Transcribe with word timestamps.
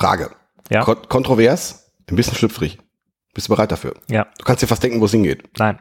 Frage. 0.00 0.30
Ja. 0.70 0.82
Kon 0.82 0.96
kontrovers, 1.08 1.92
ein 2.08 2.16
bisschen 2.16 2.34
schlüpfrig. 2.34 2.78
Bist 3.34 3.48
du 3.48 3.52
bereit 3.54 3.70
dafür? 3.70 3.94
Ja. 4.08 4.26
Du 4.38 4.44
kannst 4.46 4.62
dir 4.62 4.66
fast 4.66 4.82
denken, 4.82 4.98
wo 5.00 5.04
es 5.04 5.10
hingeht. 5.10 5.46
Nein. 5.58 5.78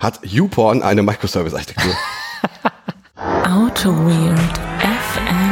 Hat 0.00 0.18
YouPorn 0.24 0.82
eine 0.82 1.04
Microservice-Architektur? 1.04 1.94
Auto 3.44 3.90
Weird 3.90 4.58
FM. 4.82 5.50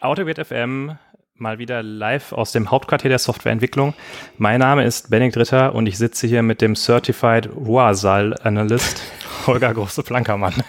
AutoWert 0.00 0.46
FM, 0.46 0.98
mal 1.36 1.58
wieder 1.58 1.82
live 1.82 2.32
aus 2.32 2.52
dem 2.52 2.70
Hauptquartier 2.70 3.08
der 3.08 3.18
Softwareentwicklung. 3.18 3.94
Mein 4.38 4.60
Name 4.60 4.84
ist 4.84 5.10
Benedikt 5.10 5.36
Ritter 5.36 5.74
und 5.74 5.86
ich 5.86 5.98
sitze 5.98 6.28
hier 6.28 6.42
mit 6.44 6.60
dem 6.60 6.76
Certified 6.76 7.48
Roasal 7.56 8.36
Analyst 8.44 9.02
Holger 9.46 9.74
Große-Plankermann. 9.74 10.54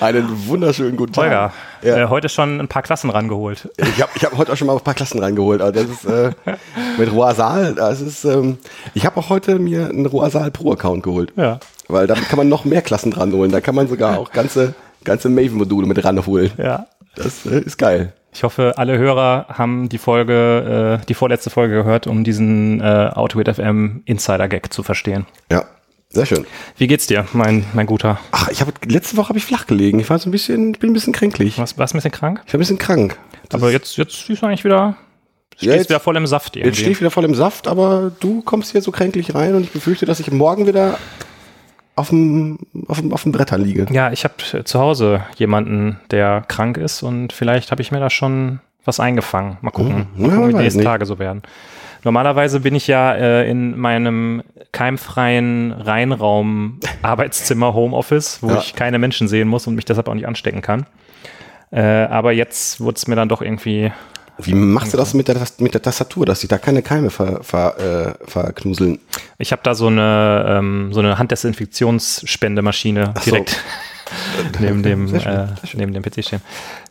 Einen 0.00 0.46
wunderschönen 0.46 0.96
guten 0.96 1.12
Tag. 1.12 1.24
Holger, 1.24 1.52
Ja. 1.82 2.04
äh, 2.04 2.06
heute 2.08 2.28
schon 2.28 2.60
ein 2.60 2.68
paar 2.68 2.82
Klassen 2.82 3.10
rangeholt. 3.10 3.68
Ich 3.76 4.00
habe 4.00 4.12
ich 4.14 4.24
hab 4.24 4.36
heute 4.38 4.52
auch 4.52 4.56
schon 4.56 4.68
mal 4.68 4.74
ein 4.76 4.80
paar 4.84 4.94
Klassen 4.94 5.18
reingeholt. 5.18 5.60
Also 5.60 5.82
das 5.82 5.90
ist 5.90 6.04
äh, 6.04 6.30
mit 6.98 7.10
Roasal, 7.12 7.74
das 7.74 8.00
ist, 8.00 8.24
ähm, 8.24 8.58
ich 8.94 9.04
habe 9.06 9.16
auch 9.18 9.28
heute 9.28 9.58
mir 9.58 9.88
einen 9.88 10.06
Roasal 10.06 10.52
Pro-Account 10.52 11.02
geholt. 11.02 11.32
Ja. 11.34 11.58
Weil 11.88 12.06
damit 12.06 12.28
kann 12.28 12.36
man 12.36 12.48
noch 12.48 12.64
mehr 12.64 12.82
Klassen 12.82 13.10
dranholen. 13.10 13.50
Da 13.50 13.60
kann 13.60 13.74
man 13.74 13.88
sogar 13.88 14.18
auch 14.18 14.30
ganze, 14.30 14.74
ganze 15.02 15.28
Maven-Module 15.28 15.88
mit 15.88 16.04
ranholen. 16.04 16.52
Ja. 16.58 16.86
Das 17.18 17.46
äh, 17.46 17.60
ist 17.60 17.76
geil. 17.78 18.12
Ich 18.32 18.42
hoffe, 18.44 18.74
alle 18.76 18.98
Hörer 18.98 19.46
haben 19.48 19.88
die 19.88 19.98
Folge, 19.98 20.98
äh, 21.02 21.06
die 21.06 21.14
vorletzte 21.14 21.50
Folge 21.50 21.74
gehört, 21.74 22.06
um 22.06 22.24
diesen 22.24 22.80
äh, 22.80 23.10
AutoWert 23.14 23.54
FM 23.56 24.02
Insider-Gag 24.04 24.72
zu 24.72 24.82
verstehen. 24.82 25.26
Ja, 25.50 25.64
sehr 26.10 26.26
schön. 26.26 26.46
Wie 26.76 26.86
geht's 26.86 27.06
dir, 27.06 27.26
mein, 27.32 27.64
mein 27.72 27.86
Guter? 27.86 28.20
Ach, 28.30 28.48
ich 28.50 28.60
habe 28.60 28.72
letzte 28.86 29.16
Woche 29.16 29.30
habe 29.30 29.38
ich 29.38 29.44
flach 29.46 29.66
gelegen. 29.66 29.98
Ich 29.98 30.08
war 30.10 30.18
so 30.18 30.28
ein 30.28 30.32
bisschen, 30.32 30.72
ich 30.74 30.78
bin 30.78 30.90
ein 30.90 30.94
bisschen 30.94 31.12
kränklich. 31.12 31.58
Was, 31.58 31.78
warst 31.78 31.94
du 31.94 31.96
ein 31.96 31.98
bisschen 32.00 32.12
krank? 32.12 32.42
Ich 32.46 32.52
war 32.52 32.58
ein 32.58 32.60
bisschen 32.60 32.78
krank. 32.78 33.16
Das 33.48 33.60
Aber 33.60 33.72
jetzt, 33.72 33.96
jetzt 33.96 34.26
siehst 34.26 34.42
du 34.42 34.46
eigentlich 34.46 34.64
wieder, 34.64 34.96
stehst 35.56 35.62
Ja, 35.66 35.74
jetzt- 35.74 35.88
wieder 35.88 36.00
voll 36.00 36.16
im 36.16 36.26
Saft 36.26 36.54
irgendwie. 36.56 36.68
Jetzt 36.68 36.78
stehe 36.78 36.92
ich 36.92 37.00
wieder 37.00 37.10
voll 37.10 37.24
im 37.24 37.34
Saft, 37.34 37.66
aber 37.66 38.12
du 38.20 38.42
kommst 38.42 38.72
hier 38.72 38.82
so 38.82 38.90
kränklich 38.92 39.34
rein 39.34 39.54
und 39.54 39.62
ich 39.64 39.70
befürchte, 39.72 40.04
dass 40.06 40.20
ich 40.20 40.30
morgen 40.30 40.66
wieder 40.66 40.98
auf 41.98 42.08
dem, 42.10 42.58
auf 42.88 43.00
dem, 43.00 43.12
auf 43.12 43.22
dem 43.24 43.32
Bretter 43.32 43.58
liege. 43.58 43.86
Ja, 43.90 44.10
ich 44.12 44.24
habe 44.24 44.34
zu 44.64 44.78
Hause 44.78 45.22
jemanden, 45.36 45.98
der 46.10 46.44
krank 46.48 46.76
ist 46.76 47.02
und 47.02 47.32
vielleicht 47.32 47.70
habe 47.70 47.82
ich 47.82 47.90
mir 47.92 48.00
da 48.00 48.08
schon 48.10 48.60
was 48.84 49.00
eingefangen. 49.00 49.58
Mal 49.60 49.70
gucken, 49.70 50.06
Mhm. 50.14 50.22
mal 50.22 50.28
Ja, 50.28 50.34
gucken 50.34 50.48
wie 50.48 50.52
die 50.54 50.58
nächsten. 50.62 50.82
Tage 50.82 51.04
so 51.06 51.18
werden. 51.18 51.42
Normalerweise 52.04 52.60
bin 52.60 52.74
ich 52.74 52.86
ja 52.86 53.12
äh, 53.14 53.50
in 53.50 53.76
meinem 53.76 54.42
keimfreien 54.72 55.72
Reinraum 55.72 56.78
Arbeitszimmer 57.02 57.74
Homeoffice, 57.74 58.38
wo 58.42 58.50
Ja. 58.50 58.58
ich 58.58 58.74
keine 58.74 58.98
Menschen 58.98 59.28
sehen 59.28 59.48
muss 59.48 59.66
und 59.66 59.74
mich 59.74 59.84
deshalb 59.84 60.08
auch 60.08 60.14
nicht 60.14 60.26
anstecken 60.28 60.62
kann. 60.62 60.86
Äh, 61.70 61.80
aber 61.82 62.32
jetzt 62.32 62.80
wurde 62.80 62.96
es 62.96 63.06
mir 63.08 63.16
dann 63.16 63.28
doch 63.28 63.42
irgendwie 63.42 63.92
Wie 64.40 64.54
machst 64.54 64.92
du 64.92 64.96
das 64.96 65.14
mit 65.14 65.28
der, 65.28 65.36
mit 65.58 65.74
der 65.74 65.82
Tastatur, 65.82 66.24
dass 66.24 66.40
sich 66.40 66.48
da 66.48 66.58
keine 66.58 66.82
Keime 66.82 67.10
ver, 67.10 67.42
ver, 67.42 68.16
äh, 68.20 68.30
verknuseln? 68.30 69.00
Ich 69.38 69.50
habe 69.52 69.62
da 69.64 69.74
so 69.74 69.88
eine, 69.88 70.46
ähm, 70.48 70.92
so 70.92 71.00
eine 71.00 71.18
Handdesinfektionsspendemaschine 71.18 73.14
Ach 73.14 73.22
so. 73.22 73.30
direkt 73.32 73.62
neben, 74.60 74.82
dem, 74.82 75.12
äh, 75.14 75.46
neben 75.74 75.92
dem 75.92 76.02
PC 76.02 76.24
stehen. 76.24 76.40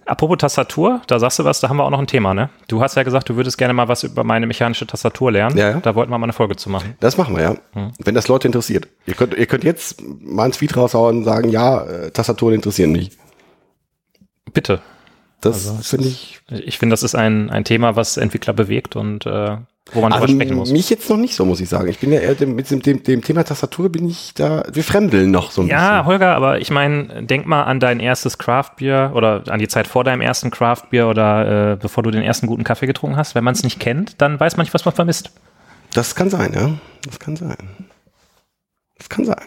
Apropos 0.05 0.37
Tastatur, 0.37 1.01
da 1.07 1.19
sagst 1.19 1.39
du 1.39 1.43
was, 1.43 1.59
da 1.59 1.69
haben 1.69 1.77
wir 1.77 1.83
auch 1.83 1.89
noch 1.89 1.99
ein 1.99 2.07
Thema, 2.07 2.33
ne? 2.33 2.49
Du 2.67 2.81
hast 2.81 2.95
ja 2.95 3.03
gesagt, 3.03 3.27
du 3.27 3.35
würdest 3.35 3.57
gerne 3.57 3.73
mal 3.73 3.89
was 3.89 4.03
über 4.03 4.23
meine 4.23 4.47
mechanische 4.47 4.87
Tastatur 4.87 5.31
lernen. 5.33 5.57
Ja, 5.57 5.71
ja. 5.71 5.79
Da 5.81 5.95
wollten 5.95 6.11
wir 6.11 6.17
mal 6.17 6.25
eine 6.25 6.33
Folge 6.33 6.55
zu 6.55 6.69
machen. 6.69 6.95
Das 7.01 7.17
machen 7.17 7.35
wir, 7.35 7.43
ja. 7.43 7.55
Wenn 7.99 8.15
das 8.15 8.29
Leute 8.29 8.47
interessiert. 8.47 8.87
Ihr 9.05 9.15
könnt, 9.15 9.33
ihr 9.33 9.45
könnt 9.45 9.65
jetzt 9.65 10.01
mal 10.01 10.43
einen 10.43 10.53
Tweet 10.53 10.77
raushauen 10.77 11.19
und 11.19 11.23
sagen, 11.25 11.49
ja, 11.49 11.83
äh, 11.83 12.11
Tastaturen 12.11 12.55
interessieren 12.55 12.93
mich. 12.93 13.11
Bitte. 14.53 14.81
Das 15.41 15.67
Also, 15.67 15.81
finde 15.83 16.07
ich, 16.07 16.39
Ich 16.49 16.77
finde, 16.79 16.93
das 16.93 17.03
ist 17.03 17.15
ein, 17.15 17.49
ein 17.49 17.63
Thema, 17.63 17.95
was 17.95 18.17
Entwickler 18.17 18.53
bewegt 18.53 18.95
und 18.95 19.25
äh, 19.25 19.57
wo 19.93 20.01
man 20.01 20.11
also 20.11 20.25
drüber 20.25 20.43
sprechen 20.43 20.57
muss. 20.57 20.71
mich 20.71 20.89
jetzt 20.89 21.09
noch 21.09 21.15
nicht 21.17 21.35
so, 21.35 21.45
muss 21.45 21.61
ich 21.61 21.69
sagen. 21.69 21.87
Ich 21.87 21.99
bin 21.99 22.11
ja 22.11 22.19
eher 22.19 22.35
dem, 22.35 22.55
mit 22.55 22.69
dem, 22.69 22.81
dem, 22.81 23.03
dem 23.03 23.21
Thema 23.21 23.43
Tastatur 23.45 23.89
bin 23.89 24.09
ich 24.09 24.33
da, 24.33 24.63
wir 24.73 24.83
fremdeln 24.83 25.31
noch 25.31 25.51
so 25.51 25.61
ein 25.61 25.67
Ja, 25.67 25.99
bisschen. 25.99 26.05
Holger, 26.07 26.35
aber 26.35 26.59
ich 26.59 26.71
meine, 26.71 27.23
denk 27.23 27.45
mal 27.45 27.63
an 27.63 27.79
dein 27.79 27.99
erstes 28.01 28.37
Craftbier 28.37 29.11
oder 29.15 29.43
an 29.47 29.59
die 29.59 29.67
Zeit 29.69 29.87
vor 29.87 30.03
deinem 30.03 30.19
ersten 30.21 30.51
Craftbier 30.51 31.07
oder 31.07 31.73
äh, 31.73 31.75
bevor 31.77 32.03
du 32.03 32.11
den 32.11 32.23
ersten 32.23 32.47
guten 32.47 32.65
Kaffee 32.65 32.87
getrunken 32.87 33.15
hast. 33.15 33.33
Wenn 33.35 33.43
man 33.45 33.53
es 33.53 33.63
nicht 33.63 33.79
kennt, 33.79 34.21
dann 34.21 34.39
weiß 34.39 34.57
man 34.57 34.65
nicht, 34.65 34.73
was 34.73 34.83
man 34.83 34.93
vermisst. 34.93 35.31
Das 35.93 36.15
kann 36.15 36.29
sein, 36.29 36.51
ja. 36.53 36.71
Das 37.05 37.19
kann 37.19 37.37
sein. 37.37 37.55
Das 38.97 39.07
kann 39.07 39.23
sein. 39.23 39.45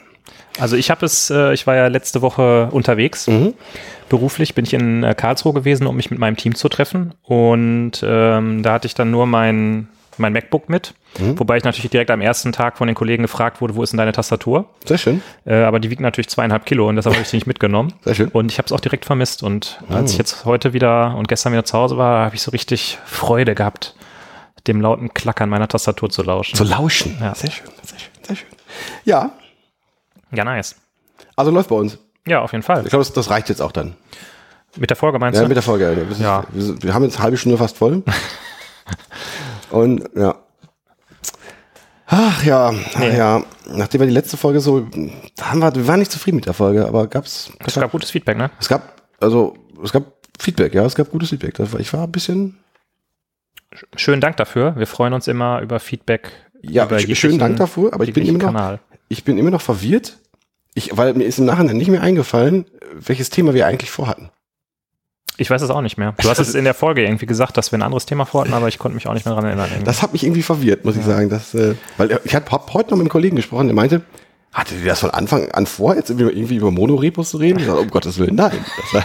Also 0.60 0.76
ich 0.76 0.90
habe 0.90 1.04
es, 1.06 1.30
äh, 1.30 1.52
ich 1.54 1.66
war 1.66 1.74
ja 1.76 1.86
letzte 1.88 2.22
Woche 2.22 2.68
unterwegs. 2.70 3.26
Mhm. 3.26 3.54
Beruflich 4.08 4.54
bin 4.54 4.64
ich 4.64 4.74
in 4.74 5.02
äh, 5.04 5.14
Karlsruhe 5.14 5.52
gewesen, 5.54 5.86
um 5.86 5.96
mich 5.96 6.10
mit 6.10 6.18
meinem 6.18 6.36
Team 6.36 6.54
zu 6.54 6.68
treffen. 6.68 7.14
Und 7.22 7.92
ähm, 8.04 8.62
da 8.62 8.72
hatte 8.74 8.86
ich 8.86 8.94
dann 8.94 9.10
nur 9.10 9.26
mein, 9.26 9.88
mein 10.18 10.32
MacBook 10.32 10.68
mit. 10.68 10.94
Mhm. 11.18 11.38
Wobei 11.38 11.56
ich 11.56 11.64
natürlich 11.64 11.90
direkt 11.90 12.10
am 12.10 12.20
ersten 12.20 12.52
Tag 12.52 12.78
von 12.78 12.86
den 12.86 12.94
Kollegen 12.94 13.22
gefragt 13.22 13.60
wurde, 13.60 13.74
wo 13.74 13.82
ist 13.82 13.90
denn 13.90 13.98
deine 13.98 14.12
Tastatur? 14.12 14.66
Sehr 14.84 14.98
schön. 14.98 15.22
Äh, 15.44 15.62
aber 15.62 15.80
die 15.80 15.90
wiegt 15.90 16.00
natürlich 16.00 16.28
zweieinhalb 16.28 16.66
Kilo 16.66 16.88
und 16.88 16.96
deshalb 16.96 17.14
habe 17.16 17.22
ich 17.22 17.30
die 17.30 17.36
nicht 17.36 17.46
mitgenommen. 17.46 17.92
Sehr 18.04 18.14
schön. 18.14 18.28
Und 18.28 18.50
ich 18.52 18.58
habe 18.58 18.66
es 18.66 18.72
auch 18.72 18.80
direkt 18.80 19.04
vermisst. 19.04 19.42
Und 19.42 19.80
als 19.88 20.10
Oh. 20.10 20.12
ich 20.12 20.18
jetzt 20.18 20.44
heute 20.44 20.72
wieder 20.72 21.14
und 21.16 21.26
gestern 21.28 21.52
wieder 21.52 21.64
zu 21.64 21.76
Hause 21.78 21.96
war, 21.96 22.24
habe 22.24 22.34
ich 22.36 22.42
so 22.42 22.50
richtig 22.50 22.98
Freude 23.04 23.54
gehabt, 23.54 23.94
dem 24.66 24.80
lauten 24.80 25.14
Klackern 25.14 25.48
meiner 25.48 25.68
Tastatur 25.68 26.10
zu 26.10 26.22
lauschen. 26.22 26.54
Zu 26.56 26.64
lauschen. 26.64 27.16
Ja. 27.20 27.34
Sehr 27.34 27.50
schön, 27.50 27.66
sehr 27.82 27.98
schön, 27.98 28.10
sehr 28.26 28.36
schön. 28.36 28.48
Ja, 29.04 29.30
ja, 30.32 30.44
nice. 30.44 30.76
also 31.36 31.50
läuft 31.50 31.68
bei 31.70 31.76
uns. 31.76 31.98
Ja, 32.26 32.40
auf 32.40 32.52
jeden 32.52 32.62
Fall. 32.62 32.82
Ich 32.84 32.90
glaube, 32.90 33.04
das, 33.04 33.12
das 33.12 33.30
reicht 33.30 33.48
jetzt 33.48 33.62
auch 33.62 33.72
dann. 33.72 33.94
Mit 34.76 34.90
der 34.90 34.96
Folge 34.96 35.18
meinst 35.18 35.36
Ja, 35.36 35.42
du? 35.42 35.48
mit 35.48 35.56
der 35.56 35.62
Folge. 35.62 35.96
Wir, 36.08 36.14
sind, 36.14 36.22
Ja. 36.24 36.44
wir, 36.50 36.82
wir 36.82 36.94
haben 36.94 37.02
jetzt 37.04 37.16
eine 37.16 37.24
halbe 37.24 37.36
Stunde 37.36 37.58
fast 37.58 37.76
voll. 37.76 38.02
Und 39.70 40.08
ja. 40.14 40.36
Ach 42.06 42.44
ja, 42.44 42.72
Nee. 42.98 43.16
ja. 43.16 43.42
Nachdem 43.72 44.00
wir 44.00 44.08
die 44.08 44.12
letzte 44.12 44.36
Folge 44.36 44.60
so, 44.60 44.80
da 45.36 45.50
haben 45.50 45.60
wir, 45.60 45.74
wir 45.74 45.86
waren 45.86 46.00
nicht 46.00 46.10
zufrieden 46.10 46.36
mit 46.36 46.46
der 46.46 46.54
Folge, 46.54 46.86
aber 46.86 47.06
gab's, 47.06 47.52
Es 47.64 47.74
gab 47.74 47.92
gutes 47.92 48.10
Feedback, 48.10 48.36
ne? 48.36 48.50
es 48.58 48.68
gab, 48.68 49.00
also 49.20 49.56
es 49.82 49.92
gab 49.92 50.04
Feedback, 50.38 50.74
ja, 50.74 50.84
es 50.84 50.96
gab 50.96 51.10
gutes 51.10 51.28
Feedback. 51.30 51.56
Ich 51.78 51.92
war 51.92 52.04
ein 52.04 52.12
bisschen, 52.12 52.58
Schönen 53.94 54.20
Dank 54.20 54.36
dafür. 54.36 54.74
Wir 54.76 54.88
freuen 54.88 55.12
uns 55.12 55.28
immer 55.28 55.60
über 55.60 55.78
Feedback. 55.78 56.32
ja, 56.62 56.84
über 56.86 56.98
schönen 56.98 57.38
Dank 57.38 57.56
dafür, 57.58 57.94
aber 57.94 58.02
ich 58.02 58.12
bin 58.12 58.26
immer 58.26 58.38
noch, 58.38 58.46
Kanal. 58.46 58.80
ich 59.08 59.22
bin 59.22 59.38
immer 59.38 59.50
noch 59.52 59.60
verwirrt, 59.60 60.18
ich, 60.74 60.96
weil 60.96 61.14
mir 61.14 61.24
ist 61.24 61.38
im 61.38 61.46
Nachhinein 61.46 61.76
nicht 61.76 61.90
mehr 61.90 62.02
eingefallen, 62.02 62.66
welches 62.92 63.30
Thema 63.30 63.54
wir 63.54 63.66
eigentlich 63.66 63.90
vorhatten. 63.90 64.30
Ich 65.36 65.48
weiß 65.48 65.62
es 65.62 65.70
auch 65.70 65.80
nicht 65.80 65.96
mehr. 65.96 66.14
Du 66.20 66.28
hast 66.28 66.38
es 66.38 66.54
in 66.54 66.64
der 66.64 66.74
Folge 66.74 67.02
irgendwie 67.02 67.24
gesagt, 67.24 67.56
dass 67.56 67.72
wir 67.72 67.78
ein 67.78 67.82
anderes 67.82 68.04
Thema 68.04 68.26
vorhatten, 68.26 68.52
aber 68.52 68.68
ich 68.68 68.78
konnte 68.78 68.94
mich 68.94 69.06
auch 69.06 69.14
nicht 69.14 69.24
mehr 69.24 69.34
daran 69.34 69.46
erinnern. 69.46 69.68
irgendwie. 69.70 69.86
Das 69.86 70.02
hat 70.02 70.12
mich 70.12 70.22
irgendwie 70.22 70.42
verwirrt, 70.42 70.84
muss 70.84 70.96
ich 70.96 71.04
sagen. 71.04 71.30
Das, 71.30 71.54
äh, 71.54 71.76
weil 71.96 72.20
ich 72.24 72.34
habe 72.34 72.50
hab 72.50 72.74
heute 72.74 72.90
noch 72.90 72.98
mit 72.98 73.04
einem 73.04 73.10
Kollegen 73.10 73.36
gesprochen, 73.36 73.66
der 73.66 73.74
meinte, 73.74 74.02
hatte 74.52 74.74
ihr 74.74 74.84
das 74.84 75.00
von 75.00 75.10
Anfang 75.10 75.50
an 75.52 75.64
vor, 75.64 75.94
jetzt 75.94 76.10
irgendwie, 76.10 76.56
über 76.56 76.70
Monorepos 76.70 77.30
zu 77.30 77.38
reden? 77.38 77.60
Ich 77.60 77.66
sag, 77.66 77.78
um 77.78 77.88
Gottes 77.88 78.18
Willen, 78.18 78.34
nein. 78.34 78.58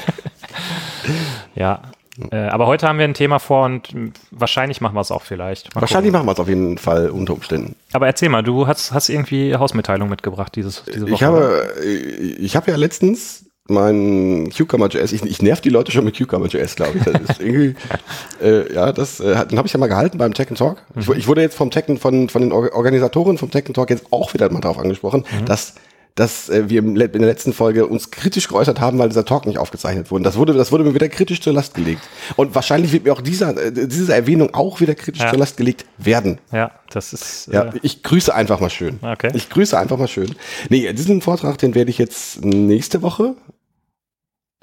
Ja. 1.56 1.82
Äh, 2.32 2.38
aber 2.48 2.68
heute 2.68 2.88
haben 2.88 2.98
wir 2.98 3.06
ein 3.06 3.14
Thema 3.14 3.40
vor 3.40 3.66
und 3.66 3.90
wahrscheinlich 4.32 4.82
machen 4.82 4.96
wir 4.96 5.02
es 5.02 5.12
auch 5.12 5.22
vielleicht. 5.24 5.74
Mal 5.76 5.82
wahrscheinlich 5.82 6.12
gucken. 6.14 6.26
machen 6.26 6.28
wir 6.28 6.34
es 6.34 6.40
auf 6.40 6.48
jeden 6.50 6.78
Fall 6.78 7.10
unter 7.10 7.34
Umständen. 7.34 7.76
Aber 7.94 8.08
erzähl 8.08 8.30
mal, 8.30 8.42
du 8.44 8.68
hast, 8.68 8.94
hast 8.94 9.10
irgendwie 9.10 9.56
Hausmitteilung 9.56 10.10
mitgebracht 10.10 10.56
dieses, 10.56 10.84
diese 10.86 11.02
Woche. 11.04 11.12
Ich 11.14 11.24
habe, 11.24 11.74
äh, 11.84 11.86
ich 11.88 12.56
habe 12.56 12.72
ja 12.72 12.78
letztens 12.78 13.46
mein 13.68 14.52
Cucumber.js, 14.56 15.12
ich, 15.12 15.24
ich 15.24 15.42
nerv 15.42 15.60
die 15.60 15.70
Leute 15.70 15.92
schon 15.92 16.06
mit 16.06 16.16
Cucumber.js, 16.18 16.76
glaube 16.76 17.00
ich. 17.00 17.04
Das 17.04 17.20
ist 17.20 17.42
irgendwie, 17.42 17.76
äh, 18.42 18.72
ja, 18.74 18.92
das, 18.92 19.20
äh, 19.20 19.46
den 19.48 19.58
habe 19.58 19.68
ich 19.68 19.74
ja 19.74 19.80
mal 19.80 19.88
gehalten 19.88 20.20
beim 20.20 20.36
Tech 20.36 20.50
Talk. 20.56 20.84
Ich, 20.96 21.08
wu- 21.08 21.14
ich 21.14 21.28
wurde 21.28 21.42
jetzt 21.42 21.56
vom 21.58 21.72
Tech 21.72 21.86
von, 22.00 22.30
von 22.30 22.42
den 22.44 22.52
Or- 22.52 22.74
Organisatoren 22.74 23.38
vom 23.40 23.50
Tech 23.50 23.64
Talk 23.74 23.90
jetzt 23.90 24.06
auch 24.12 24.34
wieder 24.36 24.52
mal 24.52 24.62
drauf 24.62 24.78
angesprochen, 24.78 25.26
dass 25.46 25.74
dass 26.16 26.48
äh, 26.50 26.70
wir 26.70 26.80
in 26.82 26.96
der 26.96 27.10
letzten 27.12 27.52
Folge 27.52 27.86
uns 27.88 28.10
kritisch 28.10 28.48
geäußert 28.48 28.80
haben, 28.80 28.98
weil 29.00 29.10
dieser 29.10 29.26
Talk 29.26 29.46
nicht 29.46 29.58
aufgezeichnet 29.60 30.12
wurde. 30.12 30.24
Das 30.24 30.38
wurde, 30.38 30.54
das 30.54 30.72
wurde 30.72 30.86
mir 30.86 30.94
wieder 30.94 31.10
kritisch 31.10 31.42
zur 31.42 31.52
Last 31.54 31.74
gelegt. 31.74 32.02
Und 32.38 32.56
wahrscheinlich 32.56 32.94
wird 32.94 33.04
mir 33.04 33.12
auch 33.12 33.20
dieser, 33.22 33.50
äh, 33.62 33.72
diese 33.72 34.14
Erwähnung 34.16 34.54
auch 34.54 34.80
wieder 34.80 34.96
kritisch 34.96 35.22
Ja. 35.22 35.30
zur 35.30 35.40
Last 35.40 35.58
gelegt 35.58 35.86
werden. 35.98 36.40
Ja, 36.54 36.72
das 36.90 37.12
ist. 37.12 37.48
Ja, 37.52 37.64
Äh, 37.66 37.80
ich 37.82 38.02
grüße 38.02 38.34
einfach 38.34 38.62
mal 38.62 38.70
schön. 38.70 38.98
Okay. 39.02 39.32
Ich 39.34 39.50
grüße 39.50 39.78
einfach 39.78 39.98
mal 39.98 40.08
schön. 40.08 40.34
Nee, 40.70 40.92
diesen 40.94 41.22
Vortrag, 41.22 41.58
den 41.58 41.76
werde 41.76 41.92
ich 41.92 41.98
jetzt 41.98 42.44
nächste 42.46 43.02
Woche 43.02 43.36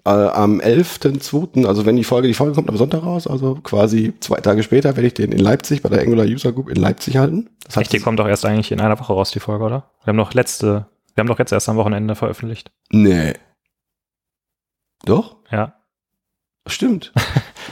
äh, 0.04 0.08
am 0.10 0.58
11.2., 0.60 1.66
also 1.66 1.86
wenn 1.86 1.96
die 1.96 2.04
Folge, 2.04 2.28
die 2.28 2.34
Folge 2.34 2.54
kommt 2.54 2.68
am 2.68 2.76
Sonntag 2.76 3.04
raus, 3.04 3.26
also 3.26 3.56
quasi 3.62 4.14
zwei 4.20 4.40
Tage 4.40 4.62
später, 4.62 4.96
werde 4.96 5.06
ich 5.06 5.14
den 5.14 5.30
in 5.32 5.38
Leipzig 5.38 5.82
bei 5.82 5.88
der 5.90 6.00
Angular 6.00 6.24
User 6.26 6.50
Group 6.52 6.70
in 6.70 6.76
Leipzig 6.76 7.18
halten. 7.18 7.50
Das 7.66 7.76
echt, 7.76 7.92
die 7.92 8.00
kommt 8.00 8.18
doch 8.18 8.26
erst 8.26 8.44
eigentlich 8.44 8.72
in 8.72 8.80
einer 8.80 8.98
Woche 8.98 9.12
raus, 9.12 9.30
die 9.30 9.38
Folge, 9.40 9.64
oder? 9.64 9.90
Wir 10.02 10.08
haben 10.08 10.16
doch 10.16 10.34
letzte, 10.34 10.86
wir 11.14 11.20
haben 11.22 11.28
doch 11.28 11.38
jetzt 11.38 11.52
erst 11.52 11.68
am 11.68 11.76
Wochenende 11.76 12.14
veröffentlicht. 12.14 12.70
Nee. 12.90 13.34
Doch? 15.04 15.36
Ja. 15.50 15.74
Stimmt. 16.68 17.12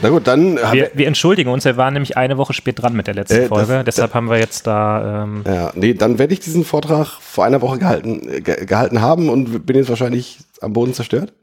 Na 0.01 0.09
gut, 0.09 0.27
dann 0.27 0.59
haben 0.63 0.73
Wir, 0.73 0.91
wir 0.93 1.07
entschuldigen 1.07 1.49
uns, 1.49 1.63
wir 1.63 1.77
waren 1.77 1.93
nämlich 1.93 2.17
eine 2.17 2.37
Woche 2.37 2.51
spät 2.53 2.81
dran 2.81 2.93
mit 2.93 3.07
der 3.07 3.13
letzten 3.13 3.35
Äh, 3.35 3.39
das- 3.41 3.47
Folge. 3.47 3.83
Deshalb 3.85 4.13
haben 4.13 4.29
wir 4.29 4.37
jetzt 4.37 4.67
da. 4.67 5.23
Ähm, 5.23 5.43
Ja, 5.47 5.71
nee, 5.75 5.93
dann 5.93 6.19
werde 6.19 6.33
ich 6.33 6.41
diesen 6.41 6.65
Vortrag 6.65 7.07
vor 7.21 7.45
einer 7.45 7.61
Woche 7.61 7.79
gehalten, 7.79 8.43
ge 8.43 8.65
gehalten 8.65 9.01
haben 9.01 9.29
und 9.29 9.65
bin 9.65 9.77
jetzt 9.77 9.89
wahrscheinlich 9.89 10.39
am 10.59 10.73
Boden 10.73 10.93
zerstört. 10.93 11.33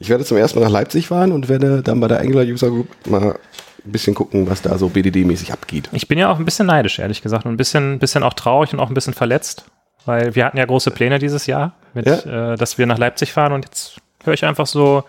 Ich 0.00 0.08
werde 0.10 0.24
zum 0.24 0.36
ersten 0.36 0.58
Mal 0.58 0.64
nach 0.66 0.72
Leipzig 0.72 1.06
fahren 1.06 1.30
und 1.32 1.48
werde 1.48 1.82
dann 1.82 2.00
bei 2.00 2.08
der 2.08 2.20
Angular 2.20 2.44
User 2.44 2.68
Group 2.68 2.88
mal 3.06 3.38
ein 3.84 3.92
bisschen 3.92 4.14
gucken, 4.16 4.50
was 4.50 4.60
da 4.60 4.76
so 4.76 4.88
BDD-mäßig 4.88 5.52
abgeht. 5.52 5.88
ich 5.92 6.08
bin 6.08 6.18
ja 6.18 6.30
auch 6.30 6.38
ein 6.40 6.44
bisschen 6.44 6.66
neidisch, 6.66 6.98
ehrlich 6.98 7.22
gesagt. 7.22 7.46
Und 7.46 7.52
ein 7.52 7.56
bisschen, 7.56 8.00
bisschen 8.00 8.24
auch 8.24 8.34
traurig 8.34 8.72
und 8.74 8.80
auch 8.80 8.88
ein 8.88 8.94
bisschen 8.94 9.14
verletzt. 9.14 9.66
Weil 10.06 10.34
wir 10.34 10.44
hatten 10.44 10.56
ja 10.56 10.64
große 10.64 10.90
Pläne 10.90 11.18
dieses 11.18 11.46
Jahr, 11.46 11.74
mit, 11.94 12.06
Ja. 12.06 12.52
äh, 12.52 12.56
dass 12.56 12.78
wir 12.78 12.86
nach 12.86 12.98
Leipzig 12.98 13.32
fahren 13.32 13.52
und 13.52 13.64
jetzt 13.64 13.96
höre 14.24 14.34
ich 14.34 14.44
einfach 14.44 14.66
so 14.66 15.04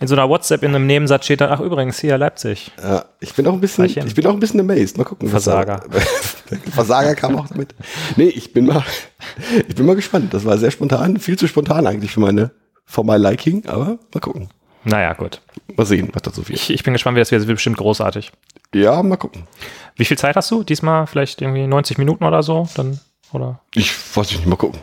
in 0.00 0.06
so 0.06 0.14
einer 0.14 0.28
WhatsApp 0.28 0.62
in 0.62 0.74
einem 0.74 0.86
Nebensatz 0.86 1.24
steht 1.24 1.40
dann, 1.40 1.50
ach 1.50 1.58
übrigens, 1.58 1.98
hier 1.98 2.16
Leipzig. 2.18 2.70
Ja, 2.80 3.04
ich 3.18 3.34
bin 3.34 3.46
auch 3.48 3.52
ein 3.52 3.60
bisschen, 3.60 3.82
Reichen. 3.84 4.06
ich 4.06 4.14
bin 4.14 4.24
auch 4.28 4.32
ein 4.32 4.38
bisschen 4.38 4.60
amazed. 4.60 4.96
Mal 4.96 5.02
gucken. 5.02 5.26
was 5.32 5.42
Versager. 5.44 5.80
Da, 5.90 6.56
Versager 6.70 7.14
kam 7.16 7.36
auch 7.36 7.50
mit. 7.50 7.74
Nee, 8.16 8.28
ich 8.28 8.52
bin 8.52 8.66
mal, 8.66 8.84
ich 9.68 9.74
bin 9.74 9.86
mal 9.86 9.96
gespannt. 9.96 10.32
Das 10.32 10.44
war 10.44 10.56
sehr 10.56 10.70
spontan, 10.70 11.16
viel 11.18 11.36
zu 11.36 11.48
spontan 11.48 11.86
eigentlich 11.88 12.12
für 12.12 12.20
meine, 12.20 12.52
for 12.86 13.04
my 13.04 13.16
liking, 13.16 13.66
aber 13.66 13.98
mal 14.14 14.20
gucken. 14.20 14.50
Naja, 14.84 15.14
gut. 15.14 15.40
Mal 15.76 15.84
sehen, 15.84 16.10
was 16.12 16.22
dazu 16.22 16.48
wird. 16.48 16.56
Ich, 16.58 16.70
ich 16.70 16.84
bin 16.84 16.92
gespannt, 16.92 17.16
wie 17.16 17.20
das 17.20 17.32
wird. 17.32 17.40
Das 17.42 17.48
wird 17.48 17.56
bestimmt 17.56 17.76
großartig. 17.78 18.30
Ja, 18.72 19.02
mal 19.02 19.16
gucken. 19.16 19.48
Wie 19.96 20.04
viel 20.04 20.16
Zeit 20.16 20.36
hast 20.36 20.48
du? 20.52 20.62
Diesmal 20.62 21.08
vielleicht 21.08 21.42
irgendwie 21.42 21.66
90 21.66 21.98
Minuten 21.98 22.22
oder 22.22 22.44
so? 22.44 22.68
Dann, 22.76 23.00
oder 23.32 23.60
Ich 23.74 23.92
weiß 24.16 24.30
nicht, 24.32 24.46
mal 24.46 24.56
gucken. 24.56 24.80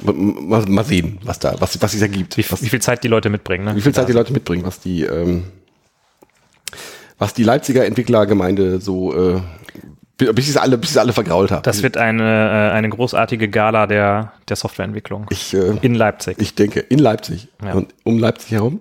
Mal, 0.00 0.64
mal, 0.66 0.84
sehen, 0.84 1.18
was 1.24 1.40
da, 1.40 1.56
was, 1.60 1.82
was 1.82 1.90
sich 1.90 2.00
ergibt. 2.00 2.36
wie, 2.36 2.44
was, 2.48 2.62
wie 2.62 2.68
viel 2.68 2.80
Zeit 2.80 3.02
die 3.02 3.08
Leute 3.08 3.30
mitbringen? 3.30 3.64
Ne? 3.64 3.74
wie 3.74 3.80
viel 3.80 3.92
Zeit 3.92 4.08
die 4.08 4.12
Leute 4.12 4.32
mitbringen, 4.32 4.64
was 4.64 4.78
die, 4.78 5.02
ähm, 5.02 5.44
was 7.18 7.34
die 7.34 7.42
Leipziger 7.42 7.84
Entwicklergemeinde 7.84 8.80
so, 8.80 9.12
äh, 9.34 9.40
bis 10.18 10.52
sie 10.52 10.60
alle, 10.60 10.78
bis 10.78 10.90
ich 10.90 10.94
sie 10.94 11.00
alle 11.00 11.12
vergrault 11.12 11.50
habe. 11.50 11.62
Das 11.62 11.82
wird 11.82 11.96
eine, 11.96 12.22
äh, 12.22 12.72
eine 12.74 12.88
großartige 12.88 13.48
Gala 13.48 13.88
der, 13.88 14.32
der 14.48 14.56
Softwareentwicklung 14.56 15.26
ich, 15.30 15.52
äh, 15.54 15.76
in 15.82 15.94
Leipzig. 15.96 16.36
ich 16.40 16.54
denke, 16.54 16.78
in 16.80 17.00
Leipzig 17.00 17.48
Ja. 17.64 17.72
und 17.74 17.92
um 18.04 18.18
Leipzig 18.18 18.52
herum. 18.52 18.80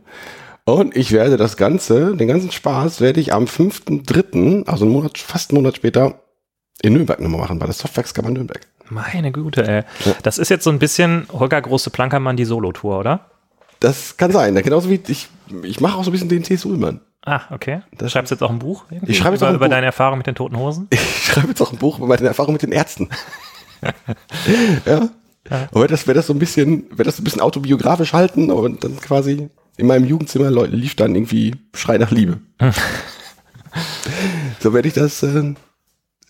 Und 0.66 0.96
ich 0.98 1.14
werde 1.14 1.38
das 1.38 1.56
Ganze, 1.58 2.16
den 2.16 2.28
ganzen 2.28 2.52
Spaß, 2.52 3.00
werde 3.02 3.22
ich 3.22 3.34
am 3.34 3.46
5.3., 3.46 4.68
also 4.68 4.84
einen 4.86 4.94
Monat, 4.94 5.18
fast 5.18 5.52
einen 5.52 5.62
Monat 5.62 5.78
später, 5.78 6.20
in 6.82 6.94
Nürnberg 6.94 7.20
nochmal 7.22 7.42
machen, 7.42 7.58
bei 7.58 7.66
der 7.66 7.74
Softwareskammer 7.74 8.30
Nürnberg. 8.30 8.68
Meine 8.90 9.32
Güte, 9.32 9.68
ey. 9.68 9.84
Ja. 10.06 10.16
Das 10.24 10.38
ist 10.38 10.50
jetzt 10.50 10.64
so 10.64 10.70
ein 10.70 10.80
bisschen 10.80 11.28
Holger 11.32 11.62
Große 11.62 11.90
Plankermann, 11.90 12.38
die 12.38 12.46
Solo-Tour, 12.46 13.00
oder? 13.00 13.26
Das 13.80 14.18
kann 14.18 14.32
sein. 14.32 14.56
Genauso 14.56 14.90
wie 14.90 15.00
ich, 15.08 15.30
ich 15.64 15.80
mache 15.80 15.98
auch 15.98 16.04
so 16.04 16.10
ein 16.10 16.14
bisschen 16.14 16.30
den 16.30 16.44
T. 16.44 16.58
Ullmann. 16.66 17.02
Ah, 17.26 17.42
okay. 17.52 17.82
Das- 17.98 18.12
Schreibst 18.12 18.32
du 18.32 18.36
jetzt 18.36 18.42
auch 18.42 18.50
ein 18.50 18.60
Buch? 18.60 18.86
irgendwie? 18.90 19.12
Ich 19.12 19.18
schreibe 19.18 19.32
jetzt 19.36 19.42
über, 19.42 19.48
auch 19.48 19.52
ein 19.52 19.56
über 19.58 19.66
Buch. 19.66 19.72
deine 19.72 19.86
Erfahrung 19.88 20.18
mit 20.18 20.28
den 20.28 20.36
toten 20.36 20.58
Hosen? 20.58 20.88
Ich 20.92 21.26
schreibe 21.34 21.50
jetzt 21.50 21.62
auch 21.62 21.72
ein 21.74 21.78
Buch 21.78 21.98
über 21.98 22.08
meine 22.08 22.26
Erfahrung 22.28 22.54
mit 22.54 22.62
den 22.62 22.72
Ärzten. 22.72 23.10
ja. 24.86 25.10
Und 25.72 25.82
werde 25.82 25.88
das, 25.94 26.06
das 26.06 26.28
so 26.28 26.34
ein 26.34 26.40
bisschen, 26.40 26.86
das 26.98 27.18
so 27.18 27.22
ein 27.22 27.26
bisschen 27.26 27.42
autobiografisch 27.42 28.14
halten 28.14 28.50
und 28.52 28.84
dann 28.84 28.98
quasi 29.00 29.50
in 29.78 29.88
meinem 29.88 30.06
Jugendzimmer 30.06 30.50
lief 30.68 30.96
dann 30.96 31.16
irgendwie 31.16 31.56
Schrei 31.74 31.98
nach 31.98 32.12
Liebe. 32.12 32.40
so 34.60 34.74
werde 34.74 34.88
ich 34.88 34.94
das, 34.94 35.22
äh, 35.24 35.54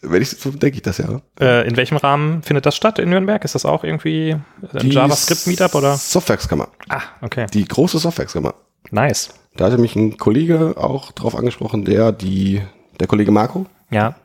werde 0.01 0.19
ich, 0.19 0.29
so 0.29 0.51
denke 0.51 0.75
ich 0.77 0.81
das 0.83 0.97
ja. 0.99 1.21
Äh, 1.39 1.67
in 1.67 1.75
welchem 1.77 1.97
Rahmen 1.97 2.43
findet 2.43 2.65
das 2.65 2.75
statt 2.75 2.99
in 2.99 3.09
Nürnberg? 3.09 3.43
Ist 3.43 3.55
das 3.55 3.65
auch 3.65 3.83
irgendwie 3.83 4.35
ein 4.73 4.91
JavaScript-Meetup 4.91 5.73
oder? 5.75 5.97
Softwareskammer. 5.97 6.67
Ah, 6.89 7.01
okay. 7.21 7.47
Die 7.53 7.65
große 7.65 7.97
Softwareskammer. 7.99 8.53
Nice. 8.91 9.29
Da 9.55 9.65
hatte 9.65 9.77
mich 9.79 9.95
ein 9.95 10.17
Kollege 10.17 10.75
auch 10.77 11.11
drauf 11.11 11.35
angesprochen, 11.35 11.83
der 11.83 12.11
die, 12.11 12.61
der 12.99 13.07
Kollege 13.07 13.31
Marco, 13.31 13.65
Ja. 13.89 14.15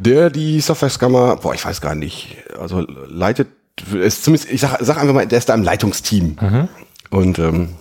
der 0.00 0.30
die 0.30 0.60
Softwareskammer, 0.60 1.36
boah, 1.36 1.54
ich 1.54 1.64
weiß 1.64 1.80
gar 1.80 1.94
nicht, 1.94 2.38
also 2.58 2.80
leitet, 2.80 3.48
ist 3.94 4.24
zumindest, 4.24 4.50
ich 4.50 4.60
sag, 4.60 4.78
sag 4.80 4.96
einfach 4.98 5.14
mal, 5.14 5.26
der 5.26 5.38
ist 5.38 5.48
da 5.48 5.54
im 5.54 5.62
Leitungsteam. 5.62 6.36
Und 7.10 7.38
ähm, 7.38 7.74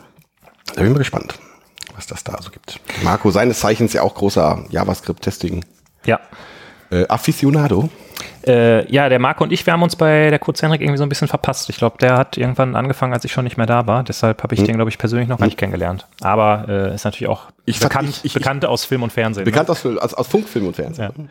da 0.67 0.75
bin 0.75 0.85
ich 0.87 0.91
mal 0.91 0.97
gespannt, 0.99 1.39
was 1.95 2.07
das 2.07 2.23
da 2.23 2.39
so 2.41 2.49
gibt. 2.51 2.79
Marco, 3.03 3.31
seines 3.31 3.59
Zeichens 3.61 3.93
ja 3.93 4.01
auch 4.03 4.13
großer 4.13 4.65
JavaScript-Testing. 4.69 5.63
Ja. 6.05 6.19
Äh, 6.91 7.05
Aficionado. 7.07 7.89
Äh, 8.45 8.89
ja, 8.91 9.09
der 9.09 9.19
Marco 9.19 9.43
und 9.43 9.51
ich, 9.51 9.65
wir 9.65 9.73
haben 9.73 9.83
uns 9.83 9.95
bei 9.97 10.29
der 10.29 10.39
Kurz 10.39 10.61
Henrik 10.61 10.81
irgendwie 10.81 10.97
so 10.97 11.03
ein 11.03 11.09
bisschen 11.09 11.27
verpasst. 11.27 11.69
Ich 11.69 11.77
glaube, 11.77 11.97
der 11.99 12.17
hat 12.17 12.37
irgendwann 12.37 12.75
angefangen, 12.75 13.13
als 13.13 13.25
ich 13.25 13.31
schon 13.31 13.43
nicht 13.43 13.57
mehr 13.57 13.65
da 13.65 13.87
war. 13.87 14.03
Deshalb 14.03 14.41
habe 14.41 14.55
ich 14.55 14.63
den, 14.63 14.75
glaube 14.75 14.89
ich, 14.89 14.97
persönlich 14.97 15.27
noch 15.27 15.37
gar 15.37 15.45
nicht 15.45 15.57
kennengelernt. 15.57 16.07
Aber 16.21 16.65
äh, 16.69 16.95
ist 16.95 17.03
natürlich 17.03 17.27
auch 17.29 17.47
Ich 17.65 17.79
bekannt, 17.79 18.09
ich- 18.09 18.25
ich- 18.25 18.33
bekannt 18.33 18.65
aus 18.65 18.85
Film 18.85 19.03
und 19.03 19.11
Fernsehen. 19.11 19.43
ne? 19.43 19.51
Bekannt 19.51 19.69
aus, 19.69 19.85
aus, 19.85 20.13
aus 20.13 20.27
Funk, 20.27 20.47
Film 20.47 20.67
und 20.67 20.75
Fernsehen. 20.75 21.29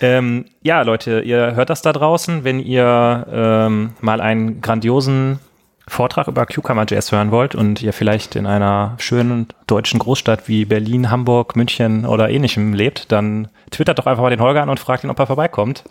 Ähm, 0.00 0.44
ja, 0.62 0.82
Leute, 0.82 1.20
ihr 1.20 1.54
hört 1.54 1.70
das 1.70 1.82
da 1.82 1.92
draußen. 1.92 2.44
Wenn 2.44 2.60
ihr 2.60 3.26
ähm, 3.32 3.90
mal 4.00 4.20
einen 4.20 4.60
grandiosen 4.60 5.38
Vortrag 5.88 6.26
über 6.26 6.46
Cucumber.js 6.46 7.12
hören 7.12 7.30
wollt 7.30 7.54
und 7.54 7.80
ihr 7.80 7.92
vielleicht 7.92 8.34
in 8.34 8.46
einer 8.46 8.96
schönen 8.98 9.46
deutschen 9.66 10.00
Großstadt 10.00 10.48
wie 10.48 10.64
Berlin, 10.64 11.10
Hamburg, 11.10 11.54
München 11.54 12.04
oder 12.06 12.28
ähnlichem 12.28 12.74
lebt, 12.74 13.12
dann 13.12 13.48
twittert 13.70 13.98
doch 13.98 14.06
einfach 14.06 14.22
mal 14.22 14.30
den 14.30 14.40
Holger 14.40 14.62
an 14.62 14.68
und 14.68 14.80
fragt 14.80 15.04
ihn, 15.04 15.10
ob 15.10 15.18
er 15.18 15.26
vorbeikommt. 15.26 15.84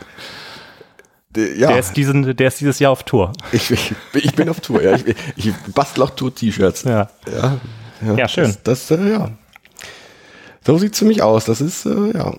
Ja, 1.36 1.68
Der, 1.70 1.80
ist 1.80 1.94
diesen, 1.98 2.36
der 2.36 2.48
ist 2.48 2.62
dieses 2.62 2.80
Jahr 2.80 2.92
auf 2.92 3.04
Tour. 3.04 3.34
ich, 3.52 3.72
ich, 3.72 3.94
ich 4.14 4.36
bin 4.36 4.48
auf 4.50 4.60
Tour. 4.62 4.82
Ja. 4.82 4.96
Ich, 4.96 5.16
ich 5.36 5.54
bastel 5.74 6.04
auch 6.04 6.12
Tour-T-Shirts. 6.12 6.84
Ja. 6.84 7.10
Ja, 7.32 7.58
Ja, 8.16 8.28
schön. 8.28 8.56
Das, 8.64 8.88
das 8.88 9.00
äh, 9.00 9.12
ja. 9.12 9.32
So 10.66 10.78
sieht's 10.78 11.00
für 11.00 11.06
mich 11.06 11.22
aus. 11.22 11.46
Das 11.46 11.62
ist, 11.62 11.86
äh, 11.86 12.12
ja. 12.18 12.34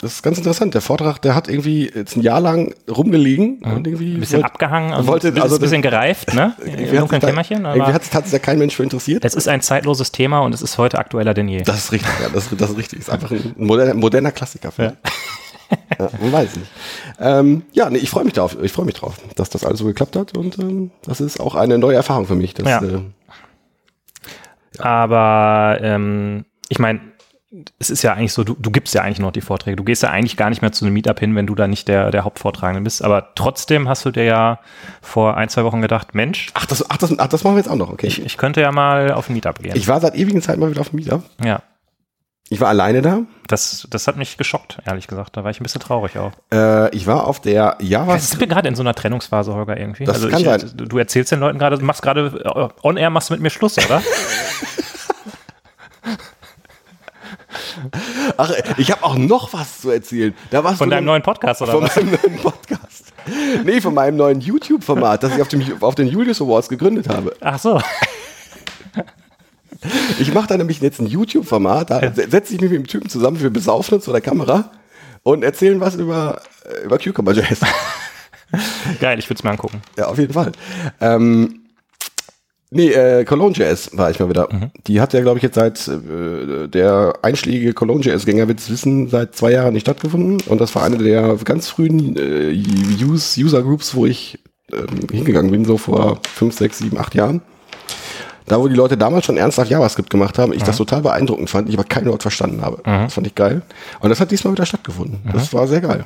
Das 0.00 0.12
ist 0.14 0.22
ganz 0.22 0.38
interessant. 0.38 0.72
Der 0.74 0.80
Vortrag, 0.80 1.20
der 1.20 1.34
hat 1.34 1.46
irgendwie 1.48 1.90
jetzt 1.94 2.16
ein 2.16 2.22
Jahr 2.22 2.40
lang 2.40 2.74
rumgelegen 2.90 3.58
und 3.62 3.86
irgendwie. 3.86 4.14
Ein 4.14 4.20
bisschen 4.20 4.36
wollte- 4.42 4.46
abgehangen, 4.54 4.94
und 4.94 5.06
wollte- 5.06 5.28
ein 5.28 5.34
bisschen, 5.34 5.42
also 5.42 5.56
ein 5.56 5.60
bisschen 5.60 5.82
gereift, 5.82 6.32
ne? 6.32 6.54
Irgendwie 6.64 6.98
hat 6.98 7.12
da- 7.12 7.18
Kämmerchen. 7.18 7.64
Irgendwie 7.66 7.92
hat, 7.92 8.04
sich 8.04 8.30
da 8.32 8.38
kein 8.38 8.58
Mensch 8.58 8.74
für 8.76 8.82
interessiert. 8.82 9.24
es 9.26 9.34
ist 9.34 9.46
ein 9.48 9.60
zeitloses 9.60 10.10
Thema 10.10 10.40
und 10.40 10.54
es 10.54 10.62
ist 10.62 10.78
heute 10.78 10.98
aktueller 10.98 11.34
denn 11.34 11.48
je. 11.48 11.62
Das 11.62 11.76
ist 11.76 11.92
richtig, 11.92 12.10
ja, 12.22 12.28
das, 12.32 12.48
das 12.56 12.70
ist 12.70 12.78
richtig. 12.78 13.00
Ist 13.00 13.10
einfach 13.10 13.30
ein 13.30 13.54
moderner, 13.58 13.92
moderner 13.94 14.32
Klassiker. 14.32 14.72
Ja. 14.78 14.92
ja, 15.98 16.08
man 16.20 16.32
weiß 16.32 16.56
nicht. 16.56 16.70
Ähm, 17.18 17.62
ja, 17.72 17.90
nee, 17.90 17.98
ich 17.98 18.08
freue 18.08 18.24
mich 18.24 18.32
drauf. 18.32 18.56
Ich 18.62 18.72
freue 18.72 18.86
mich 18.86 18.94
drauf, 18.94 19.16
dass 19.36 19.50
das 19.50 19.64
alles 19.66 19.80
so 19.80 19.84
geklappt 19.84 20.16
hat 20.16 20.34
und 20.36 20.58
ähm, 20.58 20.92
das 21.02 21.20
ist 21.20 21.40
auch 21.40 21.54
eine 21.54 21.76
neue 21.76 21.96
Erfahrung 21.96 22.26
für 22.26 22.36
mich. 22.36 22.54
Dass, 22.54 22.66
Ja. 22.66 22.82
äh, 22.82 23.00
Aber 24.78 25.78
ähm, 25.82 26.44
ich 26.68 26.78
meine, 26.78 27.00
es 27.80 27.90
ist 27.90 28.02
ja 28.02 28.12
eigentlich 28.12 28.32
so, 28.32 28.44
du, 28.44 28.54
du 28.56 28.70
gibst 28.70 28.94
ja 28.94 29.02
eigentlich 29.02 29.18
noch 29.18 29.32
die 29.32 29.40
Vorträge. 29.40 29.76
Du 29.76 29.82
gehst 29.82 30.04
ja 30.04 30.10
eigentlich 30.10 30.36
gar 30.36 30.50
nicht 30.50 30.62
mehr 30.62 30.70
zu 30.70 30.84
einem 30.84 30.94
Meetup 30.94 31.18
hin, 31.18 31.34
wenn 31.34 31.46
du 31.48 31.56
da 31.56 31.66
nicht 31.66 31.88
der, 31.88 32.12
der 32.12 32.24
Hauptvortragende 32.24 32.82
bist. 32.82 33.02
Aber 33.02 33.34
trotzdem 33.34 33.88
hast 33.88 34.04
du 34.04 34.12
dir 34.12 34.24
ja 34.24 34.60
vor 35.02 35.36
ein, 35.36 35.48
zwei 35.48 35.64
Wochen 35.64 35.80
gedacht, 35.82 36.14
Mensch, 36.14 36.50
ach, 36.54 36.66
das, 36.66 36.88
ach, 36.88 36.96
das, 36.98 37.18
ach, 37.18 37.26
das 37.26 37.42
machen 37.42 37.54
wir 37.56 37.60
jetzt 37.60 37.70
auch 37.70 37.76
noch. 37.76 37.90
Okay. 37.90 38.06
ich, 38.06 38.24
ich 38.24 38.36
könnte 38.36 38.60
ja 38.60 38.70
mal 38.70 39.12
auf 39.12 39.28
ein 39.28 39.32
Meetup 39.32 39.58
gehen. 39.58 39.74
Ich 39.74 39.88
war 39.88 40.00
seit 40.00 40.14
ewigen 40.14 40.40
Zeit 40.42 40.58
mal 40.58 40.70
wieder 40.70 40.80
auf 40.80 40.90
dem 40.90 40.96
Meetup. 40.96 41.24
ja, 41.42 41.60
Ich 42.50 42.60
war 42.60 42.68
alleine 42.68 43.02
da. 43.02 43.22
das, 43.48 43.88
das 43.90 44.06
hat 44.06 44.16
mich 44.16 44.36
geschockt, 44.36 44.78
ehrlich 44.86 45.08
gesagt. 45.08 45.36
Da 45.36 45.42
war 45.42 45.50
ich 45.50 45.58
ein 45.58 45.64
bisschen 45.64 45.80
traurig 45.80 46.18
auch. 46.18 46.30
Äh, 46.52 46.94
ich 46.94 47.08
war 47.08 47.26
auf 47.26 47.40
der 47.40 47.78
Java. 47.80 48.16
Sind 48.18 48.38
wir 48.38 48.46
gerade 48.46 48.68
in 48.68 48.76
so 48.76 48.82
einer 48.84 48.94
Trennungsphase, 48.94 49.52
Holger, 49.52 49.76
irgendwie? 49.76 50.04
Das 50.04 50.20
kann 50.28 50.38
ich, 50.40 50.46
sein. 50.46 50.70
Du 50.76 50.98
erzählst 50.98 51.32
den 51.32 51.40
Leuten 51.40 51.58
gerade, 51.58 51.78
du 51.78 51.84
machst 51.84 52.02
gerade, 52.02 52.42
äh, 52.44 52.86
on 52.86 52.96
air 52.96 53.10
machst 53.10 53.30
du 53.30 53.34
mit 53.34 53.42
mir 53.42 53.50
Schluss, 53.50 53.76
oder? 53.76 54.00
Ach, 58.42 58.50
ich 58.78 58.90
habe 58.90 59.04
auch 59.04 59.16
noch 59.16 59.52
was 59.52 59.80
zu 59.82 59.90
erzählen. 59.90 60.34
Da 60.50 60.64
warst 60.64 60.78
Von 60.78 60.88
deinem 60.90 61.04
neuen 61.04 61.22
Podcast, 61.22 61.60
oder 61.62 61.72
von 61.72 61.82
was? 61.84 61.96
meinem 61.96 62.10
neuen 62.22 62.38
Podcast. 62.38 63.12
Nee, 63.64 63.80
von 63.80 63.92
meinem 63.94 64.16
neuen 64.16 64.40
YouTube-Format, 64.40 65.22
das 65.22 65.34
ich 65.36 65.42
auf, 65.42 65.48
dem, 65.48 65.62
auf 65.82 65.94
den 65.94 66.08
Julius 66.08 66.40
Awards 66.40 66.68
gegründet 66.68 67.08
habe. 67.08 67.36
Ach 67.40 67.58
so. 67.58 67.80
Ich 70.18 70.32
mache 70.34 70.46
da 70.48 70.56
nämlich 70.58 70.80
jetzt 70.80 71.00
ein 71.00 71.06
YouTube-Format, 71.06 71.90
da 71.90 72.00
se- 72.12 72.28
setze 72.30 72.54
ich 72.54 72.60
mich 72.60 72.70
mit 72.70 72.80
dem 72.80 72.86
Typen 72.86 73.08
zusammen, 73.08 73.40
wir 73.40 73.50
besaufen 73.50 73.94
uns 73.94 74.04
vor 74.04 74.12
der 74.12 74.20
Kamera 74.20 74.70
und 75.22 75.42
erzählen 75.42 75.80
was 75.80 75.94
über, 75.94 76.40
äh, 76.64 76.84
über 76.84 76.98
Cucumber.js. 76.98 77.60
Geil, 79.00 79.18
ich 79.18 79.26
würde 79.30 79.38
es 79.38 79.44
mir 79.44 79.50
angucken. 79.50 79.80
ja, 79.96 80.06
auf 80.06 80.18
jeden 80.18 80.32
Fall. 80.34 80.52
Ähm, 81.00 81.60
nee, 82.70 82.88
äh, 82.90 83.24
Cologne.js 83.24 83.96
war 83.96 84.10
ich 84.10 84.18
mal 84.20 84.28
wieder. 84.28 84.48
Die 84.86 85.00
hat 85.00 85.12
ja, 85.12 85.20
glaube 85.20 85.38
ich, 85.38 85.42
jetzt 85.42 85.54
seit 85.56 85.86
äh, 85.88 86.68
der 86.68 87.14
einschlägige 87.22 87.72
Cologne.js-Gänger 87.74 88.48
wird 88.48 88.58
es 88.60 88.70
wissen, 88.70 89.08
seit 89.08 89.34
zwei 89.36 89.52
Jahren 89.52 89.72
nicht 89.74 89.82
stattgefunden. 89.82 90.40
Und 90.48 90.60
das 90.60 90.74
war 90.74 90.82
eine 90.84 90.98
der 90.98 91.36
ganz 91.44 91.68
frühen 91.68 92.16
äh, 92.16 92.50
Use- 93.04 93.40
User-Groups, 93.40 93.94
wo 93.94 94.06
ich 94.06 94.38
ähm, 94.72 95.06
hingegangen 95.10 95.50
bin, 95.50 95.64
so 95.64 95.76
vor 95.78 96.20
fünf, 96.32 96.56
sechs, 96.56 96.78
sieben, 96.78 96.98
acht 96.98 97.14
Jahren. 97.14 97.42
Da, 98.46 98.58
wo 98.58 98.66
die 98.66 98.74
Leute 98.74 98.96
damals 98.96 99.26
schon 99.26 99.36
ernsthaft 99.36 99.70
JavaScript 99.70 100.10
gemacht 100.10 100.36
haben, 100.38 100.52
ich 100.52 100.64
das 100.64 100.76
total 100.76 101.02
beeindruckend 101.02 101.48
fand, 101.50 101.68
ich 101.68 101.74
aber 101.76 101.84
kein 101.84 102.06
Wort 102.06 102.22
verstanden 102.22 102.62
habe. 102.62 102.80
Das 102.84 103.14
fand 103.14 103.26
ich 103.28 103.34
geil. 103.36 103.62
Und 104.00 104.10
das 104.10 104.18
hat 104.18 104.30
diesmal 104.32 104.52
wieder 104.54 104.66
stattgefunden. 104.66 105.20
Das 105.32 105.52
war 105.54 105.68
sehr 105.68 105.80
geil. 105.80 106.04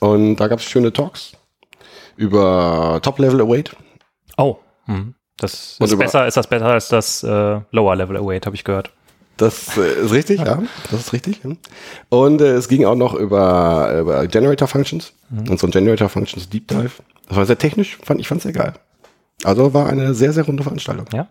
Und 0.00 0.36
da 0.36 0.48
gab 0.48 0.58
es 0.58 0.64
schöne 0.64 0.92
Talks 0.92 1.32
über 2.16 2.98
Top-Level 3.02 3.40
Await. 3.42 3.76
Oh, 4.36 4.56
hm. 4.86 5.14
Das 5.36 5.78
ist 5.80 5.98
besser, 5.98 6.26
ist 6.26 6.36
das 6.36 6.46
besser 6.46 6.66
als 6.66 6.88
das 6.88 7.22
äh, 7.22 7.60
Lower 7.70 7.96
Level 7.96 8.16
Await, 8.16 8.46
habe 8.46 8.56
ich 8.56 8.64
gehört. 8.64 8.90
Das 9.36 9.76
äh, 9.76 10.04
ist 10.04 10.12
richtig, 10.12 10.40
ja. 10.40 10.62
Das 10.90 11.00
ist 11.00 11.12
richtig. 11.12 11.40
Und 12.08 12.40
äh, 12.40 12.52
es 12.52 12.68
ging 12.68 12.84
auch 12.84 12.94
noch 12.94 13.14
über, 13.14 13.92
über 13.98 14.26
Generator 14.28 14.68
Functions 14.68 15.12
und 15.30 15.58
so 15.58 15.66
ein 15.66 15.70
Generator 15.72 16.08
Functions 16.08 16.48
Deep 16.48 16.68
Dive. 16.68 16.92
Das 17.28 17.36
war 17.36 17.46
sehr 17.46 17.58
technisch, 17.58 17.98
fand 18.02 18.20
ich 18.20 18.28
fand 18.28 18.42
sehr 18.42 18.52
geil. 18.52 18.74
Also 19.42 19.74
war 19.74 19.88
eine 19.88 20.14
sehr, 20.14 20.32
sehr 20.32 20.44
runde 20.44 20.62
Veranstaltung. 20.62 21.06
Ja? 21.12 21.26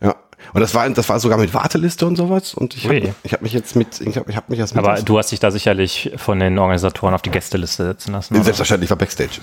Ja. 0.00 0.16
Und 0.54 0.60
das 0.60 0.74
war, 0.74 0.88
das 0.90 1.08
war 1.08 1.20
sogar 1.20 1.38
mit 1.38 1.54
Warteliste 1.54 2.06
und 2.06 2.16
sowas. 2.16 2.54
Und 2.54 2.74
ich 2.76 2.86
habe 2.86 3.14
hab 3.30 3.42
mich 3.42 3.52
jetzt 3.52 3.76
mit, 3.76 4.00
ich 4.00 4.16
habe 4.16 4.30
ich 4.30 4.36
hab 4.36 4.48
mich 4.48 4.58
jetzt 4.58 4.74
mit 4.74 4.84
Aber 4.84 5.00
du 5.00 5.18
hast 5.18 5.30
dich 5.30 5.40
da 5.40 5.50
sicherlich 5.50 6.12
von 6.16 6.40
den 6.40 6.58
Organisatoren 6.58 7.14
auf 7.14 7.22
die 7.22 7.30
Gästeliste 7.30 7.84
setzen 7.84 8.12
lassen. 8.12 8.34
oder? 8.34 8.44
Selbstverständlich, 8.44 8.86
ich 8.86 8.90
war 8.90 8.98
Backstage. 8.98 9.40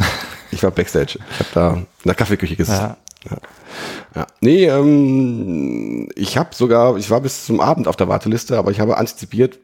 Ich 0.51 0.63
war 0.63 0.72
Backstage. 0.72 1.20
Ich 1.32 1.39
habe 1.39 1.50
da 1.54 1.74
in 1.74 1.86
der 2.04 2.16
Kaffeeküche 2.16 2.56
gesessen. 2.56 2.82
Ja. 2.82 2.98
Ja. 3.30 3.38
ja. 4.16 4.28
Nee, 4.42 4.66
ähm, 4.66 6.10
ich 6.16 6.38
habe 6.38 6.56
sogar, 6.56 6.98
ich 6.98 7.10
war 7.10 7.22
bis 7.22 7.46
zum 7.46 7.60
Abend 7.60 7.88
auf 7.88 7.96
der 7.96 8.08
Warteliste, 8.08 8.58
aber 8.58 8.72
ich 8.72 8.80
habe 8.80 8.98
antizipiert, 8.98 9.60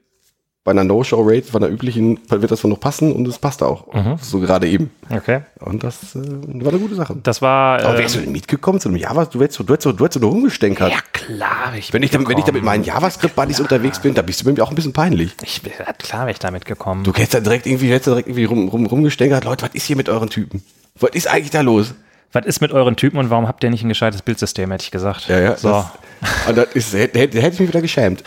bei 0.63 0.71
einer 0.71 0.83
No-Show-Rate, 0.83 1.51
bei 1.51 1.57
einer 1.59 1.67
üblichen, 1.67 2.19
wird 2.27 2.49
das 2.49 2.63
wohl 2.63 2.71
noch 2.71 2.79
passen 2.79 3.13
und 3.13 3.27
es 3.27 3.37
passte 3.37 3.67
auch. 3.67 3.93
Mhm. 3.93 4.15
So 4.19 4.39
gerade 4.39 4.67
eben. 4.67 4.89
Okay. 5.11 5.41
Und 5.59 5.83
das 5.83 6.15
äh, 6.15 6.21
war 6.25 6.71
eine 6.71 6.79
gute 6.79 6.95
Sache. 6.95 7.15
Das 7.21 7.39
war. 7.43 7.79
aber 7.81 7.93
ähm, 7.93 7.99
wärst 7.99 8.15
du 8.15 8.21
denn 8.21 8.31
mitgekommen 8.31 8.79
zu 8.79 8.89
einem 8.89 8.97
Java? 8.97 9.25
Du 9.25 9.39
hättest, 9.41 9.59
so- 9.59 9.63
du 9.63 9.73
hättest, 9.73 9.83
so- 9.83 9.91
du 9.91 10.03
hättest 10.05 10.23
so 10.23 10.27
rumgestänkert. 10.27 10.89
ja, 10.91 10.97
klar. 11.13 11.75
Ich 11.77 11.93
Wenn 11.93 12.01
ich, 12.01 12.09
da, 12.09 12.17
wenn 12.27 12.37
ich 12.39 12.45
da 12.45 12.51
mit 12.51 12.63
meinen 12.63 12.83
JavaScript-Buddies 12.83 13.59
unterwegs 13.59 13.99
bin, 14.01 14.15
da 14.15 14.23
bist 14.23 14.43
du 14.43 14.51
mir 14.51 14.63
auch 14.63 14.71
ein 14.71 14.75
bisschen 14.75 14.91
peinlich. 14.93 15.35
Ich, 15.43 15.61
klar 15.99 16.21
wäre 16.21 16.31
ich 16.31 16.39
da 16.39 16.49
mitgekommen. 16.49 17.03
Du 17.03 17.13
hättest 17.13 17.35
da 17.35 17.39
direkt 17.41 17.67
irgendwie, 17.67 17.89
hättest 17.91 18.07
da 18.07 18.11
direkt 18.13 18.29
irgendwie 18.29 18.45
rum, 18.45 18.67
rum, 18.69 18.87
rumgestänkert. 18.87 19.43
Leute, 19.45 19.65
was 19.67 19.75
ist 19.75 19.85
hier 19.85 19.95
mit 19.97 20.09
euren 20.09 20.31
Typen? 20.31 20.63
Was 20.99 21.11
ist 21.11 21.27
eigentlich 21.27 21.51
da 21.51 21.61
los? 21.61 21.93
Was 22.35 22.45
ist 22.45 22.59
mit 22.59 22.73
euren 22.73 22.97
Typen 22.97 23.17
und 23.17 23.29
warum 23.29 23.47
habt 23.47 23.63
ihr 23.63 23.69
nicht 23.69 23.83
ein 23.83 23.89
gescheites 23.89 24.21
Bildsystem, 24.21 24.69
hätte 24.69 24.83
ich 24.83 24.91
gesagt. 24.91 25.29
Ja, 25.29 25.39
ja. 25.39 25.55
So. 25.55 25.69
Das, 25.69 25.87
und 26.49 26.57
das 26.57 26.67
ist, 26.73 26.93
hätte, 26.93 27.17
hätte 27.17 27.41
hätte 27.41 27.53
ich 27.53 27.59
mich 27.61 27.69
wieder 27.69 27.81
geschämt. 27.81 28.23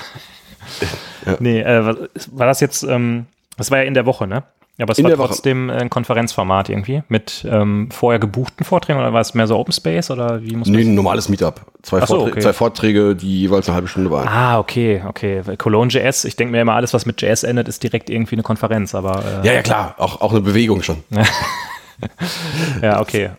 Nee, 1.40 1.60
äh, 1.60 1.94
war 2.32 2.46
das 2.46 2.60
jetzt, 2.60 2.84
ähm, 2.84 3.26
das 3.58 3.70
war 3.70 3.78
ja 3.78 3.84
in 3.84 3.92
der 3.92 4.06
Woche, 4.06 4.26
ne? 4.26 4.44
Ja, 4.78 4.84
aber 4.84 4.92
es 4.92 4.98
In 4.98 5.04
war 5.06 5.26
trotzdem 5.26 5.70
ein 5.70 5.90
Konferenzformat 5.90 6.68
irgendwie 6.68 7.02
mit 7.08 7.44
ähm, 7.50 7.90
vorher 7.90 8.20
gebuchten 8.20 8.64
Vorträgen 8.64 9.00
oder 9.00 9.12
war 9.12 9.20
es 9.20 9.34
mehr 9.34 9.48
so 9.48 9.58
Open 9.58 9.72
Space 9.72 10.08
oder 10.10 10.40
wie 10.42 10.54
muss 10.54 10.68
man 10.68 10.76
Nee, 10.76 10.84
ein 10.84 10.94
normales 10.94 11.28
Meetup. 11.28 11.62
Zwei, 11.82 11.98
so, 12.00 12.06
Vorträ 12.06 12.30
okay. 12.30 12.40
zwei 12.40 12.52
Vorträge, 12.52 13.16
die 13.16 13.40
jeweils 13.40 13.68
eine 13.68 13.74
halbe 13.74 13.88
Stunde 13.88 14.10
waren. 14.12 14.28
Ah, 14.28 14.60
okay, 14.60 15.02
okay. 15.06 15.42
Weil 15.44 15.56
Cologne.js, 15.56 16.24
ich 16.24 16.36
denke 16.36 16.52
mir 16.52 16.60
immer, 16.60 16.74
alles, 16.74 16.94
was 16.94 17.06
mit 17.06 17.20
JS 17.20 17.42
endet, 17.42 17.66
ist 17.66 17.82
direkt 17.82 18.08
irgendwie 18.08 18.36
eine 18.36 18.44
Konferenz, 18.44 18.94
aber 18.94 19.24
äh, 19.42 19.46
Ja, 19.48 19.52
ja, 19.54 19.62
klar. 19.62 19.96
Auch, 19.98 20.20
auch 20.20 20.30
eine 20.30 20.42
Bewegung 20.42 20.84
schon. 20.84 21.02
ja, 22.80 23.00
okay. 23.00 23.30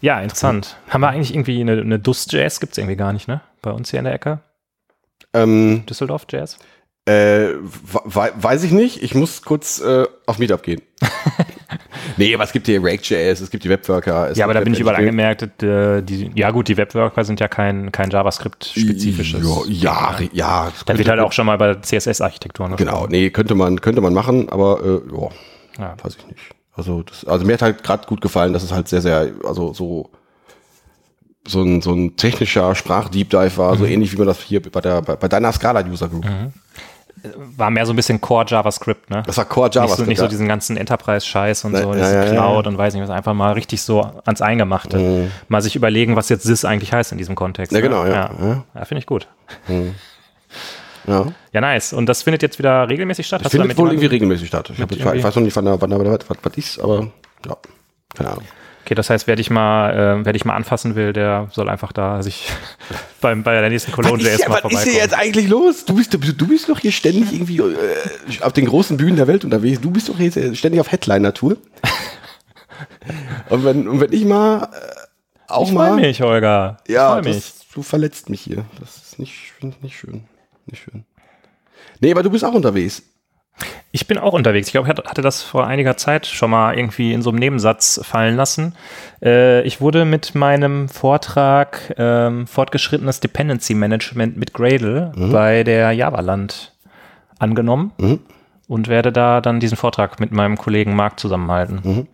Ja, 0.00 0.20
interessant. 0.20 0.76
Haben 0.88 1.00
wir 1.00 1.08
eigentlich 1.08 1.34
irgendwie 1.34 1.60
eine, 1.60 1.72
eine 1.80 1.98
DUS.js? 1.98 2.60
Gibt 2.60 2.72
es 2.72 2.78
irgendwie 2.78 2.96
gar 2.96 3.12
nicht, 3.12 3.28
ne? 3.28 3.40
Bei 3.62 3.70
uns 3.70 3.90
hier 3.90 3.98
in 4.00 4.04
der 4.04 4.14
Ecke? 4.14 4.40
Ähm, 5.32 5.84
Düsseldorf.js? 5.86 6.58
äh, 7.08 7.12
we- 7.54 8.32
weiß 8.34 8.64
ich 8.64 8.72
nicht. 8.72 9.02
Ich 9.02 9.14
muss 9.14 9.42
kurz 9.42 9.80
äh, 9.80 10.04
auf 10.26 10.38
Meetup 10.38 10.62
gehen. 10.64 10.82
nee, 12.16 12.34
aber 12.34 12.42
es 12.44 12.52
gibt 12.52 12.66
hier 12.66 12.82
React.js, 12.82 13.40
es 13.40 13.50
gibt 13.50 13.62
die 13.64 13.68
Webworker. 13.68 14.32
Ja, 14.34 14.44
aber 14.44 14.54
da 14.54 14.60
bin 14.60 14.72
ich 14.74 14.80
überall 14.80 14.96
angemerkt, 14.96 15.62
äh, 15.62 16.02
die, 16.02 16.32
ja 16.34 16.50
gut, 16.50 16.66
die 16.68 16.76
Webworker 16.76 17.24
sind 17.24 17.38
ja 17.38 17.46
kein, 17.48 17.92
kein 17.92 18.10
JavaScript-spezifisches. 18.10 19.40
Ja, 19.68 20.16
ja, 20.18 20.28
ja. 20.32 20.72
Da 20.84 20.98
wird 20.98 21.08
halt 21.08 21.20
auch 21.20 21.32
schon 21.32 21.46
mal 21.46 21.58
bei 21.58 21.74
CSS-Architekturen 21.76 22.74
Genau, 22.76 23.06
nee, 23.06 23.30
könnte 23.30 23.54
man, 23.54 23.80
könnte 23.80 24.00
man 24.00 24.12
machen, 24.12 24.48
aber 24.48 24.80
äh, 24.84 25.14
ja, 25.14 25.28
Ja. 25.78 25.96
weiß 26.02 26.16
ich 26.16 26.26
nicht. 26.26 26.40
Also, 26.76 27.02
das, 27.02 27.24
also 27.24 27.44
mir 27.46 27.54
hat 27.54 27.62
halt 27.62 27.82
gerade 27.82 28.06
gut 28.06 28.20
gefallen, 28.20 28.52
dass 28.52 28.62
es 28.62 28.72
halt 28.72 28.86
sehr, 28.88 29.00
sehr, 29.00 29.30
also 29.44 29.72
so 29.72 30.10
so 31.48 31.62
ein, 31.62 31.80
so 31.80 31.92
ein 31.92 32.16
technischer 32.16 32.74
Sprach-Deep 32.74 33.30
Dive 33.30 33.56
war, 33.56 33.76
so 33.76 33.84
Mhm. 33.84 33.90
ähnlich 33.92 34.12
wie 34.12 34.16
man 34.16 34.26
das 34.26 34.40
hier 34.42 34.60
bei, 34.60 34.80
der, 34.80 35.00
bei, 35.00 35.14
bei 35.14 35.28
deiner 35.28 35.52
Scala-User 35.52 36.08
Group. 36.08 36.26
War 37.56 37.70
mehr 37.70 37.86
so 37.86 37.92
ein 37.92 37.96
bisschen 37.96 38.20
Core 38.20 38.44
JavaScript, 38.48 39.10
ne? 39.10 39.22
Das 39.24 39.36
war 39.36 39.44
Core 39.44 39.66
nicht 39.68 39.74
so, 39.74 39.80
JavaScript. 39.80 40.08
nicht 40.08 40.18
so 40.18 40.24
ja. 40.24 40.28
diesen 40.28 40.48
ganzen 40.48 40.76
Enterprise-Scheiß 40.76 41.64
und 41.64 41.72
Ne, 41.72 41.82
so, 41.82 41.88
ja, 41.94 42.00
diese 42.00 42.14
ja, 42.14 42.24
ja, 42.24 42.30
Cloud 42.32 42.66
und 42.66 42.76
weiß 42.76 42.94
nicht 42.94 43.02
was, 43.04 43.10
einfach 43.10 43.32
mal 43.32 43.52
richtig 43.52 43.80
so 43.82 44.00
ans 44.24 44.42
Eingemachte. 44.42 44.98
Mhm. 44.98 45.30
Mal 45.46 45.62
sich 45.62 45.76
überlegen, 45.76 46.16
was 46.16 46.28
jetzt 46.30 46.42
SIS 46.42 46.64
eigentlich 46.64 46.92
heißt 46.92 47.12
in 47.12 47.18
diesem 47.18 47.36
Kontext. 47.36 47.70
Ja, 47.72 47.78
ne? 47.78 47.82
genau, 47.82 48.04
ja. 48.04 48.12
Ja, 48.12 48.30
Ja. 48.40 48.64
ja 48.74 48.84
finde 48.84 48.98
ich 48.98 49.06
gut. 49.06 49.28
Ja. 51.06 51.26
Ja, 51.52 51.60
nice. 51.60 51.92
Und 51.92 52.06
das 52.06 52.22
findet 52.22 52.42
jetzt 52.42 52.58
wieder 52.58 52.88
regelmäßig 52.88 53.26
statt? 53.26 53.44
Das 53.44 53.50
findet 53.52 53.66
damit 53.70 53.78
wohl 53.78 53.88
irgendwie 53.88 54.06
regelmäßig 54.06 54.48
statt. 54.48 54.70
Ich, 54.70 54.78
ich, 54.78 54.80
irgendwie- 54.80 55.18
ich 55.18 55.24
weiß 55.24 55.34
noch 55.36 55.42
nicht, 55.42 55.56
wann 55.56 55.64
da, 55.64 55.80
wann 55.80 55.90
da, 55.90 55.98
was, 56.28 56.56
ist, 56.56 56.80
aber 56.80 57.10
ja, 57.46 57.56
keine 58.14 58.30
Ahnung. 58.30 58.44
Okay, 58.84 58.94
das 58.94 59.10
heißt, 59.10 59.26
wer 59.26 59.34
dich 59.34 59.50
mal, 59.50 60.20
äh, 60.20 60.24
wer 60.24 60.32
dich 60.32 60.44
mal 60.44 60.54
anfassen 60.54 60.94
will, 60.94 61.12
der 61.12 61.48
soll 61.50 61.68
einfach 61.68 61.92
da 61.92 62.22
sich 62.22 62.48
beim, 63.20 63.42
bei 63.42 63.60
der 63.60 63.68
nächsten 63.68 63.90
ist, 63.90 63.96
hier, 63.96 64.04
mal 64.04 64.14
was 64.14 64.38
ist 64.38 64.44
vorbeikommen. 64.44 64.84
hier 64.84 65.02
jetzt 65.02 65.14
eigentlich 65.14 65.48
los? 65.48 65.84
Du 65.86 65.96
bist, 65.96 66.14
du, 66.14 66.18
bist 66.46 66.68
doch 66.68 66.78
hier 66.78 66.92
ständig 66.92 67.32
irgendwie 67.32 67.58
äh, 67.58 68.42
auf 68.42 68.52
den 68.52 68.66
großen 68.66 68.96
Bühnen 68.96 69.16
der 69.16 69.26
Welt 69.26 69.44
unterwegs. 69.44 69.80
Du 69.80 69.90
bist 69.90 70.08
doch 70.08 70.20
äh, 70.20 70.54
ständig 70.54 70.80
auf 70.80 70.92
Headliner-Tour. 70.92 71.56
und, 73.50 73.64
wenn, 73.64 73.88
und 73.88 74.00
wenn 74.00 74.12
ich 74.12 74.24
mal 74.24 74.64
äh, 74.72 74.96
auch 75.48 75.66
ich 75.66 75.74
mal. 75.74 75.88
freue 75.88 76.00
mich, 76.02 76.20
Holger. 76.20 76.76
Ja, 76.86 77.18
ich 77.18 77.24
mich. 77.24 77.36
das, 77.36 77.54
du 77.74 77.82
verletzt 77.82 78.30
mich 78.30 78.40
hier. 78.40 78.64
Das 78.78 78.96
ist 78.98 79.18
nicht, 79.18 79.34
nicht 79.82 79.96
schön. 79.98 80.28
Nicht 80.66 80.82
schön. 80.82 81.04
Nee, 82.00 82.10
aber 82.12 82.22
du 82.22 82.30
bist 82.30 82.44
auch 82.44 82.52
unterwegs. 82.54 83.02
Ich 83.90 84.06
bin 84.06 84.18
auch 84.18 84.34
unterwegs. 84.34 84.68
Ich 84.68 84.72
glaube, 84.72 84.86
ich 84.92 84.94
hatte- 85.08 85.22
das 85.22 85.42
vor 85.42 85.66
einiger 85.66 85.96
Zeit 85.96 86.26
schon 86.26 86.50
mal 86.50 86.76
irgendwie 86.76 87.14
in 87.14 87.22
so 87.22 87.30
einem 87.30 87.38
Nebensatz 87.38 87.98
fallen 88.04 88.36
lassen. 88.36 88.74
Äh, 89.22 89.62
ich 89.62 89.80
wurde 89.80 90.04
mit 90.04 90.34
meinem 90.34 90.90
Vortrag 90.90 91.94
ähm, 91.96 92.46
Fortgeschrittenes 92.46 93.20
Dependency 93.20 93.74
Management 93.74 94.36
mit 94.36 94.52
Gradle 94.52 95.12
bei 95.32 95.64
der 95.64 95.92
Javaland 95.92 96.74
angenommen 97.38 97.92
Mhm. 97.98 98.18
und 98.68 98.88
werde 98.88 99.10
da 99.12 99.40
dann 99.40 99.58
diesen 99.60 99.76
Vortrag 99.78 100.20
mit 100.20 100.32
meinem 100.32 100.58
Kollegen 100.58 100.94
Marc 100.94 101.18
zusammenhalten. 101.18 101.80
Mhm. 101.82 102.06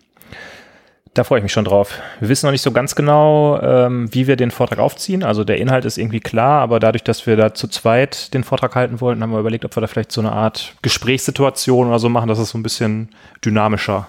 Da 1.14 1.24
freue 1.24 1.40
ich 1.40 1.42
mich 1.42 1.52
schon 1.52 1.66
drauf. 1.66 1.98
Wir 2.20 2.30
wissen 2.30 2.46
noch 2.46 2.52
nicht 2.52 2.62
so 2.62 2.70
ganz 2.70 2.94
genau, 2.94 3.60
ähm, 3.60 4.08
wie 4.14 4.26
wir 4.26 4.36
den 4.36 4.50
Vortrag 4.50 4.78
aufziehen. 4.78 5.22
Also 5.22 5.44
der 5.44 5.58
Inhalt 5.58 5.84
ist 5.84 5.98
irgendwie 5.98 6.20
klar, 6.20 6.62
aber 6.62 6.80
dadurch, 6.80 7.04
dass 7.04 7.26
wir 7.26 7.36
da 7.36 7.52
zu 7.52 7.68
zweit 7.68 8.32
den 8.32 8.44
Vortrag 8.44 8.74
halten 8.74 9.02
wollten, 9.02 9.22
haben 9.22 9.30
wir 9.30 9.38
überlegt, 9.40 9.66
ob 9.66 9.76
wir 9.76 9.82
da 9.82 9.88
vielleicht 9.88 10.10
so 10.10 10.22
eine 10.22 10.32
Art 10.32 10.74
Gesprächssituation 10.80 11.88
oder 11.88 11.98
so 11.98 12.08
machen, 12.08 12.28
dass 12.28 12.38
es 12.38 12.48
so 12.48 12.56
ein 12.56 12.62
bisschen 12.62 13.10
dynamischer. 13.44 14.08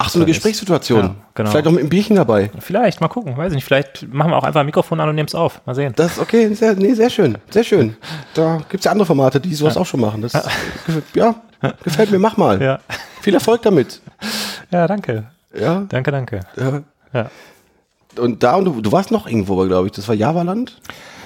Ach, 0.00 0.08
so 0.08 0.20
eine 0.20 0.26
Gesprächssituation. 0.26 1.02
Ja, 1.02 1.14
genau. 1.34 1.50
Vielleicht 1.50 1.66
auch 1.66 1.72
mit 1.72 1.80
einem 1.80 1.88
Bierchen 1.88 2.14
dabei. 2.14 2.52
Vielleicht, 2.60 3.00
mal 3.00 3.08
gucken, 3.08 3.36
weiß 3.36 3.48
ich 3.48 3.56
nicht. 3.56 3.64
Vielleicht 3.64 4.06
machen 4.14 4.30
wir 4.30 4.36
auch 4.36 4.44
einfach 4.44 4.60
ein 4.60 4.66
Mikrofon 4.66 5.00
an 5.00 5.08
und 5.08 5.16
nehmen 5.16 5.26
es 5.26 5.34
auf. 5.34 5.60
Mal 5.66 5.74
sehen. 5.74 5.94
Das 5.96 6.12
ist 6.12 6.18
okay, 6.20 6.54
sehr, 6.54 6.74
nee, 6.76 6.94
sehr 6.94 7.10
schön, 7.10 7.38
sehr 7.50 7.64
schön. 7.64 7.96
Da 8.34 8.60
gibt's 8.68 8.84
ja 8.84 8.92
andere 8.92 9.06
Formate, 9.06 9.40
die 9.40 9.52
sowas 9.52 9.76
auch 9.76 9.86
schon 9.86 9.98
machen. 9.98 10.22
Das, 10.22 10.34
ja, 11.14 11.34
gefällt 11.82 12.12
mir, 12.12 12.20
mach 12.20 12.36
mal. 12.36 12.62
Ja, 12.62 12.78
Viel 13.20 13.34
Erfolg 13.34 13.62
damit. 13.62 14.00
ja 14.70 14.86
danke. 14.86 15.24
Ja, 15.54 15.84
Danke, 15.88 16.10
danke. 16.10 16.40
ja. 16.56 16.82
Ja. 17.12 17.30
Und 18.20 18.42
da, 18.42 18.56
und 18.56 18.64
du, 18.64 18.80
du 18.80 18.92
warst 18.92 19.10
noch 19.10 19.26
irgendwo, 19.26 19.56
glaube 19.66 19.86
ich, 19.86 19.92
das 19.92 20.08
war 20.08 20.14
Javaland. 20.14 20.80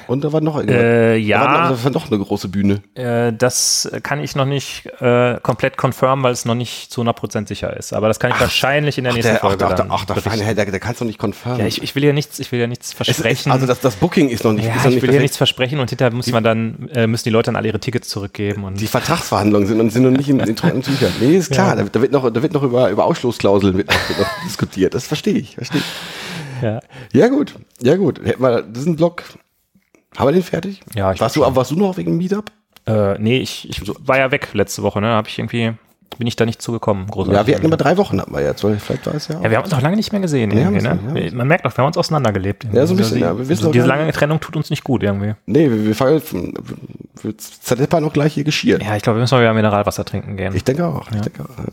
Und 0.09 0.25
da 0.25 0.33
war 0.33 0.41
noch. 0.41 0.61
Äh, 0.61 0.67
Da 0.67 0.75
war, 0.75 1.15
ja, 1.17 1.63
noch- 1.65 1.71
das 1.71 1.85
war 1.85 1.91
noch 1.93 2.11
eine 2.11 2.19
große 2.19 2.49
Bühne. 2.49 2.83
äh, 2.95 3.33
das 3.33 3.91
kann 4.03 4.21
ich 4.21 4.35
noch 4.37 4.45
nicht 4.45 4.87
äh, 5.01 5.39
komplett 5.43 5.77
confirmen, 5.77 6.23
weil 6.25 6.33
es 6.33 6.45
noch 6.45 6.55
nicht 6.55 6.91
zu 6.93 7.03
100% 7.03 7.49
sicher 7.49 7.77
ist. 7.77 7.93
Aber 7.93 8.09
das 8.09 8.19
kann 8.21 8.31
ich 8.31 8.41
wahrscheinlich 8.41 8.99
in 8.99 9.05
der 9.05 9.13
nächsten 9.13 9.33
Der, 9.33 9.45
ach, 9.45 9.49
Folge 9.49 9.67
ach, 9.67 9.75
dann 9.75 9.91
ach. 9.91 10.07
Feine, 10.23 10.55
der, 10.55 10.65
der 10.67 10.81
kannst 10.81 11.01
du 11.01 11.05
nicht 11.05 11.19
confirmen. 11.19 11.61
Ja, 11.61 11.67
ich, 11.67 11.83
ich 11.83 11.95
will 11.95 12.05
ja 12.05 12.13
nichts, 12.13 12.39
ich 12.39 12.51
will 12.53 12.61
ja 12.61 12.67
nichts 12.67 12.87
es 12.87 12.93
ist, 12.93 12.97
versprechen. 12.97 13.53
also 13.53 13.67
das, 13.67 13.81
das 13.81 13.97
Booking 13.97 14.29
ist 14.29 14.45
noch 14.45 14.53
nicht, 14.53 14.67
ja, 14.67 14.73
ist 14.75 14.79
noch 14.85 14.91
ich 14.91 14.95
nicht 14.97 15.03
will 15.03 15.15
ja 15.15 15.21
nichts 15.21 15.37
versprechen 15.37 15.79
und 15.81 15.91
hinterher 15.91 16.13
muss 16.15 16.31
man 16.31 16.43
dann, 16.45 16.89
äh, 16.95 17.07
müssen 17.07 17.25
die 17.25 17.31
Leute 17.31 17.47
dann 17.47 17.57
alle 17.57 17.69
ihre 17.69 17.81
Tickets 17.81 18.09
zurückgeben 18.09 18.65
und 18.65 18.81
Die 18.81 18.87
Vertragsverhandlungen 18.87 19.67
sind, 19.69 19.91
sind 19.93 20.03
noch 20.03 20.11
nicht 20.11 20.29
in, 20.29 20.41
in 20.41 20.57
trockenen 20.57 20.83
Tüchern. 20.83 21.13
Nee, 21.21 21.37
ist 21.37 21.51
klar. 21.53 21.77
Da, 21.77 21.83
da 21.85 22.01
wird 22.01 22.13
noch, 22.13 22.31
da 22.31 22.43
wird 22.43 22.53
noch 22.53 22.63
über, 22.63 22.91
über 22.91 23.05
Ausschlussklauseln 23.05 23.77
wird 23.77 23.89
noch, 23.89 24.09
wird 24.09 24.19
noch 24.21 24.29
diskutiert. 24.45 24.95
Das 24.95 25.07
verstehe 25.07 25.35
ich, 25.35 25.55
verstehe 25.57 25.81
ich. 25.81 26.63
ja. 26.63 26.81
Ja, 27.13 27.29
gut. 27.29 27.55
Ja, 27.83 27.97
gut. 27.97 28.21
Hätten 28.25 28.43
wir 28.43 28.63
diesen 28.63 28.97
Blog. 28.97 29.23
Haben 30.17 30.29
wir 30.29 30.33
den 30.33 30.43
fertig? 30.43 30.81
Ja, 30.95 31.13
ich 31.13 31.21
warst 31.21 31.37
du, 31.37 31.41
warst 31.43 31.71
du 31.71 31.77
noch 31.77 31.97
wegen 31.97 32.17
Meetup? 32.17 32.51
Äh, 32.87 33.19
nee, 33.19 33.39
ich, 33.39 33.69
ich 33.69 33.83
war 34.07 34.19
ja 34.19 34.31
weg 34.31 34.49
letzte 34.53 34.83
Woche, 34.83 35.01
ne? 35.01 35.09
Hab 35.15 35.29
ich 35.29 35.39
irgendwie, 35.39 35.73
bin 36.19 36.27
ich 36.27 36.37
da 36.37 36.45
nicht 36.45 36.61
zugekommen, 36.61 37.07
großartig. 37.07 37.41
Ja, 37.41 37.47
wir 37.47 37.55
hatten 37.55 37.65
immer 37.65 37.77
drei 37.77 37.97
Wochen, 37.97 38.21
hatten 38.21 38.33
wir 38.35 38.43
jetzt. 38.43 38.63
weil 38.65 38.79
Vielleicht 38.79 39.07
war 39.07 39.15
es 39.15 39.29
ja. 39.29 39.39
auch- 39.39 39.45
Ja, 39.45 39.51
wir 39.51 39.57
haben 39.57 39.65
uns 39.65 39.73
noch 39.73 39.81
lange 39.81 39.97
nicht 39.97 40.13
mehr 40.13 40.21
gesehen. 40.21 40.51
Nee, 40.51 40.63
irgendwie, 40.63 40.83
wir 40.83 40.95
ne? 40.95 41.13
nicht, 41.13 41.31
ja. 41.33 41.37
Man 41.39 41.47
merkt 41.49 41.65
auch, 41.65 41.71
wir 41.73 41.79
haben 41.79 41.87
uns 41.87 41.97
auseinandergelebt. 41.97 42.65
irgendwie. 42.65 42.79
Ja, 42.79 42.87
so 42.87 42.95
ein 42.95 42.97
bisschen, 42.99 43.23
Also 43.23 43.27
ja. 43.35 43.39
Wir 43.39 43.49
wissen 43.49 43.63
so 43.63 43.69
auch 43.69 43.73
diese 43.73 43.87
lange 43.87 44.11
Trennung 44.13 44.41
tut 44.41 44.57
uns 44.57 44.69
nicht 44.69 44.85
gut 44.85 45.03
irgendwie. 45.03 45.35
nee, 45.47 45.71
wir, 45.71 45.87
wir, 45.87 45.95
fallen, 45.95 46.21
wir 47.23 47.39
zerdeppern 47.39 48.03
noch 48.03 48.13
gleich 48.13 48.35
hier 48.35 48.45
Geschirr. 48.45 48.83
Ja, 48.83 48.97
ich 48.97 49.03
glaube, 49.03 49.19
wir 49.19 49.21
müssen 49.23 49.35
mal 49.37 49.41
wieder 49.43 49.55
Mineralwasser 49.55 50.05
trinken 50.05 50.37
gehen. 50.37 50.55
Ich 50.55 50.65
denke 50.65 50.85
auch. 50.87 51.07
Ich 51.15 51.21
denke 51.21 51.45
auch. 51.45 51.59
ja. 51.59 51.65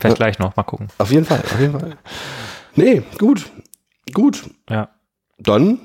Vielleicht 0.00 0.16
gleich 0.16 0.38
noch, 0.38 0.56
mal 0.56 0.62
gucken. 0.62 0.88
Auf 0.98 1.10
jeden 1.10 1.26
Fall, 1.26 1.40
auf 1.40 1.60
jeden 1.60 1.78
Fall. 1.78 1.96
Nee, 2.76 3.02
gut. 3.18 3.50
Gut. 4.14 4.44
Ja. 4.70 4.88
Dann, 5.38 5.78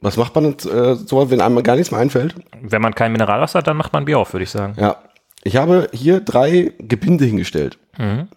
was 0.00 0.16
macht 0.16 0.34
man 0.34 0.44
jetzt, 0.50 0.66
äh, 0.66 0.94
so, 0.96 1.30
wenn 1.30 1.40
einem 1.40 1.62
gar 1.62 1.76
nichts 1.76 1.90
mehr 1.90 2.00
einfällt? 2.00 2.34
Wenn 2.60 2.82
man 2.82 2.94
kein 2.94 3.12
Mineralwasser 3.12 3.58
hat, 3.58 3.66
dann 3.66 3.76
macht 3.76 3.92
man 3.92 4.04
Bier 4.04 4.18
auf, 4.18 4.32
würde 4.32 4.44
ich 4.44 4.50
sagen. 4.50 4.74
Ja. 4.78 4.96
Ich 5.42 5.56
habe 5.56 5.88
hier 5.92 6.20
drei 6.20 6.72
Gebinde 6.78 7.24
hingestellt. 7.24 7.78
Mhm. 7.98 8.28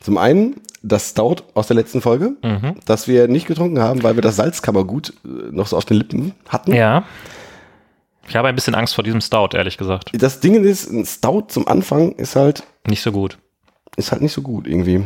Zum 0.00 0.18
einen 0.18 0.60
das 0.82 1.10
Stout 1.10 1.36
aus 1.54 1.68
der 1.68 1.76
letzten 1.76 2.00
Folge, 2.02 2.32
Mhm. 2.42 2.74
das 2.86 3.06
wir 3.08 3.28
nicht 3.28 3.46
getrunken 3.46 3.78
haben, 3.80 4.02
weil 4.02 4.16
wir 4.16 4.22
das 4.22 4.36
Salzkammergut 4.36 5.10
äh, 5.24 5.28
noch 5.52 5.66
so 5.68 5.76
auf 5.76 5.84
den 5.84 5.96
Lippen 5.96 6.34
hatten. 6.48 6.74
Ja. 6.74 7.04
Ich 8.28 8.36
habe 8.36 8.48
ein 8.48 8.54
bisschen 8.54 8.74
Angst 8.74 8.94
vor 8.94 9.04
diesem 9.04 9.20
Stout, 9.20 9.50
ehrlich 9.54 9.78
gesagt. 9.78 10.10
Das 10.14 10.40
Ding 10.40 10.62
ist, 10.64 10.90
ein 10.90 11.04
Stout 11.06 11.44
zum 11.48 11.66
Anfang 11.68 12.12
ist 12.12 12.36
halt, 12.36 12.62
Nicht 12.86 13.02
so 13.02 13.12
gut. 13.12 13.38
ist 13.96 14.12
halt 14.12 14.22
nicht 14.22 14.32
so 14.32 14.42
gut 14.42 14.66
irgendwie. 14.66 15.04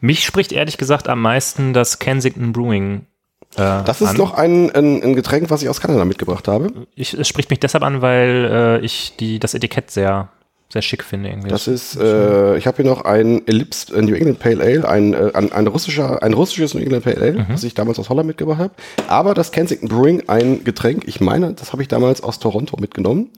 Mich 0.00 0.24
spricht 0.24 0.52
ehrlich 0.52 0.76
gesagt 0.78 1.08
am 1.08 1.20
meisten 1.20 1.72
das 1.72 1.98
Kensington 1.98 2.52
Brewing. 2.52 3.06
Äh, 3.56 3.82
Das 3.84 4.00
ist 4.00 4.08
an. 4.10 4.16
noch 4.16 4.34
ein, 4.34 4.70
ein, 4.74 5.02
ein 5.02 5.14
Getränk, 5.14 5.50
was 5.50 5.62
ich 5.62 5.68
aus 5.68 5.80
Kanada 5.80 6.04
mitgebracht 6.04 6.48
habe. 6.48 6.72
Ich, 6.94 7.14
es 7.14 7.28
spricht 7.28 7.50
mich 7.50 7.60
deshalb 7.60 7.84
an, 7.84 8.02
weil 8.02 8.78
äh, 8.80 8.84
ich 8.84 9.14
die, 9.18 9.38
das 9.38 9.54
Etikett 9.54 9.90
sehr, 9.90 10.28
sehr 10.72 10.82
schick 10.82 11.04
finde. 11.04 11.28
Irgendwie. 11.28 11.48
Das 11.48 11.68
ist, 11.68 11.96
äh, 11.96 12.56
ich 12.56 12.66
habe 12.66 12.76
hier 12.82 12.86
noch 12.90 13.04
ein 13.04 13.46
Ellipse 13.46 13.96
ein 13.96 14.06
New 14.06 14.14
England 14.14 14.38
Pale 14.40 14.62
Ale, 14.62 14.88
ein, 14.88 15.14
äh, 15.14 15.30
ein, 15.34 15.52
ein, 15.52 15.66
russischer, 15.66 16.22
ein 16.22 16.32
russisches 16.32 16.74
New 16.74 16.80
England 16.80 17.04
Pale 17.04 17.16
Ale, 17.20 17.46
was 17.48 17.62
ich 17.64 17.74
damals 17.74 17.98
aus 17.98 18.08
Holland 18.08 18.26
mitgebracht 18.26 18.58
habe. 18.58 18.74
Aber 19.08 19.34
das 19.34 19.52
Kensington 19.52 19.88
Brewing, 19.88 20.24
ein 20.28 20.64
Getränk, 20.64 21.04
ich 21.06 21.20
meine, 21.20 21.52
das 21.54 21.72
habe 21.72 21.82
ich 21.82 21.88
damals 21.88 22.22
aus 22.22 22.38
Toronto 22.40 22.76
mitgenommen. 22.80 23.30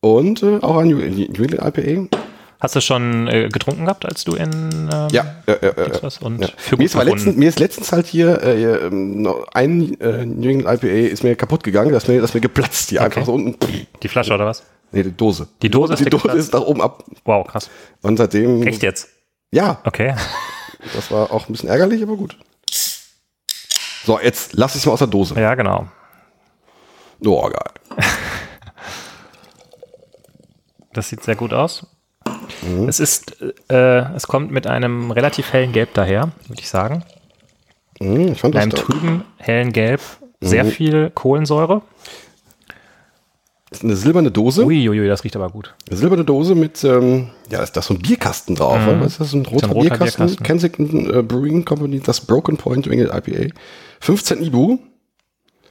Und 0.00 0.42
äh, 0.42 0.58
auch 0.62 0.78
ein 0.78 0.88
New, 0.88 0.96
New 0.96 1.44
England 1.44 1.76
IPA. 1.78 2.18
Hast 2.62 2.76
du 2.76 2.80
schon 2.80 3.26
äh, 3.26 3.48
getrunken 3.48 3.86
gehabt, 3.86 4.06
als 4.06 4.22
du 4.22 4.36
in 4.36 4.88
ähm, 4.92 5.08
Ja, 5.10 5.34
äh, 5.46 5.52
äh, 5.52 6.10
und 6.20 6.40
ja. 6.42 6.48
für 6.56 6.76
Mir, 6.76 6.84
ist 6.84 6.94
letztens, 6.94 7.36
mir 7.36 7.48
ist 7.48 7.58
letztens 7.58 7.90
halt 7.90 8.06
hier 8.06 8.40
äh, 8.40 8.86
ähm, 8.86 9.28
ein 9.52 10.00
äh, 10.00 10.24
New 10.24 10.48
England 10.48 10.84
IPA 10.84 11.08
ist 11.10 11.24
mir 11.24 11.34
kaputt 11.34 11.64
gegangen, 11.64 11.90
das 11.90 12.04
ist 12.04 12.08
mir, 12.08 12.20
das 12.20 12.34
mir 12.34 12.40
geplatzt 12.40 12.90
hier 12.90 13.02
einfach 13.02 13.26
so 13.26 13.32
unten. 13.34 13.58
Die 14.00 14.06
Flasche 14.08 14.32
oder 14.32 14.46
was? 14.46 14.62
Nee, 14.92 15.02
die 15.02 15.10
Dose. 15.10 15.48
Die 15.60 15.70
Dose 15.70 15.94
ist 15.94 16.04
die 16.04 16.04
Dose 16.04 16.22
geplatzt? 16.22 16.38
ist 16.38 16.52
nach 16.52 16.60
oben 16.60 16.80
ab. 16.82 17.02
Wow, 17.24 17.44
krass. 17.48 17.68
Und 18.00 18.16
seitdem. 18.18 18.62
Echt 18.64 18.84
jetzt? 18.84 19.08
Ja, 19.50 19.80
Okay. 19.82 20.14
das 20.94 21.10
war 21.10 21.32
auch 21.32 21.48
ein 21.48 21.52
bisschen 21.52 21.68
ärgerlich, 21.68 22.00
aber 22.00 22.14
gut. 22.14 22.38
So, 24.04 24.20
jetzt 24.20 24.52
lass 24.52 24.76
ich 24.76 24.82
es 24.82 24.86
mal 24.86 24.92
aus 24.92 25.00
der 25.00 25.08
Dose. 25.08 25.34
Ja, 25.34 25.56
genau. 25.56 25.88
Oh, 27.24 27.42
geil. 27.42 27.72
Das 30.94 31.08
sieht 31.08 31.22
sehr 31.22 31.36
gut 31.36 31.54
aus. 31.54 31.86
Es 32.88 33.00
ist, 33.00 33.36
äh, 33.70 34.14
es 34.14 34.26
kommt 34.26 34.50
mit 34.50 34.66
einem 34.66 35.10
relativ 35.10 35.52
hellen 35.52 35.72
Gelb 35.72 35.94
daher, 35.94 36.32
würde 36.48 36.60
ich 36.60 36.68
sagen. 36.68 37.04
Hm, 38.00 38.32
ich 38.32 38.40
fand 38.40 38.54
Mit 38.54 38.56
das 38.56 38.62
einem 38.62 38.70
trüben, 38.72 39.24
hellen 39.36 39.72
Gelb. 39.72 40.00
Sehr 40.40 40.64
viel 40.64 41.10
Kohlensäure. 41.10 41.82
das 43.70 43.78
ist 43.78 43.84
eine 43.84 43.94
silberne 43.96 44.30
Dose. 44.32 44.64
Uiuiui, 44.64 45.06
das 45.06 45.22
riecht 45.24 45.36
aber 45.36 45.48
gut. 45.50 45.72
Eine 45.88 45.96
silberne 45.96 46.24
Dose 46.24 46.54
mit, 46.56 46.82
ähm, 46.84 47.30
ja, 47.50 47.62
ist 47.62 47.76
da 47.76 47.82
so 47.82 47.94
ein 47.94 48.00
Bierkasten 48.00 48.56
drauf. 48.56 48.76
oder? 48.86 49.00
Was 49.00 49.12
ist 49.12 49.20
das? 49.20 49.32
Ein 49.34 49.46
roter, 49.46 49.66
ein 49.68 49.72
roter 49.72 49.88
Bierkasten. 49.90 50.26
Bierkasten. 50.26 50.44
Kensington 50.44 51.14
äh, 51.14 51.22
Brewing 51.22 51.64
Company, 51.64 52.00
das 52.00 52.20
Broken 52.20 52.56
Point 52.56 52.86
New 52.86 52.92
England 52.92 53.14
IPA. 53.28 53.54
15 54.00 54.42
Ibu, 54.42 54.78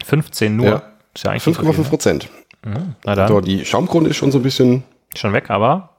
15 0.06 0.56
nur. 0.56 0.66
Ja. 0.66 0.84
Ist 1.14 1.26
ja 1.26 1.32
eigentlich 1.32 1.48
nicht 1.48 1.58
so 1.58 1.64
5,5 1.64 1.74
viel, 1.74 1.84
Prozent. 1.84 2.30
ne? 2.66 2.96
Na 3.04 3.16
dann, 3.16 3.28
So, 3.28 3.42
die 3.42 3.66
Schaumkrone 3.66 4.08
ist 4.10 4.16
schon 4.16 4.32
so 4.32 4.40
ein 4.40 4.44
bisschen, 4.44 4.84
schon 5.16 5.34
weg, 5.34 5.50
aber 5.50 5.90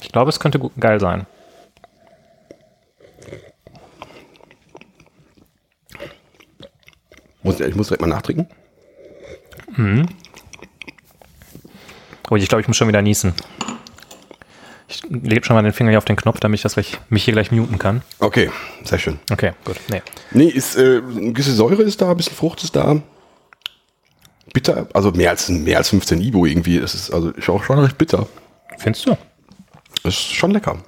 ich 0.00 0.12
glaube, 0.12 0.30
es 0.30 0.40
könnte 0.40 0.60
geil 0.78 1.00
sein. 1.00 1.26
muss, 7.48 7.60
ich 7.60 7.74
muss 7.74 7.88
direkt 7.88 8.02
mal 8.02 8.08
nachtrinken. 8.08 8.46
Oh, 12.30 12.36
ich 12.36 12.48
glaube, 12.48 12.60
ich 12.60 12.68
muss 12.68 12.76
schon 12.76 12.88
wieder 12.88 13.02
niesen. 13.02 13.32
Ich 14.88 15.02
lege 15.08 15.44
schon 15.44 15.54
mal 15.54 15.62
den 15.62 15.72
Finger 15.72 15.90
hier 15.90 15.98
auf 15.98 16.04
den 16.04 16.16
Knopf, 16.16 16.40
damit 16.40 16.58
ich 16.58 16.62
das 16.62 16.74
gleich, 16.74 16.98
mich 17.08 17.24
hier 17.24 17.34
gleich 17.34 17.50
muten 17.50 17.78
kann. 17.78 18.02
Okay, 18.18 18.50
sehr 18.84 18.98
schön. 18.98 19.18
Okay, 19.30 19.52
gut. 19.64 19.76
Nee. 19.90 20.02
Nee, 20.30 20.48
ist, 20.48 20.76
äh, 20.76 21.02
eine 21.04 21.32
gewisse 21.32 21.52
Säure 21.52 21.82
ist 21.82 22.00
da, 22.00 22.10
ein 22.10 22.16
bisschen 22.16 22.34
Frucht 22.34 22.62
ist 22.64 22.74
da. 22.74 23.00
Bitter, 24.52 24.88
also 24.94 25.10
mehr 25.12 25.30
als, 25.30 25.48
mehr 25.48 25.76
als 25.78 25.90
15 25.90 26.20
Ibu 26.20 26.46
irgendwie. 26.46 26.80
Das 26.80 26.94
ist 26.94 27.10
also 27.10 27.30
ist 27.30 27.48
auch 27.48 27.62
schon 27.62 27.78
recht 27.78 27.98
bitter. 27.98 28.26
Findest 28.78 29.06
du? 29.06 29.16
Ist 30.04 30.34
schon 30.34 30.50
lecker. 30.52 30.78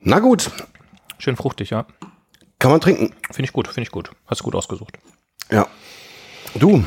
Na 0.00 0.18
gut, 0.18 0.50
Schön 1.18 1.36
fruchtig, 1.36 1.70
ja. 1.70 1.86
kann 2.58 2.70
man 2.72 2.80
trinken. 2.80 3.14
Finde 3.30 3.44
ich 3.44 3.52
gut, 3.52 3.68
finde 3.68 3.82
ich 3.82 3.90
gut. 3.92 4.10
Hast 4.26 4.40
du 4.40 4.44
gut 4.44 4.54
ausgesucht. 4.56 4.98
Ja. 5.50 5.66
Du, 6.54 6.82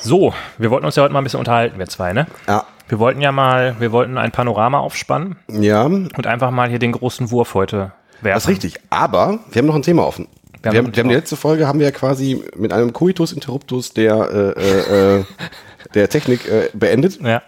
So, 0.00 0.34
wir 0.58 0.70
wollten 0.70 0.84
uns 0.84 0.96
ja 0.96 1.04
heute 1.04 1.12
mal 1.12 1.20
ein 1.20 1.24
bisschen 1.24 1.38
unterhalten, 1.38 1.78
wir 1.78 1.86
zwei, 1.86 2.12
ne? 2.12 2.26
ja. 2.46 2.66
Wir 2.88 2.98
wollten 3.00 3.20
ja 3.20 3.32
mal, 3.32 3.74
wir 3.80 3.90
wollten 3.90 4.16
ein 4.18 4.30
Panorama 4.30 4.78
aufspannen 4.78 5.36
Ja, 5.48 5.84
und 5.84 6.26
einfach 6.26 6.50
mal 6.52 6.68
hier 6.68 6.78
den 6.78 6.92
großen 6.92 7.30
Wurf 7.32 7.54
heute 7.54 7.92
werfen. 8.20 8.34
das 8.36 8.44
ist 8.44 8.48
richtig. 8.48 8.74
Aber 8.90 9.40
wir 9.50 9.60
haben 9.60 9.66
noch 9.66 9.74
ein 9.74 9.82
Thema 9.82 10.06
offen. 10.06 10.28
Wir 10.62 10.70
haben 10.70 10.76
haben, 10.78 10.84
noch 10.84 10.90
ein 10.90 10.96
wir 10.96 11.02
haben 11.02 11.08
die 11.08 11.14
letzte 11.16 11.36
Folge 11.36 11.66
haben 11.66 11.78
wir 11.80 11.86
ja 11.86 11.92
quasi 11.92 12.44
mit 12.54 12.72
einem 12.72 12.92
Coitus 12.92 13.32
Interruptus 13.32 13.92
der, 13.92 14.54
äh, 14.56 14.60
äh, 14.60 15.18
äh, 15.20 15.24
der 15.94 16.08
Technik 16.08 16.46
äh, 16.48 16.68
beendet. 16.74 17.20
Ja. 17.20 17.42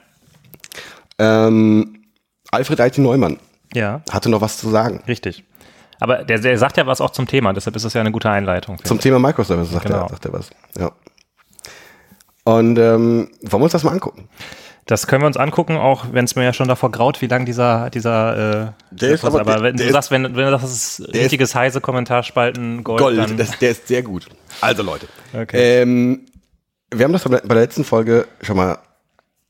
Ähm, 1.19 1.98
Alfred 2.51 2.81
IT 2.81 2.99
Neumann 2.99 3.39
Ja, 3.75 4.03
hatte 4.11 4.29
noch 4.29 4.41
was 4.41 4.59
zu 4.59 4.69
sagen. 4.71 5.03
richtig. 5.07 5.45
Aber 6.01 6.25
der, 6.25 6.39
der 6.39 6.57
sagt 6.59 6.77
ja 6.77 6.87
was 6.87 7.01
auch 7.01 7.11
zum 7.11 7.27
Thema, 7.27 7.53
deshalb 7.53 7.75
ist 7.75 7.85
das 7.85 7.93
ja 7.95 8.01
eine 8.01 8.13
gute 8.13 8.31
Einleitung. 8.31 8.79
Zum 8.85 9.01
Thema 9.01 9.19
Microservices 9.19 9.73
sagt, 9.73 9.87
Genau. 9.87 10.03
er, 10.05 10.09
sagt 10.09 10.25
er 10.27 10.33
was. 10.33 10.51
Ja. 10.79 10.93
Und 12.45 12.79
ähm, 12.79 13.31
wollen 13.43 13.61
wir 13.61 13.65
uns 13.65 13.73
das 13.73 13.85
mal 13.85 13.91
angucken? 13.93 14.29
Das 14.87 15.07
können 15.07 15.23
wir 15.23 15.27
uns 15.27 15.37
angucken, 15.37 15.77
auch 15.77 16.07
wenn 16.13 16.25
es 16.25 16.35
mir 16.35 16.45
ja 16.45 16.53
schon 16.55 16.67
davor 16.69 16.91
graut, 16.91 17.21
wie 17.21 17.27
lang 17.27 17.45
dieser, 17.45 17.91
dieser, 17.91 18.69
äh, 18.69 18.73
Der 18.91 19.11
ist 19.11 19.25
aber, 19.25 19.41
aber- 19.41 19.55
der- 19.55 19.63
wenn 19.65 19.77
du 19.77 19.91
sagst, 19.93 20.11
wenn, 20.11 20.35
wenn 20.35 20.51
das 20.51 20.63
ist 20.63 21.13
richtiges 21.13 21.55
heiße 21.55 21.83
Kommentarspalten 21.83 22.85
Gold, 22.85 23.19
dann, 23.19 23.37
das, 23.37 23.59
der 23.59 23.73
ist 23.73 23.87
sehr 23.89 24.03
gut. 24.03 24.29
Also 24.63 24.83
Leute, 24.83 25.07
Okay. 25.35 25.83
ähm, 25.83 26.25
wir 26.91 27.05
haben 27.05 27.13
das 27.13 27.25
bei 27.25 27.39
der 27.41 27.55
letzten 27.57 27.85
Folge 27.85 28.27
schon 28.41 28.57
mal 28.57 28.79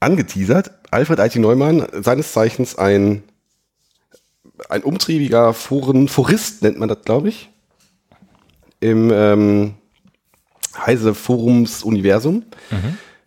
angeteasert. 0.00 0.70
Alfred 0.90 1.18
IT 1.18 1.36
Neumann, 1.36 1.86
seines 1.92 2.32
Zeichens 2.32 2.76
ein, 2.76 3.22
ein 4.68 4.82
umtriebiger 4.82 5.52
Foren, 5.52 6.08
Forist 6.08 6.62
nennt 6.62 6.78
man 6.78 6.88
das, 6.88 7.02
glaube 7.04 7.28
ich, 7.28 7.50
im 8.80 9.10
ähm, 9.12 9.74
Heise 10.86 11.14
Forums 11.14 11.82
Universum. 11.82 12.44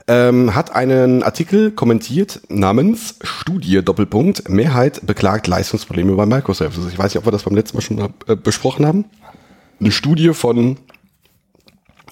Ähm, 0.08 0.56
hat 0.56 0.74
einen 0.76 1.22
Artikel 1.24 1.72
kommentiert 1.72 2.42
namens 2.50 3.16
Studie 3.22 3.84
Doppelpunkt 3.84 4.50
Mehrheit 4.50 5.06
beklagt 5.06 5.48
Leistungsprobleme 5.48 6.16
bei 6.16 6.26
Microservices. 6.26 6.92
Ich 6.92 6.98
weiß 6.98 7.14
nicht, 7.14 7.20
ob 7.20 7.28
wir 7.28 7.32
das 7.32 7.44
beim 7.44 7.56
letzten 7.56 7.78
Mal 7.78 7.82
schon 7.82 8.14
äh, 8.28 8.36
besprochen 8.36 8.86
haben. 8.86 9.06
Eine 9.80 9.92
Studie 9.92 10.34
von 10.34 10.78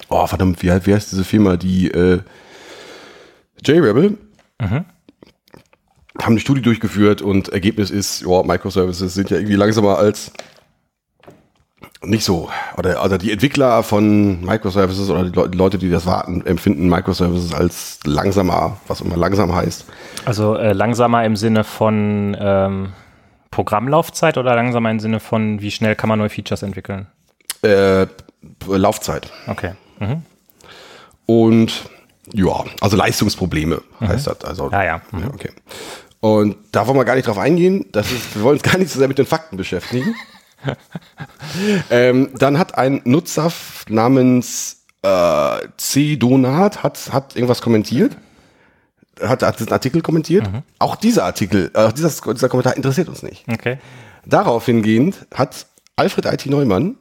Oh, 0.08 0.26
verdammt, 0.26 0.60
wie, 0.62 0.68
wie 0.68 0.94
heißt 0.94 1.12
diese 1.12 1.24
Firma? 1.24 1.56
Die 1.56 1.88
äh, 1.88 2.20
J-Rebel 3.64 4.18
haben 4.60 6.32
eine 6.32 6.40
Studie 6.40 6.62
durchgeführt 6.62 7.22
und 7.22 7.48
Ergebnis 7.48 7.90
ist, 7.90 8.22
ja, 8.22 8.42
Microservices 8.42 9.14
sind 9.14 9.30
ja 9.30 9.38
irgendwie 9.38 9.56
langsamer 9.56 9.96
als 9.98 10.32
nicht 12.02 12.24
so. 12.24 12.48
Oder, 12.76 13.04
oder 13.04 13.18
die 13.18 13.30
Entwickler 13.30 13.82
von 13.82 14.42
Microservices 14.44 15.10
oder 15.10 15.24
die, 15.24 15.38
Le 15.38 15.48
die 15.50 15.58
Leute, 15.58 15.78
die 15.78 15.90
das 15.90 16.06
warten, 16.06 16.44
empfinden 16.46 16.88
Microservices 16.88 17.52
als 17.54 18.00
langsamer, 18.04 18.78
was 18.86 19.00
immer 19.00 19.16
langsam 19.16 19.54
heißt. 19.54 19.86
Also 20.24 20.56
äh, 20.56 20.72
langsamer 20.72 21.24
im 21.24 21.36
Sinne 21.36 21.64
von 21.64 22.36
ähm, 22.40 22.92
Programmlaufzeit 23.50 24.38
oder 24.38 24.54
langsamer 24.54 24.90
im 24.90 25.00
Sinne 25.00 25.20
von, 25.20 25.60
wie 25.60 25.70
schnell 25.70 25.94
kann 25.94 26.08
man 26.08 26.18
neue 26.18 26.30
Features 26.30 26.62
entwickeln? 26.62 27.06
Äh, 27.62 28.06
Laufzeit. 28.66 29.30
Okay. 29.46 29.72
Mhm. 29.98 30.22
Und 31.26 31.84
ja, 32.32 32.64
also 32.80 32.96
Leistungsprobleme 32.96 33.82
heißt 34.00 34.26
das. 34.26 34.44
Also, 34.44 34.70
Ja, 34.70 34.84
ja. 34.84 35.02
Mhm. 35.10 35.20
Ja, 35.20 35.26
okay. 35.28 35.50
Und 36.20 36.56
da 36.72 36.86
wollen 36.86 36.98
wir 36.98 37.04
gar 37.04 37.14
nicht 37.14 37.26
drauf 37.26 37.38
eingehen. 37.38 37.86
Das 37.92 38.12
ist, 38.12 38.36
wir 38.36 38.42
wollen 38.42 38.58
uns 38.58 38.62
gar 38.62 38.78
nicht 38.78 38.90
so 38.90 38.98
sehr 38.98 39.08
mit 39.08 39.18
den 39.18 39.26
Fakten 39.26 39.56
beschäftigen. 39.56 40.14
ähm, 41.90 42.30
dann 42.34 42.58
hat 42.58 42.76
ein 42.76 43.00
Nutzer 43.04 43.50
namens 43.88 44.84
äh, 45.02 45.58
C. 45.78 46.16
Donat 46.16 46.82
hat, 46.82 47.12
hat 47.12 47.36
irgendwas 47.36 47.62
kommentiert. 47.62 48.16
Hat, 49.20 49.42
hat 49.42 49.58
diesen 49.58 49.72
Artikel 49.72 50.02
kommentiert. 50.02 50.48
Auch 50.78 50.96
dieser 50.96 51.24
Artikel, 51.24 51.70
äh, 51.74 51.92
dieser, 51.92 52.10
dieser 52.32 52.48
Kommentar 52.48 52.76
interessiert 52.76 53.08
uns 53.08 53.22
nicht. 53.22 53.44
Okay. 53.50 53.78
Darauf 54.26 54.66
hingehend 54.66 55.26
hat 55.34 55.66
Alfred 55.96 56.26
IT 56.26 56.46
Neumann 56.46 56.96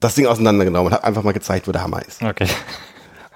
das 0.00 0.14
Ding 0.14 0.26
auseinandergenommen 0.26 0.86
und 0.88 0.92
hat 0.92 1.04
einfach 1.04 1.22
mal 1.22 1.32
gezeigt, 1.32 1.68
wo 1.68 1.72
der 1.72 1.82
Hammer 1.82 2.02
ist. 2.06 2.22
Okay. 2.22 2.48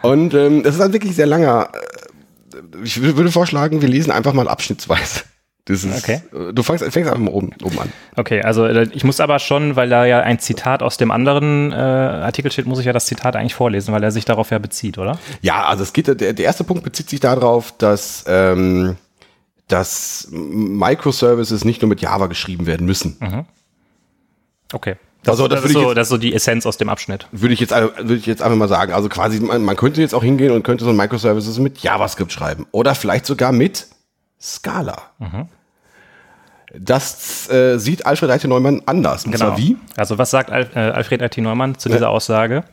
Und 0.05 0.35
ähm, 0.35 0.63
das 0.63 0.75
ist 0.77 0.81
ein 0.81 0.93
wirklich 0.93 1.15
sehr 1.17 1.27
langer. 1.27 1.69
Äh, 1.73 2.59
ich 2.85 2.97
wür- 2.97 3.17
würde 3.17 3.31
vorschlagen, 3.33 3.83
wir 3.83 3.89
lesen 3.89 4.11
einfach 4.11 4.33
mal 4.33 4.49
abschnittsweise. 4.49 5.23
Ist, 5.67 5.87
Okay. 5.87 6.21
äh, 6.35 6.53
Du 6.53 6.63
fängst, 6.63 6.85
fängst 6.85 6.97
einfach 7.11 7.17
mal 7.19 7.31
oben, 7.31 7.51
oben 7.63 7.79
an. 7.79 7.91
Okay, 8.17 8.43
also 8.43 8.67
äh, 8.67 8.87
ich 8.93 9.03
muss 9.03 9.19
aber 9.19 9.39
schon, 9.39 9.77
weil 9.77 9.89
da 9.89 10.05
ja 10.05 10.21
ein 10.21 10.39
Zitat 10.39 10.83
aus 10.83 10.99
dem 10.99 11.11
anderen 11.11 11.73
äh, 11.73 11.75
Artikel 11.77 12.53
steht, 12.53 12.67
muss 12.67 12.81
ich 12.81 12.85
ja 12.85 12.93
das 12.93 13.07
Zitat 13.07 13.35
eigentlich 13.35 13.55
vorlesen, 13.55 13.95
weil 13.95 14.03
er 14.05 14.11
sich 14.11 14.27
darauf 14.27 14.51
ja 14.51 14.59
bezieht, 14.59 14.99
oder? 14.99 15.19
Ja, 15.41 15.65
also 15.65 15.83
es 15.83 15.95
geht, 15.95 16.07
der, 16.09 16.35
der 16.35 16.39
erste 16.45 16.65
Punkt 16.65 16.85
bezieht 16.85 17.09
sich 17.09 17.21
darauf, 17.21 17.73
dass, 17.79 18.25
ähm, 18.29 18.97
dass 19.69 20.29
Microservices 20.31 21.65
nicht 21.65 21.81
nur 21.81 21.89
mit 21.89 22.03
Java 22.03 22.27
geschrieben 22.27 22.67
werden 22.67 22.85
müssen. 22.87 23.47
Okay. 24.71 24.97
Das, 25.25 25.33
Also, 25.33 25.49
das 25.49 25.61
das, 25.63 25.71
ist 25.71 25.75
so, 25.75 25.81
jetzt- 25.89 25.97
das 25.97 26.03
ist 26.07 26.11
so 26.11 26.19
die 26.19 26.35
Essenz 26.35 26.67
aus 26.67 26.77
dem 26.77 26.89
Abschnitt. 26.89 27.27
Würde 27.33 27.55
ich 27.55 27.61
jetzt, 27.61 27.73
würde 27.73 28.15
ich 28.15 28.27
jetzt 28.27 28.43
einfach 28.43 28.57
mal 28.57 28.69
sagen. 28.69 28.93
Also 28.93 29.09
quasi, 29.09 29.41
man, 29.41 29.63
man 29.63 29.77
könnte 29.77 30.01
jetzt 30.01 30.15
auch 30.15 30.23
hingehen 30.23 30.53
und 30.53 30.63
könnte 30.63 30.85
so 30.85 30.91
ein 30.91 30.97
Microservices 30.97 31.59
mit 31.59 31.79
JavaScript 31.79 32.31
schreiben. 32.33 32.67
Oder 32.73 32.95
vielleicht 32.95 33.27
sogar 33.27 33.51
mit 33.53 33.87
Scala. 34.41 34.99
Das 36.77 37.49
äh, 37.51 37.79
sieht 37.79 38.05
Alfred 38.05 38.31
Eite 38.31 38.49
Neumann 38.49 38.83
anders. 38.87 39.25
Und 39.27 39.37
zwar 39.39 39.57
wie? 39.57 39.77
Also 39.97 40.19
was 40.19 40.31
sagt 40.31 40.51
Al 40.51 40.69
äh, 40.75 40.79
Alfred 40.79 41.23
I.T. 41.23 41.41
Neumann 41.41 41.79
zu 41.79 41.89
dieser 41.89 42.11
Aussage? 42.11 42.65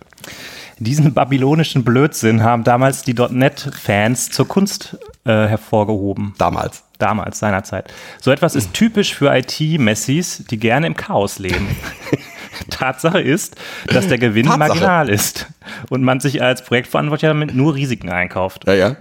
Diesen 0.79 1.13
babylonischen 1.13 1.83
Blödsinn 1.83 2.41
haben 2.41 2.63
damals 2.63 3.03
die 3.03 3.13
.NET-Fans 3.13 4.31
zur 4.31 4.47
Kunst 4.47 4.97
äh, 5.25 5.29
hervorgehoben. 5.45 6.33
Damals. 6.39 6.83
Damals, 6.97 7.37
seinerzeit. 7.37 7.93
So 8.19 8.31
etwas 8.31 8.55
ist 8.55 8.73
typisch 8.73 9.13
für 9.13 9.31
IT-Messis, 9.35 10.43
die 10.49 10.57
gerne 10.57 10.87
im 10.87 10.95
Chaos 10.95 11.37
leben. 11.37 11.67
Tatsache 12.69 13.19
ist, 13.19 13.55
dass 13.87 14.07
der 14.07 14.17
Gewinn 14.17 14.45
Tatsache. 14.45 14.59
marginal 14.69 15.09
ist 15.09 15.47
und 15.89 16.03
man 16.03 16.19
sich 16.19 16.41
als 16.41 16.63
Projektverantwortlicher 16.63 17.33
damit 17.33 17.55
nur 17.55 17.75
Risiken 17.75 18.09
einkauft. 18.09 18.65
Ja, 18.67 18.73
ja. 18.73 18.95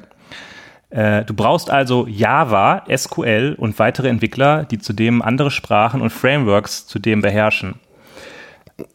Äh, 0.91 1.25
du 1.25 1.35
brauchst 1.35 1.71
also 1.71 2.07
Java, 2.09 2.85
SQL 2.95 3.55
und 3.59 3.79
weitere 3.79 4.09
Entwickler, 4.09 4.65
die 4.65 4.79
zudem 4.79 5.23
andere 5.23 5.51
Sprachen 5.51 6.01
und 6.03 6.11
Frameworks 6.11 6.87
zudem 6.87 7.23
beherrschen. 7.23 7.77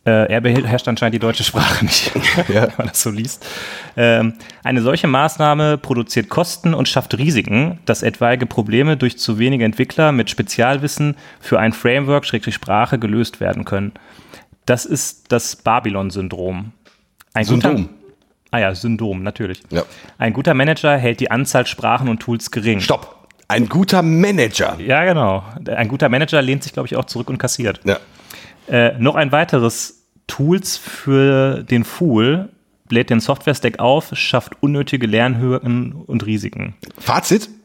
Äh, 0.04 0.32
er 0.32 0.42
beherrscht 0.42 0.88
anscheinend 0.88 1.14
die 1.14 1.20
deutsche 1.20 1.44
Sprache 1.44 1.86
nicht, 1.86 2.12
Ja. 2.50 2.64
wenn 2.64 2.72
man 2.78 2.88
das 2.88 3.02
so 3.04 3.12
liest. 3.12 3.46
Ähm, 3.96 4.34
eine 4.64 4.82
solche 4.82 5.06
Maßnahme 5.08 5.78
produziert 5.78 6.28
Kosten 6.28 6.74
und 6.74 6.90
schafft 6.90 7.16
Risiken, 7.18 7.78
dass 7.86 8.02
etwaige 8.02 8.48
Probleme 8.48 8.98
durch 8.98 9.20
zu 9.20 9.38
wenige 9.38 9.64
Entwickler 9.64 10.12
mit 10.12 10.30
Spezialwissen 10.32 11.16
für 11.40 11.60
ein 11.60 11.72
Framework, 11.72 12.26
Schrägstrich 12.26 12.56
Sprache, 12.56 12.98
gelöst 12.98 13.40
werden 13.40 13.64
können. 13.64 13.92
Das 14.66 14.86
ist 14.86 15.32
das 15.32 15.56
Babylon-Syndrom. 15.56 16.72
Syndrom. 17.42 17.90
Ah 18.52 18.60
ja, 18.60 18.76
Syndrom, 18.76 19.24
natürlich. 19.24 19.62
Ja. 19.70 19.84
Ein 20.18 20.34
guter 20.34 20.54
Manager 20.54 20.98
hält 20.98 21.20
die 21.20 21.30
Anzahl 21.30 21.68
Sprachen 21.68 22.08
und 22.08 22.20
Tools 22.20 22.52
gering. 22.52 22.80
Stopp. 22.80 23.28
Ein 23.48 23.70
guter 23.70 24.02
Manager. 24.02 24.78
Ja, 24.80 25.04
genau. 25.04 25.44
Ein 25.68 25.88
guter 25.88 26.10
Manager 26.10 26.42
lehnt 26.42 26.64
sich, 26.64 26.74
glaube 26.74 26.88
ich, 26.88 26.96
auch 26.96 27.06
zurück 27.06 27.30
und 27.30 27.38
kassiert. 27.38 27.82
Ja. 27.84 28.00
Äh, 28.68 28.98
noch 28.98 29.16
ein 29.16 29.32
weiteres 29.32 30.06
Tools 30.28 30.78
für 30.78 31.64
den 31.64 31.84
Fool 31.84 32.50
bläht 32.88 33.10
den 33.10 33.20
Software-Stack 33.20 33.80
auf, 33.80 34.12
schafft 34.14 34.54
unnötige 34.62 35.08
Lernhürden 35.08 35.92
und 35.92 36.26
Risiken. 36.26 36.76
Fazit? 36.98 37.50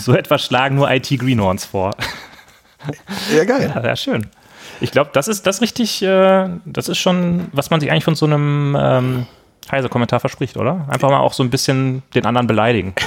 So 0.00 0.14
etwas 0.14 0.44
schlagen 0.44 0.76
nur 0.76 0.90
IT-Greenhorns 0.90 1.64
vor. 1.64 1.92
Ja, 3.34 3.44
geil. 3.44 3.72
Ja, 3.74 3.82
ja 3.82 3.96
schön. 3.96 4.26
Ich 4.80 4.90
glaube, 4.90 5.10
das 5.12 5.28
ist 5.28 5.46
das 5.46 5.60
richtig, 5.60 6.02
äh, 6.02 6.48
das 6.64 6.88
ist 6.88 6.98
schon, 6.98 7.46
was 7.52 7.70
man 7.70 7.80
sich 7.80 7.90
eigentlich 7.90 8.04
von 8.04 8.14
so 8.14 8.26
einem 8.26 8.76
ähm, 8.78 9.26
Heise-Kommentar 9.70 10.20
verspricht, 10.20 10.56
oder? 10.56 10.86
Einfach 10.88 11.10
mal 11.10 11.20
auch 11.20 11.32
so 11.32 11.42
ein 11.42 11.50
bisschen 11.50 12.02
den 12.14 12.26
anderen 12.26 12.46
beleidigen. 12.46 12.94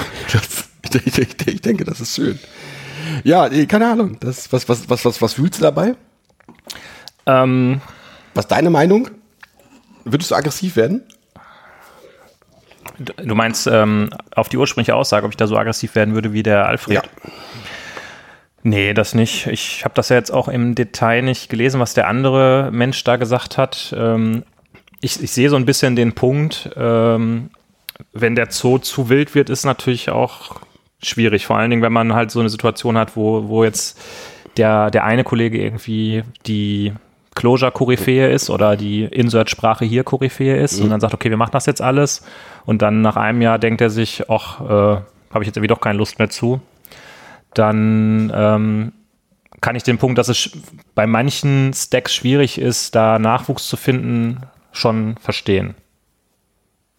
Das, 0.94 1.04
ich, 1.06 1.18
ich, 1.18 1.48
ich 1.48 1.62
denke, 1.62 1.84
das 1.84 2.00
ist 2.00 2.16
schön. 2.16 2.40
Ja, 3.26 3.50
nee, 3.50 3.66
keine 3.66 3.92
Ahnung. 3.92 4.18
Das, 4.22 4.52
was, 4.54 4.70
was, 4.70 4.90
was, 4.90 5.04
was, 5.04 5.22
was 5.22 5.34
fühlst 5.34 5.60
du 5.60 5.64
dabei? 5.64 5.96
Ähm, 7.26 7.82
Was 8.34 8.46
ist 8.46 8.52
deine 8.52 8.70
Meinung? 8.70 9.10
Würdest 10.06 10.32
du 10.32 10.36
aggressiv 10.36 10.78
werden? 10.78 11.04
Du 12.98 13.36
meinst 13.36 13.68
ähm, 13.68 14.10
auf 14.34 14.48
die 14.48 14.58
ursprüngliche 14.58 14.96
Aussage, 14.96 15.26
ob 15.26 15.32
ich 15.34 15.38
da 15.38 15.46
so 15.46 15.58
aggressiv 15.58 15.94
werden 15.96 16.14
würde 16.14 16.32
wie 16.32 16.42
der 16.42 16.68
Alfred? 16.68 17.02
Nee, 18.64 18.94
das 18.94 19.14
nicht. 19.14 19.48
Ich 19.48 19.86
habe 19.86 19.94
das 19.94 20.10
ja 20.10 20.18
jetzt 20.18 20.32
auch 20.32 20.48
im 20.48 20.76
Detail 20.76 21.22
nicht 21.22 21.50
gelesen, 21.50 21.80
was 21.80 21.94
der 21.94 22.08
andere 22.08 22.70
Mensch 22.72 23.04
da 23.04 23.16
gesagt 23.16 23.58
hat. 23.58 23.96
Ähm, 23.98 24.44
ich, 25.02 25.22
ich 25.22 25.32
sehe 25.32 25.50
so 25.50 25.56
ein 25.56 25.66
bisschen 25.66 25.96
den 25.96 26.14
Punkt, 26.14 26.70
ähm, 26.76 27.50
wenn 28.14 28.36
der 28.36 28.52
Zoo 28.52 28.78
zu 28.80 29.10
wild 29.10 29.36
wird, 29.36 29.50
ist 29.50 29.66
natürlich 29.66 30.10
auch 30.10 30.60
schwierig. 31.02 31.46
Vor 31.46 31.58
allen 31.58 31.70
Dingen, 31.70 31.82
wenn 31.82 31.94
man 31.94 32.14
halt 32.14 32.32
so 32.32 32.40
eine 32.40 32.50
Situation 32.50 32.98
hat, 32.98 33.16
wo, 33.16 33.48
wo 33.48 33.64
jetzt 33.64 34.00
der, 34.58 34.90
der 34.92 35.04
eine 35.04 35.24
Kollege 35.24 35.60
irgendwie 35.62 36.24
die 36.46 36.94
Closure-Koryphäe 37.36 38.32
ist 38.32 38.50
oder 38.50 38.76
die 38.76 39.04
Insert-Sprache 39.04 39.86
hier 39.86 40.04
Koryphäe 40.04 40.58
ist 40.58 40.82
und 40.82 40.90
dann 40.90 41.00
sagt, 41.00 41.14
okay, 41.14 41.30
wir 41.30 41.38
machen 41.38 41.52
das 41.52 41.68
jetzt 41.68 41.82
alles. 41.82 42.24
Und 42.66 42.82
dann 42.82 43.02
nach 43.02 43.16
einem 43.16 43.42
Jahr 43.42 43.60
denkt 43.60 43.80
er 43.80 43.92
sich, 43.92 44.30
ach, 44.30 44.62
äh, 44.62 44.66
habe 44.66 45.42
ich 45.42 45.46
jetzt 45.46 45.58
irgendwie 45.58 45.68
doch 45.68 45.82
keine 45.82 46.00
Lust 46.00 46.18
mehr 46.18 46.30
zu. 46.30 46.62
Dann 47.54 48.32
ähm, 48.36 48.92
kann 49.62 49.76
ich 49.76 49.84
den 49.84 49.98
Punkt, 49.98 50.18
dass 50.18 50.30
es 50.30 50.52
bei 50.96 51.08
manchen 51.08 51.74
Stacks 51.74 52.14
schwierig 52.14 52.60
ist, 52.60 52.96
da 52.96 53.20
Nachwuchs 53.20 53.68
zu 53.68 53.78
finden, 53.78 54.42
schon 54.72 55.16
verstehen. 55.18 55.76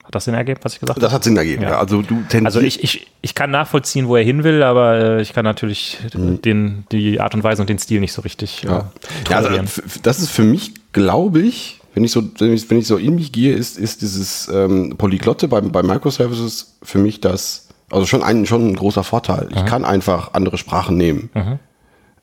Hat 0.08 0.14
das 0.14 0.24
Sinn 0.24 0.32
ergeben, 0.32 0.58
was 0.62 0.72
ich 0.72 0.80
gesagt 0.80 0.96
habe? 0.96 1.04
Das 1.04 1.12
hat 1.12 1.22
Sinn 1.22 1.37
ergeben. 1.37 1.64
Ja. 1.64 1.70
Ja. 1.72 1.78
Also 1.78 2.00
du. 2.00 2.24
Also 2.42 2.61
ich, 2.61 2.82
ich, 2.82 3.08
ich 3.20 3.34
kann 3.34 3.50
nachvollziehen, 3.50 4.08
wo 4.08 4.16
er 4.16 4.24
hin 4.24 4.42
will, 4.42 4.62
aber 4.62 4.94
äh, 4.94 5.22
ich 5.22 5.34
kann 5.34 5.44
natürlich 5.44 5.98
den, 6.14 6.84
die 6.90 7.20
Art 7.20 7.34
und 7.34 7.44
Weise 7.44 7.61
und 7.61 7.68
den 7.68 7.78
Stil 7.78 8.00
nicht 8.00 8.14
so 8.14 8.22
richtig 8.22 8.64
äh, 8.64 8.68
Mhm. 8.68 8.72
Ja. 8.72 8.90
Ja, 9.30 9.37
also, 9.37 9.82
das 10.02 10.18
ist 10.20 10.30
für 10.30 10.44
mich, 10.44 10.72
glaube 10.92 11.40
ich, 11.40 11.80
wenn 11.92 12.04
ich 12.04 12.12
so, 12.12 12.22
wenn 12.38 12.54
ich, 12.54 12.70
wenn 12.70 12.78
ich 12.78 12.87
so 12.87 12.96
in 12.96 13.16
mich 13.16 13.32
gehe, 13.32 13.54
ist, 13.54 13.76
ist 13.76 14.00
dieses 14.00 14.48
ähm, 14.48 14.94
Polyglotte 14.96 15.46
bei, 15.46 15.61
bei 15.61 15.82
Microservices 15.82 16.78
für 16.82 16.98
mich 16.98 17.20
das, 17.20 17.67
also 17.90 18.07
schon 18.07 18.22
ein, 18.22 18.46
schon 18.46 18.68
ein 18.68 18.77
großer 18.77 19.05
Vorteil. 19.05 19.48
Ich 19.55 19.64
kann 19.66 19.85
einfach 19.85 20.35
andere 20.35 20.59
Sprachen 20.59 20.96
nehmen. 20.96 21.31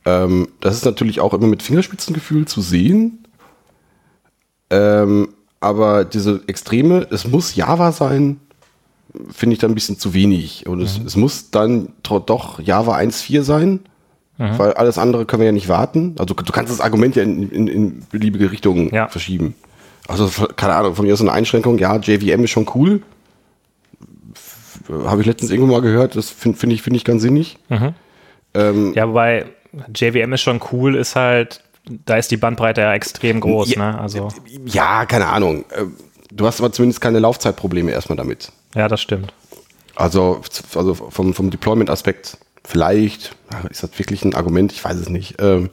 Ähm, 0.06 0.48
das 0.62 0.76
ist 0.76 0.86
natürlich 0.86 1.20
auch 1.20 1.34
immer 1.34 1.48
mit 1.48 1.64
Fingerspitzengefühl 1.64 2.46
zu 2.46 2.62
sehen. 2.62 3.26
Ähm, 4.70 5.30
aber 5.60 6.06
diese 6.06 6.42
Extreme, 6.48 7.08
es 7.12 7.28
muss 7.28 7.56
Java 7.56 7.92
sein, 7.92 8.40
finde 9.32 9.54
ich 9.54 9.60
dann 9.60 9.72
ein 9.72 9.76
bisschen 9.76 9.98
zu 9.98 10.14
wenig. 10.14 10.68
Und 10.68 10.82
es, 10.82 11.00
es 11.04 11.16
muss 11.16 11.50
dann 11.52 11.90
doch 12.04 12.60
Java 12.60 12.96
1.4 12.98 13.42
sein, 13.44 13.80
weil 14.38 14.74
alles 14.74 14.98
andere 14.98 15.26
können 15.26 15.40
wir 15.40 15.46
ja 15.48 15.52
nicht 15.54 15.70
warten. 15.70 16.16
Also 16.20 16.34
du 16.34 16.52
kannst 16.52 16.72
das 16.72 16.82
Argument 16.82 17.16
ja 17.16 17.24
in, 17.24 17.50
in, 17.50 17.68
in 17.68 18.04
beliebige 18.12 18.52
Richtungen 18.52 18.90
Ja. 18.94 19.08
verschieben. 19.08 19.56
Also 20.10 20.30
keine 20.58 20.76
Ahnung, 20.76 20.94
von 20.96 21.06
mir 21.06 21.14
ist 21.14 21.22
eine 21.22 21.32
Einschränkung, 21.32 21.78
ja, 21.80 21.96
JVM 21.96 22.44
ist 22.44 22.52
schon 22.52 22.68
cool. 22.76 23.02
Habe 24.90 25.22
ich 25.22 25.28
letztens 25.28 25.52
irgendwo 25.52 25.72
mal 25.74 25.82
gehört, 25.82 26.16
das 26.16 26.30
finde 26.30 26.58
find 26.58 26.74
ich, 26.74 26.82
finde 26.82 26.98
ich 26.98 27.04
ganz 27.06 27.22
sinnig. 27.22 27.58
Ähm, 28.54 28.94
Ja, 28.96 29.08
wobei 29.10 29.46
JVM 29.94 30.34
ist 30.34 30.42
schon 30.42 30.62
cool, 30.72 30.96
ist 30.96 31.16
halt, 31.16 31.62
da 32.06 32.16
ist 32.18 32.32
die 32.32 32.38
Bandbreite 32.38 32.82
ja 32.82 32.94
extrem 32.94 33.40
groß, 33.42 33.76
Ja. 33.76 33.92
ne? 33.92 34.00
Also, 34.00 34.30
ja, 34.66 35.06
keine 35.06 35.28
Ahnung. 35.28 35.66
Ähm, 35.76 35.96
Du 36.32 36.46
hast 36.46 36.60
aber 36.60 36.72
zumindest 36.72 37.00
keine 37.00 37.20
Laufzeitprobleme 37.20 37.92
erstmal 37.92 38.18
damit. 38.18 38.52
ja, 38.76 38.88
das 38.90 39.00
stimmt. 39.00 39.32
Also, 39.96 40.42
also 40.76 40.94
vom, 40.94 41.34
vom 41.34 41.50
Deployment-Aspekt 41.50 42.38
vielleicht, 42.66 43.36
ist 43.70 43.84
das 43.84 43.98
wirklich 43.98 44.26
ein 44.26 44.36
Argument? 44.36 44.74
Ich 44.74 44.84
weiß 44.84 44.98
es 44.98 45.08
nicht. 45.08 45.36
Ähm, 45.40 45.70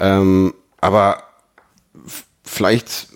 ähm, 0.00 0.52
aber 0.80 1.22
vielleicht 2.42 3.08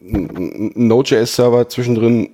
ein 0.00 0.72
Node.js-Server 0.74 1.68
zwischendrin 1.68 2.30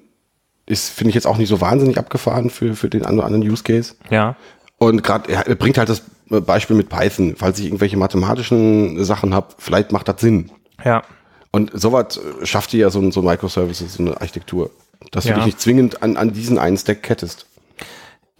ist, 0.66 0.90
finde 0.90 1.10
ich 1.10 1.14
jetzt 1.14 1.26
auch 1.26 1.38
nicht 1.38 1.48
so 1.48 1.60
wahnsinnig 1.60 1.98
abgefahren 1.98 2.50
für, 2.50 2.74
für 2.74 2.88
den 2.88 3.04
anderen 3.04 3.42
Use 3.42 3.62
Case. 3.62 3.94
Ja. 4.10 4.36
Und 4.78 5.02
gerade, 5.02 5.30
er 5.32 5.54
bringt 5.54 5.78
halt 5.78 5.88
das 5.88 6.02
Beispiel 6.28 6.76
mit 6.76 6.88
Python, 6.88 7.34
falls 7.36 7.58
ich 7.58 7.66
irgendwelche 7.66 7.96
mathematischen 7.96 9.04
Sachen 9.04 9.34
habe, 9.34 9.48
vielleicht 9.58 9.92
macht 9.92 10.08
das 10.08 10.20
Sinn. 10.20 10.50
Ja. 10.84 11.02
Und 11.50 11.70
sowas 11.74 12.18
äh, 12.18 12.46
schafft 12.46 12.72
dir 12.72 12.80
ja 12.80 12.90
so 12.90 12.98
ein, 13.00 13.12
so 13.12 13.20
ein 13.20 13.26
Microservices, 13.26 13.94
so 13.94 14.02
eine 14.02 14.18
Architektur. 14.20 14.70
Dass 15.10 15.24
Ja. 15.24 15.32
du 15.34 15.40
dich 15.40 15.46
nicht 15.46 15.60
zwingend 15.60 16.02
an, 16.02 16.16
an 16.16 16.32
diesen 16.32 16.58
einen 16.58 16.78
Stack 16.78 17.02
kettest. 17.02 17.46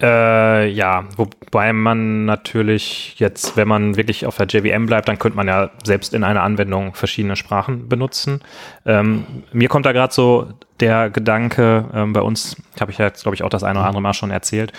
Äh, 0.03 0.67
ja, 0.67 1.05
wobei 1.15 1.71
man 1.71 2.25
natürlich 2.25 3.15
jetzt, 3.19 3.55
wenn 3.55 3.69
man 3.69 3.95
wirklich 3.95 4.25
auf 4.25 4.35
der 4.35 4.47
JVM 4.47 4.85
bleibt, 4.85 5.07
dann 5.07 5.17
könnte 5.17 5.37
man 5.37 5.47
ja 5.47 5.69
selbst 5.85 6.13
in 6.13 6.25
einer 6.25 6.43
Anwendung 6.43 6.93
verschiedene 6.93 7.37
Sprachen 7.37 7.87
benutzen. 7.87 8.41
Ähm, 8.85 9.25
mir 9.53 9.69
kommt 9.69 9.85
da 9.85 9.93
gerade 9.93 10.13
so 10.13 10.49
der 10.81 11.09
Gedanke, 11.09 11.85
ähm, 11.93 12.11
bei 12.11 12.21
uns 12.21 12.57
habe 12.81 12.91
ich 12.91 12.97
ja 12.97 13.05
jetzt, 13.05 13.21
glaube 13.21 13.35
ich, 13.35 13.43
auch 13.43 13.49
das 13.49 13.63
eine 13.63 13.79
oder 13.79 13.87
andere 13.87 14.01
Mal 14.01 14.13
schon 14.13 14.29
erzählt. 14.29 14.73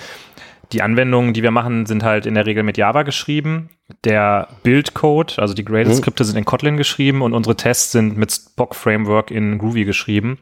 Die 0.72 0.82
Anwendungen, 0.82 1.32
die 1.32 1.42
wir 1.42 1.50
machen, 1.50 1.86
sind 1.86 2.02
halt 2.02 2.26
in 2.26 2.34
der 2.34 2.44
Regel 2.44 2.62
mit 2.62 2.76
Java 2.76 3.02
geschrieben. 3.02 3.70
Der 4.04 4.48
Build-Code, 4.62 5.34
also 5.38 5.54
die 5.54 5.64
Gradle-Skripte 5.64 6.24
sind 6.24 6.36
in 6.36 6.44
Kotlin 6.44 6.76
geschrieben 6.76 7.22
und 7.22 7.32
unsere 7.32 7.54
Tests 7.56 7.92
sind 7.92 8.18
mit 8.18 8.32
Spock 8.32 8.74
Framework 8.74 9.30
in 9.30 9.58
Groovy 9.58 9.84
geschrieben. 9.84 10.38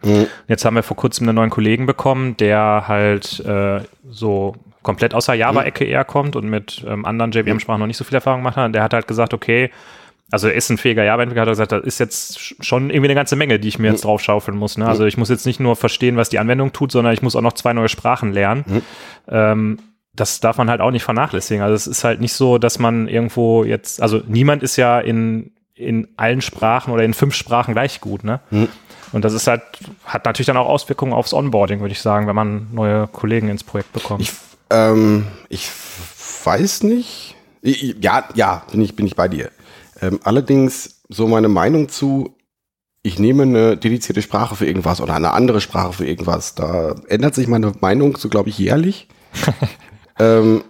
Jetzt 0.49 0.65
haben 0.65 0.75
wir 0.75 0.83
vor 0.83 0.97
kurzem 0.97 1.29
einen 1.29 1.37
neuen 1.37 1.51
Kollegen 1.51 1.87
bekommen, 1.87 2.37
der 2.37 2.85
halt 2.89 3.41
äh, 3.41 3.81
so 4.11 4.55
komplett 4.83 5.15
aus 5.15 5.27
der 5.27 5.35
Java-Ecke 5.37 5.85
eher 5.85 6.05
kommt 6.05 6.37
und 6.37 6.49
mit 6.49 6.85
ähm, 6.89 7.05
anderen 7.05 7.33
JVM-Sprachen 7.33 7.81
noch 7.81 7.87
nicht 7.87 7.97
so 7.97 8.05
viel 8.05 8.15
Erfahrung 8.15 8.41
gemacht 8.41 8.57
hat. 8.57 8.67
Und 8.67 8.73
der 8.73 8.83
hat 8.83 8.93
halt 8.95 9.07
gesagt, 9.07 9.33
okay, 9.35 9.71
also 10.31 10.49
er 10.49 10.55
ist 10.55 10.71
ein 10.71 10.79
fähiger 10.79 11.05
Java-Entwickler, 11.05 11.43
hat 11.43 11.49
er 11.49 11.53
gesagt, 11.53 11.73
das 11.73 11.83
ist 11.85 11.99
jetzt 12.01 12.39
sch- 12.39 12.55
schon 12.63 12.89
irgendwie 12.91 13.09
eine 13.09 13.15
ganze 13.15 13.37
Menge, 13.37 13.59
die 13.59 13.69
ich 13.69 13.79
mir 13.79 13.91
jetzt 13.91 14.05
drauf 14.05 14.23
schaufeln 14.23 14.57
muss. 14.57 14.79
Ne? 14.79 14.87
Also 14.87 15.05
ich 15.05 15.17
muss 15.19 15.29
jetzt 15.29 15.45
nicht 15.47 15.61
nur 15.61 15.77
verstehen, 15.77 16.17
was 16.17 16.31
die 16.31 16.39
Anwendung 16.39 16.73
tut, 16.73 16.91
sondern 16.91 17.13
ich 17.13 17.23
muss 17.23 17.37
auch 17.37 17.43
noch 17.43 17.53
zwei 17.53 17.73
neue 17.75 17.89
Sprachen 17.89 18.33
lernen. 18.33 18.83
Ähm, 19.29 19.79
das 20.15 20.41
darf 20.41 20.59
man 20.59 20.69
halt 20.71 20.81
auch 20.81 20.91
nicht 20.91 21.05
vernachlässigen. 21.05 21.63
Also 21.63 21.75
es 21.75 21.87
ist 21.87 22.05
halt 22.05 22.21
nicht 22.21 22.33
so, 22.35 22.59
dass 22.59 22.79
man 22.79 23.09
irgendwo 23.09 23.65
jetzt, 23.65 24.03
also 24.03 24.21
niemand 24.27 24.63
ist 24.63 24.77
ja 24.77 24.99
in 25.01 25.53
in 25.75 26.09
allen 26.19 26.43
Sprachen 26.43 26.93
oder 26.93 27.03
in 27.03 27.15
fünf 27.15 27.35
Sprachen 27.35 27.73
gleich 27.73 28.01
gut, 28.03 28.25
ne? 28.25 28.41
Und 29.13 29.25
das 29.25 29.33
ist 29.33 29.47
halt, 29.47 29.63
hat 30.05 30.27
natürlich 30.27 30.47
dann 30.47 30.59
auch 30.59 30.69
Auswirkungen 30.69 31.13
aufs 31.15 31.33
Onboarding, 31.33 31.81
würde 31.81 31.93
ich 31.93 32.01
sagen, 32.01 32.27
wenn 32.27 32.37
man 32.37 32.69
neue 32.73 33.07
Kollegen 33.09 33.49
ins 33.49 33.65
Projekt 33.65 33.93
bekommt. 33.93 34.21
Ich, 34.23 34.33
ähm, 34.73 35.27
ich 35.49 35.71
weiß 36.45 36.83
nicht. 36.85 37.37
Ich, 37.61 37.83
ich- 37.91 37.97
ja, 38.03 38.25
ja, 38.35 38.65
bin 38.73 38.81
ich, 38.83 38.97
bin 38.97 39.07
ich 39.07 39.15
bei 39.17 39.29
dir. 39.29 39.51
Ähm, 40.01 40.19
allerdings 40.25 41.03
so 41.09 41.29
meine 41.29 41.49
Meinung 41.49 41.89
zu, 41.89 42.35
ich 43.03 43.19
nehme 43.19 43.43
eine 43.45 43.77
dedizierte 43.77 44.23
Sprache 44.23 44.57
für 44.57 44.67
irgendwas 44.67 45.01
oder 45.01 45.15
eine 45.15 45.33
andere 45.33 45.61
Sprache 45.61 45.93
für 45.93 46.07
irgendwas. 46.07 46.55
Da 46.55 46.95
ändert 47.09 47.35
sich 47.35 47.47
meine 47.47 47.73
Meinung 47.81 48.17
so, 48.17 48.29
glaube 48.29 48.49
ich, 48.49 48.59
jährlich. 48.59 49.09
ähm, 50.19 50.65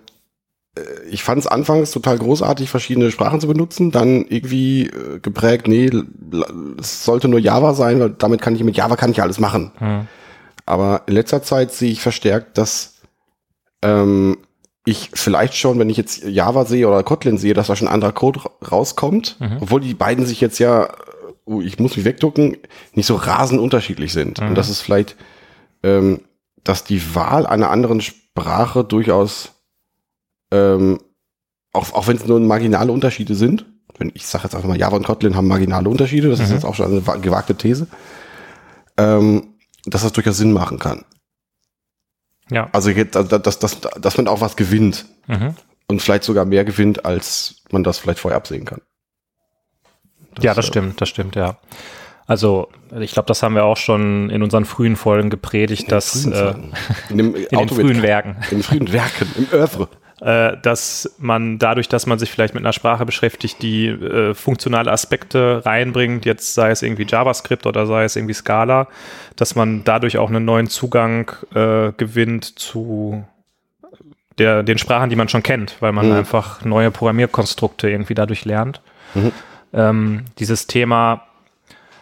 äh, 0.77 0.81
ich 1.11 1.23
fand 1.23 1.39
es 1.41 1.47
anfangs 1.47 1.91
total 1.93 2.19
großartig, 2.19 2.69
verschiedene 2.71 3.11
Sprachen 3.11 3.41
zu 3.41 3.47
benutzen, 3.47 3.91
dann 3.91 4.27
irgendwie 4.29 4.87
äh, 4.87 5.19
geprägt, 5.21 5.69
nee, 5.69 5.91
es 6.79 7.05
sollte 7.05 7.29
nur 7.29 7.41
Java 7.41 7.75
sein, 7.75 8.01
weil 8.01 8.11
damit 8.11 8.43
kann 8.43 8.55
ich 8.57 8.65
mit 8.65 8.77
Java 8.77 8.97
kann 8.97 9.11
ich 9.11 9.23
alles 9.23 9.39
machen. 9.39 9.73
Hm. 9.79 10.09
Aber 10.67 11.03
in 11.07 11.15
letzter 11.15 11.43
Zeit 11.43 11.73
sehe 11.73 11.91
ich 11.91 12.01
verstärkt, 12.03 12.57
dass 12.59 12.92
ähm, 13.83 14.39
ich 14.85 15.11
vielleicht 15.15 15.55
schon, 15.55 15.79
wenn 15.79 15.91
ich 15.91 15.97
jetzt 15.97 16.25
Java 16.25 16.65
sehe 16.65 16.89
oder 16.89 17.03
Kotlin 17.05 17.39
sehe, 17.39 17.55
dass 17.55 17.69
da 17.69 17.77
schon 17.77 17.87
ein 17.89 17.95
anderer 17.95 18.13
Code 18.13 18.45
ra- 18.45 18.51
rauskommt, 18.71 19.37
obwohl 19.61 19.81
die 19.81 19.95
beiden 19.95 20.27
sich 20.27 20.41
jetzt 20.41 20.59
ja, 20.59 20.89
oh, 21.45 21.61
ich 21.61 21.79
muss 21.79 21.97
mich 21.97 22.05
wegducken, 22.05 22.57
nicht 22.95 23.07
so 23.07 23.15
rasend 23.15 23.61
unterschiedlich 23.61 24.13
sind. 24.13 24.41
Und 24.49 24.55
das 24.57 24.69
ist 24.69 24.81
vielleicht, 24.81 25.17
ähm, 25.85 26.21
dass 26.65 26.83
die 26.85 27.15
Wahl 27.15 27.47
einer 27.47 27.71
anderen 27.71 28.01
Sprache 28.01 28.83
durchaus, 28.85 29.53
ähm, 30.53 30.99
auch, 31.73 31.93
auch 31.93 32.07
wenn 32.09 32.17
es 32.17 32.27
nur 32.27 32.41
marginale 32.41 32.93
Unterschiede 32.93 33.35
sind, 33.35 33.67
wenn 33.99 34.11
ich 34.15 34.27
sage 34.27 34.45
jetzt 34.45 34.55
einfach 34.55 34.69
mal, 34.69 34.79
Java 34.79 34.97
und 34.97 35.07
Kotlin 35.07 35.37
haben 35.37 35.47
marginale 35.49 35.89
Unterschiede, 35.89 36.29
das 36.29 36.41
ist 36.41 36.51
jetzt 36.51 36.65
auch 36.65 36.75
schon 36.75 36.87
eine 36.87 37.07
wa- 37.07 37.17
gewagte 37.17 37.55
These, 37.55 37.87
ähm, 38.97 39.55
dass 39.87 40.03
das 40.03 40.13
durchaus 40.13 40.37
Sinn 40.37 40.53
machen 40.53 40.79
kann. 40.79 41.05
Ja. 42.53 42.69
Also 42.73 42.91
jetzt, 42.91 43.15
dass, 43.15 43.29
dass, 43.29 43.59
dass, 43.59 43.81
dass 43.81 44.17
man 44.17 44.29
auch 44.29 44.41
was 44.41 44.57
gewinnt 44.57 45.07
Mhm. 45.29 45.55
und 45.89 46.03
vielleicht 46.03 46.25
sogar 46.25 46.45
mehr 46.45 46.65
gewinnt, 46.65 47.05
als 47.05 47.63
man 47.71 47.85
das 47.85 47.99
vielleicht 47.99 48.19
vorher 48.19 48.37
absehen 48.37 48.65
kann. 48.65 48.81
ja, 50.41 50.55
das 50.55 50.65
äh, 50.67 50.69
stimmt, 50.69 51.01
das 51.01 51.09
stimmt, 51.09 51.37
ja. 51.37 51.59
Also, 52.27 52.69
ich 52.99 53.13
glaube, 53.13 53.27
das 53.27 53.43
haben 53.43 53.55
wir 53.55 53.65
auch 53.65 53.77
schon 53.77 54.31
in 54.31 54.43
unseren 54.43 54.65
frühen 54.65 54.97
Folgen 54.97 55.29
gepredigt, 55.29 55.91
dass 55.91 56.23
frühen 56.23 56.33
äh, 56.33 56.55
in, 57.11 57.19
dem 57.19 57.35
in 57.51 57.59
den 57.59 57.69
frühen 57.69 58.03
Werken, 58.03 58.37
in 58.51 58.59
den 58.59 58.63
frühen 58.63 58.93
Werken, 58.93 59.29
im 59.37 59.49
Oeuvre. 59.53 59.89
Äh, 60.23 60.57
dass 60.63 61.17
man 61.19 61.59
dadurch, 61.59 61.89
dass 61.89 62.07
man 62.07 62.19
sich 62.19 62.31
vielleicht 62.31 62.55
mit 62.55 62.63
einer 62.63 62.73
Sprache 62.73 63.05
beschäftigt, 63.05 63.61
die 63.61 63.89
äh, 63.89 64.35
funktionale 64.35 64.93
Aspekte 64.93 65.63
reinbringt, 65.65 66.25
jetzt 66.25 66.55
sei 66.55 66.71
es 66.71 66.83
irgendwie 66.83 67.07
JavaScript 67.09 67.67
oder 67.67 67.87
sei 67.87 68.05
es 68.05 68.15
irgendwie 68.15 68.35
Scala, 68.35 68.87
dass 69.35 69.57
man 69.57 69.83
dadurch 69.83 70.19
auch 70.19 70.29
einen 70.29 70.45
neuen 70.45 70.69
Zugang 70.69 71.33
äh, 71.55 71.91
gewinnt 71.97 72.45
zu 72.59 73.25
der, 74.39 74.63
den 74.63 74.79
Sprachen, 74.79 75.11
die 75.11 75.17
man 75.17 75.29
schon 75.29 75.43
kennt, 75.43 75.77
weil 75.81 75.93
man 75.93 76.07
Mhm. 76.07 76.13
einfach 76.17 76.65
neue 76.65 76.91
Programmierkonstrukte 76.91 77.91
irgendwie 77.91 78.15
dadurch 78.15 78.45
lernt. 78.45 78.81
Mhm. 79.15 79.33
Ähm, 79.73 80.25
dieses 80.39 80.69
Thema, 80.69 81.27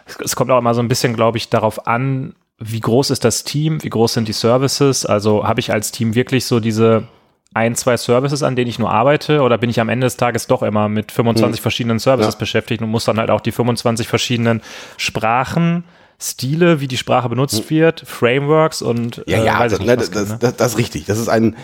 es, 0.05 0.17
es 0.23 0.35
kommt 0.35 0.51
auch 0.51 0.59
immer 0.59 0.73
so 0.73 0.81
ein 0.81 0.87
bisschen, 0.87 1.15
glaube 1.15 1.37
ich, 1.39 1.49
darauf 1.49 1.87
an, 1.87 2.35
wie 2.59 2.79
groß 2.79 3.09
ist 3.09 3.25
das 3.25 3.43
Team, 3.43 3.83
wie 3.83 3.89
groß 3.89 4.13
sind 4.13 4.27
die 4.27 4.33
Services, 4.33 5.05
also 5.07 5.47
habe 5.47 5.59
ich 5.59 5.73
als 5.73 5.91
Team 5.91 6.13
wirklich 6.13 6.45
so 6.45 6.59
diese 6.59 7.07
ein, 7.53 7.75
zwei 7.75 7.97
Services, 7.97 8.43
an 8.43 8.55
denen 8.55 8.69
ich 8.69 8.79
nur 8.79 8.89
arbeite, 8.91 9.41
oder 9.41 9.57
bin 9.57 9.69
ich 9.69 9.79
am 9.81 9.89
Ende 9.89 10.05
des 10.05 10.15
Tages 10.17 10.47
doch 10.47 10.63
immer 10.63 10.87
mit 10.87 11.11
25 11.11 11.59
verschiedenen 11.61 11.99
Services 11.99 12.35
Ja. 12.35 12.39
beschäftigt 12.39 12.81
und 12.81 12.89
muss 12.89 13.03
dann 13.05 13.17
halt 13.17 13.29
auch 13.29 13.41
die 13.41 13.51
25 13.51 14.07
verschiedenen 14.07 14.61
Sprachen, 14.97 15.83
Stile, 16.19 16.79
wie 16.79 16.87
die 16.87 16.97
Sprache 16.97 17.27
benutzt 17.29 17.69
wird, 17.71 18.01
Frameworks 18.01 18.81
und 18.83 19.23
Ja, 19.25 19.39
äh, 19.39 19.45
ja, 19.45 19.59
weiß 19.59 19.71
das, 19.71 19.79
ich 19.81 19.85
ne, 19.87 19.97
nicht, 19.97 20.01
das, 20.15 20.27
kennen, 20.27 20.39
das, 20.39 20.55
das 20.55 20.71
ist 20.73 20.77
richtig. 20.77 21.05
Das 21.05 21.17
ist 21.17 21.29
ein, 21.29 21.55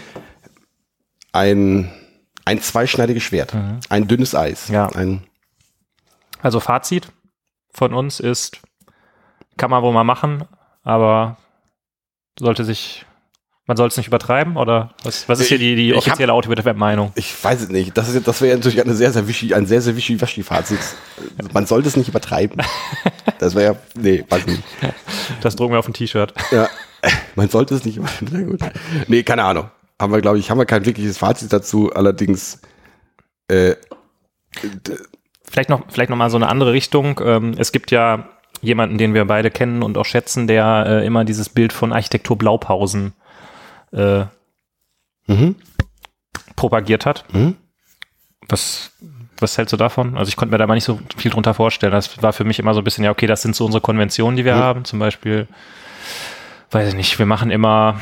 ein, 1.32 1.92
ein 2.46 2.60
zweischneidiges 2.62 3.24
Schwert. 3.24 3.56
Ein 3.90 4.08
dünnes 4.08 4.34
Eis. 4.36 4.70
Mhm. 4.70 4.76
Ja. 4.76 4.88
Ein, 4.88 5.24
Also 6.42 6.60
Fazit 6.60 7.08
von 7.72 7.94
uns 7.94 8.20
ist, 8.20 8.60
kann 9.58 9.70
man 9.70 9.84
wohl 9.84 9.94
mal 9.94 10.04
machen, 10.04 10.44
aber 10.84 11.38
sollte 12.40 12.64
sich, 12.66 13.06
man 13.68 13.78
soll 13.78 13.90
es 13.90 13.98
nicht 13.98 14.08
übertreiben 14.08 14.58
oder 14.58 14.94
was, 15.04 15.28
was 15.30 15.40
ist 15.40 15.50
hier 15.50 15.60
die, 15.60 15.76
die 15.76 15.94
offizielle 15.94 16.34
Autobit-Meinung? 16.34 17.12
ich 17.16 17.44
weiß 17.44 17.62
es 17.62 17.70
nicht. 17.70 17.98
Das, 17.98 18.10
ist, 18.10 18.28
das 18.28 18.42
wäre 18.42 18.56
natürlich 18.56 18.82
eine 18.82 18.96
sehr, 18.96 19.12
sehr 19.12 19.28
wischi, 19.28 19.54
ein 19.54 19.66
sehr, 19.66 19.82
sehr 19.82 19.96
wischi-waschi-Fazit. 19.96 20.80
Man 21.54 21.66
sollte 21.66 21.88
es 21.88 21.96
nicht 21.96 22.10
übertreiben. 22.10 22.62
Das 23.40 23.54
wäre 23.54 23.74
ja, 23.74 24.02
nee, 24.02 24.26
weiß 24.28 24.40
ich 24.40 24.48
nicht. 24.48 24.64
Das 25.42 25.56
drucken 25.56 25.74
wir 25.74 25.78
auf 25.78 25.88
ein 25.88 25.94
T-Shirt. 25.94 26.34
Ja, 26.50 26.68
man 27.36 27.50
sollte 27.50 27.76
es 27.76 27.86
nicht 27.86 28.00
machen. 28.00 28.26
Sehr 28.26 28.42
gut. 28.42 28.62
Nee, 29.08 29.22
keine 29.22 29.44
Ahnung. 29.44 29.70
Haben 30.02 30.12
wir, 30.12 30.22
glaube 30.22 30.40
ich, 30.40 30.50
haben 30.50 30.58
wir 30.58 30.66
kein 30.66 30.88
wirkliches 30.88 31.20
Fazit 31.20 31.54
dazu. 31.54 31.94
Allerdings, 31.94 32.60
äh, 33.48 33.76
Vielleicht 35.50 35.70
noch, 35.70 35.84
vielleicht 35.90 36.10
noch 36.10 36.18
mal 36.18 36.30
so 36.30 36.38
eine 36.38 36.50
andere 36.50 36.74
Richtung. 36.74 37.20
Ähm, 37.24 37.54
es 37.58 37.72
gibt 37.72 37.92
ja 37.92 38.28
jemanden, 38.62 38.98
den 38.98 39.14
wir 39.14 39.26
beide 39.26 39.52
kennen 39.52 39.84
und 39.84 39.98
auch 39.98 40.06
schätzen, 40.06 40.48
der 40.48 40.86
äh, 40.88 41.06
immer 41.06 41.26
dieses 41.26 41.50
Bild 41.50 41.74
von 41.74 41.94
Architektur 41.94 42.38
Blaupausen 42.38 43.14
äh, 43.98 44.26
mhm. 45.28 45.56
propagiert 46.56 47.06
hat. 47.06 47.26
Mhm. 47.34 47.56
Was, 48.50 48.92
was 49.40 49.58
hältst 49.58 49.74
du 49.74 49.78
davon? 49.78 50.18
Also 50.18 50.30
ich 50.30 50.36
konnte 50.36 50.52
mir 50.54 50.58
da 50.58 50.68
mal 50.68 50.76
nicht 50.76 50.84
so 50.86 51.00
viel 51.18 51.32
drunter 51.32 51.54
vorstellen. 51.54 51.92
Das 51.92 52.22
war 52.24 52.34
für 52.34 52.44
mich 52.46 52.60
immer 52.60 52.74
so 52.74 52.82
ein 52.82 52.84
bisschen, 52.84 53.04
ja, 53.04 53.12
okay, 53.12 53.28
das 53.28 53.42
sind 53.42 53.56
so 53.56 53.66
unsere 53.66 53.82
Konventionen, 53.82 54.38
die 54.38 54.46
wir 54.46 54.56
Mhm. 54.56 54.60
haben. 54.60 54.86
Zum 54.86 55.00
Beispiel, 55.00 55.48
weiß 56.72 56.90
ich 56.90 56.96
nicht, 56.96 57.20
wir 57.20 57.26
machen 57.26 57.52
immer, 57.52 58.00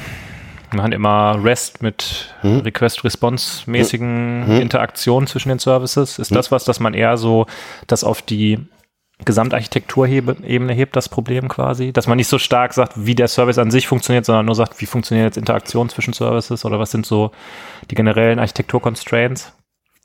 wir 0.69 0.77
machen 0.77 0.91
immer 0.91 1.39
REST 1.43 1.81
mit 1.81 2.35
Mhm. 2.43 2.59
Request-Response-mäßigen 2.59 4.59
Interaktionen 4.61 5.27
zwischen 5.27 5.49
den 5.49 5.59
Services. 5.59 6.17
Mhm. 6.17 6.21
Ist 6.23 6.35
das 6.35 6.51
was, 6.51 6.63
dass 6.65 6.79
man 6.79 6.93
eher 6.93 7.17
so 7.17 7.47
das 7.87 8.03
auf 8.03 8.21
die 8.21 8.59
Gesamtarchitekturebene 9.23 10.73
hebt, 10.73 10.95
das 10.95 11.07
Problem 11.09 11.47
quasi? 11.47 11.93
Dass 11.93 12.07
man 12.07 12.17
nicht 12.17 12.27
so 12.27 12.37
stark 12.37 12.73
sagt, 12.73 12.93
wie 12.97 13.15
der 13.15 13.27
Service 13.29 13.57
an 13.57 13.71
sich 13.71 13.87
funktioniert, 13.87 14.25
sondern 14.25 14.45
nur 14.45 14.55
sagt, 14.55 14.81
wie 14.81 14.85
funktioniert 14.85 15.25
jetzt 15.27 15.37
Interaktion 15.37 15.87
zwischen 15.89 16.13
Services 16.13 16.65
oder 16.65 16.79
was 16.79 16.91
sind 16.91 17.05
so 17.05 17.31
die 17.89 17.95
generellen 17.95 18.39
Architektur-Constraints? 18.39 19.53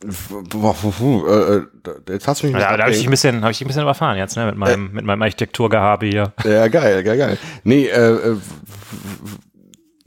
Äh, 0.03 0.07
äh, 0.09 1.63
jetzt 2.09 2.27
hast 2.29 2.43
du 2.43 2.47
mich 2.47 2.55
ein 2.57 2.61
Ja, 2.63 2.77
da 2.77 2.85
habe 2.85 2.93
ich, 2.93 3.05
ein 3.05 3.11
bisschen- 3.11 3.43
hab 3.45 3.51
ich 3.51 3.61
ein 3.61 3.67
bisschen 3.67 3.83
überfahren 3.83 4.17
jetzt, 4.17 4.37
ne, 4.37 4.47
mit 4.47 4.57
meinem, 4.57 4.93
mit 4.93 5.05
meinem 5.05 5.21
Architekturgehabe 5.23 6.07
hier. 6.07 6.33
Ja, 6.45 6.69
geil, 6.69 7.03
geil, 7.03 7.19
geil. 7.19 7.39
Nee, 7.65 7.87
äh, 7.87 8.31
äh, 8.31 8.37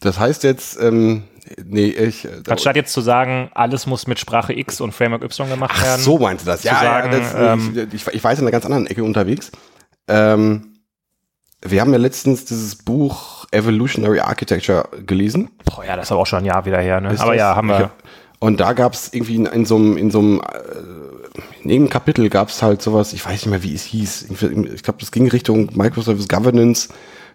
das 0.02 0.20
heißt 0.20 0.44
jetzt, 0.44 0.82
ähm, 0.82 1.24
nee, 1.64 1.88
ich. 1.88 2.26
äh, 2.26 2.42
Anstatt 2.48 2.76
jetzt 2.76 2.94
zu 2.94 3.02
sagen, 3.02 3.50
alles 3.54 3.86
muss 3.86 4.08
mit 4.08 4.20
Sprache 4.20 4.54
X 4.54 4.82
und 4.82 4.94
Framework 4.94 5.24
Y 5.24 5.50
gemacht 5.50 5.76
Ach 5.76 5.84
werden. 5.84 6.02
so 6.02 6.18
meinst 6.20 6.46
du 6.46 6.52
das? 6.52 6.64
Ja, 6.64 6.80
sagen, 6.80 7.12
ja 7.12 7.20
das, 7.20 7.34
ähm, 7.36 7.88
ich, 7.92 8.08
ich, 8.08 8.08
ich 8.14 8.24
weiß 8.24 8.40
in 8.40 8.46
einer 8.46 8.52
ganz 8.52 8.66
anderen 8.66 8.88
Ecke 8.88 9.04
unterwegs. 9.04 9.52
Ähm, 10.08 10.74
wir 11.62 11.80
haben 11.82 11.92
ja 11.94 11.98
letztens 12.00 12.46
dieses 12.46 12.76
Buch 12.76 13.46
Evolutionary 13.52 14.20
Architecture 14.20 14.90
gelesen. 15.06 15.50
Boah, 15.66 15.86
ja, 15.86 15.96
das 15.96 16.08
ist 16.08 16.12
aber 16.12 16.22
auch 16.22 16.28
schon 16.28 16.40
ein 16.40 16.46
Jahr 16.46 16.66
wieder 16.66 16.80
her, 16.80 17.00
ne? 17.00 17.14
Ist 17.14 17.22
Aber 17.22 17.32
das? 17.32 17.40
ja, 17.40 17.56
haben 17.56 17.70
wir. 17.70 17.92
Und 18.40 18.60
da 18.60 18.74
gab 18.74 18.94
es 18.94 19.14
irgendwie 19.14 19.36
in, 19.36 19.46
in 19.46 19.66
so 19.66 19.78
einem, 19.78 19.96
in 19.96 20.12
so 20.12 20.20
einem, 20.20 20.42
äh, 20.42 21.62
in 21.64 21.70
irgendeinem 21.70 21.90
Kapitel 21.90 22.30
gab 22.30 22.50
es 22.50 22.62
halt 22.62 22.82
sowas, 22.82 23.14
ich 23.14 23.26
weiß 23.26 23.32
nicht 23.34 23.46
mehr, 23.48 23.64
wie 23.64 23.74
es 23.74 23.84
hieß. 23.84 24.28
Ich 24.32 24.84
glaube, 24.84 25.00
das 25.00 25.12
ging 25.12 25.30
Richtung 25.30 25.70
Microservice 25.74 26.28
Governance, 26.28 26.90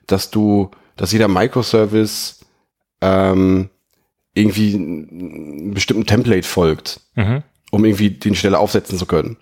dass 0.06 0.30
du, 0.30 0.70
dass 0.96 1.12
jeder 1.12 1.28
Microservice 1.28 2.40
ähm, 3.00 3.70
irgendwie 4.38 4.74
einem 4.74 5.74
bestimmten 5.74 6.06
Template 6.06 6.46
folgt, 6.46 7.00
Mhm. 7.14 7.42
um 7.70 7.84
irgendwie 7.84 8.10
den 8.10 8.34
schneller 8.34 8.60
aufsetzen 8.60 8.98
zu 8.98 9.06
können. 9.06 9.36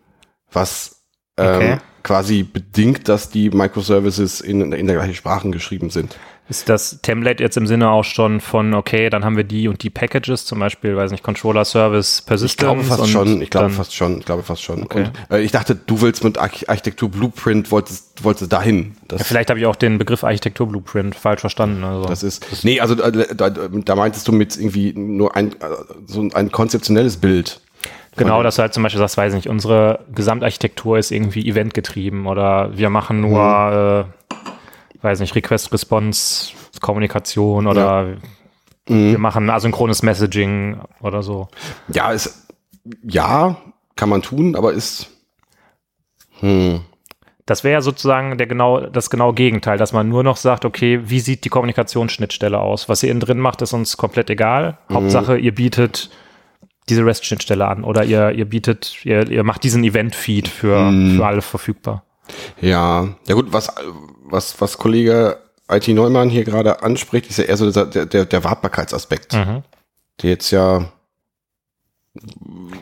Was 0.51 1.03
ähm, 1.39 1.57
Okay. 1.57 1.79
quasi 2.03 2.43
bedingt, 2.45 3.09
dass 3.09 3.29
die 3.31 3.51
Microservices 3.51 4.41
in, 4.41 4.73
in 4.73 4.87
der 4.87 4.97
gleichen 4.97 5.15
Sprache 5.15 5.51
geschrieben 5.51 5.91
sind. 5.91 6.17
Ist 6.49 6.69
das 6.69 7.01
Template 7.03 7.43
jetzt 7.43 7.57
im 7.57 7.67
Sinne 7.67 7.91
auch 7.91 8.05
schon 8.05 8.41
von, 8.41 8.73
okay, 8.75 9.11
dann 9.11 9.25
haben 9.25 9.37
wir 9.37 9.43
die 9.43 9.67
und 9.67 9.83
die 9.83 9.91
Packages, 9.91 10.45
zum 10.45 10.61
Beispiel, 10.61 10.97
weiß 10.97 11.11
nicht, 11.11 11.25
Controller 11.25 11.65
Service 11.65 12.23
Persistence? 12.23 12.53
Ich 12.53 12.57
glaube 12.57 12.85
fast 12.85 13.09
schon, 13.11 13.43
ich 13.43 13.51
glaube 13.51 13.71
fast 13.71 13.95
schon, 13.95 14.19
ich 14.19 14.25
glaube 14.25 14.43
fast 14.45 14.63
schon. 14.63 14.85
Okay. 14.85 15.11
Und, 15.29 15.37
äh, 15.37 15.41
ich 15.41 15.51
dachte, 15.51 15.75
du 15.75 16.01
willst 16.03 16.23
mit 16.23 16.39
Arch 16.39 16.69
Architektur 16.69 17.11
Blueprint, 17.11 17.73
wolltest, 17.73 18.23
wolltest 18.23 18.53
dahin. 18.53 18.97
Ja, 19.11 19.19
vielleicht 19.19 19.51
habe 19.51 19.59
ich 19.59 19.67
auch 19.67 19.75
den 19.75 19.99
Begriff 19.99 20.23
Architektur 20.23 20.69
Blueprint 20.69 21.17
falsch 21.17 21.41
verstanden. 21.41 21.83
Also. 21.83 22.07
das 22.07 22.23
ist, 22.23 22.65
nee, 22.65 22.79
also 22.79 22.95
äh, 23.03 23.35
da, 23.35 23.51
da 23.51 23.97
meintest 23.97 24.29
du 24.29 24.33
mit 24.33 24.57
irgendwie 24.57 24.93
nur 24.93 25.35
ein, 25.35 25.53
äh, 25.53 25.55
so 26.07 26.29
ein 26.33 26.53
konzeptionelles 26.53 27.17
Bild. 27.17 27.61
Genau, 28.17 28.43
dass 28.43 28.57
du 28.57 28.63
halt 28.63 28.73
zum 28.73 28.83
Beispiel 28.83 28.99
sagst, 28.99 29.17
weiß 29.17 29.35
nicht, 29.35 29.49
unsere 29.49 30.01
Gesamtarchitektur 30.15 30.97
ist 30.97 31.11
irgendwie 31.11 31.47
eventgetrieben 31.47 32.27
oder 32.27 32.71
wir 32.77 32.89
machen 32.89 33.21
nur, 33.21 34.07
äh, 34.09 34.26
weiß 35.07 35.21
nicht, 35.21 35.35
Request-Response, 35.35 36.53
Kommunikation 36.81 37.67
oder 37.67 38.17
wir 38.87 39.19
machen 39.19 39.49
asynchrones 39.51 40.03
Messaging 40.03 40.79
oder 41.01 41.23
so. 41.23 41.49
Ja, 41.89 42.13
ist, 42.13 42.47
ja, 43.03 43.57
kann 43.97 44.09
man 44.09 44.23
tun, 44.23 44.55
aber 44.55 44.73
ist, 44.73 45.09
Hm. 46.41 46.81
Das 47.47 47.63
wäre 47.63 47.75
ja 47.75 47.81
sozusagen 47.81 48.37
der 48.39 48.47
genau, 48.49 48.81
das 48.81 49.09
genaue 49.09 49.33
Gegenteil, 49.33 49.79
dass 49.79 49.93
man 49.93 50.09
nur 50.09 50.25
noch 50.25 50.37
sagt, 50.37 50.65
okay, 50.65 51.01
wie 51.05 51.21
sieht 51.21 51.45
die 51.45 51.49
Kommunikationsschnittstelle 51.49 52.59
aus? 52.59 52.89
Was 52.89 53.03
ihr 53.05 53.11
innen 53.11 53.21
drin 53.21 53.39
macht, 53.39 53.63
ist 53.63 53.73
uns 53.73 53.97
komplett 53.97 54.31
egal. 54.31 54.79
Mhm. 54.89 54.95
Hauptsache, 54.95 55.39
ihr 55.39 55.55
bietet 55.55 56.11
diese 56.89 57.05
REST-Schnittstelle 57.07 57.67
an 57.67 57.85
oder 57.85 58.05
ihr, 58.05 58.33
ihr 58.33 58.45
bietet, 58.47 59.05
ihr, 59.05 59.31
ihr 59.31 59.45
macht 59.45 59.63
diesen 59.65 59.85
Event-Feed 59.85 60.49
für, 60.49 60.91
Mhm. 60.91 61.17
für 61.17 61.27
alle 61.27 61.43
verfügbar. 61.43 62.03
Ja, 62.61 63.09
ja 63.29 63.35
gut, 63.35 63.53
was, 63.53 63.69
was, 64.25 64.61
was 64.61 64.79
Kollege 64.79 65.39
IT 65.71 65.89
Neumann 65.89 66.29
hier 66.29 66.45
gerade 66.45 66.83
anspricht, 66.83 67.29
ist 67.29 67.39
ja 67.39 67.45
eher 67.45 67.57
so 67.57 67.71
der, 67.71 68.07
der, 68.07 68.25
der, 68.25 68.45
Wartbarkeitsaspekt, 68.45 69.33
Mhm. 69.35 69.63
der 70.23 70.31
jetzt 70.31 70.51
ja, 70.51 70.89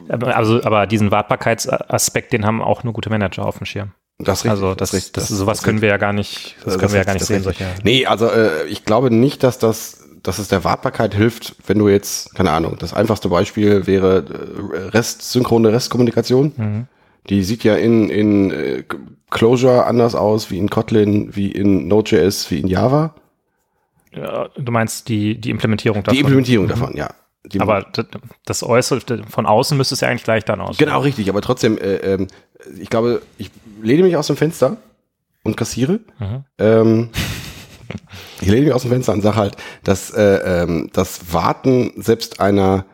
Aber- 0.08 0.36
Also, 0.36 0.62
aber 0.62 0.86
diesen 0.86 1.10
Wartbarkeitsaspekt, 1.10 2.32
den 2.32 2.46
haben 2.46 2.62
auch 2.62 2.84
nur 2.84 2.92
gute 2.92 3.10
Manager 3.10 3.44
auf 3.46 3.58
dem 3.58 3.66
Schirm. 3.66 3.92
das 4.18 4.38
richtig, 4.44 4.50
Also 4.52 4.74
das, 4.76 4.94
ist 4.94 5.16
das, 5.16 5.26
sowas 5.28 5.62
können 5.64 5.80
wir 5.80 5.88
ja 5.88 5.96
gar 5.96 6.12
nicht, 6.12 6.54
das, 6.58 6.74
Das- 6.74 6.78
können 6.78 6.92
wir 6.92 6.98
ja 6.98 7.04
das- 7.04 7.06
gar 7.06 7.12
nicht 7.14 7.20
das- 7.22 7.28
sehen. 7.28 7.36
das- 7.42 7.44
Solche. 7.58 7.66
Nee, 7.82 8.06
also 8.06 8.28
äh, 8.28 8.64
ich 8.68 8.84
glaube 8.84 9.10
nicht, 9.10 9.42
dass 9.42 9.58
das, 9.58 10.04
dass 10.22 10.38
es 10.38 10.46
der 10.48 10.62
Wartbarkeit 10.62 11.14
hilft, 11.14 11.56
wenn 11.66 11.78
du 11.80 11.88
jetzt, 11.88 12.32
keine 12.36 12.52
Ahnung, 12.52 12.76
das 12.78 12.94
einfachste 12.94 13.28
Beispiel 13.28 13.86
wäre 13.88 14.24
äh, 14.72 14.78
Rest, 14.90 15.22
synchrone 15.32 15.72
Restkommunikation. 15.72 16.52
Mhm. 16.56 16.86
Die 17.30 17.42
sieht 17.42 17.64
ja 17.64 17.76
in, 17.76 18.10
in 18.10 18.50
äh, 18.50 18.84
Closure 19.30 19.86
anders 19.86 20.14
aus, 20.14 20.50
wie 20.50 20.58
in 20.58 20.68
Kotlin, 20.70 21.34
wie 21.34 21.50
in 21.50 21.88
Node.js, 21.88 22.50
wie 22.50 22.60
in 22.60 22.68
Java. 22.68 23.14
Ja, 24.14 24.48
du 24.56 24.70
meinst 24.70 25.08
die, 25.08 25.40
die 25.40 25.50
Implementierung 25.50 26.02
davon. 26.02 26.14
Die 26.14 26.20
Implementierung 26.20 26.68
davon, 26.68 26.96
ja. 26.96 27.12
Die, 27.46 27.60
aber 27.60 27.84
das, 28.46 28.62
Äußere, 28.62 29.00
von 29.28 29.44
außen 29.44 29.76
müsste 29.76 29.94
es 29.94 30.00
ja 30.00 30.08
eigentlich 30.08 30.24
gleich 30.24 30.44
dann 30.44 30.60
aussehen. 30.60 30.86
Genau, 30.86 31.00
richtig, 31.00 31.28
aber 31.28 31.42
trotzdem, 31.42 31.76
äh, 31.76 31.96
ähm, 31.96 32.28
ich 32.78 32.88
glaube, 32.88 33.20
ich 33.36 33.50
lehne 33.82 34.02
mich 34.02 34.16
aus 34.16 34.28
dem 34.28 34.36
Fenster 34.36 34.78
und 35.42 35.56
kassiere. 35.56 36.00
Mhm. 36.18 36.44
Ähm, 36.58 37.10
ich 38.40 38.48
lehne 38.48 38.64
mich 38.64 38.72
aus 38.72 38.82
dem 38.82 38.90
Fenster 38.90 39.12
und 39.12 39.20
sage 39.20 39.36
halt, 39.36 39.56
dass 39.82 40.10
äh, 40.10 40.62
ähm, 40.62 40.88
das 40.92 41.34
Warten 41.34 41.92
selbst 41.96 42.40
einer 42.40 42.86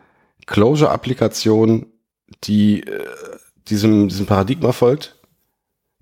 Closure-Applikation, 0.47 1.85
die 2.43 2.81
äh, 2.81 3.05
diesem, 3.67 4.07
diesem 4.07 4.25
Paradigma 4.25 4.71
folgt, 4.71 5.15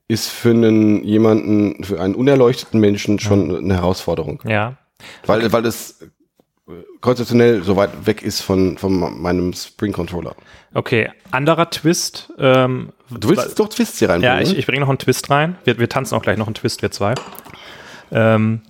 ist 0.08 0.30
für 0.30 0.50
einen 0.50 1.04
jemanden, 1.04 1.84
für 1.84 2.02
einen 2.02 2.16
unerleuchteten 2.16 2.80
Menschen 2.80 3.20
schon 3.20 3.56
eine 3.56 3.76
Herausforderung. 3.76 4.42
Ja. 4.44 4.78
Weil, 5.26 5.52
weil 5.52 5.66
es 5.66 6.02
äh, 6.02 6.74
konzeptionell 7.00 7.64
so 7.64 7.76
weit 7.76 8.06
weg 8.06 8.24
ist 8.24 8.42
von, 8.42 8.78
von 8.78 9.22
meinem 9.22 9.54
Spring-Controller. 9.54 10.36
Okay, 10.74 11.12
anderer 11.32 11.70
Twist. 11.70 12.34
Ähm, 12.38 12.92
Du 13.10 13.30
willst 13.30 13.60
doch 13.60 13.70
Twists 13.70 14.00
hier 14.00 14.10
reinbringen, 14.10 14.38
Ja, 14.38 14.42
ich, 14.42 14.58
ich 14.58 14.66
bringe 14.66 14.82
noch 14.82 14.90
einen 14.90 15.00
Twist 15.00 15.30
rein. 15.30 15.58
Wir, 15.64 15.80
wir 15.80 15.90
tanzen 15.90 16.16
auch 16.16 16.22
gleich 16.22 16.38
noch 16.38 16.48
einen 16.48 16.56
Twist, 16.56 16.82
wir 16.82 16.92
zwei. 16.92 17.16
Ähm, 18.12 18.62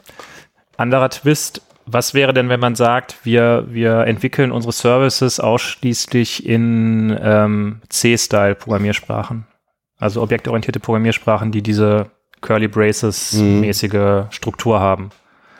anderer 0.77 1.09
Twist. 1.09 1.61
Was 1.91 2.13
wäre 2.13 2.33
denn, 2.33 2.49
wenn 2.49 2.59
man 2.59 2.75
sagt, 2.75 3.17
wir, 3.23 3.65
wir 3.69 4.01
entwickeln 4.01 4.51
unsere 4.51 4.71
Services 4.71 5.39
ausschließlich 5.39 6.45
in 6.45 7.17
ähm, 7.19 7.81
C-Style-Programmiersprachen? 7.89 9.47
Also 9.97 10.21
objektorientierte 10.21 10.79
Programmiersprachen, 10.79 11.51
die 11.51 11.63
diese 11.63 12.11
Curly 12.41 12.67
Braces-mäßige 12.67 14.25
Struktur 14.29 14.79
haben. 14.79 15.09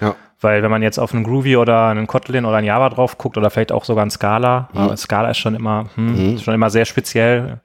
Ja. 0.01 0.15
Weil 0.39 0.61
wenn 0.61 0.69
man 0.69 0.83
jetzt 0.83 0.99
auf 0.99 1.15
einen 1.15 1.23
Groovy 1.23 1.57
oder 1.57 1.87
einen 1.87 2.05
Kotlin 2.05 2.45
oder 2.45 2.57
einen 2.57 2.67
Java 2.67 2.89
drauf 2.89 3.17
guckt 3.17 3.37
oder 3.37 3.49
vielleicht 3.49 3.71
auch 3.71 3.83
sogar 3.83 4.03
einen 4.03 4.11
Scala, 4.11 4.69
aber 4.73 4.95
Scala 4.97 5.31
ist 5.31 5.39
schon 5.39 5.55
immer, 5.55 5.89
hm, 5.95 6.37
schon 6.37 6.53
immer 6.53 6.69
sehr 6.69 6.85
speziell. 6.85 7.59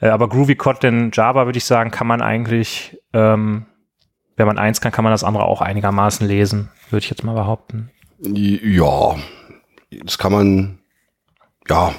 Äh, 0.00 0.08
aber 0.08 0.28
Groovy, 0.28 0.54
Kotlin, 0.54 1.10
Java 1.12 1.46
würde 1.46 1.58
ich 1.58 1.64
sagen, 1.64 1.90
kann 1.90 2.06
man 2.06 2.22
eigentlich, 2.22 2.96
ähm, 3.12 3.66
wenn 4.38 4.46
man 4.46 4.56
eins 4.56 4.80
kann, 4.80 4.92
kann 4.92 5.04
man 5.04 5.12
das 5.12 5.24
andere 5.24 5.44
auch 5.44 5.60
einigermaßen 5.60 6.26
lesen, 6.26 6.70
würde 6.90 7.04
ich 7.04 7.10
jetzt 7.10 7.24
mal 7.24 7.34
behaupten. 7.34 7.90
Ja, 8.20 9.16
das 9.90 10.16
kann 10.16 10.32
man, 10.32 10.78
ja, 11.68 11.92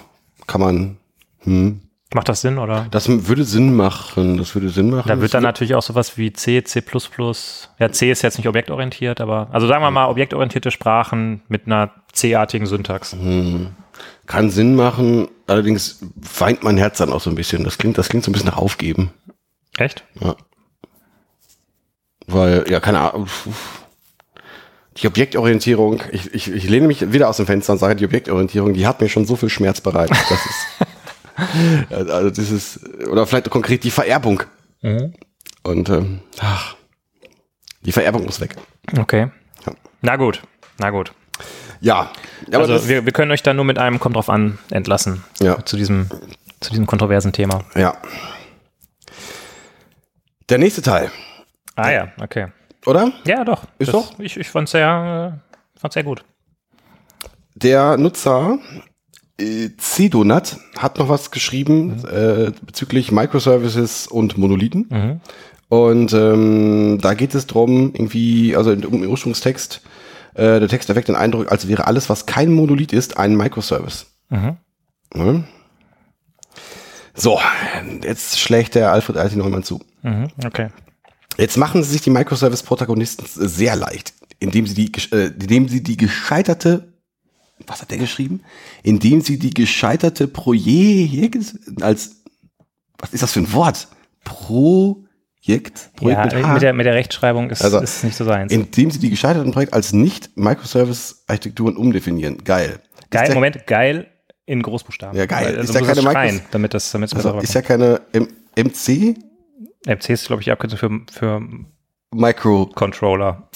kann 0.47 0.61
man, 0.61 0.97
hm. 1.43 1.81
Macht 2.11 2.27
das 2.27 2.41
Sinn 2.41 2.57
oder? 2.57 2.87
Das 2.89 3.07
würde 3.07 3.43
Sinn 3.43 3.75
machen, 3.75 4.37
das 4.37 4.55
würde 4.55 4.69
Sinn 4.69 4.89
machen. 4.89 5.07
Da 5.07 5.21
wird 5.21 5.31
dann 5.35 5.43
natürlich 5.43 5.75
auch 5.75 5.83
sowas 5.83 6.17
wie 6.17 6.33
C, 6.33 6.63
C++, 6.63 6.81
ja, 7.77 7.91
C 7.91 8.09
ist 8.09 8.23
jetzt 8.23 8.37
nicht 8.39 8.47
objektorientiert, 8.47 9.21
aber, 9.21 9.47
also 9.51 9.67
sagen 9.67 9.83
wir 9.83 9.91
mal, 9.91 10.07
objektorientierte 10.07 10.71
Sprachen 10.71 11.41
mit 11.49 11.67
einer 11.67 11.91
C-artigen 12.11 12.65
Syntax. 12.65 13.15
kann 14.25 14.49
Sinn 14.49 14.75
machen, 14.75 15.27
allerdings 15.45 15.99
weint 16.39 16.63
mein 16.63 16.77
Herz 16.77 16.97
dann 16.97 17.11
auch 17.11 17.21
so 17.21 17.29
ein 17.29 17.35
bisschen. 17.35 17.63
Das 17.63 17.77
klingt, 17.77 17.97
das 17.97 18.09
klingt 18.09 18.23
so 18.23 18.31
ein 18.31 18.33
bisschen 18.33 18.49
nach 18.49 18.57
Aufgeben. 18.57 19.11
Echt? 19.77 20.03
Weil, 22.31 22.65
ja, 22.69 22.79
keine 22.79 22.99
Ahnung. 22.99 23.27
Die 24.97 25.07
Objektorientierung, 25.07 26.01
ich, 26.11 26.33
ich, 26.33 26.51
ich 26.51 26.63
lehne 26.69 26.87
mich 26.87 27.11
wieder 27.13 27.29
aus 27.29 27.37
dem 27.37 27.45
Fenster 27.45 27.73
und 27.73 27.79
sage, 27.79 27.95
die 27.95 28.05
Objektorientierung, 28.05 28.73
die 28.73 28.85
hat 28.85 28.99
mir 29.01 29.07
schon 29.09 29.25
so 29.25 29.35
viel 29.35 29.49
Schmerz 29.49 29.79
bereitet. 29.81 30.17
Das 30.29 30.39
ist, 30.45 31.91
also 32.11 32.29
das 32.29 32.51
ist, 32.51 32.79
oder 33.07 33.25
vielleicht 33.25 33.49
konkret 33.49 33.83
die 33.83 33.91
Vererbung. 33.91 34.43
Und, 35.63 35.89
ähm, 35.89 36.19
ach, 36.39 36.75
die 37.81 37.91
Vererbung 37.93 38.25
muss 38.25 38.41
weg. 38.41 38.55
Okay. 38.97 39.29
Ja. 39.65 39.73
Na 40.01 40.15
gut, 40.17 40.41
na 40.77 40.89
gut. 40.89 41.13
Ja, 41.81 42.11
also 42.51 42.89
wir, 42.89 43.05
wir 43.05 43.13
können 43.13 43.31
euch 43.31 43.41
dann 43.41 43.55
nur 43.55 43.63
mit 43.63 43.77
einem 43.79 43.99
Kommt 44.01 44.17
drauf 44.17 44.29
an 44.29 44.59
entlassen 44.69 45.23
Ja. 45.41 45.63
zu, 45.63 45.77
diesem, 45.77 46.09
zu 46.59 46.71
diesem 46.71 46.85
kontroversen 46.87 47.31
Thema. 47.31 47.63
ja. 47.75 47.95
Der 50.49 50.57
nächste 50.57 50.81
Teil, 50.81 51.11
Ah 51.79 51.91
ja, 51.91 52.07
okay. 52.21 52.47
oder? 52.85 53.11
Ja, 53.25 53.43
doch. 53.43 53.63
Ist 53.77 53.93
Das- 53.93 54.09
doch? 54.09 54.19
Ich, 54.19 54.37
ich 54.37 54.49
fand's 54.49 54.71
sehr, 54.71 55.39
äh, 55.75 55.79
fand's 55.79 55.93
sehr 55.93 56.03
gut. 56.03 56.23
Der 57.55 57.97
Nutzer 57.97 58.59
äh, 59.39 59.69
Cdonut 59.77 60.57
hat 60.77 60.97
noch 60.97 61.09
was 61.09 61.31
geschrieben 61.31 62.05
äh, 62.07 62.51
bezüglich 62.61 63.11
Microservices 63.11 64.07
und 64.07 64.37
Monolithen. 64.37 65.21
Und 65.69 66.13
ähm, 66.13 66.97
da 67.01 67.13
geht 67.13 67.35
es 67.35 67.45
drum, 67.47 67.91
irgendwie, 67.93 68.55
also 68.55 68.71
im 68.71 69.03
Ursprungstext, 69.07 69.81
äh, 70.33 70.59
der 70.59 70.67
Text 70.67 70.89
erweckt 70.89 71.09
den 71.09 71.15
Eindruck, 71.15 71.51
als 71.51 71.67
wäre 71.67 71.85
alles, 71.85 72.09
was 72.09 72.25
kein 72.25 72.51
Monolith 72.51 72.91
ist, 72.93 73.17
ein 73.17 73.35
Microservice. 73.35 74.07
Mhm. 74.29 74.57
Ne? 75.13 75.43
So, 77.13 77.39
jetzt 78.03 78.39
schlägt 78.39 78.75
der 78.75 78.91
Alfred 78.93 79.17
Alti 79.17 79.35
Neumann 79.35 79.63
zu. 79.63 79.81
Mhm. 80.01 80.27
Okay. 80.45 80.69
Jetzt 81.39 81.57
machen 81.57 81.83
sie 81.83 81.91
sich 81.91 82.01
die 82.01 82.09
Microservice-Protagonisten 82.09 83.25
sehr 83.27 83.75
leicht, 83.75 84.13
indem 84.39 84.67
sie 84.67 84.73
die, 84.73 84.91
äh, 85.15 85.27
indem 85.27 85.67
sie 85.69 85.81
die 85.81 85.97
gescheiterte, 85.97 86.93
was 87.67 87.81
hat 87.81 87.91
der 87.91 87.97
geschrieben? 87.97 88.41
Indem 88.83 89.21
sie 89.21 89.37
die 89.39 89.53
gescheiterte 89.53 90.27
Projekt 90.27 91.55
als, 91.81 92.17
was 92.97 93.13
ist 93.13 93.23
das 93.23 93.33
für 93.33 93.39
ein 93.41 93.51
Wort? 93.53 93.87
Projekt? 94.23 95.89
Projekt 95.95 96.33
Ja, 96.33 96.39
mit 96.39 96.53
mit 96.53 96.61
der, 96.61 96.73
mit 96.73 96.85
der 96.85 96.93
Rechtschreibung 96.93 97.49
ist, 97.49 97.61
Also, 97.63 97.79
ist 97.79 98.03
nicht 98.03 98.15
so 98.15 98.25
seins. 98.25 98.51
indem 98.51 98.91
sie 98.91 98.99
die 98.99 99.09
gescheiterten 99.09 99.51
Projekte 99.51 99.73
als 99.75 99.93
nicht 99.93 100.31
Microservice-Architekturen 100.37 101.75
umdefinieren. 101.77 102.43
Geil. 102.43 102.79
Geil, 103.09 103.25
der, 103.27 103.35
Moment, 103.35 103.65
geil 103.67 104.07
in 104.45 104.61
Großbuchstaben. 104.61 105.17
Ja, 105.17 105.25
geil. 105.25 105.57
Also 105.57 105.73
Ist 105.73 105.79
ja 105.79 105.85
keine 105.85 106.01
schreien, 106.01 106.41
damit 106.51 106.73
das, 106.73 106.91
damit 106.91 107.13
Also 107.13 107.39
ist 107.39 107.53
ja 107.53 107.61
keine 107.61 108.01
M 108.13 108.27
MC 108.55 109.15
MC 109.85 110.09
ist, 110.09 110.27
glaube 110.27 110.41
ich, 110.41 110.45
die 110.45 110.51
Abkürzung 110.51 110.77
für, 110.79 110.89
für 111.11 111.41
Microservice, 112.11 112.75
Controller. 112.75 113.47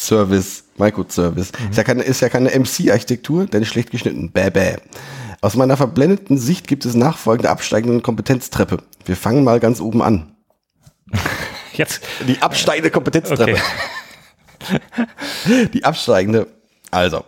Microservice. 0.78 1.52
Ist, 1.70 1.78
ja 1.78 1.84
keine, 1.84 2.04
ist 2.04 2.22
ja 2.22 2.30
keine 2.30 2.50
MC-Architektur, 2.58 3.46
denn 3.46 3.62
ist 3.62 3.70
schlecht 3.70 3.92
geschnitten. 3.92 4.32
Bäh, 4.32 4.50
bäh. 4.50 4.78
Aus 5.42 5.56
meiner 5.56 5.76
verblendeten 5.76 6.38
Sicht 6.38 6.68
gibt 6.68 6.86
es 6.86 6.96
nachfolgende 6.96 7.50
absteigende 7.50 8.00
Kompetenztreppe. 8.02 8.78
Wir 9.06 9.18
fangen 9.18 9.44
mal 9.44 9.60
ganz 9.60 9.82
oben 9.82 10.02
an. 10.02 10.36
Jetzt, 11.74 12.02
Die 12.28 12.42
absteigende 12.42 12.92
Kompetenztreppe. 12.92 13.54
okay. 13.54 14.80
Die 15.74 15.84
absteigende, 15.84 16.48
also, 16.92 17.26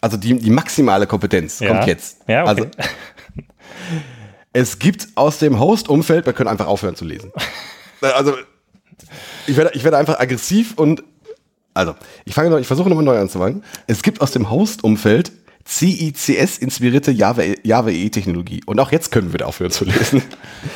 also 0.00 0.16
die, 0.16 0.38
die 0.38 0.50
maximale 0.50 1.06
Kompetenz 1.06 1.58
Ja. 1.58 1.68
kommt 1.74 1.86
jetzt. 1.88 2.18
Ja, 2.28 2.42
okay. 2.42 2.48
Also, 2.50 2.66
es 4.52 4.78
gibt 4.78 5.08
aus 5.16 5.38
dem 5.38 5.58
Host-Umfeld, 5.58 6.26
wir 6.26 6.32
können 6.34 6.48
einfach 6.48 6.66
aufhören 6.66 6.94
zu 6.94 7.04
lesen. 7.04 7.32
Also, 8.02 8.34
ich 9.46 9.56
werde, 9.56 9.72
ich 9.74 9.84
werde 9.84 9.96
einfach 9.96 10.18
aggressiv 10.18 10.74
und, 10.76 11.02
also, 11.74 11.94
ich 12.24 12.34
fange 12.34 12.50
noch, 12.50 12.58
ich 12.58 12.66
versuche 12.66 12.88
nochmal 12.88 13.04
neu 13.04 13.18
anzufangen. 13.18 13.64
Es 13.86 14.02
gibt 14.02 14.20
aus 14.20 14.32
dem 14.32 14.50
Host-Umfeld 14.50 15.32
CICS-inspirierte 15.66 17.12
Java, 17.12 17.42
Java-E-Technologie. 17.62 18.62
Und 18.66 18.80
auch 18.80 18.92
jetzt 18.92 19.12
können 19.12 19.28
wir 19.28 19.34
wieder 19.34 19.46
aufhören 19.46 19.70
zu 19.70 19.84
lesen. 19.84 20.22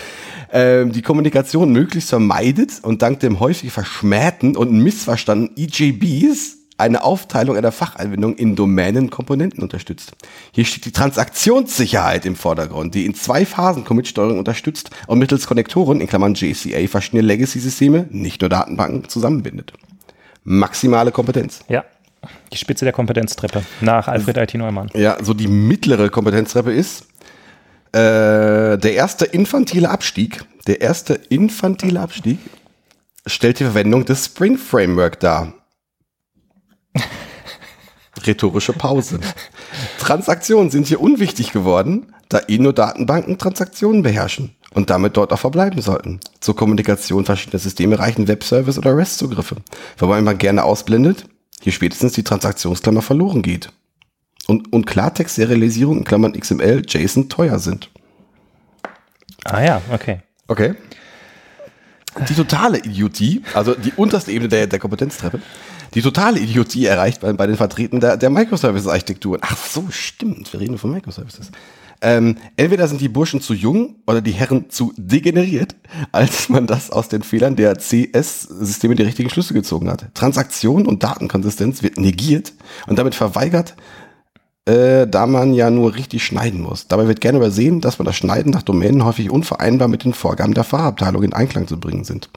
ähm, 0.53 0.93
die 0.93 1.03
Kommunikation 1.03 1.73
möglichst 1.73 2.11
vermeidet 2.11 2.73
und 2.83 3.03
dank 3.03 3.21
dem 3.21 3.41
häufig 3.41 3.73
verschmähten 3.73 4.57
und 4.57 4.73
missverstandenen 4.73 5.57
EJBs 5.57 6.57
eine 6.79 7.03
Aufteilung 7.03 7.57
einer 7.57 7.73
Fachanwendung 7.73 8.37
in 8.37 8.55
Domänenkomponenten 8.55 9.63
unterstützt. 9.63 10.13
Hier 10.53 10.65
steht 10.65 10.85
die 10.85 10.93
Transaktionssicherheit 10.93 12.27
im 12.27 12.37
Vordergrund, 12.37 12.95
die 12.95 13.07
in 13.07 13.15
zwei 13.15 13.47
Phasen 13.47 13.85
Commit-Steuerung 13.85 14.39
unterstützt 14.39 14.91
und 15.07 15.19
mittels 15.19 15.47
Konnektoren, 15.47 16.01
in 16.01 16.07
Klammern 16.07 16.35
JCA, 16.35 16.87
verschiedene 16.89 17.23
Legacy-Systeme, 17.23 18.07
nicht 18.11 18.41
nur 18.41 18.51
Datenbanken, 18.51 19.09
zusammenbindet. 19.09 19.73
Maximale 20.45 21.13
Kompetenz. 21.13 21.61
Ja. 21.69 21.85
Die 22.53 22.57
Spitze 22.57 22.85
der 22.85 22.93
Kompetenztreppe 22.93 23.63
nach 23.81 24.09
Alfred 24.09 24.37
IT 24.37 24.55
Neumann. 24.55 24.91
Ja, 24.95 25.17
so 25.23 25.33
die 25.33 25.49
mittlere 25.49 26.11
Kompetenztreppe 26.11 26.73
ist 26.73 27.07
äh, 27.93 28.77
der 28.77 28.95
erste 28.95 29.25
infantile 29.25 29.89
Abstieg. 29.91 30.45
Der 30.67 30.81
erste 30.81 31.15
infantile 31.15 32.01
Abstieg 32.01 32.39
stellt 33.27 33.61
die 33.61 33.65
Verwendung 33.65 34.05
des 34.05 34.27
Spring 34.27 34.59
Framework 34.59 35.21
dar. 35.21 35.53
Rhetorische 38.27 38.73
Pause. 38.73 39.21
Transaktionen 39.99 40.71
sind 40.71 40.87
hier 40.87 41.01
unwichtig 41.01 41.53
geworden, 41.53 42.15
da 42.29 42.41
eh 42.49 42.59
nur 42.59 42.73
Datenbanken 42.73 43.39
Transaktionen 43.39 44.03
beherrschen 44.03 44.57
und 44.73 44.91
damit 44.91 45.17
dort 45.17 45.33
auch 45.33 45.39
verbleiben 45.39 45.81
sollten. 45.81 46.21
Zur 46.41 46.57
Kommunikation 46.57 47.25
verschiedener 47.25 47.59
Systeme 47.59 47.99
reichen 47.99 48.29
Webservice 48.29 48.79
oder 48.79 48.97
REST-Zugriffe, 48.97 49.57
wobei 49.99 50.21
man 50.21 50.39
gerne 50.39 50.65
ausblendet, 50.65 51.27
hier 51.61 51.73
spätestens 51.73 52.13
die 52.13 52.25
Transaktionsklammer 52.25 53.03
verloren 53.03 53.43
geht. 53.43 53.73
Und, 54.47 54.73
und 54.73 54.87
Klartext-Serialisierung 54.87 55.99
in 55.99 56.05
Klammern 56.05 56.33
XML, 56.33 56.83
JSON 56.87 57.29
teuer 57.29 57.59
sind. 57.59 57.91
Ah 59.45 59.63
ja, 59.63 59.83
okay. 59.93 60.21
Okay. 60.49 60.75
Die 62.29 62.35
totale 62.35 62.79
Idiotie, 62.79 63.43
also 63.55 63.75
die 63.75 63.93
unterste 63.97 64.33
Ebene 64.33 64.49
der, 64.49 64.67
der 64.67 64.79
Kompetenztreppe, 64.79 65.41
die 65.95 66.03
totale 66.03 66.41
Idiotie 66.41 66.87
erreicht 66.87 67.21
bei, 67.21 67.33
bei 67.33 67.47
den 67.47 67.57
Vertretern 67.57 68.01
der, 68.01 68.17
der 68.17 68.31
Microservices-Architekturen. 68.31 69.41
Ach 69.43 69.57
so, 69.57 69.87
stimmt, 69.91 70.53
wir 70.53 70.61
reden 70.61 70.79
von 70.79 70.91
Microservices. 70.93 71.51
Ähm, 72.03 72.37
entweder 72.57 72.89
sind 72.89 73.01
die 73.01 73.09
Burschen 73.09 73.41
zu 73.41 73.55
jung 73.55 73.97
oder 74.07 74.21
die 74.21 74.33
Herren 74.33 74.69
zu 74.69 74.93
degeneriert, 74.97 75.75
als 76.13 76.49
man 76.49 76.67
das 76.67 76.91
aus 76.91 77.09
den 77.09 77.23
Fehlern 77.23 77.57
der 77.57 77.77
CS-Systeme 77.77 78.95
die 78.95 79.05
richtigen 79.05 79.31
Schlüsse 79.31 79.55
gezogen 79.55 79.91
hat. 79.91 80.07
Transaktion 80.15 80.87
und 80.87 81.03
Datenkonsistenz 81.03 81.83
wird 81.83 81.97
negiert 81.97 82.53
und 82.87 82.99
damit 82.99 83.15
verweigert, 83.15 83.75
äh, 84.67 85.07
da 85.07 85.27
man 85.27 85.55
ja 85.55 85.71
nur 85.71 85.95
richtig 85.95 86.25
schneiden 86.25 86.61
muss. 86.61 86.89
Dabei 86.89 87.07
wird 87.07 87.21
gerne 87.21 87.39
übersehen, 87.39 87.81
dass 87.81 87.99
man 87.99 88.07
das 88.07 88.17
Schneiden 88.17 88.53
nach 88.53 88.63
Domänen 88.63 89.05
häufig 89.05 89.31
unvereinbar 89.31 89.89
mit 89.89 90.05
den 90.05 90.13
Vorgaben 90.13 90.55
der 90.55 90.65
Fachabteilung 90.65 91.23
in 91.23 91.33
Einklang 91.33 91.69
zu 91.69 91.79
bringen 91.79 92.05
sind. 92.05 92.29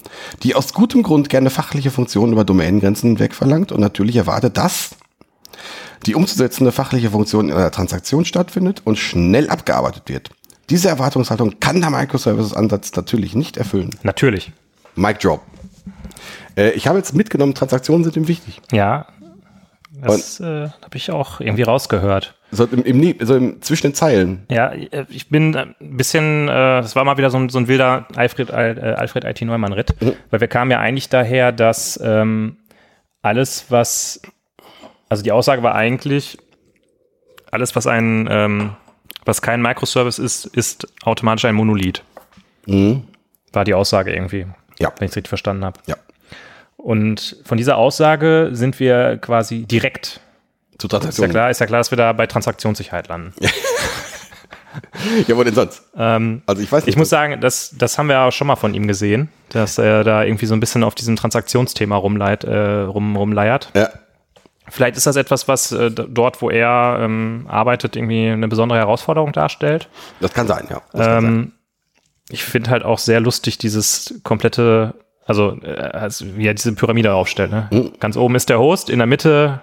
Die 0.43 0.55
aus 0.55 0.73
gutem 0.73 1.03
Grund 1.03 1.30
gerne 1.30 1.49
fachliche 1.49 1.91
Funktionen 1.91 2.34
über 2.34 2.45
Domänengrenzen 2.45 3.09
hinweg 3.09 3.34
verlangt 3.34 3.71
und 3.71 3.82
natürlich 3.82 4.15
erwartet, 4.15 4.57
dass 4.57 4.91
die 6.05 6.15
umzusetzende 6.15 6.71
fachliche 6.71 7.09
Funktion 7.09 7.49
in 7.49 7.55
einer 7.55 7.71
Transaktion 7.71 8.23
stattfindet 8.25 8.84
und 8.86 8.97
schnell 8.97 9.49
abgearbeitet 9.49 10.03
wird. 10.05 10.30
Diese 10.69 10.88
Erwartungshaltung 10.88 11.59
kann 11.59 11.82
der 11.82 11.89
Microservices-Ansatz 11.89 12.95
natürlich 12.95 13.34
nicht 13.34 13.57
erfüllen. 13.57 13.89
Natürlich. 14.03 14.51
Mic 14.95 15.17
Drop. 15.19 15.41
Äh, 16.55 16.71
ich 16.71 16.88
habe 16.88 16.99
jetzt 16.99 17.15
mitgenommen, 17.15 17.55
Transaktionen 17.55 18.03
sind 18.03 18.15
ihm 18.17 18.27
wichtig. 18.27 18.61
Ja. 18.71 19.07
Das 20.01 20.39
äh, 20.39 20.69
habe 20.69 20.95
ich 20.95 21.11
auch 21.11 21.39
irgendwie 21.39 21.63
rausgehört. 21.63 22.35
So 22.51 22.65
im, 22.65 22.83
im, 22.83 23.25
so 23.25 23.35
im, 23.35 23.61
zwischen 23.61 23.87
den 23.87 23.93
Zeilen. 23.93 24.45
Ja, 24.49 24.71
äh, 24.71 25.05
ich 25.09 25.29
bin 25.29 25.55
ein 25.55 25.75
bisschen, 25.79 26.47
äh, 26.47 26.81
das 26.81 26.95
war 26.95 27.03
mal 27.03 27.17
wieder 27.17 27.29
so 27.29 27.37
ein, 27.37 27.49
so 27.49 27.59
ein 27.59 27.67
wilder 27.67 28.07
Alfred, 28.15 28.49
äh, 28.49 28.95
Alfred 28.97 29.23
IT 29.25 29.41
Neumann-Ritt, 29.41 30.01
mhm. 30.01 30.13
weil 30.29 30.41
wir 30.41 30.47
kamen 30.47 30.71
ja 30.71 30.79
eigentlich 30.79 31.09
daher, 31.09 31.51
dass 31.51 31.99
ähm, 32.03 32.57
alles, 33.21 33.65
was 33.69 34.21
also 35.09 35.23
die 35.23 35.31
Aussage 35.31 35.63
war 35.63 35.75
eigentlich, 35.75 36.37
alles, 37.51 37.75
was 37.75 37.87
ein, 37.87 38.27
ähm, 38.31 38.75
was 39.25 39.41
kein 39.41 39.61
Microservice 39.61 40.19
ist, 40.19 40.45
ist 40.45 40.87
automatisch 41.03 41.45
ein 41.45 41.55
Monolith. 41.55 42.03
Mhm. 42.67 43.03
War 43.51 43.65
die 43.65 43.73
Aussage 43.73 44.13
irgendwie. 44.13 44.45
Ja. 44.77 44.93
Wenn 44.97 45.05
ich 45.05 45.11
es 45.11 45.17
richtig 45.17 45.29
verstanden 45.29 45.65
habe. 45.65 45.79
Ja. 45.87 45.97
Und 46.80 47.36
von 47.43 47.57
dieser 47.57 47.77
Aussage 47.77 48.49
sind 48.53 48.80
wir 48.80 49.17
quasi 49.17 49.65
direkt. 49.65 50.21
Zu 50.77 50.88
Transaktionen. 50.88 51.30
Ist 51.30 51.34
ja 51.36 51.39
klar, 51.39 51.49
ist 51.49 51.59
ja 51.59 51.65
klar, 51.65 51.80
dass 51.80 51.91
wir 51.91 51.97
da 51.97 52.13
bei 52.13 52.25
Transaktionssicherheit 52.25 53.09
landen. 53.09 53.34
ja, 55.27 55.36
wo 55.36 55.43
denn 55.43 55.53
sonst? 55.53 55.84
Ähm, 55.97 56.41
also 56.45 56.61
ich 56.61 56.71
weiß 56.71 56.86
nicht. 56.86 56.93
Ich 56.93 56.97
muss 56.97 57.09
sagen, 57.09 57.41
das, 57.41 57.75
das 57.77 57.97
haben 57.97 58.07
wir 58.07 58.21
auch 58.21 58.32
schon 58.32 58.47
mal 58.47 58.55
von 58.55 58.73
ihm 58.73 58.88
gesehen, 58.88 59.27
dass 59.49 59.77
er 59.77 60.05
da 60.05 60.23
irgendwie 60.23 60.45
so 60.45 60.53
ein 60.53 60.61
bisschen 60.61 60.86
auf 60.86 60.95
diesem 60.95 61.17
Transaktionsthema 61.17 61.97
rumleit, 61.97 62.45
äh, 62.45 62.82
rum, 62.84 63.17
rumleiert. 63.17 63.71
Ja. 63.75 63.89
Vielleicht 64.69 64.95
ist 64.95 65.05
das 65.05 65.17
etwas, 65.17 65.49
was 65.49 65.73
äh, 65.73 65.91
dort, 65.91 66.41
wo 66.41 66.49
er 66.49 66.99
ähm, 67.01 67.45
arbeitet, 67.49 67.97
irgendwie 67.97 68.30
eine 68.30 68.47
besondere 68.47 68.80
Herausforderung 68.80 69.34
darstellt. 69.34 69.89
Das 70.21 70.34
kann 70.34 70.47
sein, 70.47 70.67
ja. 70.69 70.77
Ähm, 70.93 70.99
kann 70.99 71.21
sein. 71.21 71.51
Ich 72.30 72.43
finde 72.45 72.69
halt 72.69 72.84
auch 72.84 72.99
sehr 72.99 73.19
lustig 73.19 73.57
dieses 73.57 74.21
komplette, 74.23 74.93
also, 75.30 75.51
äh, 75.61 76.09
wie 76.36 76.47
er 76.47 76.53
diese 76.53 76.73
Pyramide 76.73 77.13
aufstellt. 77.13 77.51
Ne? 77.51 77.67
Mhm. 77.71 77.93
Ganz 77.99 78.17
oben 78.17 78.36
ist 78.36 78.49
der 78.49 78.59
Host, 78.59 78.89
in 78.89 78.97
der 78.97 79.07
Mitte, 79.07 79.61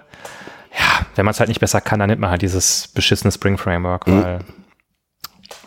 ja, 0.71 1.05
wenn 1.15 1.25
man 1.25 1.31
es 1.31 1.39
halt 1.39 1.49
nicht 1.49 1.59
besser 1.59 1.81
kann, 1.81 1.99
dann 1.99 2.09
nimmt 2.09 2.21
man 2.21 2.29
halt 2.29 2.41
dieses 2.41 2.87
beschissene 2.87 3.31
Spring 3.31 3.57
Framework, 3.57 4.07
mhm. 4.07 4.23
weil, 4.23 4.39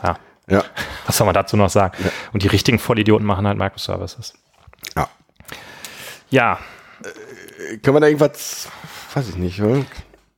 ja. 0.02 0.16
ja. 0.48 0.64
Was 1.06 1.18
soll 1.18 1.26
man 1.26 1.34
dazu 1.34 1.56
noch 1.56 1.68
sagen? 1.68 1.96
Ja. 2.02 2.10
Und 2.32 2.42
die 2.42 2.48
richtigen 2.48 2.78
Vollidioten 2.78 3.26
machen 3.26 3.46
halt 3.46 3.58
Microservices. 3.58 4.32
Ja. 4.96 5.08
Ja. 6.30 6.58
Äh, 7.02 7.76
können 7.78 7.96
wir 7.96 8.00
da 8.00 8.06
irgendwas 8.06 8.70
weiß 9.14 9.28
ich 9.28 9.36
nicht, 9.36 9.60
oder? 9.62 9.84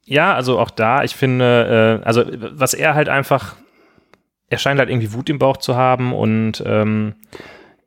Ja, 0.04 0.34
also 0.34 0.58
auch 0.58 0.70
da, 0.70 1.04
ich 1.04 1.14
finde, 1.14 2.00
äh, 2.02 2.04
also 2.04 2.24
was 2.26 2.74
er 2.74 2.94
halt 2.94 3.08
einfach, 3.08 3.54
er 4.48 4.58
scheint 4.58 4.78
halt 4.78 4.90
irgendwie 4.90 5.12
Wut 5.12 5.30
im 5.30 5.38
Bauch 5.38 5.56
zu 5.58 5.76
haben 5.76 6.12
und 6.12 6.62
ähm, 6.66 7.14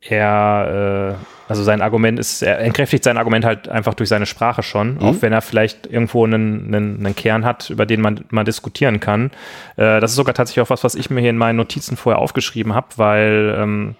er, 0.09 1.17
äh, 1.17 1.49
also 1.49 1.63
sein 1.63 1.81
Argument 1.81 2.19
ist, 2.19 2.41
er 2.41 2.59
entkräftigt 2.59 3.03
sein 3.03 3.17
Argument 3.17 3.45
halt 3.45 3.67
einfach 3.67 3.93
durch 3.93 4.09
seine 4.09 4.25
Sprache 4.25 4.63
schon, 4.63 4.95
mhm. 4.95 5.01
auch 5.01 5.15
wenn 5.21 5.33
er 5.33 5.41
vielleicht 5.41 5.87
irgendwo 5.87 6.25
einen, 6.25 6.73
einen, 6.73 6.97
einen 7.05 7.15
Kern 7.15 7.45
hat, 7.45 7.69
über 7.69 7.85
den 7.85 8.01
man 8.01 8.25
mal 8.29 8.43
diskutieren 8.43 8.99
kann. 8.99 9.31
Äh, 9.77 9.99
das 9.99 10.11
ist 10.11 10.17
sogar 10.17 10.33
tatsächlich 10.33 10.63
auch 10.63 10.69
was, 10.69 10.83
was 10.83 10.95
ich 10.95 11.09
mir 11.09 11.21
hier 11.21 11.29
in 11.29 11.37
meinen 11.37 11.57
Notizen 11.57 11.97
vorher 11.97 12.21
aufgeschrieben 12.21 12.73
habe, 12.73 12.87
weil 12.97 13.55
ähm, 13.57 13.95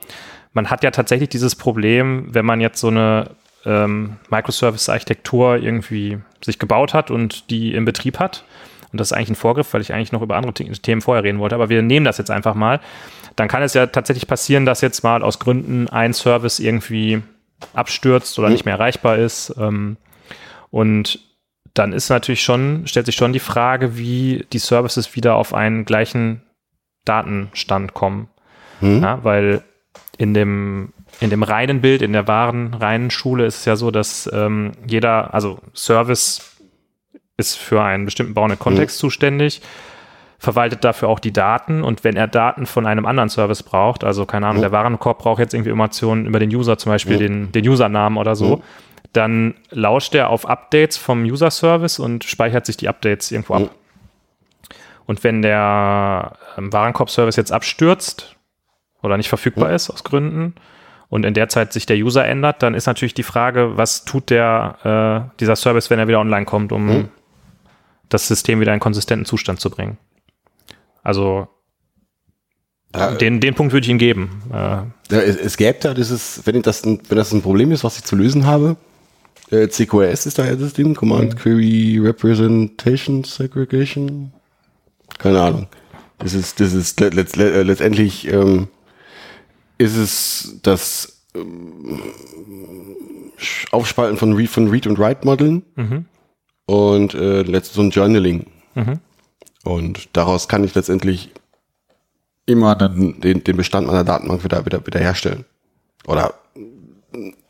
man 0.54 0.70
hat 0.70 0.84
ja 0.84 0.92
tatsächlich 0.92 1.30
dieses 1.30 1.56
Problem, 1.56 2.28
wenn 2.34 2.46
man 2.46 2.62
jetzt 2.62 2.80
so 2.80 2.88
eine 2.88 3.32
ähm, 3.66 4.18
Microservice-Architektur 4.30 5.58
irgendwie 5.58 6.20
sich 6.44 6.60
gebaut 6.60 6.94
hat 6.94 7.12
und 7.12 7.50
die 7.50 7.74
im 7.74 7.86
Betrieb 7.86 8.20
hat. 8.20 8.46
Und 8.92 9.00
das 9.00 9.12
ist 9.12 9.18
eigentlich 9.18 9.32
ein 9.32 9.36
Vorgriff, 9.36 9.74
weil 9.74 9.82
ich 9.82 9.94
eigentlich 9.94 10.14
noch 10.14 10.22
über 10.22 10.38
andere 10.38 10.54
Themen 10.54 11.02
vorher 11.02 11.24
reden 11.24 11.40
wollte. 11.40 11.56
Aber 11.56 11.68
wir 11.68 11.82
nehmen 11.82 12.06
das 12.06 12.18
jetzt 12.18 12.32
einfach 12.32 12.56
mal. 12.56 12.80
Dann 13.36 13.48
kann 13.48 13.64
es 13.64 13.74
ja 13.74 13.88
tatsächlich 13.88 14.28
passieren, 14.28 14.66
dass 14.66 14.82
jetzt 14.82 15.04
mal 15.04 15.24
aus 15.24 15.40
Gründen 15.40 15.90
ein 15.90 16.14
Service 16.14 16.60
irgendwie 16.60 17.22
abstürzt 17.74 18.38
oder 18.40 18.48
mhm. 18.48 18.54
nicht 18.54 18.66
mehr 18.66 18.76
erreichbar 18.76 19.18
ist. 19.18 19.54
Ähm, 19.58 19.98
und 20.72 21.20
dann 21.74 21.92
ist 21.92 22.10
natürlich 22.10 22.44
schon, 22.44 22.88
stellt 22.88 23.06
sich 23.06 23.16
schon 23.16 23.34
die 23.34 23.40
Frage, 23.40 23.98
wie 23.98 24.46
die 24.54 24.60
Services 24.60 25.16
wieder 25.16 25.36
auf 25.36 25.54
einen 25.54 25.86
gleichen 25.86 26.42
Datenstand 27.04 27.94
kommen. 27.94 28.30
Mhm. 28.82 29.02
Ja, 29.02 29.24
weil 29.24 29.64
in 30.18 30.34
dem 30.34 30.94
in 31.20 31.30
dem 31.30 31.44
reinen 31.44 31.82
Bild, 31.82 32.02
in 32.02 32.14
der 32.14 32.28
wahren 32.28 32.74
reinen 32.74 33.10
Schule 33.10 33.46
ist 33.46 33.60
es 33.60 33.66
ja 33.66 33.76
so, 33.76 33.92
dass 33.92 34.30
ähm, 34.34 34.74
jeder, 34.86 35.34
also 35.34 35.60
Service 35.74 36.58
ist 37.38 37.58
für 37.58 37.82
einen 37.82 38.06
bestimmten 38.06 38.34
bauenden 38.34 38.60
Kontext 38.60 38.98
mhm. 38.98 39.02
zuständig, 39.02 39.62
verwaltet 40.38 40.84
dafür 40.84 41.10
auch 41.10 41.20
die 41.20 41.34
Daten 41.34 41.84
und 41.84 42.04
wenn 42.04 42.16
er 42.16 42.28
Daten 42.28 42.66
von 42.66 42.86
einem 42.86 43.06
anderen 43.06 43.30
Service 43.30 43.64
braucht, 43.64 44.04
also 44.04 44.26
keine 44.26 44.48
Ahnung, 44.48 44.58
mhm. 44.58 44.64
der 44.64 44.72
Warenkorb 44.72 45.20
braucht 45.20 45.40
jetzt 45.40 45.54
irgendwie 45.54 45.70
Informationen 45.70 46.26
über 46.26 46.40
den 46.40 46.54
User, 46.54 46.78
zum 46.78 46.92
Beispiel 46.92 47.16
mhm. 47.16 47.20
den, 47.20 47.52
den 47.52 47.68
Usernamen 47.68 48.18
oder 48.18 48.36
so, 48.36 48.58
mhm. 48.58 48.62
dann 49.14 49.56
lauscht 49.72 50.14
er 50.14 50.30
auf 50.30 50.48
Updates 50.48 50.98
vom 50.98 51.24
User-Service 51.24 52.00
und 52.00 52.24
speichert 52.24 52.66
sich 52.66 52.78
die 52.78 52.90
Updates 52.90 53.32
irgendwo 53.32 53.56
ab. 53.56 53.70
Und 55.06 55.24
wenn 55.24 55.42
der 55.42 56.34
ähm, 56.58 56.74
Warenkorb-Service 56.74 57.36
jetzt 57.36 57.52
abstürzt 57.52 58.36
oder 59.02 59.18
nicht 59.18 59.30
verfügbar 59.30 59.72
ist 59.72 59.90
aus 59.90 60.04
Gründen, 60.04 60.56
und 61.10 61.26
in 61.26 61.34
der 61.34 61.50
Zeit 61.50 61.74
sich 61.74 61.86
der 61.86 61.98
User 61.98 62.26
ändert, 62.26 62.64
dann 62.64 62.74
ist 62.74 62.88
natürlich 62.88 63.14
die 63.14 63.24
Frage, 63.24 63.78
was 63.78 64.06
tut 64.06 64.30
der, 64.30 65.30
äh, 65.34 65.38
dieser 65.40 65.56
Service, 65.56 65.90
wenn 65.90 66.00
er 66.00 66.08
wieder 66.08 66.20
online 66.20 66.46
kommt, 66.46 66.72
um 66.72 66.88
mhm. 66.88 67.10
das 68.10 68.28
System 68.28 68.60
wieder 68.60 68.74
in 68.74 68.80
konsistenten 68.80 69.26
Zustand 69.26 69.60
zu 69.60 69.70
bringen. 69.70 69.98
Also 71.06 71.48
ja, 72.96 73.12
den, 73.12 73.40
den 73.40 73.54
Punkt 73.54 73.74
würde 73.74 73.86
ich 73.86 73.90
Ihnen 73.90 74.00
geben. 74.00 74.42
Äh, 74.52 75.16
es, 75.16 75.36
es 75.36 75.58
gäbe 75.58 75.78
da 75.80 75.94
dieses, 75.94 76.42
wenn 76.46 76.62
das, 76.62 76.84
ein, 76.84 77.00
wenn 77.08 77.18
das 77.18 77.32
ein 77.32 77.42
Problem 77.42 77.72
ist, 77.72 77.84
was 77.84 77.98
ich 77.98 78.04
zu 78.06 78.16
lösen 78.16 78.48
habe, 78.48 78.76
äh, 79.52 79.68
CQRS 79.68 80.26
ist 80.26 80.40
da 80.40 80.46
ja 80.46 80.56
das 80.56 80.74
Ding, 80.74 80.96
Command 80.96 81.36
mhm. 81.36 81.38
Query 81.38 82.00
Representation 82.00 83.24
Segregation. 83.24 84.34
Keine 85.20 85.42
Ahnung. 85.42 85.68
Das 86.18 86.34
ist, 86.34 86.60
das 86.60 86.74
ist 86.74 87.00
letzt, 87.00 87.36
letztendlich 87.36 88.28
ähm, 88.32 88.68
ist 89.78 89.98
es 89.98 90.60
das 90.64 91.22
ähm, 91.36 92.02
Aufspalten 93.72 94.18
von 94.18 94.34
Read, 94.34 94.50
von 94.50 94.70
Read 94.70 94.88
und 94.88 94.98
Write 94.98 95.24
Modeln. 95.26 95.64
Mhm. 95.76 96.06
und 96.66 97.14
äh, 97.14 97.62
so 97.62 97.82
ein 97.82 97.92
Journaling. 97.92 98.48
Und 99.66 100.10
daraus 100.14 100.48
kann 100.48 100.64
ich 100.64 100.76
letztendlich 100.76 101.32
immer 102.46 102.76
den, 102.76 103.44
den 103.44 103.58
Bestand 103.58 103.88
meiner 103.88 104.04
Datenbank 104.04 104.44
wieder, 104.44 104.66
wieder, 104.66 104.86
wieder 104.86 105.00
herstellen. 105.00 105.44
Oder 106.06 106.36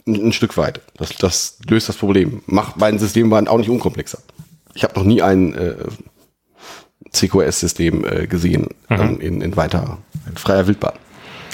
ein, 0.08 0.32
Stück 0.32 0.58
weit. 0.58 0.82
Das, 0.98 1.10
das 1.18 1.60
löst 1.70 1.90
das 1.90 1.98
Problem. 1.98 2.42
Macht 2.46 2.78
mein 2.78 2.98
System 3.00 3.32
auch 3.34 3.58
nicht 3.58 3.70
unkomplexer. 3.70 4.20
Ich 4.74 4.84
habe 4.84 4.96
noch 4.96 5.04
nie 5.04 5.22
ein 5.22 5.54
äh, 5.54 5.76
CQS-System 7.12 8.06
äh, 8.06 8.28
gesehen 8.28 8.70
ähm, 8.90 9.20
in, 9.20 9.42
in 9.42 9.56
weiter, 9.58 9.98
in 10.28 10.38
freier 10.38 10.68
Wildbahn. 10.68 10.94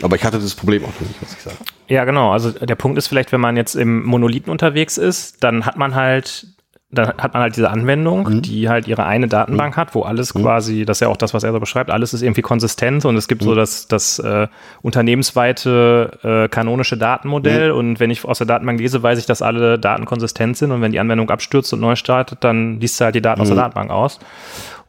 Aber 0.03 0.15
ich 0.15 0.23
hatte 0.23 0.39
das 0.39 0.55
Problem 0.55 0.83
auch 0.85 0.99
nicht, 0.99 1.21
muss 1.21 1.33
ich 1.33 1.41
sagen. 1.41 1.57
Ja, 1.87 2.05
genau. 2.05 2.31
Also 2.31 2.51
der 2.51 2.75
Punkt 2.75 2.97
ist 2.99 3.07
vielleicht, 3.07 3.31
wenn 3.31 3.41
man 3.41 3.57
jetzt 3.57 3.75
im 3.75 4.03
Monolithen 4.03 4.51
unterwegs 4.51 4.97
ist, 4.97 5.43
dann 5.43 5.65
hat 5.65 5.77
man 5.77 5.95
halt, 5.95 6.47
dann 6.93 7.07
hat 7.17 7.33
man 7.33 7.43
halt 7.43 7.55
diese 7.55 7.69
Anwendung, 7.69 8.41
die 8.41 8.67
halt 8.67 8.87
ihre 8.87 9.05
eine 9.05 9.27
Datenbank 9.27 9.77
hat, 9.77 9.95
wo 9.95 10.01
alles 10.01 10.33
quasi, 10.33 10.83
das 10.83 10.97
ist 10.97 11.01
ja 11.01 11.07
auch 11.07 11.17
das, 11.17 11.33
was 11.33 11.43
er 11.43 11.53
so 11.53 11.59
beschreibt, 11.59 11.89
alles 11.89 12.13
ist 12.13 12.21
irgendwie 12.21 12.41
konsistent 12.41 13.05
und 13.05 13.15
es 13.15 13.29
gibt 13.29 13.43
so 13.43 13.55
das, 13.55 13.87
das 13.87 14.19
äh, 14.19 14.47
unternehmensweite 14.81 16.19
äh, 16.23 16.49
kanonische 16.49 16.97
Datenmodell 16.97 17.71
und 17.71 17.99
wenn 18.01 18.11
ich 18.11 18.25
aus 18.25 18.39
der 18.39 18.47
Datenbank 18.47 18.79
lese, 18.79 19.01
weiß 19.01 19.19
ich, 19.19 19.25
dass 19.25 19.41
alle 19.41 19.79
Daten 19.79 20.05
konsistent 20.05 20.57
sind 20.57 20.71
und 20.71 20.81
wenn 20.81 20.91
die 20.91 20.99
Anwendung 20.99 21.29
abstürzt 21.29 21.71
und 21.71 21.79
neu 21.79 21.95
startet, 21.95 22.43
dann 22.43 22.81
liest 22.81 22.97
sie 22.97 23.05
halt 23.05 23.15
die 23.15 23.21
Daten 23.21 23.41
aus 23.41 23.47
der 23.47 23.57
Datenbank 23.57 23.89
aus. 23.89 24.19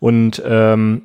Und 0.00 0.42
ähm, 0.44 1.02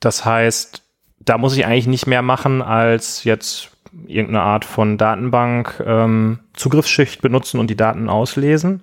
das 0.00 0.24
heißt, 0.24 0.82
da 1.20 1.36
muss 1.36 1.56
ich 1.56 1.66
eigentlich 1.66 1.86
nicht 1.86 2.06
mehr 2.06 2.22
machen, 2.22 2.62
als 2.62 3.24
jetzt 3.24 3.70
irgendeine 4.06 4.42
Art 4.42 4.64
von 4.64 4.98
Datenbank 4.98 5.82
ähm, 5.86 6.38
Zugriffsschicht 6.54 7.20
benutzen 7.22 7.60
und 7.60 7.68
die 7.68 7.76
Daten 7.76 8.08
auslesen. 8.08 8.82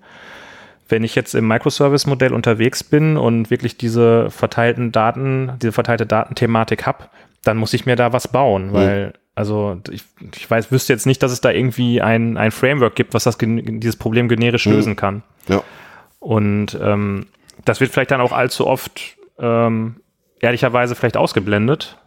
Wenn 0.91 1.03
ich 1.03 1.15
jetzt 1.15 1.33
im 1.33 1.47
Microservice-Modell 1.47 2.33
unterwegs 2.33 2.83
bin 2.83 3.17
und 3.17 3.49
wirklich 3.49 3.77
diese 3.77 4.29
verteilten 4.29 4.91
Daten, 4.91 5.53
diese 5.61 5.71
verteilte 5.71 6.05
Datenthematik 6.05 6.85
habe, 6.85 7.05
dann 7.43 7.57
muss 7.57 7.73
ich 7.73 7.85
mir 7.85 7.95
da 7.95 8.13
was 8.13 8.27
bauen, 8.27 8.73
weil 8.73 9.13
also 9.33 9.79
ich, 9.89 10.03
ich 10.35 10.49
weiß, 10.49 10.71
wüsste 10.71 10.93
jetzt 10.93 11.05
nicht, 11.05 11.23
dass 11.23 11.31
es 11.31 11.41
da 11.41 11.49
irgendwie 11.51 12.01
ein, 12.01 12.37
ein 12.37 12.51
Framework 12.51 12.95
gibt, 12.95 13.13
was 13.13 13.23
das 13.23 13.37
dieses 13.39 13.95
Problem 13.95 14.27
generisch 14.27 14.65
lösen 14.65 14.95
kann. 14.95 15.23
Ja. 15.47 15.63
Und 16.19 16.77
ähm, 16.81 17.27
das 17.65 17.79
wird 17.79 17.91
vielleicht 17.91 18.11
dann 18.11 18.21
auch 18.21 18.33
allzu 18.33 18.67
oft 18.67 19.17
ähm, 19.39 19.95
ehrlicherweise 20.39 20.95
vielleicht 20.95 21.17
ausgeblendet, 21.17 21.97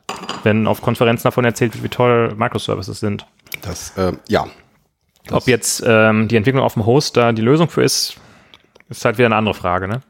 wenn 0.42 0.66
auf 0.66 0.82
Konferenzen 0.82 1.24
davon 1.24 1.44
erzählt 1.44 1.74
wird, 1.74 1.84
wie 1.84 1.88
toll 1.88 2.34
Microservices 2.36 3.00
sind. 3.00 3.26
Das, 3.62 3.96
äh, 3.96 4.12
ja. 4.28 4.46
Ob 5.30 5.46
jetzt 5.46 5.82
ähm, 5.86 6.28
die 6.28 6.36
Entwicklung 6.36 6.62
auf 6.62 6.74
dem 6.74 6.84
Host 6.84 7.16
da 7.16 7.32
die 7.32 7.42
Lösung 7.42 7.70
für 7.70 7.82
ist, 7.82 8.16
ist 8.88 9.04
halt 9.04 9.18
wieder 9.18 9.26
eine 9.26 9.36
andere 9.36 9.54
Frage, 9.54 9.88
ne? 9.88 10.00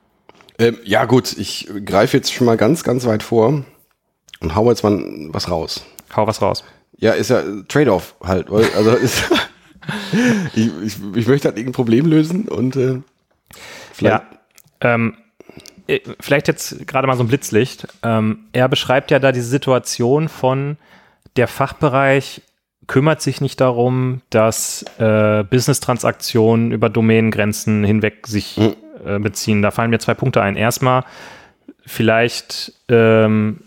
Ähm, 0.59 0.79
ja, 0.85 1.05
gut, 1.05 1.37
ich 1.37 1.68
greife 1.85 2.16
jetzt 2.16 2.33
schon 2.33 2.47
mal 2.47 2.57
ganz, 2.57 2.85
ganz 2.85 3.07
weit 3.07 3.22
vor 3.22 3.64
und 4.41 4.55
hau 4.55 4.70
jetzt 4.70 4.85
mal 4.85 5.03
was 5.31 5.51
raus. 5.51 5.85
Hau 6.14 6.27
was 6.27 6.41
raus. 6.41 6.64
Ja, 6.97 7.12
ist 7.12 7.31
ja 7.31 7.43
Trade-off 7.68 8.14
halt. 8.22 8.51
Also 8.51 8.93
ist, 8.93 9.25
ich, 10.55 10.70
ich, 10.83 10.97
ich 11.14 11.27
möchte 11.27 11.49
halt 11.49 11.59
irgendein 11.59 11.72
Problem 11.72 12.07
lösen 12.07 12.49
und 12.49 12.77
äh, 12.77 13.01
vielleicht. 13.93 14.22
Ja. 14.22 14.95
Ähm, 14.95 15.16
äh, 15.87 16.01
vielleicht 16.20 16.49
jetzt 16.49 16.87
gerade 16.87 17.07
mal 17.07 17.16
so 17.16 17.25
ein 17.25 17.29
Blitzlicht. 17.29 17.89
Ähm, 18.03 18.47
er 18.53 18.68
beschreibt 18.68 19.11
ja 19.11 19.18
da 19.18 19.33
diese 19.33 19.49
Situation 19.49 20.29
von 20.29 20.77
der 21.37 21.49
Fachbereich 21.49 22.43
kümmert 22.87 23.22
sich 23.22 23.41
nicht 23.41 23.61
darum, 23.61 24.20
dass 24.30 24.85
äh, 24.99 25.45
Business-Transaktionen 25.45 26.72
über 26.72 26.89
Domänengrenzen 26.89 27.85
hinweg 27.85 28.26
sich 28.26 28.59
äh, 28.59 29.18
beziehen. 29.18 29.62
Da 29.62 29.70
fallen 29.70 29.91
mir 29.91 29.99
zwei 29.99 30.14
Punkte 30.14 30.43
ein. 30.43 30.57
Erstmal, 30.57 31.05
vielleicht 31.87 32.72
ähm, 32.89 33.61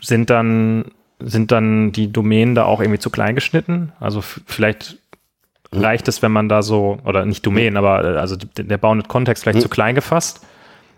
sind 0.00 0.30
dann 0.30 0.86
sind 1.22 1.52
dann 1.52 1.92
die 1.92 2.10
Domänen 2.10 2.54
da 2.54 2.64
auch 2.64 2.80
irgendwie 2.80 2.98
zu 2.98 3.10
klein 3.10 3.34
geschnitten. 3.34 3.92
Also 4.00 4.22
vielleicht 4.22 4.96
reicht 5.72 6.08
es, 6.08 6.22
wenn 6.22 6.32
man 6.32 6.48
da 6.48 6.62
so, 6.62 6.98
oder 7.04 7.26
nicht 7.26 7.44
Domänen, 7.46 7.76
aber 7.76 8.04
äh, 8.04 8.18
also 8.18 8.36
der 8.36 8.78
Bounded-Kontext 8.78 9.42
vielleicht 9.42 9.60
zu 9.60 9.68
klein 9.68 9.94
gefasst. 9.94 10.44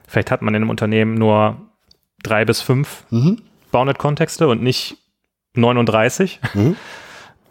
Vielleicht 0.07 0.31
hat 0.31 0.43
man 0.43 0.55
in 0.55 0.63
einem 0.63 0.71
Unternehmen 0.71 1.15
nur 1.15 1.57
drei 2.23 2.45
bis 2.45 2.61
fünf 2.61 3.05
Bounded-Kontexte 3.73 4.47
und 4.49 4.63
nicht 4.63 4.97
39. 5.55 6.41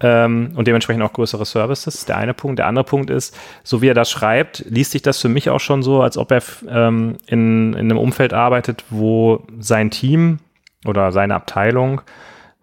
Ähm, 0.01 0.51
und 0.55 0.67
dementsprechend 0.67 1.03
auch 1.03 1.13
größere 1.13 1.45
Services. 1.45 2.05
Der 2.05 2.17
eine 2.17 2.33
Punkt. 2.33 2.59
Der 2.59 2.67
andere 2.67 2.85
Punkt 2.85 3.09
ist, 3.09 3.37
so 3.63 3.81
wie 3.81 3.87
er 3.87 3.93
das 3.93 4.09
schreibt, 4.09 4.65
liest 4.67 4.91
sich 4.91 5.01
das 5.01 5.19
für 5.19 5.29
mich 5.29 5.49
auch 5.49 5.59
schon 5.59 5.83
so, 5.83 6.01
als 6.01 6.17
ob 6.17 6.31
er 6.31 6.41
ähm, 6.67 7.17
in, 7.27 7.73
in 7.73 7.79
einem 7.79 7.97
Umfeld 7.97 8.33
arbeitet, 8.33 8.83
wo 8.89 9.45
sein 9.59 9.91
Team 9.91 10.39
oder 10.85 11.11
seine 11.11 11.35
Abteilung 11.35 12.01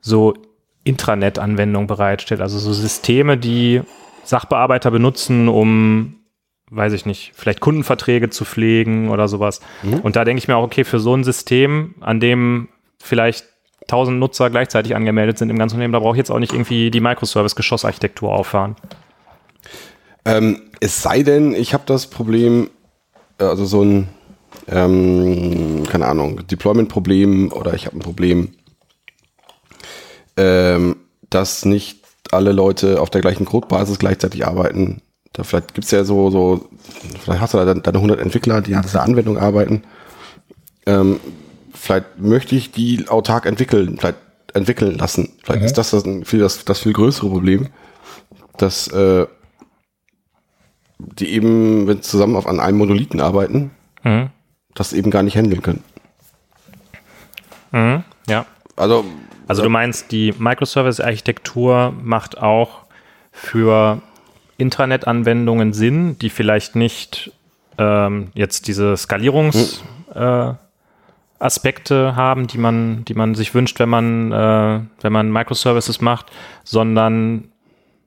so 0.01 0.35
Intranet-Anwendungen 0.85 1.87
bereitstellt, 1.87 2.41
also 2.41 2.59
so 2.59 2.73
Systeme, 2.73 3.37
die 3.37 3.83
Sachbearbeiter 4.25 4.91
benutzen, 4.91 5.49
um, 5.49 6.17
weiß 6.71 6.93
ich 6.93 7.07
nicht, 7.07 7.33
vielleicht 7.35 7.61
Kundenverträge 7.61 8.31
zu 8.31 8.45
pflegen 8.45 9.11
oder 9.11 9.29
sowas. 9.29 9.61
Und 10.03 10.17
da 10.17 10.25
denke 10.25 10.39
ich 10.39 10.49
mir 10.49 10.57
auch, 10.57 10.65
okay, 10.65 10.85
für 10.85 10.99
so 10.99 11.15
ein 11.15 11.25
System, 11.25 11.95
an 12.01 12.21
dem 12.21 12.69
vielleicht 13.01 13.47
1000 13.89 14.19
Nutzer 14.19 14.51
gleichzeitig 14.51 14.95
angemeldet 14.95 15.39
sind 15.39 15.51
im 15.51 15.59
ganzen 15.59 15.77
Unternehmen, 15.77 15.95
da 15.95 16.01
brauche 16.01 16.15
ich 16.15 16.19
jetzt 16.19 16.31
auch 16.31 16.39
nicht 16.39 16.53
irgendwie 16.53 16.91
die 16.91 17.01
Microservice-Geschossarchitektur 17.01 18.31
auffahren. 18.31 18.77
Ähm, 20.25 20.61
es 20.81 21.03
sei 21.03 21.23
denn, 21.23 21.55
ich 21.55 21.73
habe 21.73 21.85
das 21.87 22.07
Problem, 22.07 22.71
äh, 23.39 23.45
also 23.45 23.65
so 23.65 23.83
ein, 23.83 24.09
ähm, 24.69 25.85
keine 25.89 26.07
Ahnung, 26.07 26.47
Deployment-Problem 26.47 27.53
oder 27.53 27.75
ich 27.75 27.87
habe 27.87 27.97
ein 27.97 28.01
Problem, 28.01 28.51
ähm, 30.37 30.97
dass 31.31 31.65
nicht 31.65 32.05
alle 32.31 32.53
Leute 32.53 33.01
auf 33.01 33.09
der 33.09 33.23
gleichen 33.23 33.47
Codebasis 33.47 33.99
gleichzeitig 33.99 34.47
arbeiten. 34.47 35.01
Da 35.33 35.45
vielleicht 35.45 35.75
gibt's 35.75 35.91
ja 35.91 36.05
so, 36.05 36.31
so, 36.31 36.69
vielleicht 37.23 37.41
hast 37.41 37.55
du 37.55 37.59
da 37.59 37.75
deine 37.75 37.99
100 37.99 38.21
Entwickler, 38.21 38.61
die 38.61 38.75
an 38.75 38.83
dieser 38.83 39.03
Anwendung 39.03 39.39
arbeiten. 39.39 39.83
Ähm, 40.85 41.21
vielleicht 41.79 42.19
möchte 42.19 42.57
ich 42.57 42.73
die 42.73 43.09
autark 43.09 43.47
entwickeln, 43.47 43.97
vielleicht 43.99 44.19
entwickeln 44.55 44.99
lassen. 44.99 45.31
Vielleicht 45.45 45.65
ist 45.65 45.79
das 45.79 45.91
das, 45.91 46.05
viel, 46.25 46.41
das 46.41 46.65
das 46.65 46.81
viel 46.81 46.93
größere 46.93 47.29
Problem, 47.29 47.69
dass 48.57 48.89
äh, 48.89 49.27
die 50.99 51.29
eben, 51.29 51.87
wenn 51.87 51.99
sie 51.99 52.03
zusammen 52.03 52.37
auf 52.37 52.47
an 52.47 52.61
einem 52.61 52.79
Monolithen 52.79 53.21
arbeiten, 53.21 53.71
Mhm. 54.05 54.31
das 54.75 54.93
eben 54.93 55.11
gar 55.11 55.23
nicht 55.25 55.37
handeln 55.37 55.61
können. 55.63 55.83
Mhm. 57.73 58.05
Ja. 58.29 58.47
Also, 58.77 59.05
Also 59.49 59.63
du 59.63 59.71
meinst, 59.71 60.13
die 60.13 60.33
Microservice-Architektur 60.39 61.93
macht 62.03 62.39
auch 62.39 62.83
für 63.33 64.01
Intranet-Anwendungen 64.57 65.73
Sinn, 65.73 66.19
die 66.19 66.31
vielleicht 66.31 66.77
nicht 66.77 67.33
ähm, 67.77 68.29
jetzt 68.35 68.67
diese 68.69 68.97
Skalierungs 68.97 69.83
äh, 70.15 70.53
Aspekte 71.39 72.17
haben, 72.17 72.47
die 72.47 72.59
man, 72.59 73.05
die 73.05 73.15
man 73.15 73.35
sich 73.35 73.55
wünscht, 73.55 73.79
wenn 73.79 73.89
man, 73.89 74.33
äh, 74.33 74.81
wenn 75.01 75.13
man 75.13 75.33
Microservices 75.33 76.01
macht, 76.01 76.27
sondern 76.65 77.49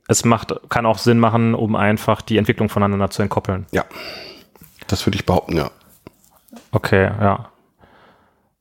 es 0.07 0.25
macht, 0.25 0.53
kann 0.69 0.85
auch 0.85 0.97
Sinn 0.97 1.19
machen, 1.19 1.55
um 1.55 1.75
einfach 1.75 2.21
die 2.21 2.37
Entwicklung 2.37 2.69
voneinander 2.69 3.09
zu 3.09 3.21
entkoppeln. 3.21 3.65
ja, 3.71 3.85
das 4.87 5.05
würde 5.05 5.15
ich 5.15 5.25
behaupten, 5.25 5.57
ja. 5.57 5.71
Okay, 6.71 7.03
ja. 7.03 7.47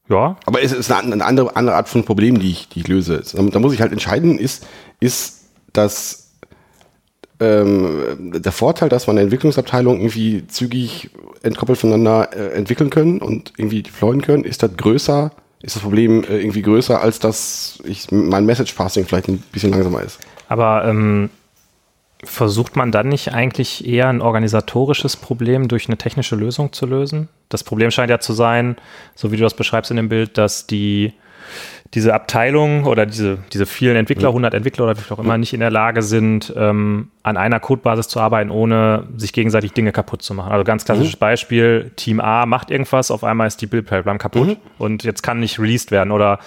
Ja, 0.08 0.36
Aber 0.44 0.60
es 0.60 0.72
ist 0.72 0.90
eine, 0.90 1.12
eine 1.12 1.24
andere, 1.24 1.54
andere 1.54 1.76
Art 1.76 1.88
von 1.88 2.04
Problem, 2.04 2.40
die 2.40 2.50
ich, 2.50 2.68
die 2.68 2.80
ich 2.80 2.88
löse. 2.88 3.22
Da 3.32 3.58
muss 3.60 3.72
ich 3.72 3.80
halt 3.80 3.92
entscheiden, 3.92 4.38
ist, 4.38 4.66
ist 4.98 5.44
das 5.72 6.29
ähm, 7.40 8.32
der 8.42 8.52
Vorteil, 8.52 8.88
dass 8.88 9.06
man 9.06 9.16
eine 9.16 9.24
Entwicklungsabteilung 9.24 9.98
irgendwie 9.98 10.46
zügig 10.46 11.10
entkoppelt 11.42 11.78
voneinander 11.78 12.30
äh, 12.36 12.52
entwickeln 12.52 12.90
können 12.90 13.20
und 13.20 13.52
irgendwie 13.56 13.82
deployen 13.82 14.22
können, 14.22 14.44
ist 14.44 14.62
das 14.62 14.76
größer, 14.76 15.32
ist 15.62 15.76
das 15.76 15.82
Problem 15.82 16.22
äh, 16.24 16.38
irgendwie 16.38 16.62
größer, 16.62 17.00
als 17.00 17.18
dass 17.18 17.78
ich 17.84 18.10
mein 18.10 18.44
Message 18.46 18.74
Passing 18.74 19.06
vielleicht 19.06 19.28
ein 19.28 19.42
bisschen 19.52 19.70
langsamer 19.70 20.02
ist. 20.02 20.18
Aber 20.48 20.84
ähm, 20.84 21.30
versucht 22.22 22.76
man 22.76 22.92
dann 22.92 23.08
nicht 23.08 23.32
eigentlich 23.32 23.86
eher 23.86 24.08
ein 24.08 24.20
organisatorisches 24.20 25.16
Problem 25.16 25.68
durch 25.68 25.88
eine 25.88 25.96
technische 25.96 26.36
Lösung 26.36 26.72
zu 26.72 26.86
lösen? 26.86 27.28
Das 27.48 27.64
Problem 27.64 27.90
scheint 27.90 28.10
ja 28.10 28.20
zu 28.20 28.34
sein, 28.34 28.76
so 29.14 29.32
wie 29.32 29.36
du 29.36 29.42
das 29.42 29.54
beschreibst 29.54 29.90
in 29.90 29.96
dem 29.96 30.08
Bild, 30.08 30.36
dass 30.36 30.66
die 30.66 31.14
diese 31.94 32.14
Abteilung 32.14 32.84
oder 32.84 33.04
diese, 33.04 33.38
diese 33.52 33.66
vielen 33.66 33.96
Entwickler, 33.96 34.28
100 34.28 34.54
Entwickler 34.54 34.84
oder 34.84 34.96
wie 34.96 35.00
viel 35.00 35.16
auch 35.16 35.18
immer, 35.18 35.36
nicht 35.38 35.52
in 35.52 35.60
der 35.60 35.70
Lage 35.70 36.02
sind, 36.02 36.52
ähm, 36.56 37.08
an 37.24 37.36
einer 37.36 37.58
Codebasis 37.58 38.06
zu 38.06 38.20
arbeiten, 38.20 38.50
ohne 38.50 39.08
sich 39.16 39.32
gegenseitig 39.32 39.72
Dinge 39.72 39.90
kaputt 39.90 40.22
zu 40.22 40.32
machen. 40.34 40.52
Also 40.52 40.62
ganz 40.62 40.84
klassisches 40.84 41.16
Beispiel, 41.16 41.90
Team 41.96 42.20
A 42.20 42.46
macht 42.46 42.70
irgendwas, 42.70 43.10
auf 43.10 43.24
einmal 43.24 43.48
ist 43.48 43.60
die 43.60 43.66
Build-Pipeline 43.66 44.18
kaputt 44.18 44.58
und 44.78 45.02
jetzt 45.02 45.22
kann 45.22 45.40
nicht 45.40 45.58
released 45.58 45.90
werden. 45.90 46.12
Oder 46.12 46.38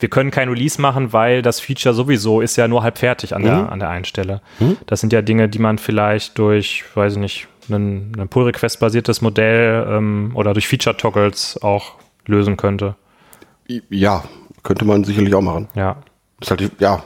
wir 0.00 0.08
können 0.08 0.32
kein 0.32 0.48
Release 0.48 0.80
machen, 0.80 1.12
weil 1.12 1.42
das 1.42 1.60
Feature 1.60 1.94
sowieso 1.94 2.40
ist 2.40 2.56
ja 2.56 2.66
nur 2.66 2.82
halb 2.82 2.98
fertig 2.98 3.34
an, 3.34 3.42
der, 3.42 3.70
an 3.70 3.78
der 3.78 3.90
einen 3.90 4.04
Stelle. 4.04 4.40
Das 4.86 5.00
sind 5.00 5.12
ja 5.12 5.22
Dinge, 5.22 5.48
die 5.48 5.58
man 5.58 5.78
vielleicht 5.78 6.38
durch, 6.38 6.84
weiß 6.94 7.14
ich 7.14 7.18
nicht, 7.18 7.48
ein, 7.68 8.12
ein 8.18 8.28
Pull-Request-basiertes 8.28 9.20
Modell 9.20 9.86
ähm, 9.88 10.32
oder 10.34 10.54
durch 10.54 10.66
Feature-Toggles 10.68 11.62
auch 11.62 11.94
lösen 12.26 12.56
könnte. 12.56 12.94
Ja, 13.90 14.24
könnte 14.68 14.84
man 14.84 15.02
sicherlich 15.02 15.34
auch 15.34 15.40
machen. 15.40 15.66
Ja, 15.74 15.96
Das 16.40 16.50
ist 16.50 16.60
halt, 16.60 16.72
ja, 16.78 17.02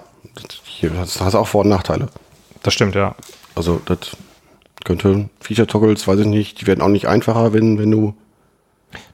das 0.83 1.21
hast 1.21 1.37
auch 1.37 1.47
Vor- 1.47 1.61
und 1.63 1.69
Nachteile. 1.69 2.09
das 2.65 2.75
stimmt, 2.75 2.97
ja. 2.97 3.15
Also 3.55 3.81
das 3.85 4.17
könnte 4.85 5.29
Feature-Toggles, 5.41 6.09
weiß 6.09 6.19
ich 6.19 6.27
nicht, 6.27 6.61
die 6.61 6.67
werden 6.67 6.81
auch 6.83 6.89
nicht 6.89 7.07
einfacher, 7.07 7.53
wenn, 7.53 7.79
wenn 7.79 7.91
du 7.93 8.15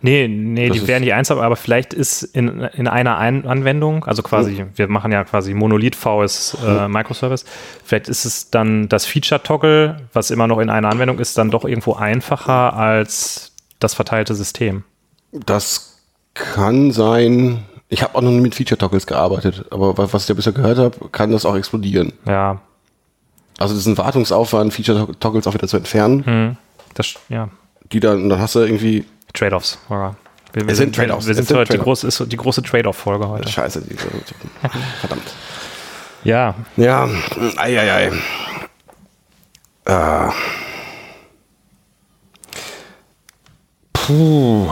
Nee, 0.00 0.26
nee, 0.28 0.70
die 0.70 0.88
wären 0.88 1.02
nicht 1.02 1.12
einsam, 1.12 1.38
aber 1.38 1.56
vielleicht 1.56 1.92
ist 1.92 2.22
in, 2.22 2.48
in 2.48 2.88
einer 2.88 3.18
Ein 3.18 3.46
Anwendung, 3.46 4.06
also 4.06 4.22
quasi, 4.22 4.64
wir 4.74 4.88
machen 4.88 5.12
ja 5.12 5.22
quasi 5.24 5.52
Monolith 5.54 5.94
VS 5.94 6.56
äh, 6.66 6.88
Microservice, 6.88 7.44
vielleicht 7.84 8.08
ist 8.08 8.24
es 8.24 8.50
dann 8.50 8.88
das 8.88 9.04
Feature-Toggle, 9.04 10.08
was 10.14 10.30
immer 10.30 10.46
noch 10.46 10.58
in 10.58 10.70
einer 10.70 10.88
Anwendung 10.88 11.18
ist, 11.18 11.36
dann 11.36 11.50
doch 11.50 11.64
irgendwo 11.66 11.94
einfacher 11.94 12.72
als 12.74 13.52
das 13.78 13.92
verteilte 13.92 14.34
System. 14.34 14.84
Das 15.32 16.00
kann 16.34 16.92
sein. 16.92 17.64
Ich 17.90 18.02
habe 18.02 18.14
auch 18.14 18.20
noch 18.20 18.30
nie 18.30 18.40
mit 18.40 18.54
Feature-Toggles 18.54 19.06
gearbeitet, 19.06 19.64
aber 19.70 19.96
wa- 19.96 20.08
was 20.12 20.24
ich 20.24 20.28
ja 20.28 20.34
bisher 20.34 20.52
gehört 20.52 20.78
habe, 20.78 21.08
kann 21.10 21.30
das 21.32 21.44
auch 21.46 21.56
explodieren. 21.56 22.12
Ja, 22.26 22.60
Also 23.58 23.74
das 23.74 23.80
ist 23.82 23.86
ein 23.86 23.96
Wartungsaufwand, 23.98 24.74
Feature-Toggles 24.74 25.46
auch 25.46 25.54
wieder 25.54 25.66
zu 25.68 25.76
entfernen, 25.78 26.24
hm, 26.26 26.56
das, 26.94 27.14
ja, 27.28 27.48
die 27.90 28.00
dann, 28.00 28.28
dann 28.28 28.38
hast 28.40 28.54
du 28.54 28.60
irgendwie, 28.60 29.04
Trade-offs. 29.32 29.78
Laura. 29.88 30.16
Wir, 30.52 30.66
wir 30.68 30.74
sind 30.74 30.94
Trade-offs, 30.94 31.26
Wir 31.26 31.34
sind 31.34 31.46
sind 31.48 31.56
heute 31.58 31.72
die 31.74 31.78
große, 31.78 32.26
die 32.26 32.36
große 32.36 32.62
Trade-off-Folge 32.62 33.28
heute. 33.28 33.48
scheiße, 33.48 33.80
die, 33.82 33.94
verdammt. 35.00 35.22
Ja, 36.24 36.54
Ja, 36.76 37.08
ei, 37.56 37.78
ei, 37.80 38.12
ei. 39.86 40.26
Äh. 40.26 40.30
Puh. 43.92 44.68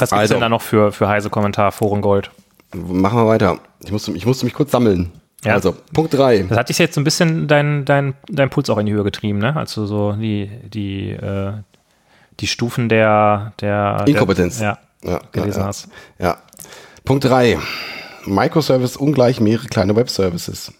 Was 0.00 0.10
gibt's 0.10 0.12
Also. 0.20 0.34
denn 0.34 0.40
da 0.40 0.48
noch 0.48 0.62
für, 0.62 0.92
für 0.92 1.08
heiße 1.08 1.30
Kommentar, 1.30 1.72
Forum 1.72 2.00
Gold? 2.00 2.30
Machen 2.74 3.18
wir 3.18 3.26
weiter. 3.26 3.58
Ich 3.84 3.92
musste, 3.92 4.12
ich 4.12 4.26
musste 4.26 4.44
mich 4.44 4.54
kurz 4.54 4.70
sammeln. 4.70 5.12
Ja. 5.44 5.54
Also, 5.54 5.76
Punkt 5.94 6.12
3. 6.14 6.46
Das 6.48 6.58
hat 6.58 6.68
dich 6.68 6.78
jetzt 6.78 6.94
so 6.94 7.00
ein 7.00 7.04
bisschen 7.04 7.46
dein, 7.46 7.84
dein, 7.84 8.14
dein 8.28 8.50
Puls 8.50 8.68
auch 8.70 8.78
in 8.78 8.86
die 8.86 8.92
Höhe 8.92 9.04
getrieben, 9.04 9.38
ne? 9.38 9.54
Als 9.56 9.72
du 9.74 9.86
so 9.86 10.12
die, 10.12 10.50
die, 10.64 11.10
äh, 11.10 11.52
die 12.40 12.46
Stufen 12.48 12.88
der, 12.88 13.52
der 13.60 14.02
Inkompetenz. 14.06 14.58
Der, 14.58 14.78
ja, 15.02 15.10
Ja, 15.12 15.20
gelesen 15.32 15.60
ja. 15.60 15.66
hast. 15.66 15.88
Ja. 16.18 16.38
Punkt 17.04 17.24
3. 17.24 17.58
Microservice 18.26 18.96
ungleich 18.96 19.40
mehrere 19.40 19.68
kleine 19.68 19.94
Web-Services. 19.96 20.72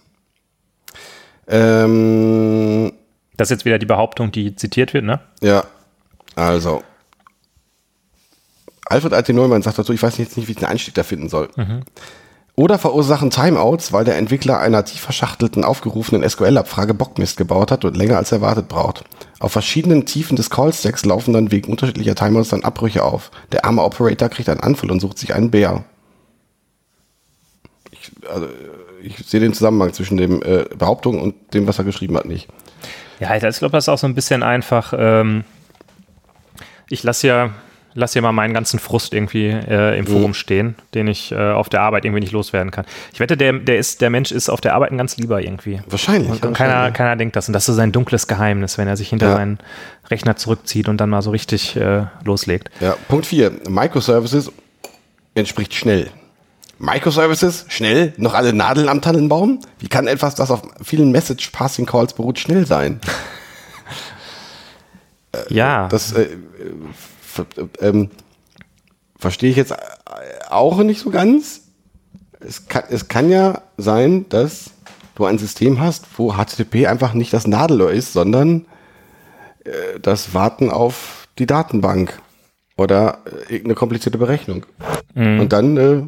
Ähm, 1.47 2.93
Das 3.37 3.47
ist 3.47 3.51
jetzt 3.51 3.65
wieder 3.65 3.79
die 3.79 3.87
Behauptung, 3.87 4.33
die 4.33 4.55
zitiert 4.57 4.93
wird, 4.95 5.05
ne? 5.05 5.21
ja, 5.41 5.65
also. 6.35 6.83
Alfred 8.89 9.13
IT 9.13 9.29
Neumann 9.35 9.63
sagt 9.63 9.79
dazu, 9.79 9.93
ich 9.93 10.03
weiß 10.03 10.19
jetzt 10.19 10.37
nicht, 10.37 10.49
wie 10.49 10.53
ich 10.53 10.59
den 10.59 10.69
Einstieg 10.69 10.95
da 10.95 11.03
finden 11.03 11.29
soll. 11.29 11.49
Oder 12.59 12.77
verursachen 12.77 13.31
Timeouts, 13.31 13.93
weil 13.93 14.05
der 14.05 14.17
Entwickler 14.17 14.59
einer 14.59 14.85
tief 14.85 15.01
verschachtelten, 15.01 15.63
aufgerufenen 15.63 16.29
SQL-Abfrage 16.29 16.93
Bockmist 16.93 17.37
gebaut 17.37 17.71
hat 17.71 17.85
und 17.85 17.97
länger 17.97 18.17
als 18.17 18.33
erwartet 18.33 18.67
braucht. 18.67 19.05
Auf 19.39 19.53
verschiedenen 19.53 20.07
Tiefen 20.07 20.35
des 20.35 20.51
Call-Stacks 20.51 21.05
laufen 21.05 21.33
dann 21.33 21.53
wegen 21.53 21.71
unterschiedlicher 21.71 22.17
Timeouts 22.17 22.49
dann 22.49 22.65
Abbrüche 22.65 23.05
auf. 23.05 23.31
Der 23.53 23.65
arme 23.65 23.85
Operator 23.85 24.29
kriegt 24.29 24.49
einen 24.49 24.59
Anfall 24.59 24.91
und 24.91 24.99
sucht 24.99 25.19
sich 25.19 25.35
einen 25.35 25.53
Bär. 25.53 25.85
Ich, 27.93 28.11
also, 28.29 28.49
ich 29.05 29.17
sehe 29.19 29.39
den 29.39 29.55
Zusammenhang 29.55 29.93
zwischen 29.93 30.17
dem 30.17 30.43
äh, 30.43 30.65
Behauptung 30.77 31.23
und 31.23 31.55
dem, 31.55 31.69
was 31.69 31.79
er 31.79 31.85
geschrieben 31.85 32.17
hat, 32.17 32.25
nicht. 32.25 32.49
Ja, 33.21 33.37
ich 33.37 33.41
glaube, 33.41 33.71
das 33.71 33.85
ist 33.85 33.89
auch 33.89 33.99
so 33.99 34.09
ein 34.09 34.17
bisschen 34.17 34.43
einfach. 34.43 34.93
Ähm, 34.99 35.45
ich 36.89 37.05
lasse 37.05 37.29
ja, 37.29 37.51
lass 37.99 38.13
hier 38.13 38.23
mal 38.23 38.33
meinen 38.33 38.55
ganzen 38.55 38.79
Frust 38.79 39.13
irgendwie 39.13 39.49
äh, 39.49 39.99
im 39.99 40.07
Forum 40.07 40.33
stehen, 40.33 40.77
den 40.95 41.09
ich 41.09 41.33
äh, 41.33 41.51
auf 41.51 41.69
der 41.69 41.83
Arbeit 41.83 42.05
irgendwie 42.05 42.21
nicht 42.21 42.33
loswerden 42.33 42.71
kann. 42.71 42.85
Ich 43.13 43.21
wette, 43.21 43.37
der, 43.37 43.53
der, 43.55 43.79
ist, 43.79 44.01
der 44.01 44.09
Mensch 44.11 44.31
ist 44.31 44.49
auf 44.49 44.61
der 44.61 44.75
Arbeit 44.75 44.93
ein 44.93 44.99
ganz 44.99 45.17
lieber 45.17 45.43
irgendwie. 45.43 45.81
Wahrscheinlich. 45.89 46.31
Und, 46.31 46.45
und 46.47 46.55
keiner, 46.55 46.91
keiner 46.93 47.17
denkt 47.17 47.35
das. 47.37 47.49
Und 47.49 47.53
das 47.55 47.69
ist 47.69 47.77
sein 47.77 47.93
dunkles 47.93 48.27
Geheimnis, 48.29 48.79
wenn 48.79 48.87
er 48.89 48.97
sich 48.97 49.09
hinter 49.11 49.29
Ja. 49.29 49.35
seinen 49.35 49.59
Rechner 50.11 50.37
zurückzieht 50.37 50.89
und 50.89 50.99
dann 50.99 51.11
mal 51.11 51.23
so 51.23 51.31
richtig 51.31 51.77
äh, 51.77 52.05
loslegt. 52.25 52.71
Ja, 52.81 52.95
Punkt 53.09 53.27
4. 53.27 53.51
Microservices 53.69 54.53
entspricht 55.35 55.75
schnell. 55.75 56.09
Microservices, 56.79 57.67
schnell, 57.69 58.13
noch 58.17 58.35
alle 58.35 58.53
Nadeln 58.53 58.89
am 58.89 59.03
Tannenbaum? 59.03 59.59
Wie 59.81 59.89
kann 59.89 60.07
etwas, 60.07 60.37
das 60.37 60.53
auf 60.53 60.63
vielen 60.81 61.11
Message-Passing-Calls 61.11 62.13
beruht, 62.15 62.39
schnell 62.39 62.65
sein? 62.67 63.01
Ja, 65.51 65.89
Das 65.89 66.15
äh, 67.39 67.43
äh, 67.57 67.63
äh, 67.63 67.89
ähm, 67.89 68.11
verstehe 69.19 69.51
ich 69.51 69.57
jetzt 69.57 69.75
auch 70.49 70.79
nicht 70.79 71.01
so 71.01 71.11
ganz. 71.11 71.63
Es 72.41 72.69
kann, 72.69 72.85
es 72.89 73.09
kann 73.09 73.31
ja 73.31 73.63
sein, 73.77 74.29
dass 74.29 74.71
du 75.17 75.25
ein 75.25 75.39
System 75.39 75.81
hast, 75.81 76.07
wo 76.17 76.35
HTTP 76.35 76.87
einfach 76.87 77.13
nicht 77.15 77.33
das 77.33 77.47
Nadelöhr 77.47 77.91
ist, 77.91 78.13
sondern 78.13 78.67
äh, 79.65 79.99
das 80.01 80.35
Warten 80.35 80.71
auf 80.71 81.29
die 81.39 81.47
Datenbank 81.47 82.21
oder 82.77 83.19
äh, 83.25 83.55
irgendeine 83.55 83.75
komplizierte 83.75 84.19
Berechnung. 84.19 84.67
Und 85.15 85.53
dann, 85.53 85.77
äh, 85.77 86.03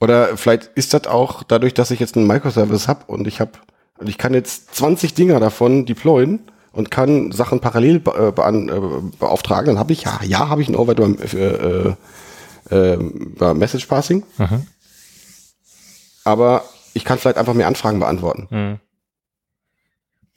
oder 0.00 0.36
vielleicht 0.36 0.70
ist 0.74 0.92
das 0.92 1.06
auch 1.06 1.44
dadurch, 1.44 1.74
dass 1.74 1.92
ich 1.92 2.00
jetzt 2.00 2.16
einen 2.16 2.26
Microservice 2.26 2.88
habe 2.88 3.04
und 3.06 3.28
ich 3.28 3.40
habe, 3.40 3.52
und 3.98 4.08
ich 4.08 4.18
kann 4.18 4.34
jetzt 4.34 4.74
20 4.74 5.14
Dinger 5.14 5.38
davon 5.38 5.86
deployen 5.86 6.40
und 6.72 6.90
kann 6.90 7.32
Sachen 7.32 7.60
parallel 7.60 8.00
be 8.00 8.28
äh, 8.28 8.32
bean 8.32 8.68
äh, 8.68 8.80
beauftragen, 9.18 9.66
dann 9.66 9.78
habe 9.78 9.92
ich, 9.92 10.02
ja, 10.04 10.20
ja, 10.24 10.48
habe 10.48 10.62
ich 10.62 10.68
ein 10.68 10.76
Overdue 10.76 11.16
für 11.18 11.96
äh, 12.70 12.74
äh, 12.94 12.96
bei 13.38 13.54
Message 13.54 13.86
Passing. 13.86 14.24
Aber 16.24 16.64
ich 16.94 17.04
kann 17.04 17.18
vielleicht 17.18 17.36
einfach 17.38 17.54
mehr 17.54 17.66
Anfragen 17.66 17.98
beantworten. 18.00 18.80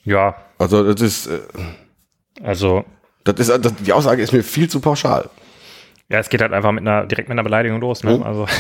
ja, 0.03 0.35
Also 0.57 0.83
das 0.93 1.01
ist, 1.01 1.27
äh, 1.27 1.39
also 2.43 2.83
das 3.23 3.35
ist, 3.39 3.49
das, 3.65 3.73
die 3.75 3.93
Aussage 3.93 4.21
ist 4.21 4.33
mir 4.33 4.43
viel 4.43 4.69
zu 4.69 4.79
pauschal. 4.79 5.29
ja, 6.09 6.19
es 6.19 6.29
geht 6.29 6.41
halt 6.41 6.53
einfach 6.53 6.71
mit 6.71 6.81
einer 6.81 7.05
direkt 7.05 7.29
mit 7.29 7.35
einer 7.35 7.43
Beleidigung 7.43 7.79
los. 7.79 8.03
Ne? 8.03 8.17
Mhm. 8.17 8.23
Also 8.23 8.45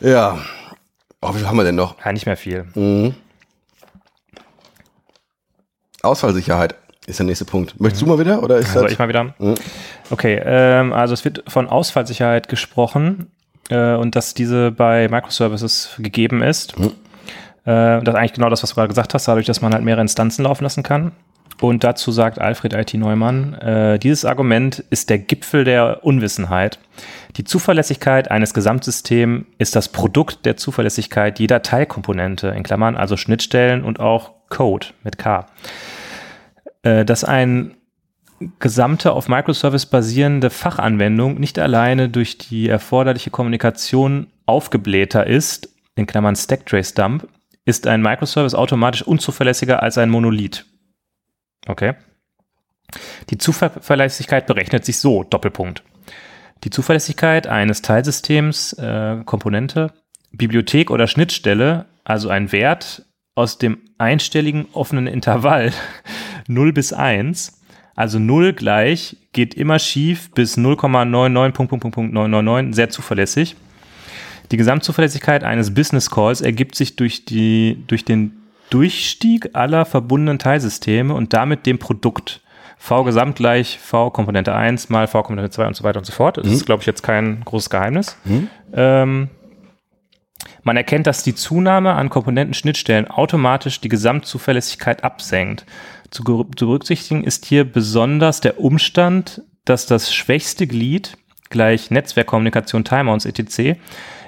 Ja. 0.00 0.38
Oh, 1.20 1.32
wie 1.34 1.38
viel 1.38 1.46
haben 1.46 1.56
wir 1.56 1.64
denn 1.64 1.76
noch? 1.76 1.96
ja, 2.04 2.12
nicht 2.12 2.26
mehr 2.26 2.36
viel. 2.36 2.64
Mhm. 2.74 3.14
Ausfallsicherheit 6.02 6.74
ist 7.06 7.18
der 7.18 7.26
nächste 7.26 7.44
Punkt. 7.44 7.80
Möchtest 7.80 8.02
du 8.02 8.06
mal 8.06 8.18
wieder? 8.18 8.42
Oder 8.42 8.58
ist 8.58 8.72
Soll 8.72 8.84
das? 8.84 8.92
ich 8.92 8.98
mal 8.98 9.08
wieder? 9.08 9.34
Mhm. 9.38 9.54
Okay, 10.10 10.40
ähm, 10.44 10.92
also 10.92 11.14
es 11.14 11.24
wird 11.24 11.44
von 11.48 11.68
Ausfallsicherheit 11.68 12.48
gesprochen 12.48 13.30
äh, 13.70 13.94
und 13.94 14.14
dass 14.14 14.34
diese 14.34 14.70
bei 14.70 15.08
Microservices 15.08 15.96
gegeben 15.98 16.42
ist. 16.42 16.78
Mhm. 16.78 16.92
Äh, 17.64 18.02
das 18.02 18.08
ist 18.08 18.14
eigentlich 18.14 18.32
genau 18.34 18.50
das, 18.50 18.62
was 18.62 18.70
du 18.70 18.74
gerade 18.76 18.88
gesagt 18.88 19.14
hast, 19.14 19.26
dadurch, 19.26 19.46
dass 19.46 19.60
man 19.60 19.72
halt 19.72 19.84
mehrere 19.84 20.02
Instanzen 20.02 20.44
laufen 20.44 20.64
lassen 20.64 20.82
kann. 20.82 21.12
Und 21.60 21.84
dazu 21.84 22.10
sagt 22.10 22.40
Alfred 22.40 22.74
IT 22.74 22.94
Neumann, 22.94 23.54
äh, 23.54 23.98
dieses 23.98 24.24
Argument 24.24 24.84
ist 24.90 25.10
der 25.10 25.18
Gipfel 25.18 25.62
der 25.62 26.04
Unwissenheit. 26.04 26.80
Die 27.36 27.44
Zuverlässigkeit 27.44 28.30
eines 28.30 28.52
Gesamtsystems 28.52 29.44
ist 29.58 29.76
das 29.76 29.88
Produkt 29.88 30.44
der 30.44 30.56
Zuverlässigkeit 30.56 31.38
jeder 31.38 31.62
Teilkomponente, 31.62 32.48
in 32.48 32.64
Klammern, 32.64 32.96
also 32.96 33.16
Schnittstellen 33.16 33.84
und 33.84 34.00
auch 34.00 34.32
Code 34.52 34.88
mit 35.02 35.18
K. 35.18 35.46
Äh, 36.82 37.04
dass 37.04 37.24
ein 37.24 37.74
gesamte 38.58 39.12
auf 39.12 39.28
Microservice 39.28 39.86
basierende 39.86 40.50
Fachanwendung 40.50 41.40
nicht 41.40 41.58
alleine 41.58 42.08
durch 42.08 42.38
die 42.38 42.68
erforderliche 42.68 43.30
Kommunikation 43.30 44.26
aufgeblähter 44.46 45.26
ist, 45.26 45.68
in 45.94 46.06
Klammern 46.06 46.36
Stack 46.36 46.66
Trace 46.66 46.94
Dump, 46.94 47.28
ist 47.64 47.86
ein 47.86 48.02
Microservice 48.02 48.54
automatisch 48.54 49.02
unzuverlässiger 49.02 49.82
als 49.82 49.96
ein 49.96 50.10
Monolith. 50.10 50.66
Okay. 51.66 51.94
Die 53.30 53.38
Zuverlässigkeit 53.38 54.46
berechnet 54.46 54.84
sich 54.84 54.98
so, 54.98 55.22
Doppelpunkt. 55.22 55.82
Die 56.64 56.70
Zuverlässigkeit 56.70 57.46
eines 57.46 57.80
Teilsystems, 57.80 58.74
äh, 58.74 59.22
Komponente, 59.24 59.92
Bibliothek 60.32 60.90
oder 60.90 61.06
Schnittstelle, 61.06 61.86
also 62.04 62.28
ein 62.28 62.52
Wert 62.52 63.06
aus 63.34 63.58
dem 63.58 63.78
einstelligen 63.98 64.66
offenen 64.72 65.06
Intervall 65.06 65.72
0 66.48 66.72
bis 66.72 66.92
1, 66.92 67.60
also 67.94 68.18
0 68.18 68.52
gleich, 68.52 69.16
geht 69.32 69.54
immer 69.54 69.78
schief 69.78 70.30
bis 70.32 70.56
0,99 70.56 71.52
Punkt, 71.52 71.70
Punkt, 71.70 71.82
Punkt, 71.82 71.94
Punkt 71.94 72.12
999, 72.14 72.74
sehr 72.74 72.90
zuverlässig. 72.90 73.56
Die 74.50 74.56
Gesamtzuverlässigkeit 74.56 75.44
eines 75.44 75.72
Business 75.72 76.10
Calls 76.10 76.40
ergibt 76.42 76.74
sich 76.74 76.96
durch, 76.96 77.24
die, 77.24 77.82
durch 77.86 78.04
den 78.04 78.32
Durchstieg 78.70 79.50
aller 79.54 79.84
verbundenen 79.84 80.38
Teilsysteme 80.38 81.14
und 81.14 81.32
damit 81.32 81.64
dem 81.66 81.78
Produkt. 81.78 82.40
V 82.78 83.04
gesamt 83.04 83.36
gleich 83.36 83.78
V 83.78 84.10
Komponente 84.10 84.54
1 84.54 84.88
mal 84.88 85.06
V 85.06 85.22
Komponente 85.22 85.50
2 85.50 85.68
und 85.68 85.76
so 85.76 85.84
weiter 85.84 85.98
und 86.00 86.04
so 86.04 86.12
fort. 86.12 86.36
Das 86.36 86.46
ist, 86.48 86.66
glaube 86.66 86.80
ich, 86.80 86.86
jetzt 86.86 87.02
kein 87.02 87.42
großes 87.44 87.70
Geheimnis. 87.70 88.16
Ähm, 88.74 89.28
Man 90.62 90.76
erkennt, 90.76 91.06
dass 91.06 91.22
die 91.22 91.34
Zunahme 91.34 91.94
an 91.94 92.10
Komponentenschnittstellen 92.10 93.08
automatisch 93.08 93.80
die 93.80 93.88
Gesamtzuverlässigkeit 93.88 95.04
absenkt. 95.04 95.66
Zu, 96.10 96.22
zu 96.56 96.66
berücksichtigen 96.66 97.24
ist 97.24 97.46
hier 97.46 97.64
besonders 97.64 98.40
der 98.40 98.60
Umstand, 98.60 99.42
dass 99.64 99.86
das 99.86 100.14
schwächste 100.14 100.66
Glied, 100.66 101.16
gleich 101.50 101.90
Netzwerkkommunikation, 101.90 102.84
Timeouts 102.84 103.24
etc., 103.24 103.78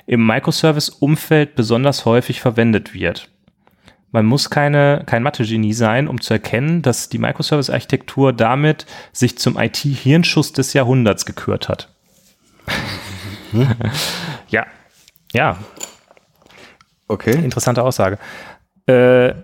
im 0.06 0.26
Microservice-Umfeld 0.26 1.54
besonders 1.54 2.04
häufig 2.04 2.40
verwendet 2.40 2.92
wird. 2.94 3.30
Man 4.10 4.26
muss 4.26 4.48
keine, 4.50 5.02
kein 5.06 5.22
Mathe-Genie 5.24 5.72
sein, 5.72 6.06
um 6.06 6.20
zu 6.20 6.34
erkennen, 6.34 6.82
dass 6.82 7.08
die 7.08 7.18
Microservice-Architektur 7.18 8.32
damit 8.32 8.86
sich 9.12 9.38
zum 9.38 9.58
IT-Hirnschuss 9.58 10.52
des 10.52 10.72
Jahrhunderts 10.72 11.26
gekürt 11.26 11.68
hat. 11.68 11.88
ja, 14.48 14.66
ja, 15.32 15.58
Okay. 17.08 17.34
interessante 17.34 17.82
Aussage. 17.82 18.18
Äh, 18.86 19.34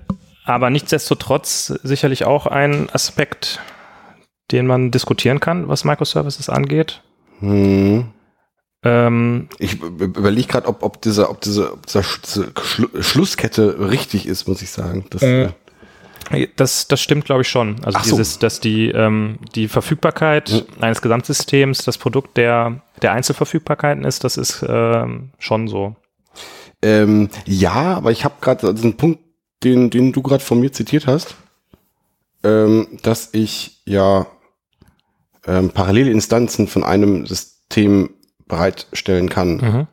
aber 0.44 0.70
nichtsdestotrotz 0.70 1.66
sicherlich 1.82 2.24
auch 2.24 2.46
ein 2.46 2.88
Aspekt, 2.90 3.60
den 4.50 4.66
man 4.66 4.90
diskutieren 4.90 5.40
kann, 5.40 5.68
was 5.68 5.84
Microservices 5.84 6.48
angeht. 6.48 7.02
Hm. 7.40 8.06
Ähm, 8.82 9.48
Ich 9.58 9.80
überlege 9.80 10.46
gerade, 10.48 10.66
ob, 10.66 10.82
ob 10.82 11.02
diese, 11.02 11.28
ob 11.28 11.40
diese, 11.42 11.72
ob 11.74 11.86
diese 11.86 12.00
Sch- 12.00 12.60
Schlu 12.62 12.88
Schlusskette 13.00 13.90
richtig 13.90 14.26
ist, 14.26 14.48
muss 14.48 14.62
ich 14.62 14.70
sagen. 14.70 15.04
Das, 15.10 15.22
Äh, 15.22 15.48
Das, 16.56 16.88
das 16.88 17.00
stimmt, 17.00 17.24
glaube 17.26 17.42
ich, 17.42 17.48
schon. 17.48 17.76
Also 17.84 17.98
Ach 17.98 18.04
so. 18.04 18.16
dieses, 18.16 18.38
dass 18.38 18.60
die, 18.60 18.88
ähm, 18.90 19.38
die 19.54 19.68
Verfügbarkeit 19.68 20.64
eines 20.80 21.02
Gesamtsystems 21.02 21.84
das 21.84 21.98
Produkt 21.98 22.36
der, 22.36 22.80
der 23.02 23.12
Einzelverfügbarkeiten 23.12 24.04
ist, 24.04 24.24
das 24.24 24.36
ist 24.36 24.64
ähm, 24.66 25.30
schon 25.38 25.68
so. 25.68 25.96
Ähm, 26.82 27.28
ja, 27.46 27.94
aber 27.96 28.10
ich 28.10 28.24
habe 28.24 28.36
gerade 28.40 28.72
diesen 28.74 28.96
Punkt, 28.96 29.20
den, 29.62 29.90
den 29.90 30.12
du 30.12 30.22
gerade 30.22 30.42
von 30.42 30.60
mir 30.60 30.72
zitiert 30.72 31.06
hast, 31.06 31.36
ähm, 32.42 32.98
dass 33.02 33.30
ich 33.32 33.82
ja 33.84 34.26
ähm, 35.46 35.70
parallele 35.70 36.10
Instanzen 36.10 36.66
von 36.66 36.84
einem 36.84 37.26
System 37.26 38.10
bereitstellen 38.46 39.28
kann. 39.28 39.56
Mhm. 39.56 39.86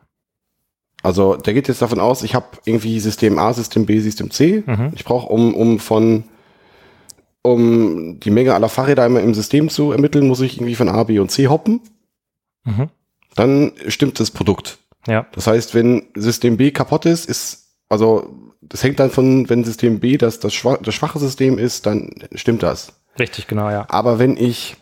Also 1.02 1.36
der 1.36 1.54
geht 1.54 1.68
jetzt 1.68 1.82
davon 1.82 2.00
aus, 2.00 2.22
ich 2.22 2.34
habe 2.34 2.46
irgendwie 2.64 2.98
System 2.98 3.38
A, 3.38 3.52
System 3.52 3.86
B, 3.86 4.00
System 4.00 4.30
C. 4.30 4.64
Mhm. 4.66 4.92
Ich 4.94 5.04
brauche, 5.04 5.28
um, 5.28 5.54
um 5.54 5.78
von 5.78 6.24
um 7.42 8.18
die 8.20 8.30
Menge 8.30 8.54
aller 8.54 8.68
Fahrräder 8.68 9.04
einmal 9.04 9.22
im 9.22 9.32
System 9.32 9.68
zu 9.68 9.92
ermitteln, 9.92 10.26
muss 10.26 10.40
ich 10.40 10.56
irgendwie 10.56 10.74
von 10.74 10.88
A, 10.88 11.04
B 11.04 11.18
und 11.18 11.30
C 11.30 11.48
hoppen. 11.48 11.80
Mhm. 12.64 12.88
Dann 13.36 13.72
stimmt 13.86 14.18
das 14.20 14.30
Produkt. 14.30 14.78
Ja, 15.08 15.26
Das 15.32 15.46
heißt, 15.46 15.74
wenn 15.74 16.06
System 16.14 16.56
B 16.56 16.70
kaputt 16.70 17.06
ist, 17.06 17.28
ist, 17.28 17.74
also 17.88 18.52
das 18.60 18.82
hängt 18.82 19.00
dann 19.00 19.10
von, 19.10 19.48
wenn 19.48 19.64
System 19.64 20.00
B 20.00 20.18
das, 20.18 20.38
das, 20.40 20.52
schwa 20.52 20.76
das 20.82 20.94
schwache 20.94 21.18
System 21.18 21.58
ist, 21.58 21.86
dann 21.86 22.10
stimmt 22.34 22.62
das. 22.62 23.00
richtig, 23.18 23.46
genau, 23.46 23.70
ja. 23.70 23.86
Aber 23.88 24.18
wenn 24.18 24.36
ich, 24.36 24.76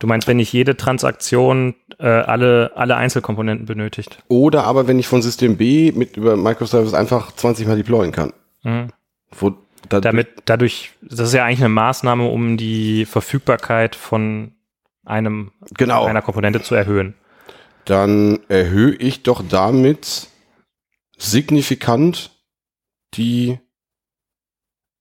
Du 0.00 0.06
meinst, 0.06 0.28
wenn 0.28 0.36
nicht 0.36 0.52
jede 0.52 0.76
Transaktion 0.76 1.74
äh, 1.98 2.06
alle, 2.06 2.70
alle 2.76 2.94
Einzelkomponenten 2.96 3.66
benötigt. 3.66 4.22
oder 4.28 4.62
aber 4.62 4.86
wenn 4.86 4.98
ich 5.00 5.08
von 5.08 5.22
System 5.22 5.56
B 5.56 5.90
mit 5.92 6.16
über 6.16 6.36
Microservice 6.36 6.94
einfach 6.94 7.32
20 7.32 7.66
mal 7.66 7.76
deployen 7.76 8.12
kann. 8.12 8.32
Mhm. 8.62 8.90
Wo 9.36 9.54
da, 9.88 10.00
Damit, 10.00 10.28
dadurch, 10.44 10.92
das 11.02 11.20
ist 11.20 11.34
ja 11.34 11.44
eigentlich 11.44 11.60
eine 11.60 11.68
Maßnahme, 11.70 12.28
um 12.28 12.56
die 12.56 13.06
Verfügbarkeit 13.06 13.96
von 13.96 14.52
einem, 15.04 15.50
genau, 15.76 16.04
einer 16.04 16.22
Komponente 16.22 16.62
zu 16.62 16.74
erhöhen. 16.74 17.14
Dann 17.88 18.40
erhöhe 18.48 18.94
ich 18.96 19.22
doch 19.22 19.42
damit 19.48 20.28
signifikant 21.16 22.30
die, 23.14 23.58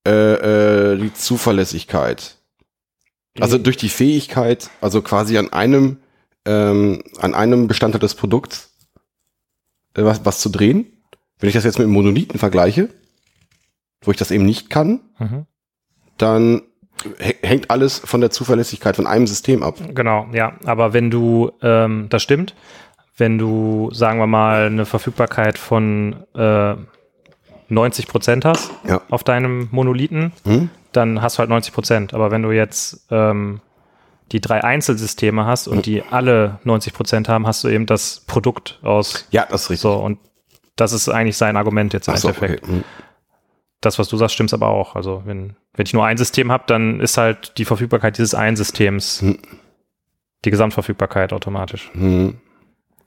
äh, 0.08 0.94
äh, 0.94 0.98
die 0.98 1.14
Zuverlässigkeit. 1.14 2.38
Also 3.40 3.58
durch 3.58 3.76
die 3.76 3.90
Fähigkeit, 3.90 4.70
also 4.80 5.02
quasi 5.02 5.38
an 5.38 5.52
einem, 5.52 5.98
ähm, 6.46 7.04
an 7.20 7.36
einem 7.36 7.68
Bestandteil 7.68 8.00
des 8.00 8.16
Produkts 8.16 8.72
äh, 9.94 10.04
was, 10.04 10.24
was 10.24 10.40
zu 10.40 10.50
drehen. 10.50 11.04
Wenn 11.40 11.50
ich 11.50 11.56
das 11.56 11.66
jetzt 11.66 11.80
mit 11.80 11.90
Monolithen 11.90 12.40
vergleiche, 12.40 12.90
wo 14.02 14.12
ich 14.12 14.18
das 14.18 14.32
eben 14.32 14.46
nicht 14.46 14.70
kann, 14.70 15.02
Mhm. 15.20 15.46
dann 16.18 16.62
hängt 17.42 17.70
alles 17.70 18.00
von 18.00 18.22
der 18.22 18.30
Zuverlässigkeit 18.32 18.96
von 18.96 19.08
einem 19.08 19.28
System 19.28 19.64
ab. 19.64 19.76
Genau, 19.94 20.28
ja. 20.34 20.54
Aber 20.66 20.94
wenn 20.94 21.10
du, 21.12 21.52
ähm, 21.62 22.08
das 22.10 22.24
stimmt, 22.24 22.56
wenn 23.18 23.38
du, 23.38 23.90
sagen 23.94 24.20
wir 24.20 24.28
mal, 24.28 24.68
eine 24.68 24.86
Verfügbarkeit 24.86 25.58
von 25.58 26.16
äh, 26.36 26.76
90 27.70 28.08
Prozent 28.08 28.46
hast 28.46 28.72
Ja. 28.88 29.02
auf 29.10 29.24
deinem 29.24 29.68
Monolithen, 29.72 30.32
Hm? 30.46 30.70
dann 30.92 31.22
hast 31.22 31.36
du 31.38 31.40
halt 31.40 31.50
90 31.50 31.74
Prozent. 31.74 32.14
Aber 32.14 32.32
wenn 32.32 32.42
du 32.44 32.52
jetzt 32.52 33.06
ähm, 33.12 33.60
die 34.32 34.42
drei 34.42 34.64
Einzelsysteme 34.64 35.46
hast 35.46 35.68
und 35.68 35.86
die 35.86 36.04
alle 36.10 36.60
90 36.64 36.94
Prozent 36.94 37.30
haben, 37.30 37.46
hast 37.48 37.64
du 37.64 37.68
eben 37.70 37.86
das 37.86 38.24
Produkt 38.28 38.80
aus. 38.84 39.26
Ja, 39.32 39.46
das 39.50 39.64
ist 39.64 39.70
richtig. 39.72 39.82
So, 39.82 39.94
und 39.96 40.20
das 40.76 40.94
ist 40.94 41.10
eigentlich 41.10 41.38
sein 41.38 41.58
Argument 41.58 41.94
jetzt 41.94 42.08
im 42.08 42.14
Ach 42.14 42.18
so, 42.20 42.28
Endeffekt. 42.30 42.64
okay. 42.64 42.72
Hm. 42.74 42.84
Das, 43.82 44.00
was 44.00 44.10
du 44.10 44.18
sagst, 44.18 44.34
stimmt 44.34 44.54
aber 44.54 44.70
auch. 44.70 44.96
Also 44.96 45.22
wenn, 45.26 45.56
wenn 45.74 45.86
ich 45.86 45.94
nur 45.94 46.06
ein 46.06 46.18
System 46.18 46.52
habe, 46.52 46.64
dann 46.68 47.00
ist 47.00 47.18
halt 47.18 47.58
die 47.58 47.66
Verfügbarkeit 47.66 48.18
dieses 48.18 48.34
einen 48.34 48.56
Systems 48.58 49.22
Hm. 49.22 49.38
die 50.46 50.52
Gesamtverfügbarkeit 50.52 51.34
automatisch. 51.34 51.92
Hm. 51.94 52.40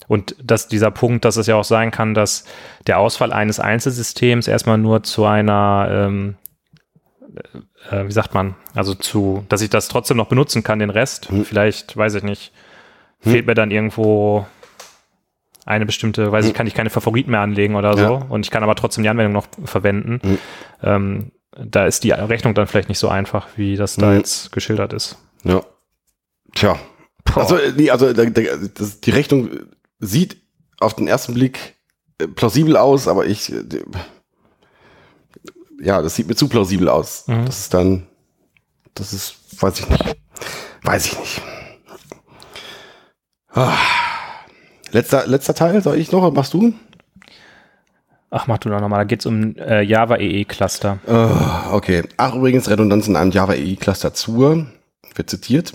Und 0.09 0.35
dass 0.43 0.69
dieser 0.69 0.91
Punkt, 0.91 1.25
dass 1.25 1.37
es 1.37 1.47
ja 1.47 1.57
auch 1.57 1.65
sein 1.65 1.91
kann, 1.91 2.15
dass 2.15 2.45
der 2.87 2.99
Ausfall 2.99 3.33
eines 3.33 3.61
Einzelsystems 3.61 4.49
erstmal 4.49 4.79
nur 4.79 5.03
zu 5.03 5.25
einer, 5.25 5.89
ähm, 5.91 6.37
äh, 7.91 8.07
wie 8.07 8.13
sagt 8.13 8.35
man, 8.35 8.57
also 8.75 8.95
zu, 8.95 9.45
dass 9.49 9.63
ich 9.63 9.71
das 9.71 9.89
trotzdem 9.89 10.17
noch 10.17 10.29
benutzen 10.29 10.63
kann, 10.63 10.79
den 10.81 10.91
Rest. 10.91 11.31
Hm. 11.31 11.45
Vielleicht, 11.45 11.97
weiß 11.97 12.15
ich 12.15 12.23
nicht, 12.23 12.53
Hm. 13.23 13.33
fehlt 13.33 13.47
mir 13.47 13.55
dann 13.55 13.71
irgendwo 13.71 14.47
eine 15.67 15.87
bestimmte, 15.87 16.33
weiß 16.33 16.47
ich, 16.47 16.55
kann 16.55 16.67
ich 16.67 16.75
keine 16.75 16.91
Favoriten 16.91 17.31
mehr 17.31 17.41
anlegen 17.41 17.75
oder 17.77 17.97
so. 17.97 18.03
Ja. 18.03 18.27
Und 18.29 18.47
ich 18.47 18.51
kann 18.51 18.63
aber 18.63 18.75
trotzdem 18.75 19.03
die 19.03 19.09
Anwendung 19.11 19.33
noch 19.33 19.47
verwenden. 19.65 20.21
Hm. 20.23 20.39
Ähm, 20.83 21.33
da 21.57 21.87
ist 21.87 22.05
die 22.05 22.11
Rechnung 22.13 22.55
dann 22.55 22.67
vielleicht 22.67 22.89
nicht 22.89 22.99
so 22.99 23.09
einfach, 23.09 23.49
wie 23.57 23.77
das 23.77 23.97
da 23.97 24.11
Hm. 24.11 24.19
jetzt 24.19 24.53
geschildert 24.53 24.93
ist. 24.93 25.17
Ja. 25.45 25.63
Tja. 26.55 26.79
Also, 27.35 27.57
äh, 27.57 27.73
nee, 27.77 27.91
also 27.91 28.13
da, 28.13 28.25
da, 28.25 28.43
das, 28.75 29.01
die 29.01 29.11
Rechnung 29.11 29.51
sieht 29.99 30.37
auf 30.81 30.95
den 30.95 31.07
ersten 31.07 31.35
Blick 31.35 31.77
äh, 32.19 32.27
plausibel 32.27 32.77
aus, 32.77 33.07
aber 33.07 33.27
ich, 33.27 33.53
äh, 33.53 33.63
ja, 35.81 36.03
das 36.03 36.17
sieht 36.17 36.29
mir 36.29 36.35
zu 36.37 36.49
plausibel 36.49 36.89
aus. 36.89 37.27
Mhm. 37.29 37.47
Das 37.47 37.61
ist 37.61 37.75
dann, 37.75 38.07
das 38.95 39.13
ist, 39.13 39.37
weiß 39.61 39.81
ich 39.81 39.89
nicht. 39.89 40.05
Weiß 40.83 41.07
ich 41.07 41.19
nicht. 41.19 41.43
Ah. 43.53 43.77
Letzter, 44.93 45.27
letzter 45.27 45.55
Teil, 45.55 45.83
soll 45.83 45.99
ich 45.99 46.13
noch? 46.13 46.31
Machst 46.33 46.55
du? 46.55 46.75
Ach, 48.31 48.47
mach 48.47 48.59
du 48.59 48.69
doch 48.69 48.81
nochmal, 48.81 49.01
da 49.01 49.05
geht's 49.05 49.27
um 49.27 49.57
äh, 49.57 49.83
Java 49.83 50.17
EE 50.17 50.45
Cluster. 50.45 50.99
Ah, 51.07 51.73
okay. 51.73 52.05
Ach, 52.17 52.35
übrigens, 52.35 52.71
Redundanz 52.71 53.09
in 53.09 53.17
einem 53.17 53.33
Java 53.33 53.55
EE 53.55 53.77
Cluster 53.77 54.15
zur, 54.15 54.67
wird 55.15 55.31
zitiert. 55.31 55.75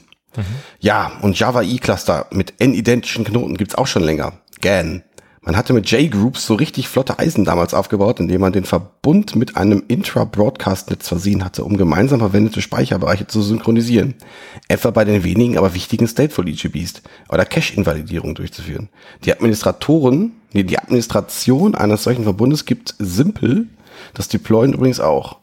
Ja, 0.80 1.14
und 1.22 1.40
Java 1.40 1.62
EE 1.62 1.78
Cluster 1.78 2.28
mit 2.32 2.54
n-identischen 2.60 3.26
Knoten 3.26 3.58
gibt's 3.58 3.76
auch 3.76 3.88
schon 3.88 4.04
länger. 4.04 4.34
GAN. 4.62 5.04
Man 5.46 5.56
hatte 5.56 5.74
mit 5.74 5.92
J-Groups 5.92 6.48
so 6.48 6.56
richtig 6.56 6.88
flotte 6.88 7.20
Eisen 7.20 7.46
damals 7.46 7.76
aufgebaut, 7.76 8.20
indem 8.20 8.42
man 8.42 8.52
den 8.52 8.66
Verbund 8.66 9.36
mit 9.36 9.56
einem 9.56 9.84
Intra-Broadcast-Netz 9.88 11.08
versehen 11.08 11.46
hatte, 11.46 11.64
um 11.64 11.78
gemeinsam 11.78 12.18
verwendete 12.18 12.64
Speicherbereiche 12.64 13.28
zu 13.28 13.44
synchronisieren. 13.44 14.16
Etwa 14.70 14.90
bei 14.90 15.06
den 15.06 15.24
wenigen, 15.24 15.60
aber 15.60 15.76
wichtigen 15.76 16.08
Stateful 16.08 16.50
EGBs 16.50 17.04
oder 17.30 17.46
Cache-Invalidierung 17.46 18.34
durchzuführen. 18.34 18.90
Die 19.24 19.34
Administratoren, 19.34 20.32
nee, 20.52 20.64
die 20.64 20.80
Administration 20.80 21.76
eines 21.76 22.02
solchen 22.02 22.24
Verbundes 22.24 22.66
gibt 22.66 22.96
Simple, 22.98 23.68
das 24.16 24.30
Deployen 24.30 24.74
übrigens 24.74 25.00
auch. 25.00 25.38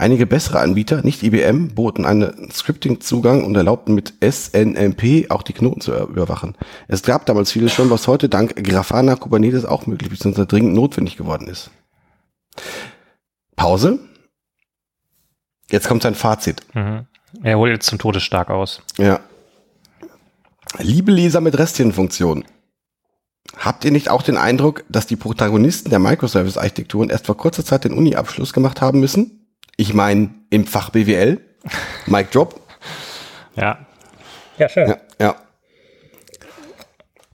Einige 0.00 0.26
bessere 0.26 0.60
Anbieter, 0.60 1.02
nicht 1.02 1.24
IBM, 1.24 1.74
boten 1.74 2.04
einen 2.04 2.52
Scripting-Zugang 2.52 3.44
und 3.44 3.56
erlaubten 3.56 3.96
mit 3.96 4.14
SNMP 4.20 5.28
auch 5.28 5.42
die 5.42 5.52
Knoten 5.52 5.80
zu 5.80 5.92
überwachen. 5.92 6.56
Es 6.86 7.02
gab 7.02 7.26
damals 7.26 7.50
vieles 7.50 7.72
schon, 7.72 7.90
was 7.90 8.06
heute 8.06 8.28
dank 8.28 8.54
Grafana 8.62 9.16
Kubernetes 9.16 9.64
auch 9.64 9.88
möglich 9.88 10.08
bzw. 10.08 10.46
dringend 10.46 10.74
notwendig 10.74 11.16
geworden 11.16 11.48
ist. 11.48 11.72
Pause. 13.56 13.98
Jetzt 15.68 15.88
kommt 15.88 16.04
sein 16.04 16.14
Fazit. 16.14 16.62
Mhm. 16.74 17.08
Er 17.42 17.58
holt 17.58 17.72
jetzt 17.72 17.86
zum 17.86 17.98
Tode 17.98 18.20
stark 18.20 18.50
aus. 18.50 18.82
Ja. 18.98 19.18
Liebe 20.78 21.10
Leser 21.10 21.40
mit 21.40 21.58
Restchenfunktion. 21.58 22.44
Habt 23.56 23.84
ihr 23.84 23.90
nicht 23.90 24.10
auch 24.10 24.22
den 24.22 24.36
Eindruck, 24.36 24.84
dass 24.88 25.08
die 25.08 25.16
Protagonisten 25.16 25.90
der 25.90 25.98
Microservice-Architekturen 25.98 27.10
erst 27.10 27.26
vor 27.26 27.36
kurzer 27.36 27.64
Zeit 27.64 27.82
den 27.82 27.94
Uni-Abschluss 27.94 28.52
gemacht 28.52 28.80
haben 28.80 29.00
müssen? 29.00 29.37
Ich 29.80 29.94
meine, 29.94 30.30
im 30.50 30.66
Fach 30.66 30.90
BWL. 30.90 31.40
Mic 32.06 32.30
Drop. 32.32 32.60
Ja. 33.54 33.78
Ja, 34.58 34.68
schön. 34.68 34.88
Ja, 34.88 34.96
ja. 35.20 35.36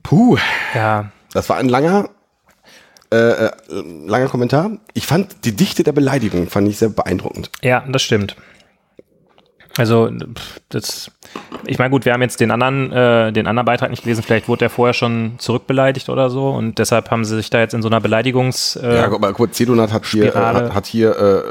Puh, 0.03 0.37
Ja, 0.75 1.11
das 1.33 1.49
war 1.49 1.57
ein 1.57 1.69
langer, 1.69 2.11
Äh, 3.11 3.47
äh, 3.47 3.51
langer 3.71 4.29
Kommentar. 4.29 4.73
Ich 4.93 5.07
fand 5.07 5.45
die 5.45 5.55
Dichte 5.57 5.85
der 5.85 5.93
Beleidigung 5.93 6.49
fand 6.49 6.69
ich 6.69 6.79
sehr 6.79 6.89
beeindruckend. 6.91 7.51
Ja, 7.63 7.85
das 7.89 8.03
stimmt. 8.03 8.35
Also 9.79 10.11
das, 10.69 11.11
ich 11.67 11.79
meine 11.79 11.91
gut, 11.91 12.05
wir 12.05 12.13
haben 12.13 12.23
jetzt 12.23 12.41
den 12.41 12.51
anderen, 12.51 12.93
äh, 12.93 13.33
den 13.33 13.47
anderen 13.47 13.65
Beitrag 13.67 13.91
nicht 13.91 14.03
gelesen. 14.03 14.23
Vielleicht 14.23 14.49
wurde 14.49 14.67
er 14.67 14.71
vorher 14.71 14.95
schon 14.95 15.35
zurückbeleidigt 15.39 16.09
oder 16.11 16.29
so 16.29 16.51
und 16.51 16.79
deshalb 16.79 17.11
haben 17.11 17.25
sie 17.25 17.37
sich 17.37 17.51
da 17.51 17.61
jetzt 17.61 17.73
in 17.75 17.83
so 17.83 17.89
einer 17.89 18.01
Beleidigungs. 18.01 18.77
Äh, 18.77 18.95
Ja, 18.97 19.09
guck 19.09 19.21
mal, 19.21 19.33
guck 19.33 19.49
mal 19.49 19.55
Cedonat 19.55 19.93
hat 19.93 20.05
hier, 20.07 20.35
hat, 20.35 20.75
hat 20.75 20.87
hier 20.87 21.17
äh, 21.17 21.43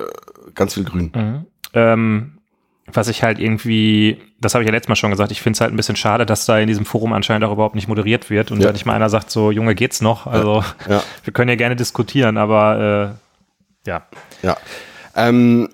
ganz 0.56 0.74
viel 0.74 0.84
Grün. 0.84 1.46
ähm, 1.74 2.38
was 2.86 3.08
ich 3.08 3.24
halt 3.24 3.40
irgendwie, 3.40 4.22
das 4.42 4.54
habe 4.54 4.64
ich 4.64 4.68
ja 4.68 4.74
letztes 4.74 4.90
Mal 4.90 4.96
schon 4.98 5.10
gesagt, 5.12 5.32
ich 5.32 5.42
finde 5.42 5.56
es 5.56 5.62
halt 5.62 5.72
ein 5.74 5.78
bisschen 5.78 5.96
schade, 5.96 6.26
dass 6.26 6.46
da 6.46 6.60
in 6.60 6.68
diesem 6.68 6.86
Forum 6.86 7.14
anscheinend 7.14 7.46
auch 7.46 7.54
überhaupt 7.54 7.76
nicht 7.76 7.88
moderiert 7.88 8.30
wird 8.30 8.52
und 8.52 8.60
Ja. 8.60 8.68
da 8.68 8.74
nicht 8.74 8.86
mal 8.86 8.94
einer 8.94 9.10
sagt, 9.10 9.32
so 9.32 9.52
Junge, 9.52 9.74
geht's 9.74 10.02
noch? 10.02 10.28
Also 10.28 10.64
Ja. 10.90 11.02
wir 11.24 11.34
können 11.34 11.50
ja 11.50 11.56
gerne 11.56 11.76
diskutieren, 11.78 12.38
aber 12.38 13.16
äh, 13.86 13.90
ja. 13.90 14.04
Ja. 14.42 14.58
Ähm, 15.16 15.70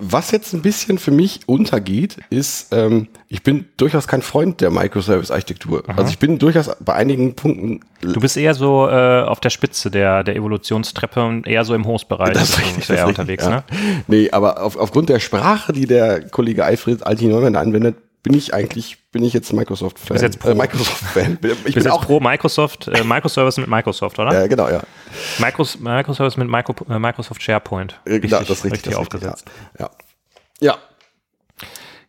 was 0.00 0.30
jetzt 0.30 0.52
ein 0.54 0.62
bisschen 0.62 0.98
für 0.98 1.10
mich 1.10 1.40
untergeht, 1.46 2.16
ist, 2.30 2.72
ähm, 2.72 3.08
ich 3.28 3.42
bin 3.42 3.66
durchaus 3.76 4.08
kein 4.08 4.22
Freund 4.22 4.60
der 4.60 4.70
Microservice-Architektur. 4.70 5.84
Also 5.88 6.10
ich 6.10 6.18
bin 6.18 6.38
durchaus 6.38 6.70
bei 6.80 6.94
einigen 6.94 7.34
Punkten 7.34 7.80
Du 8.02 8.20
bist 8.20 8.36
eher 8.36 8.54
so 8.54 8.88
äh, 8.88 9.22
auf 9.22 9.40
der 9.40 9.50
Spitze 9.50 9.90
der, 9.90 10.24
der 10.24 10.34
Evolutionstreppe 10.34 11.22
und 11.22 11.46
eher 11.46 11.64
so 11.64 11.74
im 11.74 11.86
Host-Bereich. 11.86 12.32
Das 12.32 12.50
ist 12.50 12.58
richtig, 12.58 12.86
das 12.86 13.04
unterwegs, 13.04 13.44
ja. 13.44 13.50
ne? 13.50 13.64
Nee, 14.06 14.30
aber 14.30 14.62
auf, 14.62 14.76
aufgrund 14.76 15.10
der 15.10 15.20
Sprache, 15.20 15.72
die 15.72 15.86
der 15.86 16.26
Kollege 16.28 16.64
Alfred 16.64 17.06
Alti 17.06 17.26
Neumann 17.26 17.56
anwendet, 17.56 17.96
bin 18.22 18.34
ich 18.34 18.52
eigentlich, 18.52 18.98
bin 19.10 19.22
ich 19.24 19.32
jetzt 19.32 19.52
Microsoft-Fan. 19.52 20.14
Bist 20.14 20.22
jetzt 20.22 20.38
Pro. 20.40 20.50
Äh, 20.50 20.54
Microsoft-Fan. 20.54 21.38
Ich 21.64 21.74
bin 21.74 21.88
auch, 21.88 22.02
pro 22.04 22.20
Microsoft, 22.20 22.88
äh, 22.88 23.02
Microservice 23.02 23.58
mit 23.58 23.68
Microsoft, 23.68 24.18
oder? 24.18 24.44
äh, 24.44 24.48
genau, 24.48 24.68
ja. 24.68 24.82
Micros, 25.38 25.78
Microservice 25.78 26.36
mit 26.36 26.48
Micro, 26.48 26.74
äh, 26.88 26.98
Microsoft 26.98 27.42
SharePoint. 27.42 28.00
Äh, 28.04 28.20
genau, 28.20 28.40
das 28.40 28.50
ist 28.50 28.64
richtig, 28.64 28.72
richtig 28.72 28.92
das 28.92 29.00
aufgesetzt. 29.00 29.44
Ja. 29.78 29.90
ja. 30.60 30.78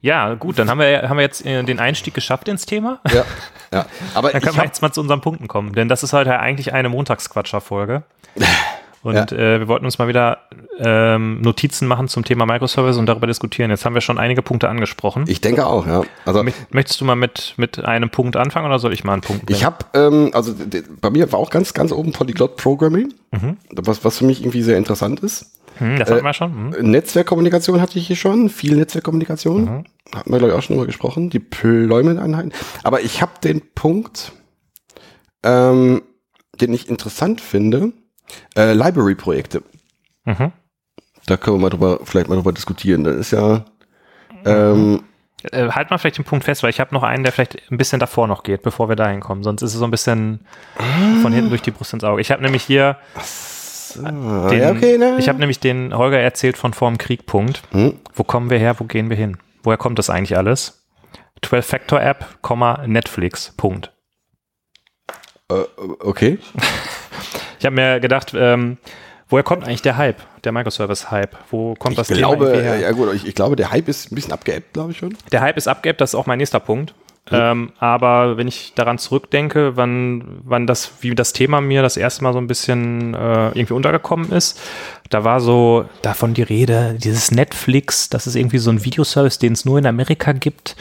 Ja, 0.01 0.29
Ja, 0.29 0.33
gut, 0.35 0.59
dann 0.59 0.69
haben 0.69 0.79
wir, 0.79 1.07
haben 1.07 1.17
wir 1.17 1.23
jetzt 1.23 1.45
äh, 1.45 1.63
den 1.63 1.79
Einstieg 1.79 2.13
geschafft 2.13 2.47
ins 2.47 2.65
Thema. 2.65 2.99
ja, 3.11 3.23
ja. 3.73 3.85
Aber 4.13 4.31
Dann 4.31 4.41
können 4.41 4.57
wir 4.57 4.65
jetzt 4.65 4.81
mal 4.81 4.91
zu 4.91 4.99
unseren 5.01 5.21
Punkten 5.21 5.47
kommen, 5.47 5.73
denn 5.73 5.87
das 5.87 6.03
ist 6.03 6.11
heute 6.11 6.39
eigentlich 6.39 6.73
eine 6.73 6.89
Montagsquatscher-Folge. 6.89 8.03
Und 9.03 9.15
Ja. 9.15 9.23
äh, 9.31 9.59
wir 9.59 9.67
wollten 9.67 9.85
uns 9.85 9.97
mal 9.97 10.07
wieder 10.07 10.39
ähm, 10.77 11.41
Notizen 11.41 11.87
machen 11.87 12.07
zum 12.07 12.23
Thema 12.23 12.45
Microservice 12.45 12.97
und 12.97 13.07
darüber 13.07 13.25
diskutieren. 13.27 13.71
Jetzt 13.71 13.83
haben 13.83 13.93
wir 13.95 14.01
schon 14.01 14.17
einige 14.19 14.41
Punkte 14.43 14.69
angesprochen. 14.69 15.23
ich 15.27 15.41
denke 15.41 15.65
auch, 15.65 15.87
ja. 15.87 16.03
Also 16.25 16.41
Mö- 16.41 16.53
Möchtest 16.69 17.01
du 17.01 17.05
mal 17.05 17.15
mit, 17.15 17.55
mit 17.57 17.83
einem 17.83 18.09
Punkt 18.11 18.35
anfangen 18.35 18.67
oder 18.67 18.77
soll 18.79 18.93
ich 18.93 19.03
mal 19.03 19.13
einen 19.13 19.21
Punkt 19.23 19.49
Ich 19.49 19.65
habe, 19.65 19.77
ähm, 19.95 20.29
also 20.33 20.53
bei 21.01 21.09
mir 21.09 21.31
war 21.31 21.39
auch 21.39 21.49
ganz, 21.49 21.73
ganz 21.73 21.91
oben 21.91 22.11
Polyglot 22.11 22.57
Programming, 22.57 23.13
was, 23.71 24.05
was 24.05 24.19
für 24.19 24.25
mich 24.25 24.41
irgendwie 24.41 24.61
sehr 24.61 24.77
interessant 24.77 25.21
ist. 25.21 25.51
Hm, 25.77 25.97
das 25.97 26.11
hatten 26.11 26.23
wir 26.23 26.33
schon. 26.33 26.73
Hm. 26.75 26.91
Netzwerkkommunikation 26.91 27.81
hatte 27.81 27.97
ich 27.97 28.05
hier 28.05 28.15
schon, 28.15 28.49
viel 28.49 28.75
Netzwerkkommunikation. 28.75 29.85
Hatten 30.13 30.31
wir, 30.31 30.37
glaube 30.37 30.53
ich, 30.53 30.59
auch 30.59 30.61
schon 30.61 30.75
drüber 30.75 30.85
gesprochen, 30.85 31.29
Deployment-Einheiten. 31.29 32.51
Aber 32.83 33.01
ich 33.01 33.21
habe 33.21 33.31
den 33.43 33.61
Punkt, 33.73 34.33
ähm, 35.43 36.01
den 36.59 36.73
ich 36.73 36.89
interessant 36.89 37.41
finde, 37.41 37.93
äh, 38.55 38.73
Library-Projekte. 38.73 39.63
Mhm. 40.25 40.51
Da 41.25 41.37
können 41.37 41.57
wir 41.57 41.61
mal 41.61 41.69
drüber, 41.69 41.99
vielleicht 42.03 42.27
mal 42.29 42.35
drüber 42.35 42.51
diskutieren. 42.53 43.03
Das 43.03 43.15
ist 43.15 43.31
ja, 43.31 43.63
ähm, 44.45 45.03
Äh, 45.51 45.69
halt 45.69 45.89
mal 45.89 45.97
vielleicht 45.97 46.19
den 46.19 46.25
Punkt 46.25 46.45
fest, 46.45 46.61
weil 46.61 46.69
ich 46.69 46.79
habe 46.79 46.93
noch 46.93 47.01
einen, 47.01 47.23
der 47.23 47.33
vielleicht 47.33 47.57
ein 47.71 47.77
bisschen 47.77 47.99
davor 47.99 48.27
noch 48.27 48.43
geht, 48.43 48.61
bevor 48.61 48.89
wir 48.89 48.95
dahin 48.95 49.21
kommen. 49.21 49.43
Sonst 49.43 49.63
ist 49.63 49.73
es 49.73 49.79
so 49.79 49.85
ein 49.85 49.91
bisschen 49.91 50.45
von 51.21 51.33
hinten 51.33 51.49
durch 51.49 51.63
die 51.63 51.71
Brust 51.71 51.93
ins 51.93 52.03
Auge. 52.03 52.21
Ich 52.21 52.31
habe 52.31 52.43
nämlich 52.43 52.61
hier 52.63 52.97
ah, 54.03 54.49
den, 54.49 54.59
ja, 54.59 54.71
okay, 54.71 54.99
ne? 54.99 55.15
ich 55.17 55.29
habe 55.29 55.39
nämlich 55.39 55.59
den 55.59 55.97
Holger 55.97 56.19
erzählt 56.19 56.57
von 56.57 56.73
vorm 56.73 56.99
Krieg 56.99 57.25
Punkt. 57.25 57.63
Hm? 57.71 57.97
Wo 58.13 58.23
kommen 58.23 58.51
wir 58.51 58.59
her? 58.59 58.79
Wo 58.79 58.83
gehen 58.83 59.09
wir 59.09 59.17
hin? 59.17 59.37
Woher 59.63 59.77
kommt 59.77 59.97
das 59.97 60.11
eigentlich 60.11 60.37
alles? 60.37 60.85
12-Factor-App, 61.43 62.43
Komma, 62.43 62.83
Netflix, 62.85 63.51
Punkt. 63.57 63.91
äh, 65.49 65.63
okay. 66.01 66.37
Ich 67.61 67.65
habe 67.67 67.75
mir 67.75 67.99
gedacht, 67.99 68.33
ähm, 68.35 68.77
woher 69.29 69.43
kommt 69.43 69.65
eigentlich 69.67 69.83
der 69.83 69.95
Hype, 69.95 70.17
der 70.43 70.51
Microservice-Hype? 70.51 71.37
Wo 71.51 71.75
kommt 71.75 71.95
das 71.95 72.09
Ich 72.09 72.15
Thema 72.17 72.29
glaube, 72.29 72.45
irgendwie 72.45 72.63
her? 72.63 72.79
ja 72.79 72.91
gut, 72.91 73.13
ich, 73.13 73.27
ich 73.27 73.35
glaube, 73.35 73.55
der 73.55 73.69
Hype 73.69 73.87
ist 73.87 74.11
ein 74.11 74.15
bisschen 74.15 74.33
abgeebbt, 74.33 74.73
glaube 74.73 74.93
ich 74.93 74.97
schon. 74.97 75.15
Der 75.31 75.41
Hype 75.41 75.57
ist 75.57 75.67
abgeebbt, 75.67 76.01
das 76.01 76.09
ist 76.09 76.15
auch 76.15 76.25
mein 76.25 76.39
nächster 76.39 76.59
Punkt. 76.59 76.95
Ähm, 77.29 77.71
aber 77.79 78.35
wenn 78.37 78.47
ich 78.47 78.73
daran 78.73 78.97
zurückdenke, 78.97 79.77
wann, 79.77 80.41
wann 80.43 80.65
das, 80.65 80.91
wie 81.01 81.13
das 81.13 81.33
Thema 81.33 81.61
mir 81.61 81.81
das 81.81 81.95
erste 81.95 82.23
Mal 82.23 82.33
so 82.33 82.39
ein 82.39 82.47
bisschen 82.47 83.13
äh, 83.13 83.49
irgendwie 83.49 83.73
untergekommen 83.73 84.31
ist, 84.31 84.59
da 85.11 85.23
war 85.23 85.39
so 85.39 85.85
davon 86.01 86.33
die 86.33 86.41
Rede, 86.41 86.95
dieses 86.97 87.31
Netflix, 87.31 88.09
das 88.09 88.27
ist 88.27 88.35
irgendwie 88.35 88.57
so 88.57 88.71
ein 88.71 88.83
Videoservice, 88.83 89.39
den 89.39 89.53
es 89.53 89.65
nur 89.65 89.77
in 89.77 89.85
Amerika 89.85 90.31
gibt. 90.31 90.75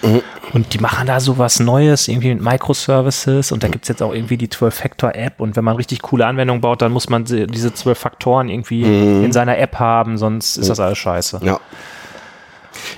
Und 0.52 0.72
die 0.72 0.78
machen 0.78 1.06
da 1.06 1.20
so 1.20 1.36
was 1.36 1.60
Neues, 1.60 2.08
irgendwie 2.08 2.32
mit 2.34 2.42
Microservices. 2.42 3.52
Und 3.52 3.62
da 3.62 3.68
gibt's 3.68 3.88
jetzt 3.88 4.02
auch 4.02 4.14
irgendwie 4.14 4.36
die 4.36 4.48
12-Factor-App. 4.48 5.40
Und 5.40 5.56
wenn 5.56 5.64
man 5.64 5.76
richtig 5.76 6.00
coole 6.02 6.26
Anwendungen 6.26 6.60
baut, 6.60 6.80
dann 6.80 6.92
muss 6.92 7.08
man 7.08 7.24
diese 7.24 7.74
12 7.74 7.98
Faktoren 7.98 8.48
irgendwie 8.48 8.82
in 8.82 9.32
seiner 9.32 9.58
App 9.58 9.78
haben, 9.78 10.16
sonst 10.16 10.56
ist 10.56 10.70
das 10.70 10.80
alles 10.80 10.98
scheiße. 10.98 11.40
Ja. 11.42 11.60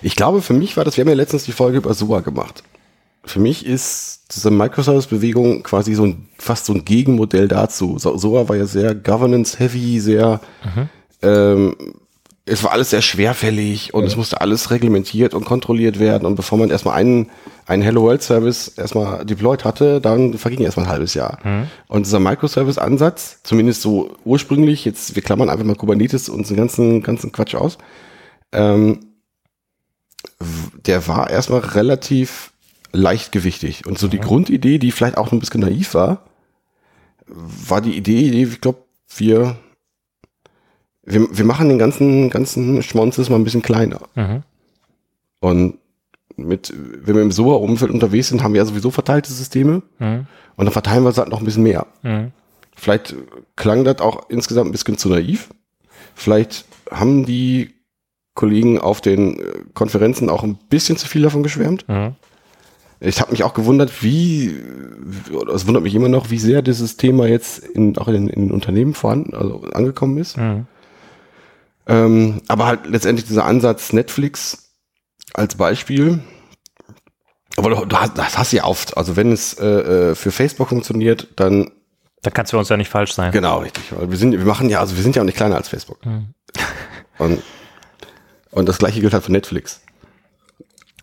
Ich 0.03 0.17
glaube, 0.17 0.43
für 0.43 0.53
mich 0.53 0.77
war 0.77 0.85
das, 0.85 0.97
wir 0.97 1.03
haben 1.03 1.09
ja 1.09 1.15
letztens 1.15 1.45
die 1.45 1.53
Folge 1.53 1.79
über 1.79 1.95
SOA 1.95 2.21
gemacht. 2.21 2.63
Für 3.25 3.39
mich 3.41 3.65
ist 3.65 4.23
diese 4.35 4.51
Microservice-Bewegung 4.51 5.63
quasi 5.63 5.95
so 5.95 6.05
ein, 6.07 6.29
fast 6.39 6.67
so 6.67 6.73
ein 6.75 6.85
Gegenmodell 6.85 7.49
dazu. 7.49 7.99
So- 7.99 8.17
SOA 8.17 8.49
war 8.49 8.57
ja 8.57 8.67
sehr 8.67 8.95
governance-heavy, 8.95 10.01
sehr, 10.01 10.41
ähm, 11.23 11.77
es 12.45 12.65
war 12.65 12.73
alles 12.73 12.91
sehr 12.91 13.03
schwerfällig 13.03 13.95
und 13.95 14.03
es 14.05 14.17
musste 14.17 14.41
alles 14.41 14.73
reglementiert 14.73 15.33
und 15.35 15.45
kontrolliert 15.45 16.01
werden. 16.01 16.27
Und 16.27 16.35
bevor 16.35 16.59
man 16.59 16.71
erstmal 16.71 16.97
einen, 16.97 17.31
einen 17.67 17.83
Hello 17.85 18.03
World 18.03 18.21
Service 18.25 18.67
erstmal 18.77 19.25
deployed 19.25 19.65
hatte, 19.65 20.01
dann 20.01 20.35
verging 20.35 20.61
erstmal 20.63 20.87
ein 20.87 20.93
halbes 20.93 21.15
Jahr. 21.15 21.39
Und 21.87 22.05
dieser 22.07 22.19
Microservice-Ansatz, 22.19 23.39
zumindest 23.45 23.83
so 23.83 24.17
ursprünglich, 24.25 24.85
jetzt, 24.85 25.15
wir 25.15 25.23
klammern 25.23 25.49
einfach 25.51 25.65
mal 25.65 25.77
Kubernetes 25.77 26.29
und 26.29 26.51
den 26.51 26.57
ganzen, 26.57 27.03
ganzen 27.05 27.31
Quatsch 27.31 27.55
aus, 27.55 27.79
ähm, 28.51 28.99
der 30.87 31.07
war 31.07 31.31
erstmal 31.31 31.61
relativ 31.61 32.52
leichtgewichtig. 32.93 33.87
Und 33.87 33.99
so 33.99 34.09
die 34.09 34.21
Grundidee, 34.21 34.79
die 34.79 34.93
vielleicht 34.93 35.17
auch 35.17 35.33
ein 35.33 35.41
bisschen 35.41 35.61
naiv 35.61 35.95
war, 35.95 36.25
war 37.27 37.81
die 37.81 37.97
Idee, 37.97 38.43
ich 38.43 38.61
glaube, 38.61 38.79
wir, 39.17 39.57
wir, 41.03 41.27
wir 41.31 41.45
machen 41.45 41.69
den 41.69 41.79
ganzen, 41.79 42.31
ganzen 42.31 42.83
Schmonzes 42.83 43.31
mal 43.31 43.37
ein 43.37 43.45
bisschen 43.45 43.63
kleiner. 43.63 44.01
Mhm. 44.15 44.43
Und 45.41 45.79
mit, 46.37 46.73
wenn 46.77 47.15
wir 47.15 47.23
im 47.23 47.33
SOA-Umfeld 47.33 47.91
unterwegs 47.91 48.29
sind, 48.29 48.43
haben 48.43 48.55
wir 48.55 48.61
ja 48.61 48.67
sowieso 48.67 48.91
verteilte 48.91 49.33
Systeme. 49.33 49.83
Mhm. 49.99 50.27
Und 50.57 50.67
dann 50.67 50.73
verteilen 50.73 51.05
wir 51.05 51.11
es 51.11 51.19
halt 51.19 51.29
noch 51.29 51.41
ein 51.41 51.45
bisschen 51.45 51.63
mehr. 51.63 51.87
Mhm. 52.03 52.33
Vielleicht 52.75 53.15
klang 53.57 53.85
das 53.85 54.01
auch 54.01 54.29
insgesamt 54.29 54.69
ein 54.69 54.73
bisschen 54.73 54.99
zu 54.99 55.09
naiv. 55.09 55.51
Vielleicht 56.15 56.65
haben 56.91 57.25
die 57.25 57.75
Kollegen 58.35 58.79
auf 58.79 59.01
den 59.01 59.39
äh, 59.39 59.45
Konferenzen 59.75 60.31
auch 60.31 60.43
ein 60.43 60.57
bisschen 60.71 60.97
zu 60.97 61.07
viel 61.07 61.23
davon 61.23 61.43
geschwärmt. 61.43 61.87
Mhm. 61.89 62.15
Ich 63.05 63.21
habe 63.21 63.33
mich 63.33 63.43
auch 63.43 63.53
gewundert, 63.53 64.03
wie, 64.03 64.57
oder 65.33 65.55
es 65.55 65.67
wundert 65.67 65.83
mich 65.83 65.95
immer 65.95 66.09
noch, 66.09 66.31
wie 66.31 66.39
sehr 66.39 66.63
dieses 66.63 66.97
Thema 66.97 67.27
jetzt 67.27 67.59
in, 67.59 67.99
auch 67.99 68.07
in, 68.07 68.29
in 68.29 68.47
den 68.47 68.51
Unternehmen 68.53 68.95
vorhanden, 68.95 69.35
also 69.35 69.63
angekommen 69.73 70.19
ist. 70.19 70.37
Mhm. 70.37 70.67
Ähm, 71.89 72.43
aber 72.47 72.67
halt 72.67 72.87
letztendlich 72.87 73.27
dieser 73.27 73.45
Ansatz 73.45 73.93
Netflix 73.93 74.71
als 75.35 75.57
Beispiel. 75.57 76.21
Aber 77.57 77.71
du, 77.71 77.85
du 77.87 77.97
hast, 77.97 78.17
das 78.17 78.39
hast 78.39 78.53
du 78.53 78.59
ja 78.59 78.65
oft. 78.65 78.97
Also 78.97 79.17
wenn 79.17 79.33
es 79.33 79.55
äh, 79.55 79.67
äh, 79.67 80.15
für 80.15 80.31
Facebook 80.31 80.69
funktioniert, 80.69 81.27
dann 81.37 81.73
Da 82.23 82.31
kannst 82.31 82.53
du 82.53 82.59
uns 82.59 82.69
ja 82.69 82.77
nicht 82.77 82.89
falsch 82.89 83.15
sein. 83.15 83.33
genau 83.33 83.59
richtig. 83.59 83.83
Weil 83.91 84.11
wir 84.11 84.17
sind, 84.17 84.31
wir 84.31 84.45
machen 84.45 84.71
ja, 84.71 84.79
also 84.79 84.95
wir 84.95 85.03
sind 85.03 85.17
ja 85.17 85.23
auch 85.23 85.27
nicht 85.27 85.37
kleiner 85.37 85.57
als 85.57 85.69
Facebook. 85.69 85.99
Und, 87.19 87.43
und 88.53 88.69
das 88.69 88.79
gleiche 88.79 89.01
gilt 89.01 89.13
halt 89.13 89.25
für 89.25 89.33
Netflix. 89.33 89.82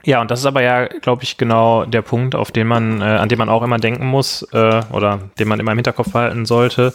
Ja, 0.06 0.22
und 0.22 0.32
das 0.32 0.40
ist 0.40 0.46
aber 0.46 0.62
ja, 0.62 0.88
glaube 0.88 1.24
ich, 1.24 1.38
genau 1.38 1.86
der 1.86 2.02
Punkt, 2.02 2.34
auf 2.36 2.52
den 2.52 2.68
man, 2.68 3.02
äh, 3.02 3.04
an 3.04 3.28
den 3.30 3.38
man 3.38 3.50
auch 3.50 3.64
immer 3.64 3.78
denken 3.78 4.06
muss 4.08 4.44
äh, 4.54 4.82
oder 4.92 5.20
den 5.40 5.48
man 5.48 5.60
immer 5.60 5.72
im 5.74 5.78
Hinterkopf 5.78 6.12
behalten 6.14 6.46
sollte. 6.46 6.94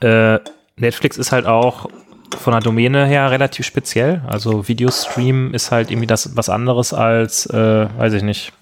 Äh, 0.00 0.40
Netflix 0.76 1.16
ist 1.16 1.30
halt 1.30 1.46
auch 1.46 1.88
von 2.36 2.52
der 2.52 2.60
Domäne 2.60 3.06
her 3.06 3.30
relativ 3.30 3.64
speziell. 3.64 4.22
Also 4.26 4.66
Videostream 4.66 5.54
ist 5.54 5.70
halt 5.70 5.90
irgendwie 5.92 6.08
das 6.08 6.36
was 6.36 6.48
anderes 6.48 6.92
als, 6.92 7.46
äh, 7.46 7.86
weiß 7.98 8.14
ich 8.14 8.22
nicht, 8.24 8.52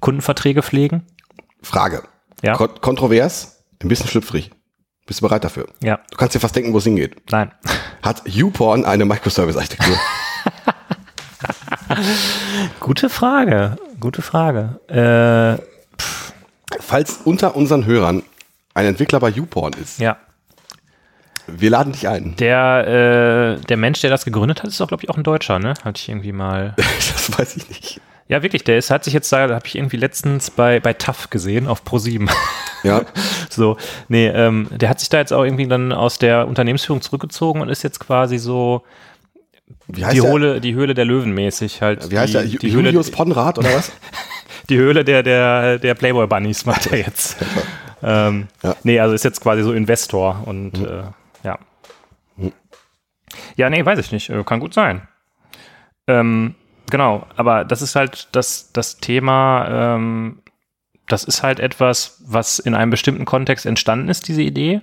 Kundenverträge 0.00 0.62
pflegen. 0.62 1.06
Frage. 1.62 2.02
Ja. 2.42 2.54
Kon 2.56 2.68
kontrovers, 2.80 3.64
ein 3.82 3.88
bisschen 3.88 4.08
schlüpfrig. 4.08 4.50
Bist 5.06 5.20
du 5.20 5.26
bereit 5.26 5.44
dafür? 5.44 5.66
Ja, 5.82 6.00
Du 6.10 6.16
kannst 6.18 6.34
dir 6.34 6.40
fast 6.40 6.56
denken, 6.56 6.72
wo 6.72 6.78
es 6.78 6.84
hingeht. 6.84 7.16
nein. 7.30 7.50
Hat 8.02 8.20
YouPorn 8.26 8.84
eine 8.84 9.06
Microservice-Architektur? 9.06 9.96
Gute 12.80 13.08
Frage. 13.08 13.76
Gute 14.00 14.22
Frage. 14.22 14.80
Äh, 14.88 15.62
Falls 16.80 17.20
unter 17.24 17.56
unseren 17.56 17.86
Hörern 17.86 18.22
ein 18.74 18.86
Entwickler 18.86 19.20
bei 19.20 19.30
YouPorn 19.30 19.72
ist, 19.74 20.00
ja. 20.00 20.16
Wir 21.46 21.70
laden 21.70 21.92
dich 21.92 22.08
ein. 22.08 22.36
Der, 22.36 23.58
äh, 23.58 23.64
der 23.66 23.76
Mensch, 23.76 24.00
der 24.00 24.10
das 24.10 24.24
gegründet 24.24 24.62
hat, 24.62 24.68
ist 24.70 24.80
doch, 24.80 24.88
glaube 24.88 25.02
ich, 25.04 25.10
auch 25.10 25.16
ein 25.16 25.24
Deutscher, 25.24 25.58
ne? 25.58 25.74
Hatte 25.84 26.00
ich 26.00 26.08
irgendwie 26.08 26.32
mal. 26.32 26.74
das 26.76 27.38
weiß 27.38 27.56
ich 27.56 27.68
nicht. 27.68 28.00
Ja, 28.28 28.42
wirklich, 28.42 28.64
der 28.64 28.78
ist, 28.78 28.90
hat 28.90 29.04
sich 29.04 29.12
jetzt 29.12 29.30
da, 29.30 29.50
habe 29.50 29.66
ich 29.66 29.76
irgendwie 29.76 29.98
letztens 29.98 30.50
bei, 30.50 30.80
bei 30.80 30.94
TAF 30.94 31.28
gesehen, 31.28 31.68
auf 31.68 31.82
Pro7. 31.82 32.30
Ja. 32.82 33.02
so, 33.50 33.76
nee, 34.08 34.28
ähm, 34.28 34.68
der 34.70 34.88
hat 34.88 35.00
sich 35.00 35.10
da 35.10 35.18
jetzt 35.18 35.32
auch 35.32 35.44
irgendwie 35.44 35.68
dann 35.68 35.92
aus 35.92 36.18
der 36.18 36.48
Unternehmensführung 36.48 37.02
zurückgezogen 37.02 37.60
und 37.60 37.68
ist 37.68 37.82
jetzt 37.82 38.00
quasi 38.00 38.38
so 38.38 38.82
Wie 39.88 40.04
heißt 40.04 40.16
die, 40.16 40.20
der? 40.20 40.30
Höhle, 40.32 40.60
die 40.60 40.74
Höhle 40.74 40.94
der 40.94 41.04
Löwen 41.04 41.32
mäßig 41.32 41.82
halt. 41.82 42.10
Wie 42.10 42.18
heißt 42.18 42.34
die, 42.34 42.38
der? 42.38 42.42
Die 42.46 42.56
Ju- 42.68 42.72
Höhle, 42.72 42.88
Julius 42.90 43.10
Ponrad 43.10 43.58
oder 43.58 43.74
was? 43.74 43.92
die 44.70 44.76
Höhle 44.78 45.04
der, 45.04 45.22
der, 45.22 45.78
der 45.78 45.94
Playboy 45.94 46.26
Bunnies 46.26 46.64
macht 46.66 46.86
er 46.86 46.98
jetzt. 46.98 47.36
ähm, 48.02 48.48
Ja. 48.62 48.76
Nee, 48.82 48.98
also 49.00 49.14
ist 49.14 49.24
jetzt 49.24 49.40
quasi 49.40 49.62
so 49.62 49.72
Investor 49.72 50.42
und 50.46 50.78
äh, 50.78 51.02
ja. 51.44 51.58
Ja, 53.56 53.70
nee, 53.70 53.84
weiß 53.84 53.98
ich 53.98 54.12
nicht. 54.12 54.30
Äh, 54.30 54.42
Kann 54.44 54.60
gut 54.60 54.74
sein. 54.74 55.02
Ähm, 56.06 56.54
genau, 56.90 57.26
aber 57.36 57.64
das 57.64 57.82
ist 57.82 57.96
halt 57.96 58.28
das, 58.32 58.70
das 58.72 58.98
Thema, 58.98 59.94
ähm, 59.96 60.38
das 61.08 61.24
ist 61.24 61.42
halt 61.42 61.60
etwas, 61.60 62.22
was 62.26 62.58
in 62.58 62.74
einem 62.74 62.90
bestimmten 62.90 63.24
Kontext 63.24 63.66
entstanden 63.66 64.08
ist, 64.08 64.28
diese 64.28 64.42
Idee, 64.42 64.80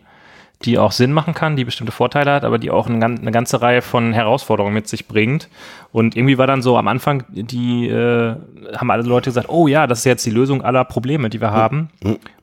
die 0.65 0.77
auch 0.77 0.91
Sinn 0.91 1.11
machen 1.13 1.33
kann, 1.33 1.55
die 1.55 1.65
bestimmte 1.65 1.91
Vorteile 1.91 2.31
hat, 2.31 2.43
aber 2.43 2.57
die 2.57 2.71
auch 2.71 2.87
eine, 2.87 2.99
gan- 2.99 3.19
eine 3.19 3.31
ganze 3.31 3.61
Reihe 3.61 3.81
von 3.81 4.13
Herausforderungen 4.13 4.73
mit 4.73 4.87
sich 4.87 5.07
bringt. 5.07 5.49
Und 5.91 6.15
irgendwie 6.15 6.37
war 6.37 6.47
dann 6.47 6.61
so 6.61 6.77
am 6.77 6.87
Anfang, 6.87 7.23
die 7.29 7.87
äh, 7.87 8.35
haben 8.75 8.91
alle 8.91 9.03
Leute 9.03 9.29
gesagt, 9.29 9.49
oh 9.49 9.67
ja, 9.67 9.87
das 9.87 9.99
ist 9.99 10.05
jetzt 10.05 10.25
die 10.25 10.29
Lösung 10.31 10.61
aller 10.61 10.85
Probleme, 10.85 11.29
die 11.29 11.41
wir 11.41 11.51
haben. 11.51 11.89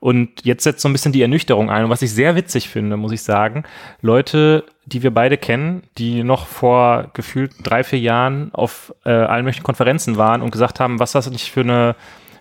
Und 0.01 0.45
jetzt 0.45 0.65
setzt 0.65 0.81
so 0.83 0.89
ein 0.89 0.93
bisschen 0.93 1.13
die 1.13 1.23
Ernüchterung 1.23 1.71
ein. 1.71 1.85
Und 1.85 1.91
was 1.91 2.03
ich 2.03 2.13
sehr 2.13 2.37
witzig 2.37 2.69
finde, 2.69 2.97
muss 2.97 3.13
ich 3.13 3.23
sagen, 3.23 3.65
Leute, 4.03 4.65
die 4.85 5.03
wir 5.03 5.13
beide 5.13 5.37
kennen, 5.39 5.83
die 5.97 6.23
noch 6.25 6.47
vor 6.47 7.07
gefühlt 7.15 7.53
drei, 7.63 7.85
vier 7.85 7.99
Jahren 8.01 8.51
auf 8.53 8.95
äh, 9.05 9.11
allen 9.11 9.45
möglichen 9.45 9.65
Konferenzen 9.65 10.17
waren 10.17 10.43
und 10.43 10.51
gesagt 10.51 10.79
haben, 10.81 10.99
was 10.99 11.13
das 11.13 11.31
nicht 11.31 11.51
für 11.51 11.61
eine 11.61 11.95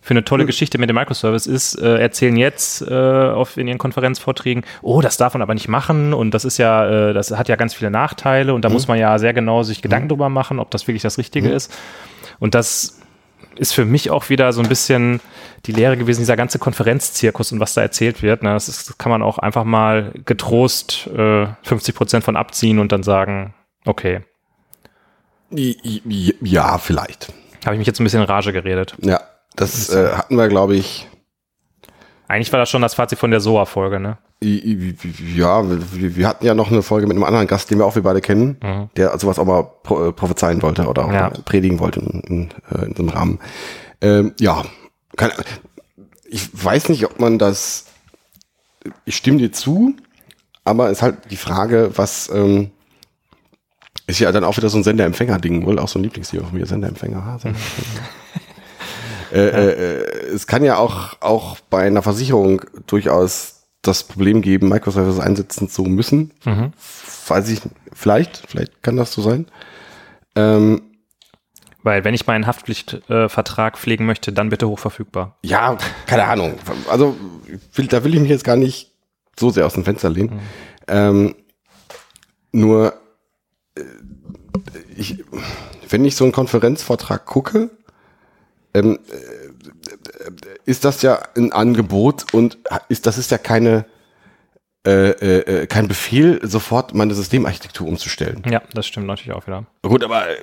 für 0.07 0.13
eine 0.13 0.23
tolle 0.23 0.45
Geschichte 0.45 0.77
mit 0.77 0.89
dem 0.89 0.95
Microservice 0.95 1.47
ist, 1.47 1.75
äh, 1.75 1.97
erzählen 1.97 2.37
jetzt 2.37 2.81
äh, 2.81 2.93
auf, 2.93 3.57
in 3.57 3.67
ihren 3.67 3.77
Konferenzvorträgen, 3.77 4.63
oh, 4.81 5.01
das 5.01 5.17
darf 5.17 5.33
man 5.33 5.41
aber 5.41 5.53
nicht 5.53 5.67
machen 5.67 6.13
und 6.13 6.33
das 6.33 6.45
ist 6.45 6.57
ja, 6.57 7.09
äh, 7.09 7.13
das 7.13 7.31
hat 7.31 7.49
ja 7.49 7.57
ganz 7.57 7.73
viele 7.73 7.91
Nachteile 7.91 8.53
und 8.53 8.63
da 8.63 8.69
muss 8.69 8.87
man 8.87 8.97
ja 8.97 9.19
sehr 9.19 9.33
genau 9.33 9.63
sich 9.63 9.81
Gedanken 9.81 10.07
drüber 10.07 10.29
machen, 10.29 10.59
ob 10.59 10.71
das 10.71 10.87
wirklich 10.87 11.01
das 11.01 11.17
Richtige 11.17 11.49
ist. 11.49 11.77
Und 12.39 12.55
das 12.55 13.01
ist 13.57 13.73
für 13.73 13.83
mich 13.83 14.09
auch 14.09 14.29
wieder 14.29 14.53
so 14.53 14.61
ein 14.61 14.69
bisschen 14.69 15.19
die 15.65 15.73
Lehre 15.73 15.97
gewesen, 15.97 16.21
dieser 16.21 16.37
ganze 16.37 16.57
Konferenzzirkus 16.57 17.51
und 17.51 17.59
was 17.59 17.73
da 17.73 17.81
erzählt 17.81 18.23
wird. 18.23 18.43
Ne? 18.43 18.53
Das, 18.53 18.69
ist, 18.69 18.87
das 18.89 18.97
kann 18.97 19.09
man 19.09 19.21
auch 19.21 19.39
einfach 19.39 19.65
mal 19.65 20.13
getrost 20.23 21.07
äh, 21.07 21.47
50 21.63 21.95
Prozent 21.95 22.23
von 22.23 22.37
abziehen 22.37 22.79
und 22.79 22.93
dann 22.93 23.03
sagen, 23.03 23.53
okay, 23.83 24.21
Ja, 26.41 26.77
vielleicht. 26.77 27.33
habe 27.65 27.75
ich 27.75 27.79
mich 27.79 27.87
jetzt 27.87 27.99
ein 27.99 28.05
bisschen 28.05 28.21
in 28.21 28.27
Rage 28.27 28.53
geredet. 28.53 28.95
Ja, 29.01 29.19
das 29.57 29.89
äh, 29.89 30.11
hatten 30.13 30.37
wir, 30.37 30.47
glaube 30.47 30.75
ich, 30.75 31.07
Eigentlich 32.29 32.51
war 32.51 32.59
das 32.59 32.69
schon 32.69 32.81
das 32.81 32.93
Fazit 32.93 33.19
von 33.19 33.31
der 33.31 33.39
SOA-Folge, 33.39 33.99
ne? 33.99 34.17
ja, 34.41 35.63
wir, 35.67 36.27
hatten 36.27 36.45
ja 36.45 36.53
noch 36.53 36.69
eine 36.71 36.83
Folge 36.83 37.07
mit 37.07 37.15
einem 37.15 37.23
anderen 37.23 37.47
Gast, 37.47 37.71
den 37.71 37.79
wir 37.79 37.85
auch 37.85 37.95
wir 37.95 38.03
beide 38.03 38.21
kennen, 38.21 38.57
Mhm. 38.61 38.89
der 38.95 39.17
sowas 39.17 39.39
auch 39.39 39.45
mal 39.45 39.63
pro, 39.63 40.07
äh, 40.09 40.11
prophezeien 40.13 40.61
wollte 40.61 40.85
oder 40.87 41.05
auch 41.05 41.11
Ja. 41.11 41.29
predigen 41.45 41.79
wollte 41.79 42.01
in, 42.01 42.19
in, 42.21 42.49
äh, 42.69 42.85
in 42.85 42.95
so 42.95 43.01
einem 43.03 43.09
Rahmen. 43.09 43.39
Ähm, 44.01 44.33
ja, 44.39 44.63
keine, 45.15 45.33
ich 46.29 46.49
weiß 46.53 46.89
nicht, 46.89 47.05
ob 47.05 47.19
man 47.19 47.39
das, 47.39 47.85
ich 49.05 49.15
stimme 49.15 49.37
dir 49.39 49.51
zu, 49.51 49.95
aber 50.65 50.87
es 50.87 50.97
ist 50.97 51.01
halt 51.01 51.31
die 51.31 51.37
Frage, 51.37 51.91
was, 51.95 52.29
ähm, 52.29 52.69
ist 54.05 54.19
ja 54.19 54.31
dann 54.31 54.43
auch 54.43 54.55
wieder 54.57 54.69
so 54.69 54.77
ein 54.77 54.83
Sender-Empfänger-Ding, 54.83 55.65
wohl 55.65 55.79
auch 55.79 55.87
so 55.87 55.97
ein 55.97 56.03
Lieblingsthema 56.03 56.45
von 56.45 56.57
mir, 56.59 56.65
Sender-Empfänger. 56.67 57.17
ah, 57.17 57.39
Sender-Empfänger. 57.39 58.07
äh, 59.31 59.39
äh, 59.39 59.71
äh, 59.71 60.27
es 60.33 60.47
kann 60.47 60.63
ja 60.63 60.77
auch, 60.77 61.21
auch 61.21 61.57
bei 61.69 61.85
einer 61.85 62.01
Versicherung 62.01 62.61
durchaus 62.87 63.67
das 63.81 64.03
Problem 64.03 64.41
geben, 64.41 64.69
Microservices 64.69 65.19
einsetzen 65.19 65.69
zu 65.69 65.83
müssen. 65.83 66.33
Mhm. 66.45 66.73
Weiß 67.27 67.49
ich, 67.49 67.61
vielleicht, 67.93 68.43
vielleicht 68.47 68.83
kann 68.83 68.97
das 68.97 69.13
so 69.13 69.21
sein. 69.21 69.47
Ähm, 70.35 70.81
Weil 71.83 72.03
wenn 72.03 72.13
ich 72.13 72.27
meinen 72.27 72.47
Haftpflichtvertrag 72.47 73.75
äh, 73.75 73.77
pflegen 73.77 74.05
möchte, 74.05 74.33
dann 74.33 74.49
bitte 74.49 74.67
hochverfügbar. 74.67 75.37
ja, 75.43 75.77
keine 76.05 76.25
Ahnung. 76.25 76.55
Also 76.89 77.15
will, 77.73 77.87
da 77.87 78.03
will 78.03 78.13
ich 78.13 78.19
mich 78.19 78.29
jetzt 78.29 78.43
gar 78.43 78.57
nicht 78.57 78.91
so 79.39 79.49
sehr 79.49 79.65
aus 79.65 79.73
dem 79.73 79.85
Fenster 79.85 80.09
lehnen. 80.09 80.39
Ähm, 80.87 81.35
nur 82.51 82.93
äh, 83.75 83.81
ich, 84.95 85.23
wenn 85.89 86.05
ich 86.05 86.15
so 86.15 86.23
einen 86.23 86.33
Konferenzvortrag 86.33 87.25
gucke, 87.25 87.69
ähm, 88.73 88.99
äh, 89.09 90.31
ist 90.65 90.85
das 90.85 91.01
ja 91.01 91.19
ein 91.35 91.51
Angebot 91.51 92.33
und 92.33 92.57
ist 92.89 93.05
das 93.05 93.17
ist 93.17 93.31
ja 93.31 93.37
keine 93.37 93.85
äh, 94.87 95.09
äh, 95.09 95.63
äh, 95.63 95.67
kein 95.67 95.89
Befehl, 95.89 96.39
sofort 96.43 96.93
meine 96.93 97.13
Systemarchitektur 97.13 97.85
umzustellen. 97.85 98.41
Ja, 98.49 98.61
das 98.73 98.87
stimmt 98.87 99.07
natürlich 99.07 99.33
auch 99.33 99.45
wieder. 99.45 99.65
Gut, 99.81 100.01
aber 100.01 100.29
äh, 100.29 100.37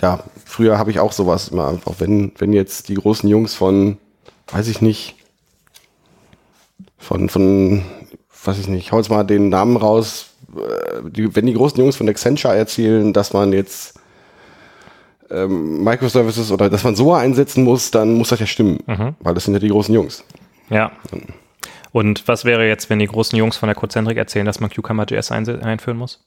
ja, 0.00 0.24
früher 0.44 0.78
habe 0.78 0.90
ich 0.90 0.98
auch 0.98 1.12
sowas 1.12 1.46
immer 1.46 1.68
einfach, 1.68 1.94
wenn, 1.98 2.32
wenn 2.38 2.52
jetzt 2.52 2.88
die 2.88 2.94
großen 2.94 3.28
Jungs 3.28 3.54
von, 3.54 3.98
weiß 4.50 4.66
ich 4.66 4.80
nicht, 4.80 5.14
von, 6.98 7.28
von, 7.28 7.84
weiß 8.44 8.58
ich 8.58 8.66
nicht, 8.66 8.90
hau 8.90 8.96
jetzt 8.96 9.10
mal 9.10 9.22
den 9.22 9.48
Namen 9.48 9.76
raus, 9.76 10.30
äh, 10.56 11.08
die, 11.08 11.36
wenn 11.36 11.46
die 11.46 11.54
großen 11.54 11.78
Jungs 11.78 11.94
von 11.94 12.08
Accenture 12.08 12.56
erzählen, 12.56 13.12
dass 13.12 13.32
man 13.32 13.52
jetzt 13.52 13.94
ähm, 15.32 15.82
Microservices 15.84 16.50
oder 16.52 16.68
dass 16.70 16.84
man 16.84 16.94
SOA 16.94 17.18
einsetzen 17.18 17.64
muss, 17.64 17.90
dann 17.90 18.14
muss 18.14 18.28
das 18.28 18.40
ja 18.40 18.46
stimmen, 18.46 18.78
weil 19.20 19.34
das 19.34 19.44
sind 19.44 19.54
ja 19.54 19.60
die 19.60 19.68
großen 19.68 19.94
Jungs. 19.94 20.24
Ja. 20.70 20.92
Und 21.92 22.26
was 22.28 22.44
wäre 22.44 22.66
jetzt, 22.66 22.88
wenn 22.90 22.98
die 22.98 23.06
großen 23.06 23.36
Jungs 23.38 23.56
von 23.56 23.66
der 23.66 23.74
Codecentric 23.76 24.16
erzählen, 24.16 24.46
dass 24.46 24.60
man 24.60 24.70
Cucumber.js 24.70 25.30
einführen 25.32 25.98
muss? 25.98 26.24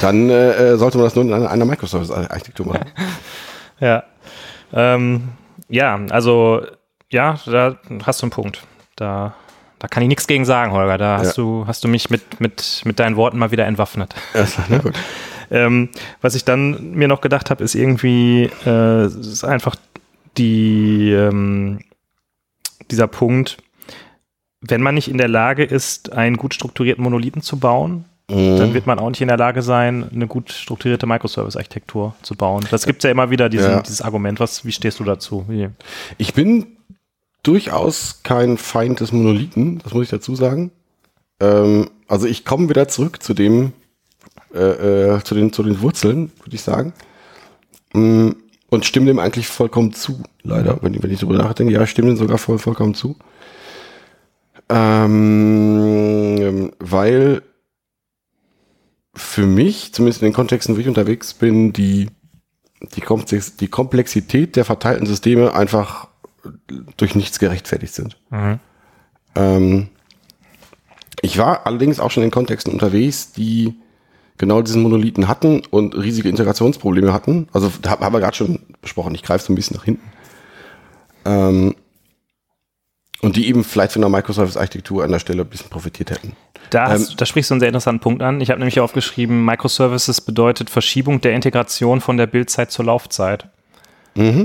Dann 0.00 0.28
äh, 0.28 0.72
äh, 0.72 0.76
sollte 0.76 0.98
man 0.98 1.06
das 1.06 1.14
nur 1.14 1.24
in 1.24 1.32
einer, 1.32 1.50
einer 1.50 1.64
Microservice-Architektur 1.64 2.66
machen. 2.66 2.90
Ja. 3.80 4.04
Ähm, 4.72 5.30
ja, 5.68 5.98
also, 6.10 6.62
ja, 7.10 7.36
da 7.46 7.76
hast 8.06 8.22
du 8.22 8.26
einen 8.26 8.30
Punkt. 8.30 8.62
Da, 8.94 9.34
da 9.80 9.88
kann 9.88 10.04
ich 10.04 10.08
nichts 10.08 10.28
gegen 10.28 10.44
sagen, 10.44 10.70
Holger. 10.70 10.98
Da 10.98 11.18
hast, 11.18 11.36
Ja. 11.36 11.42
du, 11.42 11.64
hast 11.66 11.82
du 11.82 11.88
mich 11.88 12.08
mit, 12.08 12.38
mit, 12.40 12.82
mit 12.84 13.00
deinen 13.00 13.16
Worten 13.16 13.38
mal 13.38 13.50
wieder 13.50 13.66
entwaffnet. 13.66 14.14
Erst- 14.34 14.60
na 14.68 14.78
gut. 14.78 14.94
Ähm, 15.52 15.90
was 16.20 16.34
ich 16.34 16.44
dann 16.44 16.92
mir 16.92 17.06
noch 17.06 17.20
gedacht 17.20 17.50
habe, 17.50 17.62
ist 17.62 17.74
irgendwie, 17.74 18.50
äh, 18.66 19.06
ist 19.06 19.44
einfach 19.44 19.76
die, 20.38 21.12
ähm, 21.12 21.80
dieser 22.90 23.06
Punkt, 23.06 23.58
wenn 24.62 24.80
man 24.80 24.94
nicht 24.94 25.08
in 25.08 25.18
der 25.18 25.28
Lage 25.28 25.62
ist, 25.64 26.12
einen 26.12 26.36
gut 26.36 26.54
strukturierten 26.54 27.04
Monolithen 27.04 27.42
zu 27.42 27.58
bauen, 27.58 28.06
dann 28.28 28.72
wird 28.72 28.86
man 28.86 28.98
auch 28.98 29.10
nicht 29.10 29.20
in 29.20 29.28
der 29.28 29.36
Lage 29.36 29.60
sein, 29.60 30.08
eine 30.10 30.26
gut 30.26 30.52
strukturierte 30.52 31.04
Microservice-Architektur 31.06 32.14
zu 32.22 32.34
bauen. 32.34 32.64
Das 32.70 32.86
gibt 32.86 33.00
es 33.00 33.04
ja 33.04 33.10
immer 33.10 33.28
wieder, 33.28 33.50
diesen, 33.50 33.70
Ja. 33.70 33.82
dieses 33.82 34.00
Argument. 34.00 34.40
Was, 34.40 34.64
wie 34.64 34.72
stehst 34.72 35.00
du 35.00 35.04
dazu? 35.04 35.44
Wie? 35.48 35.68
Ich 36.16 36.32
bin 36.32 36.66
durchaus 37.42 38.22
kein 38.22 38.56
Feind 38.56 39.00
des 39.00 39.12
Monolithen, 39.12 39.80
das 39.80 39.92
muss 39.92 40.04
ich 40.04 40.10
dazu 40.10 40.34
sagen. 40.34 40.70
Ähm, 41.40 41.90
also 42.08 42.26
ich 42.26 42.46
komme 42.46 42.70
wieder 42.70 42.88
zurück 42.88 43.22
zu 43.22 43.34
dem, 43.34 43.74
äh, 44.54 45.14
äh, 45.16 45.22
zu 45.24 45.34
den, 45.34 45.52
zu 45.52 45.62
den 45.62 45.80
Wurzeln, 45.80 46.30
würde 46.42 46.54
ich 46.54 46.62
sagen. 46.62 46.92
Mm, 47.94 48.30
Und 48.70 48.84
stimme 48.86 49.06
dem 49.06 49.18
eigentlich 49.18 49.46
vollkommen 49.48 49.92
zu, 49.92 50.22
leider. 50.42 50.78
Wenn, 50.82 50.94
ich- 50.94 51.02
wenn 51.02 51.10
ich 51.10 51.20
darüber 51.20 51.36
nachdenke, 51.38 51.72
ja, 51.74 51.82
ich 51.82 51.90
stimme 51.90 52.08
dem 52.08 52.16
sogar 52.16 52.38
voll, 52.38 52.58
vollkommen 52.58 52.94
zu. 52.94 53.16
Ähm, 55.42 56.72
weil 56.78 57.42
für 59.14 59.46
mich, 59.46 59.92
zumindest 59.92 60.22
in 60.22 60.28
den 60.28 60.34
Kontexten, 60.34 60.74
wo 60.76 60.80
ich 60.80 60.88
unterwegs 60.88 61.34
bin, 61.34 61.72
die, 61.72 62.08
die, 62.94 63.00
Komplex 63.02 63.56
die 63.56 63.68
Komplexität 63.68 64.56
der 64.56 64.64
verteilten 64.64 65.06
Systeme 65.06 65.54
einfach 65.54 66.08
durch 66.96 67.14
nichts 67.14 67.38
gerechtfertigt 67.38 67.92
sind. 67.94 68.16
Mhm. 68.30 68.58
Ähm, 69.34 69.88
ich 71.20 71.36
war 71.38 71.66
allerdings 71.66 72.00
auch 72.00 72.10
schon 72.10 72.22
in 72.24 72.30
Kontexten 72.30 72.72
unterwegs, 72.72 73.32
die 73.32 73.74
genau 74.42 74.60
diesen 74.60 74.82
Monolithen 74.82 75.28
hatten 75.28 75.62
und 75.70 75.96
riesige 75.96 76.28
Integrationsprobleme 76.28 77.12
hatten. 77.12 77.46
Also 77.52 77.70
da 77.80 77.90
haben 77.90 78.12
wir 78.12 78.18
gerade 78.18 78.36
schon 78.36 78.58
besprochen, 78.80 79.14
ich 79.14 79.22
greife 79.22 79.44
so 79.44 79.52
ein 79.52 79.54
bisschen 79.54 79.76
nach 79.76 79.84
hinten. 79.84 80.10
Ähm, 81.24 81.76
und 83.20 83.36
die 83.36 83.46
eben 83.46 83.62
vielleicht 83.62 83.92
von 83.92 84.02
der 84.02 84.10
Microservice-Architektur 84.10 85.04
an 85.04 85.12
der 85.12 85.20
Stelle 85.20 85.42
ein 85.42 85.48
bisschen 85.48 85.70
profitiert 85.70 86.10
hätten. 86.10 86.32
Da, 86.70 86.88
hast, 86.88 87.10
Ähm, 87.10 87.16
da 87.18 87.24
sprichst 87.24 87.50
du 87.50 87.54
einen 87.54 87.60
sehr 87.60 87.68
interessanten 87.68 88.00
Punkt 88.00 88.20
an. 88.20 88.40
Ich 88.40 88.50
habe 88.50 88.58
nämlich 88.58 88.80
aufgeschrieben, 88.80 89.44
Microservices 89.44 90.20
bedeutet 90.20 90.70
Verschiebung 90.70 91.20
der 91.20 91.34
Integration 91.34 92.00
von 92.00 92.16
der 92.16 92.26
Bildzeit 92.26 92.72
zur 92.72 92.86
Laufzeit. 92.86 93.46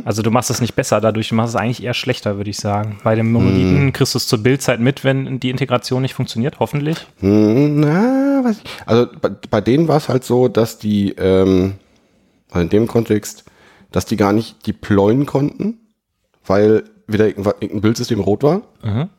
Also 0.06 0.22
du 0.22 0.32
machst 0.32 0.50
es 0.50 0.62
nicht 0.62 0.76
besser 0.76 1.02
dadurch, 1.02 1.30
du 1.30 1.36
machst 1.36 1.54
es 1.54 1.60
eigentlich 1.60 1.84
eher 1.84 1.94
schlechter, 1.94 2.38
würde 2.38 2.50
ich 2.50 2.58
sagen. 2.58 3.00
Bei 3.04 3.16
dem 3.16 3.32
Monolithen 3.32 3.92
kriegst 3.92 4.14
du 4.14 4.18
es 4.18 4.28
zur 4.28 4.40
Bildzeit 4.40 4.80
mit, 4.80 5.04
wenn 5.04 5.40
die 5.40 5.50
Integration 5.50 6.02
nicht 6.02 6.14
funktioniert, 6.14 6.60
hoffentlich. 6.60 7.06
Hm, 7.20 7.82
Na, 7.82 8.44
weiß 8.46 8.62
ich. 8.64 8.70
Also 8.86 9.08
bei, 9.22 9.30
bei 9.50 9.62
denen 9.62 9.88
war 9.88 9.98
es 9.98 10.08
halt 10.08 10.24
so, 10.24 10.48
dass 10.48 10.78
die, 10.78 11.12
ähm, 11.18 11.74
also 12.50 12.62
in 12.62 12.70
dem 12.70 12.88
Kontext, 12.88 13.44
dass 13.92 14.06
die 14.06 14.16
gar 14.16 14.32
nicht 14.32 14.66
deployen 14.66 15.26
konnten, 15.26 15.80
weil 16.46 16.86
wieder 17.08 17.28
irgendein 17.28 17.82
Bildsystem 17.82 18.22
rot 18.22 18.44
war. 18.44 18.62
Mhm. 18.84 19.10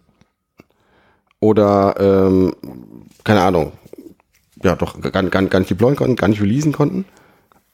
Oder, 1.41 1.95
ähm, 1.99 2.55
keine 3.23 3.43
Ahnung, 3.43 3.73
ja 4.63 4.77
doch, 4.77 5.01
gar, 5.01 5.23
gar, 5.23 5.43
gar 5.43 5.59
nicht 5.59 5.71
deployen 5.71 5.97
konnten, 5.97 6.17
gar 6.17 6.29
nicht 6.29 6.41
releasen 6.41 6.73
konnten. 6.73 7.05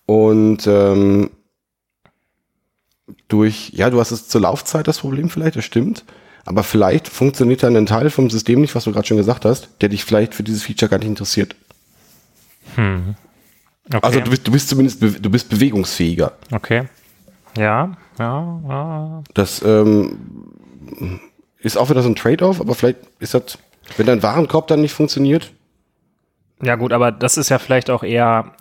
Und 0.06 0.66
ähm, 0.66 1.30
durch, 3.28 3.70
ja, 3.74 3.90
du 3.90 4.00
hast 4.00 4.10
es 4.10 4.28
zur 4.28 4.40
Laufzeit 4.40 4.88
das 4.88 4.98
Problem 4.98 5.28
vielleicht, 5.28 5.56
das 5.56 5.64
stimmt. 5.64 6.04
Aber 6.46 6.62
vielleicht 6.62 7.08
funktioniert 7.08 7.62
dann 7.62 7.76
ein 7.76 7.86
Teil 7.86 8.10
vom 8.10 8.28
System 8.28 8.60
nicht, 8.60 8.74
was 8.74 8.84
du 8.84 8.92
gerade 8.92 9.06
schon 9.06 9.16
gesagt 9.16 9.44
hast, 9.44 9.68
der 9.80 9.88
dich 9.88 10.04
vielleicht 10.04 10.34
für 10.34 10.42
dieses 10.42 10.62
Feature 10.62 10.90
gar 10.90 10.98
nicht 10.98 11.08
interessiert. 11.08 11.56
Okay. 12.76 13.98
Also 14.02 14.20
du 14.20 14.30
bist, 14.30 14.46
du 14.46 14.52
bist 14.52 14.68
zumindest, 14.68 15.02
du 15.02 15.30
bist 15.30 15.48
bewegungsfähiger. 15.48 16.32
okay. 16.52 16.84
Ja, 17.56 17.96
ja, 18.18 18.60
ja. 18.68 19.22
Das 19.32 19.62
ähm, 19.62 20.18
ist 21.60 21.76
auch 21.78 21.88
wieder 21.88 22.02
so 22.02 22.08
ein 22.08 22.16
Trade-off, 22.16 22.60
aber 22.60 22.74
vielleicht 22.74 22.98
ist 23.20 23.34
das, 23.34 23.58
wenn 23.96 24.06
dein 24.06 24.22
Warenkorb 24.22 24.66
dann 24.66 24.80
nicht 24.80 24.92
funktioniert, 24.92 25.52
Ja 26.62 26.76
gut, 26.76 26.92
aber 26.92 27.12
das 27.12 27.36
ist 27.36 27.50
ja 27.50 27.58
vielleicht 27.58 27.90
auch 27.90 28.02
eher, 28.02 28.52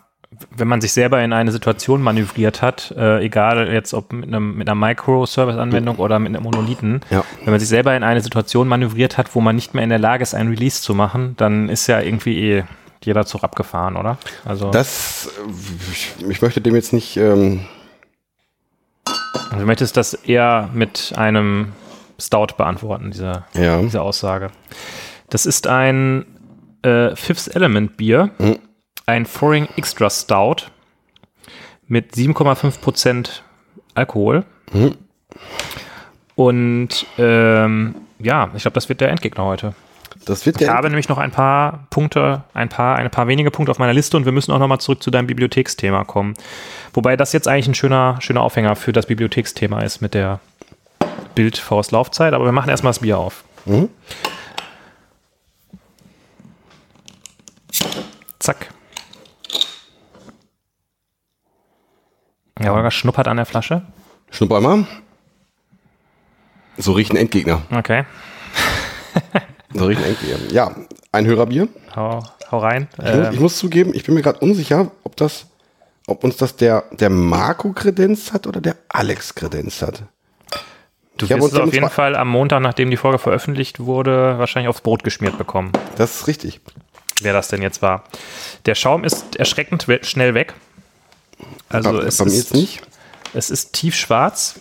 wenn 0.56 0.68
man 0.68 0.80
sich 0.80 0.92
selber 0.92 1.22
in 1.22 1.32
eine 1.32 1.52
Situation 1.52 2.02
manövriert 2.02 2.62
hat, 2.62 2.92
äh, 2.96 3.22
egal 3.24 3.72
jetzt 3.72 3.94
ob 3.94 4.12
mit, 4.12 4.26
einem, 4.28 4.56
mit 4.56 4.68
einer 4.68 4.74
Microservice-Anwendung 4.74 5.96
oder 5.96 6.18
mit 6.18 6.34
einem 6.34 6.42
Monolithen, 6.42 7.00
Ja. 7.10 7.24
wenn 7.44 7.50
man 7.52 7.60
sich 7.60 7.68
selber 7.68 7.96
in 7.96 8.02
eine 8.02 8.20
Situation 8.20 8.66
manövriert 8.68 9.16
hat, 9.18 9.34
wo 9.34 9.40
man 9.40 9.54
nicht 9.56 9.74
mehr 9.74 9.84
in 9.84 9.90
der 9.90 9.98
Lage 9.98 10.22
ist, 10.22 10.34
ein 10.34 10.48
Release 10.48 10.82
zu 10.82 10.94
machen, 10.94 11.34
dann 11.36 11.68
ist 11.68 11.86
ja 11.86 12.00
irgendwie 12.00 12.38
eh 12.52 12.64
jeder 13.04 13.26
Zug 13.26 13.44
abgefahren, 13.44 13.96
oder? 13.96 14.16
Also, 14.44 14.70
das, 14.70 15.30
ich, 15.92 16.14
ich 16.28 16.40
möchte 16.42 16.60
dem 16.60 16.74
jetzt 16.74 16.92
nicht, 16.92 17.16
ähm, 17.18 17.66
also 19.50 19.58
du 19.60 19.66
möchtest 19.66 19.96
das 19.96 20.14
eher 20.14 20.70
mit 20.72 21.12
einem 21.16 21.72
Stout 22.18 22.54
beantworten, 22.56 23.10
diese, 23.10 23.44
ja, 23.54 23.80
diese 23.82 24.00
Aussage. 24.00 24.48
Das 25.30 25.46
ist 25.46 25.66
ein 25.66 26.24
äh, 26.82 27.14
Fifth 27.16 27.54
Element 27.54 27.96
Bier, 27.96 28.30
Mhm. 28.38 28.58
Ein 29.06 29.26
Foreign 29.26 29.68
Extra 29.76 30.10
Stout 30.10 30.66
mit 31.86 32.14
7,5% 32.14 33.40
Alkohol. 33.94 34.44
Mhm. 34.72 34.96
Und 36.34 37.06
ähm, 37.18 37.94
ja, 38.18 38.50
ich 38.54 38.62
glaube, 38.62 38.74
das 38.74 38.88
wird 38.88 39.00
der 39.00 39.10
Endgegner 39.10 39.44
heute. 39.44 39.74
das 40.24 40.46
wird 40.46 40.60
Ich 40.60 40.68
habe 40.68 40.88
nämlich 40.88 41.08
noch 41.08 41.18
ein 41.18 41.30
paar 41.30 41.86
Punkte, 41.90 42.44
ein 42.54 42.68
paar, 42.68 42.96
ein 42.96 43.10
paar 43.10 43.28
wenige 43.28 43.50
Punkte 43.50 43.70
auf 43.70 43.78
meiner 43.78 43.92
Liste 43.92 44.16
und 44.16 44.24
wir 44.24 44.32
müssen 44.32 44.50
auch 44.52 44.58
nochmal 44.58 44.80
zurück 44.80 45.02
zu 45.02 45.10
deinem 45.10 45.26
Bibliotheksthema 45.26 46.04
kommen. 46.04 46.34
Wobei 46.92 47.16
das 47.16 47.32
jetzt 47.32 47.46
eigentlich 47.46 47.68
ein 47.68 47.74
schöner, 47.74 48.16
schöner 48.20 48.42
Aufhänger 48.42 48.74
für 48.76 48.92
das 48.92 49.06
Bibliotheksthema 49.06 49.80
ist 49.82 50.00
mit 50.00 50.14
der 50.14 50.40
Bild-Faust-Laufzeit, 51.34 52.32
aber 52.32 52.44
wir 52.44 52.52
machen 52.52 52.70
erstmal 52.70 52.92
das 52.92 53.00
Bier 53.00 53.18
auf. 53.18 53.44
Mhm. 53.66 53.88
Zack. 58.38 58.68
Ja, 62.64 62.72
Holger 62.72 62.90
schnuppert 62.90 63.28
an 63.28 63.36
der 63.36 63.46
Flasche. 63.46 63.82
Schnupp 64.30 64.52
einmal. 64.52 64.86
So 66.76 66.92
riecht 66.92 67.12
ein 67.12 67.16
Endgegner. 67.16 67.62
Okay, 67.70 68.04
So 69.72 69.86
riecht 69.86 70.00
ein 70.02 70.08
Endgegner. 70.10 70.52
Ja, 70.52 70.74
ein 71.12 71.26
Hörerbier. 71.26 71.68
hau, 71.94 72.22
hau 72.50 72.58
rein. 72.58 72.88
Ich, 72.98 72.98
muss, 73.04 73.14
Ähm, 73.26 73.32
ich 73.32 73.40
muss 73.40 73.56
zugeben, 73.58 73.92
ich 73.94 74.04
bin 74.04 74.14
mir 74.14 74.22
gerade 74.22 74.38
unsicher, 74.40 74.90
ob 75.04 75.16
das, 75.16 75.46
ob 76.06 76.24
uns 76.24 76.36
das 76.36 76.56
der, 76.56 76.84
der 76.92 77.10
Marco 77.10 77.72
kredenzt 77.72 78.32
hat 78.32 78.46
oder 78.46 78.60
der 78.60 78.76
Alex 78.88 79.34
kredenzt 79.34 79.82
hat. 79.82 80.02
du 81.18 81.28
wirst 81.28 81.42
uns 81.42 81.52
es 81.52 81.58
auf 81.60 81.72
jeden 81.72 81.84
mal- 81.84 81.90
Fall 81.90 82.16
am 82.16 82.28
Montag, 82.28 82.60
nachdem 82.60 82.90
die 82.90 82.96
Folge 82.96 83.18
veröffentlicht 83.18 83.80
wurde, 83.80 84.38
wahrscheinlich 84.38 84.68
aufs 84.68 84.80
Brot 84.80 85.04
geschmiert 85.04 85.38
bekommen. 85.38 85.70
Das 85.96 86.14
ist 86.16 86.26
richtig. 86.26 86.60
wer 87.20 87.32
das 87.32 87.46
denn 87.48 87.62
jetzt 87.62 87.82
war. 87.82 88.04
Der 88.66 88.74
Schaum 88.74 89.04
ist 89.04 89.36
erschreckend 89.36 89.86
schnell 90.02 90.34
weg. 90.34 90.54
Also 91.68 91.92
bei, 91.92 91.98
es, 92.04 92.18
bei 92.18 92.24
ist, 92.26 92.54
nicht. 92.54 92.82
es 93.34 93.50
ist 93.50 93.72
tiefschwarz. 93.72 94.60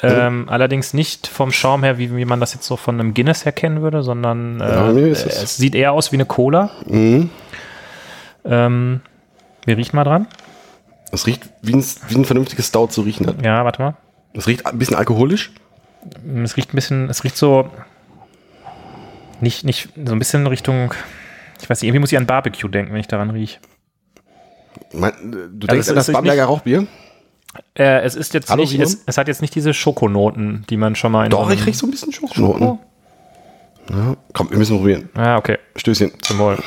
Ähm, 0.00 0.48
allerdings 0.48 0.94
nicht 0.94 1.26
vom 1.26 1.50
Schaum 1.50 1.82
her, 1.82 1.98
wie, 1.98 2.14
wie 2.16 2.24
man 2.24 2.38
das 2.38 2.54
jetzt 2.54 2.66
so 2.66 2.76
von 2.76 3.00
einem 3.00 3.14
Guinness 3.14 3.44
her 3.44 3.50
kennen 3.52 3.82
würde, 3.82 4.04
sondern 4.04 4.60
äh, 4.60 4.68
Ja, 4.72 4.90
ist 4.90 5.26
es- 5.26 5.42
es 5.42 5.56
sieht 5.56 5.74
eher 5.74 5.90
aus 5.92 6.12
wie 6.12 6.16
eine 6.16 6.24
Cola. 6.24 6.70
Mhm. 6.86 7.30
Ähm, 8.44 9.00
wir 9.64 9.76
riechen 9.76 9.96
mal 9.96 10.04
dran. 10.04 10.28
Es 11.10 11.26
riecht 11.26 11.48
wie 11.62 11.72
ein, 11.74 11.84
wie 12.08 12.14
ein 12.14 12.24
vernünftiges 12.24 12.68
Stout 12.68 12.88
zu 12.88 13.02
riechen 13.02 13.26
hat. 13.26 13.44
Ja, 13.44 13.64
warte 13.64 13.82
mal. 13.82 13.96
Es 14.34 14.46
riecht 14.46 14.66
ein 14.66 14.78
bisschen 14.78 14.96
alkoholisch. 14.96 15.50
Es 16.44 16.56
riecht 16.56 16.72
ein 16.72 16.76
bisschen, 16.76 17.10
es 17.10 17.24
riecht 17.24 17.36
so 17.36 17.68
nicht, 19.40 19.64
nicht 19.64 19.88
so 20.04 20.12
ein 20.12 20.18
bisschen 20.18 20.46
Richtung, 20.46 20.94
ich 21.60 21.68
weiß 21.68 21.80
nicht, 21.80 21.88
irgendwie 21.88 22.00
muss 22.00 22.12
ich 22.12 22.18
an 22.18 22.26
Barbecue 22.26 22.68
denken, 22.68 22.92
wenn 22.92 23.00
ich 23.00 23.08
daran 23.08 23.30
rieche. 23.30 23.58
Du 24.92 24.98
Also 24.98 25.66
denkst 25.66 25.78
es 25.86 25.88
an 25.90 25.94
das 25.96 26.06
Bamberger 26.12 26.42
nicht- 26.42 26.48
Rauchbier? 26.48 26.86
Äh, 27.74 28.00
es 28.02 28.14
ist 28.14 28.34
jetzt 28.34 28.50
Hallo, 28.50 28.62
nicht, 28.62 28.78
es, 28.78 29.02
es 29.06 29.16
hat 29.18 29.26
jetzt 29.28 29.40
nicht 29.40 29.54
diese 29.54 29.72
Schokonoten, 29.74 30.64
die 30.70 30.76
man 30.76 30.94
schon 30.96 31.12
mal 31.12 31.24
in 31.24 31.30
Doch, 31.30 31.50
ich 31.50 31.60
krieg 31.60 31.74
so 31.74 31.86
ein 31.86 31.90
bisschen 31.90 32.12
Schokonoten. 32.12 32.78
Ja, 33.90 34.16
komm, 34.34 34.50
wir 34.50 34.58
müssen 34.58 34.76
probieren. 34.76 35.08
Ah, 35.14 35.36
okay. 35.38 35.58
Stößchen. 35.76 36.12
Zum 36.22 36.38
Wohl. 36.38 36.58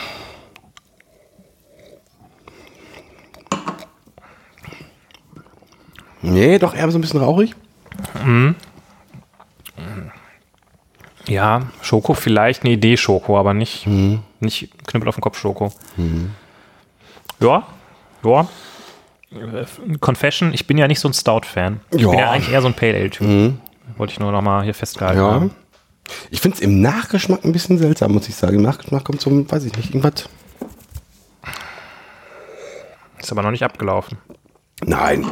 Nee, 6.22 6.60
doch 6.60 6.76
eher 6.76 6.90
so 6.92 6.98
ein 6.98 7.02
bisschen 7.02 7.22
rauchig. 7.22 7.56
Ja, 11.28 11.62
Schoko 11.82 12.14
vielleicht, 12.14 12.64
eine 12.64 12.74
Idee 12.74 12.98
Schoko, 12.98 13.38
aber 13.40 13.54
nicht, 13.54 13.88
nicht 14.40 14.70
Knüppel 14.88 15.10
auf 15.10 15.16
den 15.16 15.22
Kopf 15.22 15.38
Schoko. 15.38 15.72
Ja, 17.40 17.48
ja. 17.48 17.68
Äh, 18.24 19.66
Confession, 20.00 20.54
ich 20.54 20.68
bin 20.68 20.78
ja 20.78 20.88
nicht 20.88 21.00
so 21.00 21.08
ein 21.08 21.14
Stout-Fan. 21.14 21.80
Ich 21.92 21.98
bin 22.06 22.14
Ja. 22.20 22.32
eigentlich 22.32 22.52
eher 22.54 22.62
so 22.62 22.68
ein 22.68 22.74
Pale 22.74 22.96
Ale-Typ. 22.96 23.54
Wollte 23.98 24.14
ich 24.14 24.20
nur 24.20 24.32
noch 24.32 24.42
mal 24.42 24.64
hier 24.64 24.74
festgehalten 24.74 25.20
Ja. 25.22 25.32
haben. 25.32 25.52
Ich 26.30 26.42
finde 26.42 26.56
es 26.58 26.62
im 26.62 26.82
Nachgeschmack 26.82 27.46
ein 27.46 27.54
bisschen 27.54 27.78
seltsam, 27.78 28.12
muss 28.12 28.28
ich 28.28 28.36
sagen. 28.36 28.58
Im 28.58 28.62
Nachgeschmack 28.64 29.04
kommt 29.06 29.22
so, 29.22 29.50
weiß 29.50 29.64
ich 29.66 29.76
nicht, 29.78 29.90
irgendwas. 29.96 30.28
Ist 33.20 33.32
aber 33.32 33.44
noch 33.44 33.52
nicht 33.52 33.64
abgelaufen. 33.64 34.18
Nein. 34.84 35.26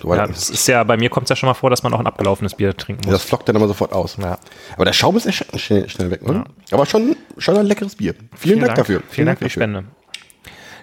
So 0.00 0.14
Ja, 0.14 0.26
das 0.26 0.48
ist 0.48 0.68
ja, 0.68 0.84
bei 0.84 0.96
mir 0.96 1.10
kommt 1.10 1.24
es 1.24 1.30
ja 1.30 1.36
schon 1.36 1.48
mal 1.48 1.54
vor, 1.54 1.70
dass 1.70 1.82
man 1.82 1.92
auch 1.92 1.98
ein 1.98 2.06
abgelaufenes 2.06 2.54
Bier 2.54 2.76
trinken 2.76 3.02
muss. 3.04 3.12
das 3.12 3.24
flockt 3.24 3.48
dann 3.48 3.56
immer 3.56 3.66
sofort 3.66 3.92
aus. 3.92 4.16
Ja. 4.20 4.38
Aber 4.76 4.84
der 4.84 4.92
Schaum 4.92 5.16
ist 5.16 5.26
erschreckend 5.26 5.60
schnell, 5.60 5.88
schnell 5.88 6.10
weg, 6.10 6.26
ne? 6.26 6.44
Aber 6.70 6.86
schon, 6.86 7.16
schon 7.38 7.56
ein 7.58 7.66
leckeres 7.66 7.96
Bier. 7.96 8.14
Vielen, 8.36 8.60
Dank, 8.60 8.76
dafür. 8.76 9.02
Vielen 9.10 9.26
Dank 9.26 9.38
für 9.38 9.44
die 9.46 9.50
Spende. 9.50 9.84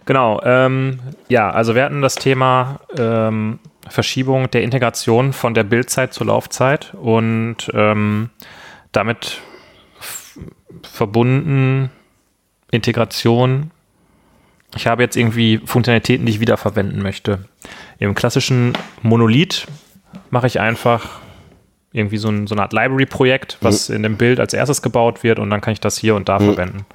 Genau, 0.05 0.41
ähm, 0.43 0.99
ja, 1.29 1.49
also 1.49 1.75
wir 1.75 1.83
hatten 1.83 2.01
das 2.01 2.15
Thema 2.15 2.80
ähm, 2.97 3.59
Verschiebung 3.88 4.49
der 4.51 4.63
Integration 4.63 5.34
von 5.34 5.53
der 5.53 5.63
Bildzeit 5.63 6.13
zur 6.13 6.27
Laufzeit 6.27 6.93
und 6.95 7.71
ähm, 7.73 8.30
damit 8.91 9.41
verbunden 10.84 11.89
Integration. 12.71 13.71
Ich 14.75 14.88
habe 14.88 15.03
jetzt 15.03 15.15
irgendwie 15.15 15.59
Funktionalitäten, 15.63 16.25
die 16.25 16.34
ich 16.34 16.39
wiederverwenden 16.39 17.01
möchte. 17.01 17.45
Im 17.99 18.15
klassischen 18.15 18.73
Monolith 19.03 19.67
mache 20.31 20.47
ich 20.47 20.59
einfach 20.59 21.19
irgendwie 21.91 22.17
so, 22.17 22.30
ein, 22.30 22.47
so 22.47 22.55
eine 22.55 22.63
Art 22.63 22.73
Library-Projekt, 22.73 23.57
was 23.61 23.89
in 23.89 24.01
dem 24.01 24.17
Bild 24.17 24.39
als 24.39 24.53
erstes 24.53 24.81
gebaut 24.81 25.23
wird 25.23 25.38
und 25.38 25.49
dann 25.51 25.61
kann 25.61 25.73
ich 25.73 25.80
das 25.80 25.97
hier 25.97 26.15
und 26.15 26.27
da 26.27 26.39
verwenden. 26.39 26.85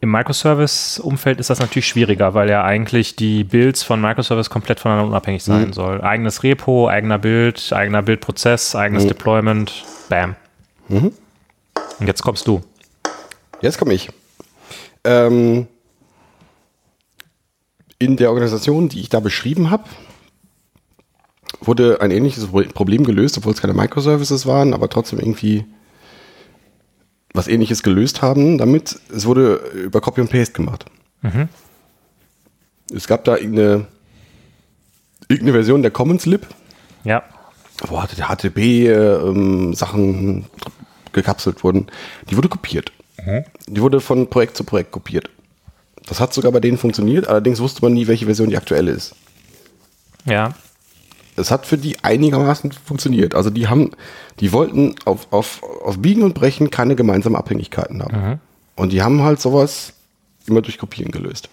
Im 0.00 0.10
Microservice-Umfeld 0.10 1.40
ist 1.40 1.48
das 1.50 1.58
natürlich 1.58 1.88
schwieriger, 1.88 2.34
weil 2.34 2.50
ja 2.50 2.62
eigentlich 2.62 3.16
die 3.16 3.44
Builds 3.44 3.82
von 3.82 4.00
Microservice 4.00 4.50
komplett 4.50 4.78
voneinander 4.78 5.08
unabhängig 5.08 5.42
sein 5.42 5.72
soll. 5.72 6.02
Eigenes 6.02 6.42
Repo, 6.42 6.88
eigener 6.88 7.18
Bild, 7.18 7.72
eigener 7.72 8.02
Bildprozess, 8.02 8.76
eigenes 8.76 9.06
Deployment, 9.08 9.84
bam. 10.10 10.36
Und 11.98 12.06
jetzt 12.06 12.22
kommst 12.22 12.46
du. 12.46 12.62
Jetzt 13.62 13.78
komme 13.78 13.94
ich. 13.94 14.10
Ähm, 15.04 15.66
in 17.98 18.16
der 18.18 18.28
Organisation, 18.30 18.90
die 18.90 19.00
ich 19.00 19.08
da 19.08 19.20
beschrieben 19.20 19.70
habe, 19.70 19.84
wurde 21.62 22.02
ein 22.02 22.10
ähnliches 22.10 22.48
Pro- 22.48 22.64
Problem 22.64 23.04
gelöst, 23.04 23.38
obwohl 23.38 23.54
es 23.54 23.62
keine 23.62 23.72
Microservices 23.72 24.44
waren, 24.44 24.74
aber 24.74 24.90
trotzdem 24.90 25.18
irgendwie 25.18 25.64
was 27.36 27.48
ähnliches 27.48 27.82
gelöst 27.82 28.22
haben 28.22 28.58
damit. 28.58 28.98
Es 29.14 29.26
wurde 29.26 29.56
über 29.74 30.00
Copy 30.00 30.20
und 30.20 30.30
Paste 30.30 30.52
gemacht. 30.54 30.86
Es 32.94 33.06
gab 33.06 33.24
da 33.24 33.36
irgendeine, 33.36 33.86
irgendeine 35.28 35.52
Version 35.52 35.82
der 35.82 35.90
Commons 35.90 36.26
Lib, 36.26 36.46
Ja. 37.04 37.22
wo 37.88 38.00
HTTP-Sachen 38.00 40.04
ähm, 40.28 40.44
gekapselt 41.12 41.64
wurden, 41.64 41.86
die 42.30 42.36
wurde 42.36 42.48
kopiert. 42.48 42.92
Die 43.66 43.80
wurde 43.80 44.00
von 44.00 44.28
Projekt 44.30 44.56
zu 44.56 44.62
Projekt 44.64 44.92
kopiert. 44.92 45.28
Das 46.06 46.20
hat 46.20 46.32
sogar 46.32 46.52
bei 46.52 46.60
denen 46.60 46.78
funktioniert, 46.78 47.26
allerdings 47.26 47.58
wusste 47.58 47.82
man 47.82 47.92
nie, 47.94 48.06
welche 48.06 48.26
Version 48.26 48.50
die 48.50 48.56
aktuelle 48.56 48.92
ist. 48.92 49.16
Ja. 50.24 50.54
Es 51.36 51.50
hat 51.50 51.66
für 51.66 51.78
die 51.78 52.02
einigermaßen 52.02 52.72
funktioniert. 52.72 53.34
Also 53.34 53.50
die 53.50 53.68
haben, 53.68 53.90
die 54.40 54.52
wollten 54.52 54.94
auf, 55.04 55.32
auf, 55.32 55.62
auf 55.62 55.98
Biegen 55.98 56.22
und 56.22 56.34
Brechen 56.34 56.70
keine 56.70 56.96
gemeinsamen 56.96 57.36
Abhängigkeiten 57.36 58.02
haben. 58.02 58.40
Und 58.74 58.92
die 58.92 59.02
haben 59.02 59.22
halt 59.22 59.40
sowas 59.40 59.92
immer 60.46 60.62
durch 60.62 60.78
Kopieren 60.78 61.12
gelöst. 61.12 61.48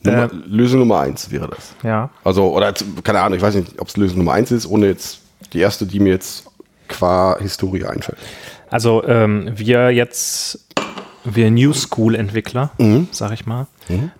Nummer, 0.00 0.30
Lösung 0.46 0.80
Nummer 0.80 1.00
eins 1.00 1.30
wäre 1.30 1.48
das. 1.48 1.74
Ja. 1.82 2.10
Also, 2.24 2.52
oder 2.52 2.74
keine 3.02 3.20
Ahnung, 3.20 3.36
ich 3.36 3.42
weiß 3.42 3.54
nicht, 3.54 3.80
ob 3.80 3.88
es 3.88 3.96
Lösung 3.96 4.18
Nummer 4.18 4.32
eins 4.32 4.50
ist, 4.50 4.66
ohne 4.66 4.86
jetzt 4.86 5.20
die 5.52 5.60
erste, 5.60 5.86
die 5.86 6.00
mir 6.00 6.10
jetzt 6.10 6.44
qua 6.88 7.38
Historie 7.38 7.84
einfällt. 7.84 8.18
Also 8.70 9.04
ähm, 9.06 9.52
wir 9.54 9.90
jetzt, 9.90 10.66
wir 11.24 11.50
New 11.50 11.72
School 11.72 12.14
Entwickler, 12.14 12.70
sag 13.10 13.32
ich 13.32 13.46
mal. 13.46 13.66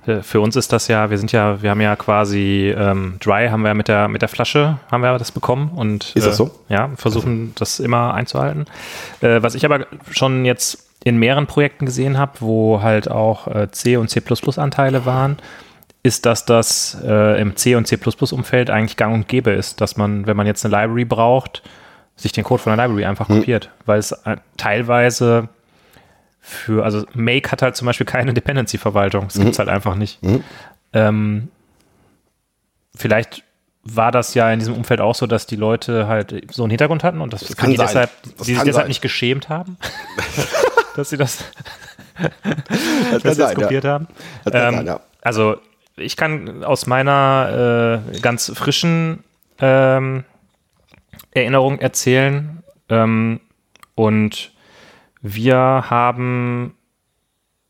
Äh, 0.06 0.22
Für 0.22 0.40
uns 0.40 0.56
ist 0.56 0.72
das 0.72 0.88
ja, 0.88 1.10
wir 1.10 1.18
sind 1.18 1.32
ja, 1.32 1.62
wir 1.62 1.70
haben 1.70 1.80
ja 1.80 1.96
quasi 1.96 2.74
ähm, 2.76 3.16
Dry 3.20 3.48
haben 3.48 3.62
wir 3.62 3.68
ja 3.68 3.74
mit 3.74 3.88
der 3.88 4.08
mit 4.08 4.22
der 4.22 4.28
Flasche 4.28 4.78
haben 4.90 5.02
wir 5.02 5.16
das 5.18 5.32
bekommen 5.32 5.70
und 5.74 6.12
Ist 6.14 6.26
das 6.26 6.34
äh, 6.34 6.36
so? 6.36 6.50
Ja, 6.68 6.90
versuchen 6.96 7.52
das 7.56 7.80
immer 7.80 8.14
einzuhalten. 8.14 8.66
Äh, 9.20 9.42
was 9.42 9.54
ich 9.54 9.64
aber 9.64 9.86
schon 10.10 10.44
jetzt 10.44 10.84
in 11.04 11.18
mehreren 11.18 11.46
Projekten 11.46 11.86
gesehen 11.86 12.18
habe, 12.18 12.32
wo 12.40 12.82
halt 12.82 13.10
auch 13.10 13.46
äh, 13.46 13.70
C 13.70 13.96
und 13.96 14.08
C 14.08 14.22
Anteile 14.56 15.04
waren, 15.04 15.36
ist, 16.02 16.26
dass 16.26 16.44
das 16.44 16.96
äh, 17.04 17.40
im 17.40 17.56
C 17.56 17.74
und 17.74 17.86
C 17.86 17.98
Umfeld 18.32 18.70
eigentlich 18.70 18.96
gang 18.96 19.14
und 19.14 19.28
gäbe 19.28 19.50
ist, 19.50 19.80
dass 19.80 19.96
man, 19.96 20.26
wenn 20.26 20.36
man 20.36 20.46
jetzt 20.46 20.64
eine 20.64 20.74
Library 20.74 21.04
braucht, 21.04 21.62
sich 22.16 22.32
den 22.32 22.44
Code 22.44 22.62
von 22.62 22.76
der 22.76 22.86
Library 22.86 23.06
einfach 23.06 23.26
kopiert, 23.26 23.70
weil 23.86 23.98
es 23.98 24.12
äh, 24.12 24.36
teilweise 24.56 25.48
für, 26.46 26.84
also 26.84 27.06
Make 27.14 27.50
hat 27.50 27.62
halt 27.62 27.74
zum 27.74 27.86
Beispiel 27.86 28.04
keine 28.06 28.34
Dependency-Verwaltung. 28.34 29.24
Das 29.28 29.38
gibt's 29.38 29.58
halt 29.58 29.70
einfach 29.70 29.94
nicht. 29.94 30.20
Ähm, 30.92 31.48
vielleicht 32.94 33.42
war 33.82 34.12
das 34.12 34.34
ja 34.34 34.50
in 34.52 34.58
diesem 34.58 34.74
Umfeld 34.74 35.00
auch 35.00 35.14
so, 35.14 35.26
dass 35.26 35.46
die 35.46 35.56
Leute 35.56 36.06
halt 36.06 36.52
so 36.52 36.62
einen 36.64 36.70
Hintergrund 36.70 37.02
hatten 37.02 37.20
und 37.20 37.32
das, 37.32 37.56
kann 37.56 37.70
die 37.70 37.76
sein. 37.76 37.86
deshalb, 37.86 38.10
Das 38.22 38.46
die 38.46 38.54
sich 38.54 38.62
deshalb 38.62 38.74
sein. 38.74 38.88
nicht 38.88 39.00
geschämt 39.02 39.48
haben, 39.48 39.76
dass 40.96 41.10
sie 41.10 41.16
das, 41.16 41.44
Das 43.10 43.22
dass 43.22 43.36
sie 43.36 43.42
das 43.42 43.54
kopiert 43.54 43.84
haben. 43.84 44.06
Das 44.44 44.52
kann 44.52 44.62
Ähm, 44.68 44.74
sein, 44.76 44.86
ja. 44.86 45.00
Also 45.22 45.56
ich 45.96 46.16
kann 46.16 46.62
aus 46.64 46.86
meiner 46.86 48.02
äh, 48.14 48.20
ganz 48.20 48.52
frischen 48.54 49.22
ähm, 49.60 50.24
Erinnerung 51.32 51.78
erzählen 51.78 52.62
ähm, 52.88 53.40
und 53.94 54.52
wir 55.26 55.56
haben 55.56 56.74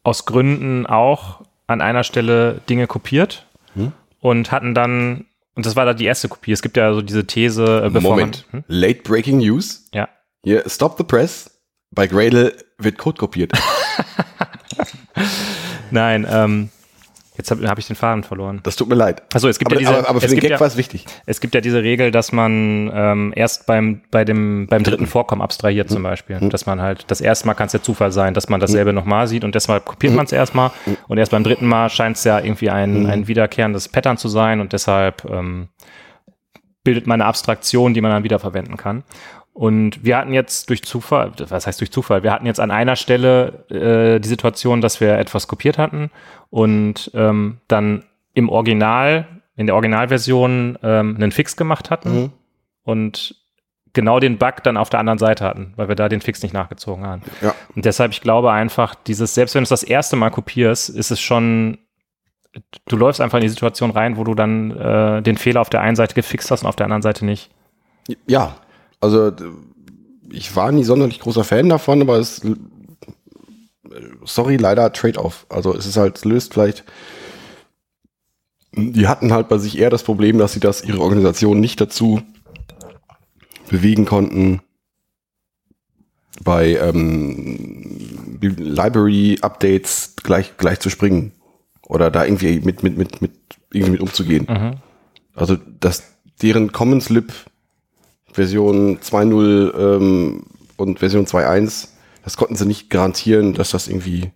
aus 0.02 0.26
Gründen 0.26 0.86
auch 0.86 1.42
an 1.68 1.80
einer 1.80 2.02
Stelle 2.04 2.60
Dinge 2.68 2.86
kopiert 2.88 3.46
Hm? 3.74 3.92
und 4.20 4.50
hatten 4.52 4.74
dann, 4.74 5.26
und 5.54 5.64
das 5.64 5.76
war 5.76 5.84
da 5.84 5.94
die 5.94 6.04
erste 6.04 6.28
Kopie. 6.28 6.50
Es 6.52 6.62
gibt 6.62 6.76
ja 6.76 6.92
so 6.92 7.00
diese 7.00 7.26
These, 7.26 7.84
äh, 7.86 7.90
bevor 7.90 8.10
Moment. 8.10 8.44
man, 8.52 8.62
hm? 8.62 8.64
Late 8.68 9.02
Breaking 9.02 9.38
News. 9.38 9.88
ja, 9.92 10.08
Hier, 10.42 10.68
Stop 10.68 10.96
the 10.98 11.04
Press. 11.04 11.50
Bei 11.92 12.08
Gradle 12.08 12.54
wird 12.78 12.98
Code 12.98 13.18
kopiert. 13.18 13.52
nein, 15.92 16.26
ähm, 16.28 16.70
jetzt 17.36 17.50
habe 17.50 17.68
hab 17.68 17.78
ich 17.78 17.86
den 17.86 17.96
Faden 17.96 18.22
verloren. 18.22 18.60
Das 18.62 18.76
tut 18.76 18.88
mir 18.88 18.94
leid. 18.94 19.22
Achso, 19.34 19.48
es 19.48 19.58
gibt 19.58 19.72
aber, 19.72 19.80
ja 19.80 19.88
diese, 19.90 19.98
aber, 20.00 20.08
aber 20.08 20.20
für 20.20 20.26
es 20.26 20.32
den 20.32 20.36
gibt 20.36 20.42
Gag 20.42 20.50
ja, 20.52 20.60
war 20.60 20.66
es 20.66 20.76
wichtig. 20.76 21.04
Es 21.26 21.40
gibt 21.40 21.54
ja 21.54 21.60
diese 21.60 21.82
Regel, 21.82 22.10
dass 22.10 22.32
man 22.32 22.90
ähm, 22.94 23.32
erst 23.36 23.66
beim, 23.66 24.02
bei 24.10 24.24
dem, 24.24 24.66
beim 24.68 24.82
dritten 24.82 25.06
Vorkommen 25.06 25.42
abstrahiert 25.42 25.90
Mhm. 25.90 25.94
zum 25.94 26.02
Beispiel. 26.04 26.38
Dass 26.48 26.66
man 26.66 26.80
halt, 26.80 27.04
das 27.08 27.20
erste 27.20 27.46
Mal 27.46 27.54
kann 27.54 27.66
es 27.66 27.72
ja 27.72 27.82
Zufall 27.82 28.12
sein, 28.12 28.34
dass 28.34 28.48
man 28.48 28.60
dasselbe 28.60 28.92
nochmal 28.92 29.26
sieht 29.26 29.44
und 29.44 29.54
deshalb 29.54 29.84
kopiert 29.84 30.12
Mhm. 30.12 30.16
man 30.16 30.26
es 30.26 30.32
erstmal 30.32 30.70
und 31.08 31.18
erst 31.18 31.32
beim 31.32 31.44
dritten 31.44 31.66
Mal 31.66 31.88
scheint 31.90 32.16
es 32.16 32.24
ja 32.24 32.38
irgendwie 32.38 32.70
ein, 32.70 33.06
ein 33.06 33.26
wiederkehrendes 33.28 33.88
Pattern 33.88 34.16
zu 34.16 34.28
sein 34.28 34.60
und 34.60 34.72
deshalb 34.72 35.24
ähm, 35.30 35.68
bildet 36.84 37.06
man 37.06 37.20
eine 37.20 37.28
Abstraktion, 37.28 37.94
die 37.94 38.00
man 38.00 38.10
dann 38.10 38.24
wiederverwenden 38.24 38.76
kann. 38.76 39.04
Und 39.54 40.04
wir 40.04 40.16
hatten 40.16 40.34
jetzt 40.34 40.68
durch 40.68 40.82
Zufall, 40.82 41.30
was 41.48 41.66
heißt 41.66 41.80
durch 41.80 41.92
Zufall? 41.92 42.24
Wir 42.24 42.32
hatten 42.32 42.44
jetzt 42.44 42.58
an 42.58 42.72
einer 42.72 42.96
Stelle 42.96 43.64
äh, 43.70 44.20
die 44.20 44.28
Situation, 44.28 44.80
dass 44.80 45.00
wir 45.00 45.16
etwas 45.16 45.46
kopiert 45.46 45.78
hatten 45.78 46.10
und 46.50 47.10
ähm, 47.14 47.58
dann 47.68 48.04
im 48.34 48.48
Original, 48.48 49.28
in 49.56 49.66
der 49.66 49.76
Originalversion 49.76 50.76
ähm, 50.82 51.14
einen 51.14 51.30
Fix 51.30 51.56
gemacht 51.56 51.90
hatten 51.90 52.14
Mhm. 52.14 52.32
und 52.82 53.36
genau 53.92 54.18
den 54.18 54.38
Bug 54.38 54.64
dann 54.64 54.76
auf 54.76 54.90
der 54.90 54.98
anderen 54.98 55.20
Seite 55.20 55.44
hatten, 55.44 55.72
weil 55.76 55.86
wir 55.86 55.94
da 55.94 56.08
den 56.08 56.20
Fix 56.20 56.42
nicht 56.42 56.52
nachgezogen 56.52 57.06
haben. 57.06 57.22
Ja. 57.40 57.54
Und 57.76 57.84
deshalb, 57.84 58.10
ich 58.10 58.20
glaube 58.20 58.50
einfach, 58.50 58.96
dieses, 58.96 59.34
selbst 59.36 59.54
wenn 59.54 59.60
du 59.60 59.66
es 59.66 59.68
das 59.68 59.84
erste 59.84 60.16
Mal 60.16 60.30
kopierst, 60.30 60.88
ist 60.90 61.12
es 61.12 61.20
schon, 61.20 61.78
du 62.88 62.96
läufst 62.96 63.20
einfach 63.20 63.38
in 63.38 63.42
die 63.42 63.48
Situation 63.48 63.92
rein, 63.92 64.16
wo 64.16 64.24
du 64.24 64.34
dann 64.34 64.72
äh, 64.76 65.22
den 65.22 65.36
Fehler 65.36 65.60
auf 65.60 65.70
der 65.70 65.80
einen 65.80 65.94
Seite 65.94 66.16
gefixt 66.16 66.50
hast 66.50 66.62
und 66.62 66.68
auf 66.68 66.74
der 66.74 66.86
anderen 66.86 67.02
Seite 67.02 67.24
nicht. 67.24 67.52
Ja, 68.26 68.56
also 69.04 69.32
ich 70.30 70.54
war 70.56 70.72
nie 70.72 70.84
sonderlich 70.84 71.20
großer 71.20 71.44
Fan 71.44 71.68
davon, 71.68 72.02
aber 72.02 72.16
es 72.18 72.42
sorry, 74.24 74.56
leider 74.56 74.92
Trade-off. 74.92 75.46
Also 75.48 75.74
es 75.74 75.86
ist 75.86 75.96
halt, 75.96 76.16
es 76.16 76.24
löst 76.24 76.54
vielleicht. 76.54 76.84
Die 78.72 79.06
hatten 79.06 79.32
halt 79.32 79.48
bei 79.48 79.58
sich 79.58 79.78
eher 79.78 79.90
das 79.90 80.02
Problem, 80.02 80.38
dass 80.38 80.52
sie 80.52 80.60
das 80.60 80.84
ihre 80.84 81.00
Organisation 81.00 81.60
nicht 81.60 81.80
dazu 81.80 82.20
bewegen 83.70 84.04
konnten, 84.04 84.60
bei 86.42 86.76
ähm, 86.76 88.38
Library-Updates 88.40 90.16
gleich, 90.22 90.56
gleich 90.56 90.80
zu 90.80 90.90
springen. 90.90 91.32
Oder 91.82 92.10
da 92.10 92.24
irgendwie 92.24 92.60
mit, 92.60 92.82
mit, 92.82 92.98
mit, 92.98 93.22
mit, 93.22 93.32
irgendwie 93.72 93.92
mit 93.92 94.00
umzugehen. 94.00 94.46
Mhm. 94.48 94.76
Also, 95.34 95.56
dass 95.56 96.02
deren 96.42 96.72
Common 96.72 97.00
Slip 97.00 97.32
Version 98.34 98.98
2.0 98.98 99.78
ähm, 99.78 100.44
und 100.76 100.98
Version 100.98 101.26
2.1, 101.26 101.88
das 102.24 102.36
konnten 102.36 102.56
sie 102.56 102.66
nicht 102.66 102.90
garantieren, 102.90 103.54
dass 103.54 103.70
das 103.70 103.88
irgendwie 103.88 104.30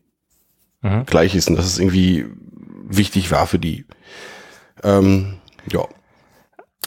Mhm. 0.80 1.06
gleich 1.06 1.34
ist 1.34 1.48
und 1.50 1.56
dass 1.56 1.66
es 1.66 1.78
irgendwie 1.78 2.26
wichtig 2.88 3.30
war 3.32 3.46
für 3.46 3.58
die. 3.58 3.84
Ähm, 4.84 5.38
ja. 5.72 5.86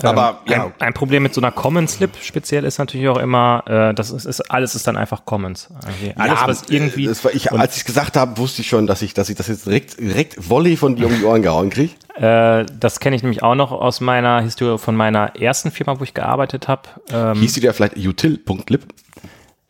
Aber 0.03 0.41
ähm, 0.45 0.51
ja, 0.51 0.65
ein, 0.65 0.73
ein 0.79 0.93
Problem 0.93 1.21
mit 1.21 1.33
so 1.33 1.41
einer 1.41 1.51
Common 1.51 1.87
Slip 1.87 2.11
speziell 2.21 2.63
ist 2.63 2.77
natürlich 2.79 3.09
auch 3.09 3.17
immer, 3.17 3.63
äh, 3.67 3.93
das 3.93 4.09
ist, 4.09 4.25
ist 4.25 4.39
alles 4.49 4.73
ist 4.73 4.87
dann 4.87 4.95
einfach 4.97 5.25
Commons. 5.25 5.69
irgendwie. 5.85 6.13
Alles, 6.17 6.39
ja, 6.39 6.47
was 6.47 6.63
irgendwie. 6.69 7.05
äh, 7.05 7.09
Das 7.09 7.23
war 7.25 7.33
ich, 7.33 7.51
als 7.51 7.75
ich 7.77 7.83
gesagt 7.85 8.15
habe, 8.15 8.37
wusste 8.37 8.61
ich 8.61 8.69
schon, 8.69 8.87
dass 8.87 9.01
ich, 9.01 9.13
dass 9.13 9.29
ich 9.29 9.35
das 9.35 9.47
jetzt 9.49 9.65
direkt, 9.65 9.99
direkt 9.99 10.49
Volley 10.49 10.77
von 10.77 10.95
dir 10.95 11.07
um 11.07 11.15
die 11.15 11.23
Ohren 11.25 11.41
gehauen 11.41 11.69
kriege. 11.69 11.93
Äh, 12.15 12.65
das 12.79 12.99
kenne 13.01 13.15
ich 13.17 13.21
nämlich 13.21 13.43
auch 13.43 13.55
noch 13.55 13.71
aus 13.73 13.99
meiner 13.99 14.41
Historie 14.41 14.77
von 14.77 14.95
meiner 14.95 15.35
ersten 15.35 15.71
Firma, 15.71 15.99
wo 15.99 16.03
ich 16.05 16.13
gearbeitet 16.13 16.67
habe. 16.69 16.83
Ähm, 17.11 17.35
Hieß 17.39 17.53
die 17.53 17.59
da 17.59 17.73
vielleicht 17.73 17.97
util.lib? 17.97 18.85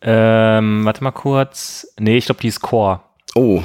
ähm, 0.02 0.84
warte 0.84 1.02
mal 1.04 1.10
kurz. 1.12 1.88
Nee, 1.98 2.16
ich 2.16 2.26
glaube, 2.26 2.40
die 2.40 2.48
ist 2.48 2.60
Core. 2.60 3.00
Oh, 3.34 3.62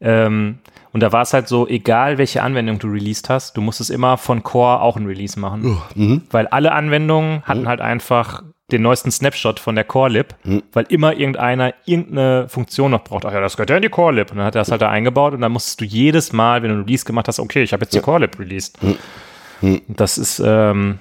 Ähm, 0.00 0.58
und 0.92 1.00
da 1.00 1.12
war 1.12 1.22
es 1.22 1.32
halt 1.32 1.48
so, 1.48 1.68
egal 1.68 2.18
welche 2.18 2.42
Anwendung 2.42 2.78
du 2.78 2.88
released 2.88 3.28
hast, 3.28 3.56
du 3.56 3.60
musstest 3.60 3.90
immer 3.90 4.16
von 4.16 4.42
Core 4.42 4.80
auch 4.80 4.96
ein 4.96 5.06
Release 5.06 5.38
machen. 5.38 5.80
mhm. 5.94 6.22
Weil 6.30 6.46
alle 6.48 6.72
Anwendungen 6.72 7.42
hatten 7.42 7.68
halt 7.68 7.80
einfach 7.80 8.42
den 8.72 8.82
neuesten 8.82 9.10
Snapshot 9.10 9.58
von 9.58 9.74
der 9.74 9.82
Core-Lib, 9.84 10.34
weil 10.72 10.84
immer 10.90 11.16
irgendeiner 11.16 11.74
irgendeine 11.86 12.48
Funktion 12.48 12.92
noch 12.92 13.02
braucht. 13.02 13.24
Ach 13.26 13.32
ja, 13.32 13.40
das 13.40 13.56
gehört 13.56 13.70
ja 13.70 13.76
in 13.76 13.82
die 13.82 13.88
Core-Lib. 13.88 14.30
Und 14.30 14.36
dann 14.38 14.46
hat 14.46 14.54
er 14.54 14.60
das 14.60 14.70
halt 14.70 14.80
da 14.82 14.88
eingebaut 14.88 15.34
und 15.34 15.40
dann 15.40 15.50
musstest 15.50 15.80
du 15.80 15.84
jedes 15.84 16.32
Mal, 16.32 16.62
wenn 16.62 16.70
du 16.70 16.76
ein 16.76 16.82
Release 16.82 17.04
gemacht 17.04 17.26
hast, 17.26 17.40
okay, 17.40 17.62
ich 17.64 17.72
habe 17.72 17.82
jetzt 17.82 17.94
die 17.94 17.98
Core-Lib 18.00 18.38
released. 18.38 18.78
Und 18.82 19.82
Das 19.88 20.18
ist, 20.18 20.40
ähm, 20.44 21.00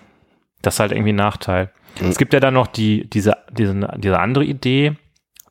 das 0.64 0.76
ist 0.76 0.80
halt 0.80 0.92
irgendwie 0.92 1.14
ein 1.14 1.16
Nachteil. 1.18 1.70
Es 2.02 2.18
gibt 2.18 2.34
ja 2.34 2.40
dann 2.40 2.54
noch 2.56 2.68
die, 2.68 3.08
diese, 3.10 3.38
diese, 3.52 3.88
diese 3.98 4.20
andere 4.20 4.46
Idee, 4.46 4.94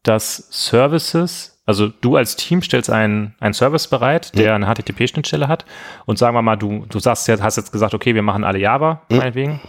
dass 0.02 0.48
Services, 0.51 1.57
also 1.68 1.88
du 1.88 2.16
als 2.16 2.34
Team 2.34 2.62
stellst 2.62 2.88
einen, 2.88 3.34
einen 3.40 3.52
Service 3.52 3.88
bereit, 3.88 4.36
der 4.38 4.54
eine 4.54 4.64
HTTP-Schnittstelle 4.64 5.48
hat 5.48 5.66
und 6.06 6.18
sagen 6.18 6.34
wir 6.34 6.40
mal, 6.40 6.56
du, 6.56 6.86
du 6.88 6.98
sagst 6.98 7.28
jetzt, 7.28 7.42
hast 7.42 7.58
jetzt 7.58 7.72
gesagt, 7.72 7.92
okay, 7.92 8.14
wir 8.14 8.22
machen 8.22 8.42
alle 8.42 8.58
Java, 8.58 9.02
meinetwegen. 9.18 9.60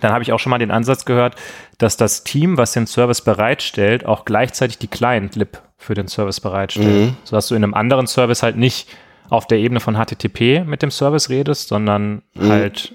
Dann 0.00 0.12
habe 0.12 0.22
ich 0.22 0.32
auch 0.32 0.38
schon 0.38 0.50
mal 0.50 0.58
den 0.58 0.70
Ansatz 0.70 1.04
gehört, 1.04 1.34
dass 1.78 1.96
das 1.96 2.22
Team, 2.22 2.56
was 2.56 2.70
den 2.70 2.86
Service 2.86 3.20
bereitstellt, 3.20 4.06
auch 4.06 4.24
gleichzeitig 4.24 4.78
die 4.78 4.86
Client-Lib 4.86 5.60
für 5.76 5.94
den 5.94 6.06
Service 6.06 6.38
bereitstellt. 6.40 7.14
Sodass 7.24 7.48
du 7.48 7.56
in 7.56 7.64
einem 7.64 7.74
anderen 7.74 8.06
Service 8.06 8.44
halt 8.44 8.56
nicht 8.56 8.88
auf 9.28 9.48
der 9.48 9.58
Ebene 9.58 9.80
von 9.80 9.96
HTTP 9.96 10.64
mit 10.64 10.82
dem 10.82 10.92
Service 10.92 11.30
redest, 11.30 11.66
sondern 11.66 12.22
halt 12.48 12.94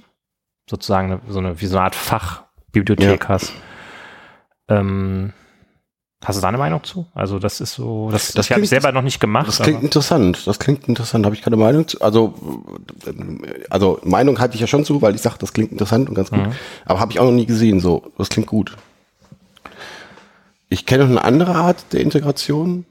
sozusagen 0.70 1.20
so 1.28 1.40
eine, 1.40 1.60
wie 1.60 1.66
so 1.66 1.76
eine 1.76 1.84
Art 1.84 1.96
Fachbibliothek 1.96 3.28
hast. 3.28 3.54
Ähm, 4.70 5.34
Hast 6.24 6.38
du 6.38 6.42
da 6.42 6.50
eine 6.50 6.58
Meinung 6.58 6.84
zu? 6.84 7.06
Also 7.14 7.40
das 7.40 7.62
ist 7.62 7.74
so, 7.76 8.10
das, 8.12 8.28
Das 8.34 8.36
das 8.48 8.50
habe 8.52 8.62
ich 8.62 8.70
selber 8.70 8.92
noch 8.92 9.02
nicht 9.02 9.22
gemacht. 9.22 9.48
Das 9.48 9.60
klingt 9.62 9.78
aber- 9.78 9.86
interessant. 9.86 10.46
Das 10.48 10.60
klingt 10.60 10.88
interessant. 10.90 11.26
Habe 11.26 11.34
ich 11.34 11.42
keine 11.42 11.56
Meinung 11.56 11.88
zu. 11.88 12.02
Also, 12.02 12.34
also 13.70 14.00
Meinung 14.04 14.38
halte 14.40 14.56
ich 14.56 14.62
ja 14.62 14.68
schon 14.68 14.84
zu, 14.84 15.02
weil 15.02 15.16
ich 15.16 15.22
sage, 15.22 15.38
das 15.40 15.54
klingt 15.54 15.72
interessant 15.72 16.10
und 16.10 16.16
ganz 16.16 16.30
gut. 16.30 16.42
Aber 16.86 17.00
habe 17.00 17.12
ich 17.14 17.20
auch 17.20 17.26
noch 17.26 17.32
nie 17.32 17.46
gesehen. 17.46 17.80
So, 17.80 18.12
das 18.18 18.28
klingt 18.30 18.48
gut. 18.48 18.76
Ich 20.68 20.86
kenne 20.86 21.04
noch 21.06 21.10
eine 21.12 21.24
andere 21.24 21.56
Art 21.56 21.86
der 21.94 22.02
Integration. 22.02 22.86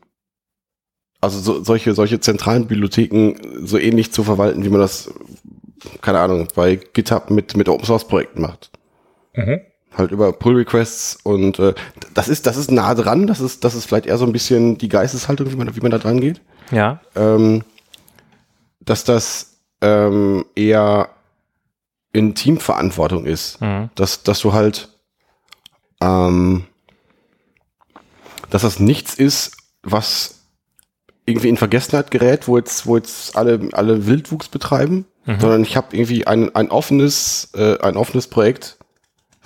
Also 1.21 1.39
so, 1.41 1.63
solche 1.63 1.95
solche 1.95 2.21
zentralen 2.21 2.67
Bibliotheken 2.67 3.35
so 3.67 3.77
ähnlich 3.77 4.13
zu 4.13 4.25
verwalten, 4.25 4.65
wie 4.65 4.69
man 4.71 4.81
das, 4.81 5.11
keine 6.01 6.21
Ahnung, 6.21 6.49
bei 6.55 6.77
GitHub 6.77 7.31
mit 7.31 7.57
mit 7.57 7.69
Open 7.69 7.85
Source 7.85 8.07
Projekten 8.07 8.41
macht. 8.41 8.71
Mhm. 9.35 9.61
Halt 9.99 10.13
über 10.13 10.33
Pull 10.33 10.55
Requests 10.57 11.19
und 11.25 11.59
äh, 11.59 11.75
das 12.15 12.29
ist 12.29 12.47
das 12.47 12.57
ist 12.57 12.71
nah 12.71 12.95
dran. 12.95 13.27
Das 13.27 13.41
ist 13.41 13.65
das 13.65 13.75
ist 13.75 13.85
vielleicht 13.87 14.07
eher 14.07 14.17
so 14.17 14.25
ein 14.25 14.33
bisschen 14.33 14.79
die 14.79 14.89
Geisteshaltung, 14.89 15.51
wie 15.51 15.57
man 15.57 15.75
wie 15.75 15.81
man 15.81 15.91
da 15.91 15.99
dran 15.99 16.21
geht 16.21 16.41
Ja. 16.71 17.01
ähm, 17.17 17.65
dass 18.81 19.05
das 19.05 19.59
ähm, 19.83 20.45
eher 20.55 21.11
in 22.13 22.35
Teamverantwortung 22.35 23.27
ist. 23.27 23.61
Mhm. 23.61 23.91
Dass, 23.95 24.23
dass 24.23 24.41
du 24.41 24.53
halt, 24.53 24.89
ähm, 26.01 26.65
dass 28.51 28.63
das 28.63 28.81
nichts 28.81 29.15
ist, 29.15 29.57
was 29.83 30.37
irgendwie 31.27 31.49
in 31.51 31.57
Vergessenheit 31.59 32.11
gerät, 32.11 32.49
wo 32.49 32.57
jetzt, 32.57 32.87
wo 32.87 32.97
jetzt 32.97 33.37
alle, 33.37 33.69
alle 33.73 34.07
Wildwuchs 34.07 34.49
betreiben, 34.49 35.05
sondern 35.41 35.63
ich 35.63 35.77
habe 35.77 35.95
irgendwie 35.95 36.27
ein, 36.27 36.55
ein 36.55 36.71
offenes, 36.71 37.51
äh, 37.55 37.79
ein 37.81 37.99
offenes 37.99 38.29
Projekt, 38.29 38.79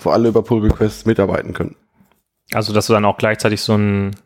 wo 0.04 0.10
alle 0.10 0.28
über 0.28 0.42
Pull 0.42 0.62
Requests 0.62 1.06
mitarbeiten 1.06 1.52
können. 1.52 1.76
Also, 2.52 2.72
dass 2.72 2.86
du 2.86 2.92
dann 2.92 3.04
auch 3.04 3.16
gleichzeitig 3.16 3.60
so 3.62 3.74
ein 3.74 4.16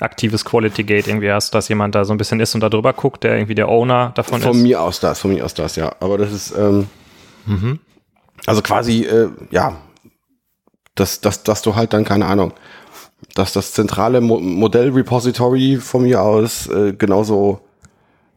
aktives 0.00 0.44
Quality 0.44 0.84
Gate 0.84 1.08
irgendwie 1.08 1.30
hast, 1.30 1.54
dass 1.54 1.68
jemand 1.68 1.94
da 1.94 2.04
so 2.04 2.12
ein 2.12 2.18
bisschen 2.18 2.40
ist 2.40 2.54
und 2.54 2.60
da 2.60 2.68
drüber 2.68 2.92
guckt, 2.92 3.24
der 3.24 3.36
irgendwie 3.36 3.54
der 3.54 3.68
Owner 3.68 4.12
davon 4.14 4.40
Von 4.40 4.56
ist. 4.56 4.62
mir 4.62 4.80
aus 4.80 5.00
das, 5.00 5.20
von 5.20 5.32
mir 5.32 5.44
aus 5.44 5.54
das, 5.54 5.76
ja. 5.76 5.94
Aber 6.00 6.18
das 6.18 6.32
ist, 6.32 6.56
ähm, 6.56 6.88
also 8.46 8.62
quasi, 8.62 9.02
äh, 9.02 9.28
ja, 9.50 9.76
dass, 10.94 11.20
dass, 11.20 11.42
dass 11.42 11.62
du 11.62 11.74
halt 11.74 11.92
dann, 11.92 12.04
keine 12.04 12.26
Ahnung, 12.26 12.52
dass 13.34 13.52
das 13.52 13.72
zentrale 13.72 14.20
Mo 14.20 14.40
Modell-Repository 14.40 15.76
von 15.76 16.02
mir 16.02 16.22
aus 16.22 16.66
äh, 16.68 16.92
genauso, 16.92 17.60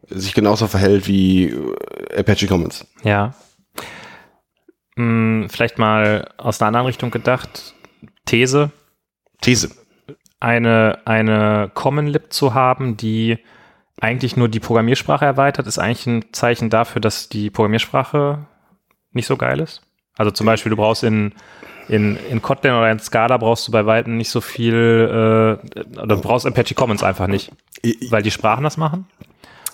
sich 0.08 0.34
genauso 0.34 0.68
verhält 0.68 1.06
wie 1.08 1.48
äh, 1.48 2.20
Apache 2.20 2.46
Commons. 2.46 2.86
Ja. 3.02 3.34
Hm, 4.96 5.48
vielleicht 5.50 5.78
mal 5.78 6.30
aus 6.36 6.60
einer 6.60 6.68
anderen 6.68 6.86
Richtung 6.86 7.10
gedacht. 7.10 7.74
These, 8.24 8.70
These. 9.40 9.70
eine, 10.40 10.98
eine 11.04 11.70
Common 11.74 12.06
Lib 12.06 12.32
zu 12.32 12.54
haben, 12.54 12.96
die 12.96 13.38
eigentlich 14.00 14.36
nur 14.36 14.48
die 14.48 14.60
Programmiersprache 14.60 15.24
erweitert, 15.24 15.66
ist 15.66 15.78
eigentlich 15.78 16.06
ein 16.06 16.24
Zeichen 16.32 16.68
dafür, 16.70 17.00
dass 17.00 17.28
die 17.28 17.50
Programmiersprache 17.50 18.46
nicht 19.12 19.26
so 19.26 19.36
geil 19.36 19.60
ist. 19.60 19.82
Also 20.18 20.30
zum 20.30 20.46
Beispiel, 20.46 20.70
du 20.70 20.76
brauchst 20.76 21.02
in, 21.04 21.32
in, 21.88 22.16
in 22.30 22.42
Kotlin 22.42 22.72
oder 22.74 22.90
in 22.90 22.98
Scala 22.98 23.36
brauchst 23.38 23.68
du 23.68 23.72
bei 23.72 23.86
Weitem 23.86 24.16
nicht 24.16 24.30
so 24.30 24.40
viel, 24.40 24.74
äh, 24.74 25.98
oder 25.98 26.16
du 26.16 26.20
brauchst 26.20 26.46
Apache 26.46 26.74
Commons 26.74 27.02
einfach 27.02 27.26
nicht, 27.26 27.52
weil 28.10 28.22
die 28.22 28.30
Sprachen 28.30 28.64
das 28.64 28.76
machen. 28.76 29.06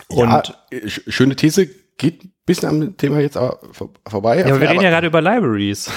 Und 0.07 0.29
ja, 0.71 0.79
sch- 0.79 1.09
schöne 1.11 1.35
These, 1.35 1.69
geht 1.97 2.23
ein 2.23 2.31
bisschen 2.45 2.69
am 2.69 2.97
Thema 2.97 3.19
jetzt 3.19 3.37
aber 3.37 3.59
vor, 3.71 3.89
vorbei. 4.07 4.39
ja, 4.39 4.45
aber 4.45 4.59
wir 4.61 4.69
reden 4.69 4.81
ja 4.81 4.89
gerade 4.89 5.07
über 5.07 5.21
Libraries. 5.21 5.91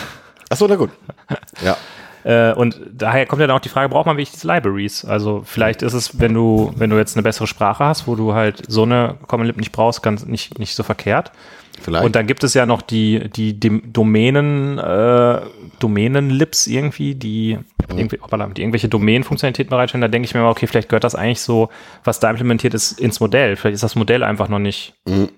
Achso, 0.48 0.66
na 0.68 0.76
gut. 0.76 0.90
Ja. 1.64 1.76
Äh, 2.24 2.54
und 2.54 2.80
daher 2.92 3.24
kommt 3.26 3.40
ja 3.40 3.46
dann 3.46 3.56
auch 3.56 3.60
die 3.60 3.68
Frage, 3.68 3.88
braucht 3.88 4.06
man 4.06 4.16
wirklich 4.16 4.32
diese 4.32 4.48
Libraries? 4.48 5.04
Also 5.04 5.42
vielleicht 5.44 5.82
ist 5.82 5.92
es, 5.92 6.18
wenn 6.20 6.34
du, 6.34 6.72
wenn 6.76 6.90
du 6.90 6.96
jetzt 6.96 7.16
eine 7.16 7.22
bessere 7.22 7.46
Sprache 7.46 7.84
hast, 7.84 8.08
wo 8.08 8.16
du 8.16 8.34
halt 8.34 8.62
so 8.68 8.82
eine 8.82 9.14
Common 9.28 9.46
Lib 9.46 9.56
nicht 9.56 9.70
brauchst, 9.72 10.02
ganz 10.02 10.26
nicht, 10.26 10.58
nicht 10.58 10.74
so 10.74 10.82
verkehrt. 10.82 11.30
Vielleicht. 11.80 12.04
Und 12.04 12.16
dann 12.16 12.26
gibt 12.26 12.42
es 12.42 12.52
ja 12.54 12.66
noch 12.66 12.82
die, 12.82 13.28
die, 13.30 13.58
Dem- 13.60 13.92
Domänen, 13.92 14.78
äh, 14.78 15.40
Domänen-Libs 15.78 16.66
irgendwie, 16.66 17.14
die, 17.14 17.58
irgendwie, 17.88 18.18
hoppala, 18.20 18.46
die 18.48 18.62
irgendwelche 18.62 18.88
Domänenfunktionalitäten 18.88 19.70
bereitstellen. 19.70 20.00
Da 20.02 20.08
denke 20.08 20.26
ich 20.26 20.34
mir 20.34 20.40
mal, 20.40 20.50
okay, 20.50 20.66
vielleicht 20.66 20.88
gehört 20.88 21.04
das 21.04 21.14
eigentlich 21.14 21.40
so, 21.40 21.68
was 22.02 22.18
da 22.18 22.30
implementiert 22.30 22.74
ist, 22.74 22.98
ins 22.98 23.20
Modell. 23.20 23.56
Vielleicht 23.56 23.74
ist 23.74 23.82
das 23.84 23.94
Modell 23.94 24.22
einfach 24.24 24.48
noch 24.48 24.58
nicht 24.58 24.94
Mhm. 25.06 25.28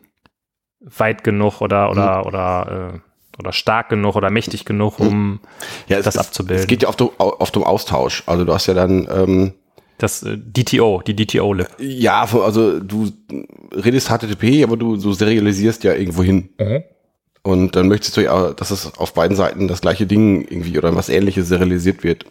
Weit 0.80 1.24
genug 1.24 1.60
oder, 1.60 1.90
oder, 1.90 2.26
oder, 2.26 2.92
äh, 2.94 3.38
oder 3.38 3.52
stark 3.52 3.88
genug 3.88 4.16
oder 4.16 4.30
mächtig 4.30 4.64
genug, 4.64 4.98
um 4.98 5.40
ja, 5.88 5.98
es, 5.98 6.04
das 6.04 6.18
abzubilden. 6.18 6.62
Es 6.62 6.66
geht 6.66 6.82
ja 6.82 6.88
oft 6.88 7.00
um, 7.00 7.10
oft 7.18 7.56
um 7.56 7.64
Austausch. 7.64 8.22
Also 8.26 8.44
du 8.44 8.52
hast 8.52 8.66
ja 8.66 8.74
dann, 8.74 9.08
ähm, 9.10 9.52
das 9.98 10.22
äh, 10.22 10.36
DTO, 10.38 11.02
die 11.06 11.14
DTO-Lib. 11.14 11.68
Ja, 11.78 12.22
also 12.22 12.80
du 12.80 13.10
redest 13.72 14.08
HTTP, 14.08 14.62
aber 14.64 14.76
du, 14.76 14.96
du 14.96 15.12
serialisierst 15.12 15.84
ja 15.84 15.94
irgendwo 15.94 16.22
hin. 16.22 16.50
Und 17.48 17.76
dann 17.76 17.88
möchtest 17.88 18.14
du 18.14 18.20
ja, 18.22 18.50
dass 18.52 18.70
es 18.70 18.98
auf 18.98 19.14
beiden 19.14 19.34
Seiten 19.34 19.68
das 19.68 19.80
gleiche 19.80 20.06
Ding 20.06 20.42
irgendwie 20.42 20.76
oder 20.76 20.94
was 20.94 21.08
ähnliches 21.08 21.48
serialisiert 21.48 22.04
wird. 22.04 22.26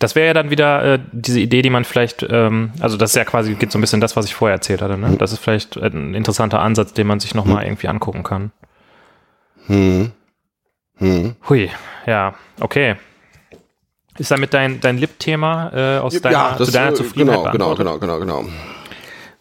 Das 0.00 0.16
wäre 0.16 0.26
ja 0.26 0.34
dann 0.34 0.50
wieder 0.50 0.94
äh, 0.94 0.98
diese 1.12 1.38
Idee, 1.38 1.62
die 1.62 1.70
man 1.70 1.84
vielleicht, 1.84 2.26
ähm, 2.28 2.72
also 2.80 2.96
das 2.96 3.10
ist 3.10 3.16
ja 3.16 3.24
quasi, 3.24 3.54
geht 3.54 3.70
so 3.70 3.78
ein 3.78 3.80
bisschen 3.80 4.00
das, 4.00 4.16
was 4.16 4.24
ich 4.24 4.34
vorher 4.34 4.56
erzählt 4.56 4.82
hatte. 4.82 4.98
Ne? 4.98 5.14
Das 5.18 5.30
ist 5.30 5.38
vielleicht 5.38 5.76
ein 5.76 6.14
interessanter 6.14 6.58
Ansatz, 6.58 6.92
den 6.94 7.06
man 7.06 7.20
sich 7.20 7.32
nochmal 7.32 7.62
irgendwie 7.62 7.86
angucken 7.86 8.24
kann. 8.24 8.50
Hm. 9.68 10.10
Hm. 10.96 11.36
Hui, 11.48 11.70
ja, 12.06 12.34
okay. 12.58 12.96
Ist 14.18 14.32
damit 14.32 14.52
dein, 14.52 14.80
dein 14.80 14.98
Lib-Thema 14.98 15.70
äh, 15.72 15.98
aus 15.98 16.20
deiner, 16.20 16.56
zu 16.56 16.72
deiner 16.72 16.90
äh, 16.90 16.94
Zufriedenheit 16.94 17.52
genau, 17.52 17.74
genau, 17.74 17.98
genau, 17.98 18.18
genau, 18.18 18.18
genau. 18.18 18.44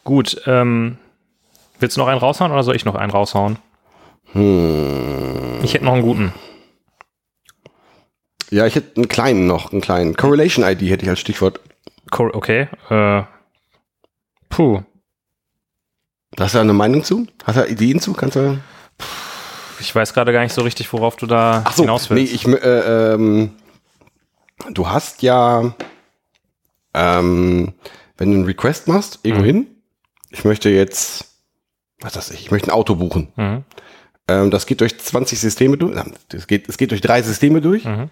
Gut, 0.04 0.40
ähm, 0.46 1.00
willst 1.80 1.98
du 1.98 2.02
noch 2.02 2.08
einen 2.10 2.20
raushauen 2.20 2.52
oder 2.52 2.62
soll 2.62 2.76
ich 2.76 2.86
noch 2.86 2.94
einen 2.94 3.12
raushauen? 3.12 3.58
Hm. 4.34 5.60
Ich 5.64 5.74
hätte 5.74 5.86
noch 5.86 5.94
einen 5.94 6.02
guten. 6.02 6.34
Ja, 8.52 8.66
ich 8.66 8.76
hätte 8.76 8.96
einen 8.98 9.08
kleinen 9.08 9.48
noch, 9.48 9.72
einen 9.72 9.82
kleinen. 9.82 10.16
Correlation 10.16 10.66
ID 10.66 10.82
hätte 10.90 11.04
ich 11.04 11.10
als 11.10 11.20
Stichwort. 11.20 11.60
Cor- 12.12 12.34
Okay, 12.36 12.68
äh, 12.90 13.24
puh. 14.50 14.82
Hast 16.40 16.54
du 16.54 16.58
da 16.58 16.62
eine 16.62 16.74
Meinung 16.74 17.04
zu? 17.04 17.28
Hast 17.44 17.58
du 17.58 17.62
da 17.62 17.68
Ideen 17.68 18.00
zu? 18.00 18.14
Kannst 18.14 18.36
du? 18.36 18.60
Ich 19.80 19.94
weiß 19.94 20.14
gerade 20.14 20.32
gar 20.34 20.42
nicht 20.44 20.54
so 20.54 20.62
richtig, 20.62 20.92
worauf 20.94 21.16
du 21.16 21.26
da 21.26 21.64
Ach 21.66 21.74
so, 21.74 21.84
hinaus 21.84 22.10
nee, 22.10 22.18
willst. 22.18 22.34
ich, 22.34 22.48
äh, 22.48 23.14
ähm, 23.14 23.52
du 24.72 24.88
hast 24.90 25.22
ja, 25.22 25.74
ähm, 26.94 27.74
wenn 28.18 28.30
du 28.32 28.36
einen 28.38 28.46
Request 28.46 28.88
machst, 28.88 29.20
irgendwo 29.24 29.46
hin, 29.46 29.68
ich 30.32 30.44
möchte 30.44 30.70
jetzt, 30.70 31.26
was 32.02 32.16
weiß 32.18 32.32
ich, 32.32 32.42
ich 32.42 32.52
möchte 32.52 32.68
ein 32.70 32.74
Auto 32.74 32.96
buchen. 32.96 33.32
mhm. 33.36 33.64
Ähm, 34.30 34.52
das 34.52 34.66
geht 34.66 34.80
durch 34.82 34.98
20 34.98 35.40
Systeme 35.40 35.76
durch, 35.78 35.96
das 36.30 36.46
geht, 36.48 36.70
es 36.70 36.78
geht 36.78 36.92
durch 36.92 37.02
drei 37.02 37.22
Systeme 37.22 37.62
durch 37.62 37.84
Mhm. 37.86 38.10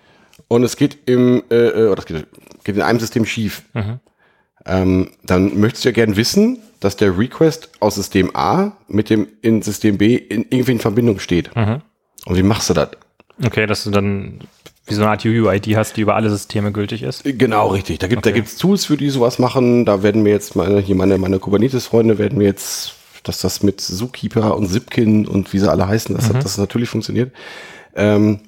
und 0.47 0.63
es 0.63 0.75
geht 0.75 0.97
im, 1.05 1.43
äh, 1.51 1.55
äh, 1.55 1.87
oder 1.89 1.99
es 1.99 2.05
geht, 2.05 2.25
geht 2.63 2.75
in 2.75 2.81
einem 2.81 2.99
System 2.99 3.25
schief. 3.25 3.61
Mhm. 3.73 3.99
Ähm, 4.65 5.11
dann 5.23 5.59
möchtest 5.59 5.85
du 5.85 5.89
ja 5.89 5.93
gern 5.93 6.15
wissen, 6.17 6.59
dass 6.79 6.97
der 6.97 7.17
Request 7.17 7.69
aus 7.79 7.95
System 7.95 8.35
A 8.35 8.73
mit 8.87 9.09
dem 9.09 9.27
in 9.41 9.61
System 9.61 9.97
B 9.97 10.15
in, 10.15 10.45
irgendwie 10.49 10.73
in 10.73 10.79
Verbindung 10.79 11.19
steht. 11.19 11.55
Mhm. 11.55 11.81
Und 12.25 12.35
wie 12.35 12.43
machst 12.43 12.69
du 12.69 12.73
das? 12.73 12.89
Okay, 13.45 13.65
dass 13.67 13.83
du 13.83 13.91
dann 13.91 14.39
wie 14.87 14.93
so 14.93 15.01
eine 15.01 15.11
Art 15.11 15.25
UUID 15.25 15.75
hast, 15.75 15.97
die 15.97 16.01
über 16.01 16.15
alle 16.15 16.29
Systeme 16.29 16.71
gültig 16.71 17.03
ist. 17.03 17.21
Genau, 17.23 17.67
richtig. 17.67 17.99
Da 17.99 18.07
gibt 18.07 18.25
da 18.25 18.29
Okay. 18.29 18.39
gibt's 18.39 18.55
Tools 18.57 18.85
für 18.85 18.97
die 18.97 19.09
sowas 19.09 19.37
machen. 19.37 19.85
Da 19.85 20.01
werden 20.01 20.23
mir 20.23 20.31
jetzt 20.31 20.55
meine, 20.55 20.79
hier 20.79 20.95
meine, 20.95 21.17
meine 21.17 21.39
Kubernetes-Freunde 21.39 22.17
werden 22.17 22.37
mir 22.37 22.45
jetzt, 22.45 22.93
dass 23.27 23.39
das 23.41 23.63
mit 23.63 23.79
Zookeeper 23.81 24.55
und 24.57 24.67
Zipkin 24.67 25.27
und 25.27 25.53
wie 25.53 25.59
sie 25.59 25.69
alle 25.69 25.87
heißen, 25.87 26.15
dass 26.15 26.29
Mhm. 26.33 26.39
das 26.39 26.57
natürlich 26.57 26.89
funktioniert. 26.89 27.31
Ähm, 27.95 28.39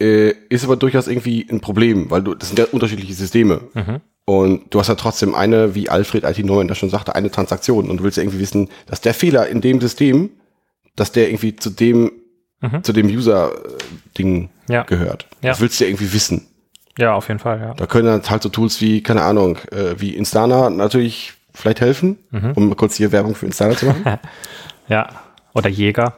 äh, 0.00 0.30
ist 0.50 0.64
aber 0.64 0.76
durchaus 0.76 1.08
irgendwie 1.08 1.46
ein 1.50 1.60
Problem, 1.60 2.10
weil 2.10 2.22
du, 2.22 2.34
das 2.34 2.48
sind 2.48 2.58
ja 2.58 2.66
unterschiedliche 2.66 3.14
Systeme. 3.14 3.62
Mhm. 3.74 4.00
Und 4.26 4.74
du 4.74 4.80
hast 4.80 4.88
ja 4.88 4.94
trotzdem 4.96 5.34
eine, 5.34 5.74
wie 5.74 5.88
Alfred 5.88 6.24
IT9 6.24 6.66
das 6.66 6.78
schon 6.78 6.90
sagte, 6.90 7.14
eine 7.14 7.30
Transaktion. 7.30 7.88
Und 7.88 7.98
du 7.98 8.04
willst 8.04 8.16
ja 8.16 8.24
irgendwie 8.24 8.40
wissen, 8.40 8.68
dass 8.86 9.00
der 9.00 9.14
Fehler 9.14 9.46
in 9.48 9.60
dem 9.60 9.80
System, 9.80 10.30
dass 10.96 11.12
der 11.12 11.28
irgendwie 11.28 11.56
zu 11.56 11.70
dem, 11.70 12.10
Mhm. 12.60 12.82
zu 12.82 12.92
dem 12.92 13.06
User-Ding 13.06 14.48
Ja. 14.68 14.82
gehört. 14.82 15.26
Ja. 15.42 15.50
Das 15.50 15.60
willst 15.60 15.78
du 15.78 15.84
ja 15.84 15.90
irgendwie 15.90 16.12
wissen. 16.12 16.46
Ja, 16.98 17.14
auf 17.14 17.28
jeden 17.28 17.38
Fall, 17.38 17.60
ja. 17.60 17.74
Da 17.74 17.86
können 17.86 18.06
dann 18.06 18.22
halt 18.30 18.42
so 18.42 18.48
Tools 18.48 18.80
wie, 18.80 19.02
keine 19.02 19.22
Ahnung, 19.22 19.58
äh, 19.70 19.94
wie 19.98 20.14
Instana 20.16 20.70
natürlich 20.70 21.34
vielleicht 21.56 21.80
helfen, 21.80 22.18
Mhm. 22.30 22.52
um 22.54 22.68
mal 22.68 22.74
kurz 22.74 22.94
hier 22.96 23.10
Werbung 23.12 23.34
für 23.34 23.46
Instana 23.46 23.76
zu 23.76 23.86
machen. 23.86 24.04
Ja. 24.88 25.08
Oder 25.52 25.68
Jäger. 25.68 26.14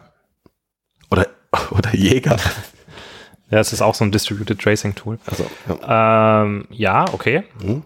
oder, 1.10 1.26
oder 1.70 1.94
Jäger. 1.94 2.36
Ja, 3.50 3.60
es 3.60 3.72
ist 3.72 3.80
auch 3.80 3.94
so 3.94 4.04
ein 4.04 4.12
Distributed 4.12 4.58
Tracing 4.60 4.94
Tool. 4.94 5.18
Also, 5.24 5.46
ja. 5.66 6.42
Ähm, 6.42 6.66
ja, 6.68 7.06
okay. 7.14 7.44
Mhm. 7.64 7.82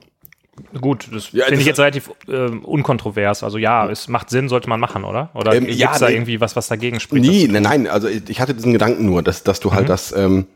Gut, 0.81 1.07
das 1.13 1.31
Ja, 1.31 1.45
finde 1.45 1.61
ich 1.61 1.67
jetzt 1.69 1.79
relativ 1.79 2.11
ähm, 2.27 2.65
unkontrovers. 2.65 3.45
Also 3.45 3.59
ja, 3.59 3.89
es 3.89 4.09
macht 4.09 4.29
Sinn, 4.29 4.49
sollte 4.49 4.69
man 4.69 4.81
machen, 4.81 5.05
oder? 5.05 5.31
Oder 5.35 5.55
Ähm, 5.55 5.69
ja, 5.69 5.97
da 5.97 6.09
nee. 6.09 6.15
irgendwie 6.17 6.41
was, 6.41 6.57
was 6.57 6.67
dagegen 6.67 6.99
spricht? 6.99 7.25
Nee, 7.25 7.47
nein, 7.49 7.63
nein, 7.63 7.87
also 7.87 8.09
ich 8.09 8.41
hatte 8.41 8.55
diesen 8.55 8.73
Gedanken 8.73 9.07
nur, 9.07 9.23
dass, 9.23 9.45
dass 9.45 9.61
du 9.61 9.73
halt 9.73 9.85
Mhm. 9.85 9.87
das, 9.87 10.11
ähm, 10.11 10.47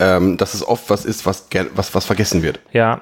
ähm, 0.00 0.36
dass 0.38 0.54
es 0.54 0.66
oft 0.66 0.90
was 0.90 1.04
ist, 1.04 1.24
was, 1.24 1.46
was, 1.74 1.94
was 1.94 2.04
vergessen 2.04 2.42
wird. 2.42 2.58
Ja. 2.72 3.00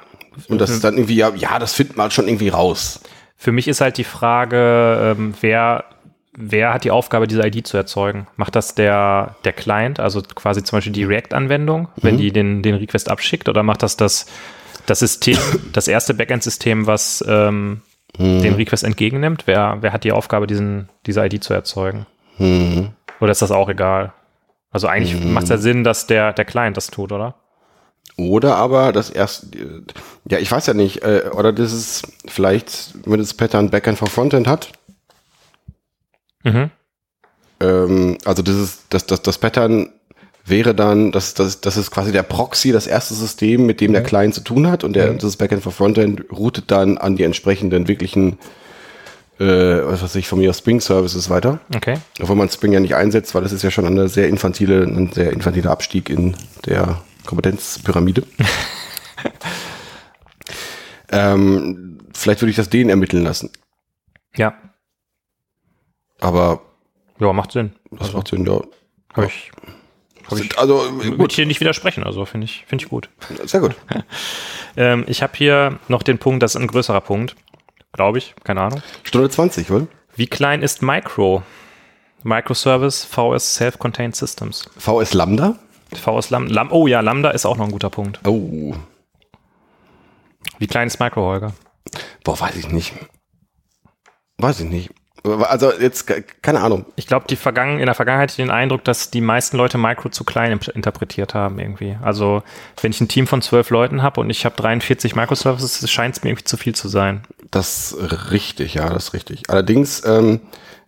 Und 0.48 0.60
das 0.60 0.70
ist 0.70 0.84
dann 0.84 0.94
irgendwie, 0.94 1.16
ja, 1.16 1.32
ja, 1.34 1.58
das 1.58 1.74
findet 1.74 1.96
man 1.96 2.10
schon 2.10 2.28
irgendwie 2.28 2.48
raus. 2.48 3.00
Für 3.36 3.52
mich 3.52 3.68
ist 3.68 3.80
halt 3.80 3.98
die 3.98 4.04
Frage, 4.04 5.16
ähm, 5.18 5.34
wer, 5.40 5.84
wer 6.36 6.72
hat 6.72 6.84
die 6.84 6.90
Aufgabe, 6.90 7.26
diese 7.26 7.46
ID 7.46 7.66
zu 7.66 7.76
erzeugen? 7.76 8.26
Macht 8.36 8.56
das 8.56 8.74
der, 8.74 9.36
der 9.44 9.52
Client, 9.52 10.00
also 10.00 10.22
quasi 10.22 10.62
zum 10.62 10.78
Beispiel 10.78 10.92
die 10.92 11.04
React-Anwendung, 11.04 11.88
wenn 11.96 12.16
die 12.16 12.32
den, 12.32 12.62
den 12.62 12.76
Request 12.76 13.10
abschickt, 13.10 13.48
oder 13.48 13.62
macht 13.62 13.82
das 13.82 13.96
das, 13.96 14.26
das 14.86 15.00
System, 15.00 15.38
das 15.72 15.88
erste 15.88 16.14
Backend-System, 16.14 16.86
was 16.86 17.24
ähm, 17.28 17.82
den 18.18 18.54
Request 18.54 18.84
entgegennimmt? 18.84 19.42
Wer, 19.46 19.78
wer 19.80 19.92
hat 19.92 20.04
die 20.04 20.12
Aufgabe, 20.12 20.46
diesen, 20.46 20.88
diese 21.06 21.24
ID 21.24 21.42
zu 21.42 21.52
erzeugen? 21.52 22.06
Oder 23.20 23.32
ist 23.32 23.42
das 23.42 23.50
auch 23.50 23.68
egal? 23.68 24.12
Also 24.70 24.88
eigentlich 24.88 25.22
macht 25.22 25.44
es 25.44 25.50
ja 25.50 25.58
Sinn, 25.58 25.84
dass 25.84 26.06
der, 26.06 26.32
der 26.32 26.44
Client 26.44 26.76
das 26.76 26.88
tut, 26.88 27.12
oder? 27.12 27.36
Oder 28.16 28.56
aber 28.56 28.92
das 28.92 29.10
erst, 29.10 29.48
ja, 30.28 30.38
ich 30.38 30.50
weiß 30.50 30.66
ja 30.66 30.74
nicht, 30.74 31.02
äh, 31.02 31.30
oder 31.32 31.52
das 31.52 31.72
ist 31.72 32.02
vielleicht, 32.26 32.94
wenn 33.04 33.18
das 33.18 33.34
Pattern 33.34 33.70
Backend 33.70 33.98
vor 33.98 34.08
Frontend 34.08 34.46
hat, 34.46 34.72
Mhm. 36.44 36.70
ähm, 37.60 38.18
also 38.24 38.42
das 38.42 38.54
ist, 38.56 38.82
das, 38.90 39.06
das, 39.06 39.22
das 39.22 39.38
Pattern 39.38 39.88
wäre 40.44 40.74
dann, 40.74 41.10
das, 41.10 41.32
das, 41.32 41.62
das 41.62 41.78
ist 41.78 41.90
quasi 41.90 42.12
der 42.12 42.22
Proxy, 42.22 42.70
das 42.70 42.86
erste 42.86 43.14
System, 43.14 43.64
mit 43.64 43.80
dem 43.80 43.92
der 43.92 44.02
Client 44.02 44.34
zu 44.34 44.42
tun 44.42 44.70
hat 44.70 44.84
und 44.84 44.92
der, 44.94 45.14
das 45.14 45.36
Backend 45.36 45.62
for 45.62 45.72
Frontend 45.72 46.24
routet 46.30 46.70
dann 46.70 46.98
an 46.98 47.16
die 47.16 47.22
entsprechenden 47.22 47.88
wirklichen, 47.88 48.38
äh, 49.40 49.46
was 49.46 50.02
weiß 50.02 50.16
ich, 50.16 50.28
von 50.28 50.38
mir 50.38 50.52
Spring 50.52 50.80
Services 50.80 51.30
weiter. 51.30 51.60
Okay. 51.74 51.94
Obwohl 52.20 52.36
man 52.36 52.50
Spring 52.50 52.72
ja 52.72 52.80
nicht 52.80 52.94
einsetzt, 52.94 53.34
weil 53.34 53.42
das 53.42 53.52
ist 53.52 53.62
ja 53.62 53.70
schon 53.70 53.86
eine 53.86 54.10
sehr 54.10 54.28
infantile, 54.28 54.82
ein 54.82 55.10
sehr 55.12 55.32
infantiler 55.32 55.70
Abstieg 55.70 56.10
in 56.10 56.36
der 56.66 57.00
Kompetenzpyramide. 57.24 58.24
ähm, 61.10 61.98
vielleicht 62.12 62.40
würde 62.40 62.50
ich 62.50 62.56
das 62.56 62.70
denen 62.70 62.90
ermitteln 62.90 63.24
lassen. 63.24 63.50
Ja. 64.36 64.54
Aber 66.20 66.62
Ja, 67.18 67.32
macht 67.32 67.52
Sinn. 67.52 67.72
das 67.90 68.12
macht 68.12 68.28
Sinn, 68.28 68.46
ja. 68.46 68.60
Hab 69.14 69.24
ich, 69.26 69.52
hab 70.28 70.38
ich 70.38 70.58
Also, 70.58 70.80
Würde 70.98 71.16
gut, 71.16 71.30
ich 71.32 71.36
hier 71.36 71.46
nicht 71.46 71.60
widersprechen, 71.60 72.02
also 72.04 72.24
finde 72.24 72.46
ich, 72.46 72.64
finde 72.66 72.84
ich 72.84 72.90
gut. 72.90 73.08
sehr 73.44 73.60
gut. 73.60 73.74
Ähm, 74.76 75.04
ich 75.06 75.22
habe 75.22 75.32
hier 75.36 75.78
noch 75.86 76.02
den 76.02 76.18
Punkt, 76.18 76.42
das 76.42 76.56
ist 76.56 76.60
ein 76.60 76.66
größerer 76.66 77.00
Punkt, 77.00 77.36
glaube 77.92 78.18
ich, 78.18 78.34
keine 78.42 78.60
Ahnung. 78.60 78.82
Stunde 79.04 79.30
20, 79.30 79.70
wohl? 79.70 79.86
Wie 80.16 80.26
klein 80.26 80.62
ist 80.62 80.82
Micro? 80.82 81.44
Microservice 82.24 83.04
VS 83.04 83.54
Self-Contained 83.54 84.16
Systems. 84.16 84.68
VS 84.76 85.14
Lambda? 85.14 85.60
VS 85.98 86.30
Lambda. 86.30 86.54
Lam 86.54 86.72
oh 86.72 86.86
ja, 86.86 87.00
Lambda 87.00 87.30
ist 87.30 87.46
auch 87.46 87.56
noch 87.56 87.64
ein 87.66 87.72
guter 87.72 87.90
Punkt. 87.90 88.20
Oh, 88.26 88.74
Wie 90.58 90.66
klein 90.66 90.86
ist 90.86 91.00
Micro, 91.00 91.22
Holger? 91.22 91.52
boah, 92.24 92.38
weiß 92.40 92.56
ich 92.56 92.68
nicht. 92.70 92.92
Weiß 94.38 94.60
ich 94.60 94.68
nicht. 94.68 94.90
Also 95.24 95.72
jetzt, 95.72 96.06
ke- 96.06 96.22
keine 96.42 96.60
Ahnung. 96.60 96.84
Ich 96.96 97.06
glaube, 97.06 97.26
die 97.28 97.36
Vergangen 97.36 97.78
in 97.78 97.86
der 97.86 97.94
Vergangenheit 97.94 98.30
hatte 98.30 98.42
ich 98.42 98.44
den 98.46 98.50
Eindruck, 98.54 98.84
dass 98.84 99.10
die 99.10 99.22
meisten 99.22 99.56
Leute 99.56 99.78
Micro 99.78 100.10
zu 100.10 100.22
klein 100.24 100.52
interpretiert 100.74 101.32
haben 101.32 101.58
irgendwie. 101.58 101.96
Also 102.02 102.42
wenn 102.82 102.90
ich 102.90 103.00
ein 103.00 103.08
Team 103.08 103.26
von 103.26 103.40
zwölf 103.40 103.70
Leuten 103.70 104.02
habe 104.02 104.20
und 104.20 104.28
ich 104.28 104.44
habe 104.44 104.54
43 104.56 105.14
Microservices, 105.16 105.90
scheint 105.90 106.16
es 106.16 106.22
mir 106.24 106.30
irgendwie 106.30 106.44
zu 106.44 106.56
viel 106.58 106.74
zu 106.74 106.88
sein. 106.88 107.22
Das 107.50 107.92
ist 107.92 108.30
richtig, 108.32 108.74
ja, 108.74 108.90
das 108.90 109.04
ist 109.04 109.12
richtig. 109.14 109.48
Allerdings, 109.48 110.04
ähm, 110.04 110.40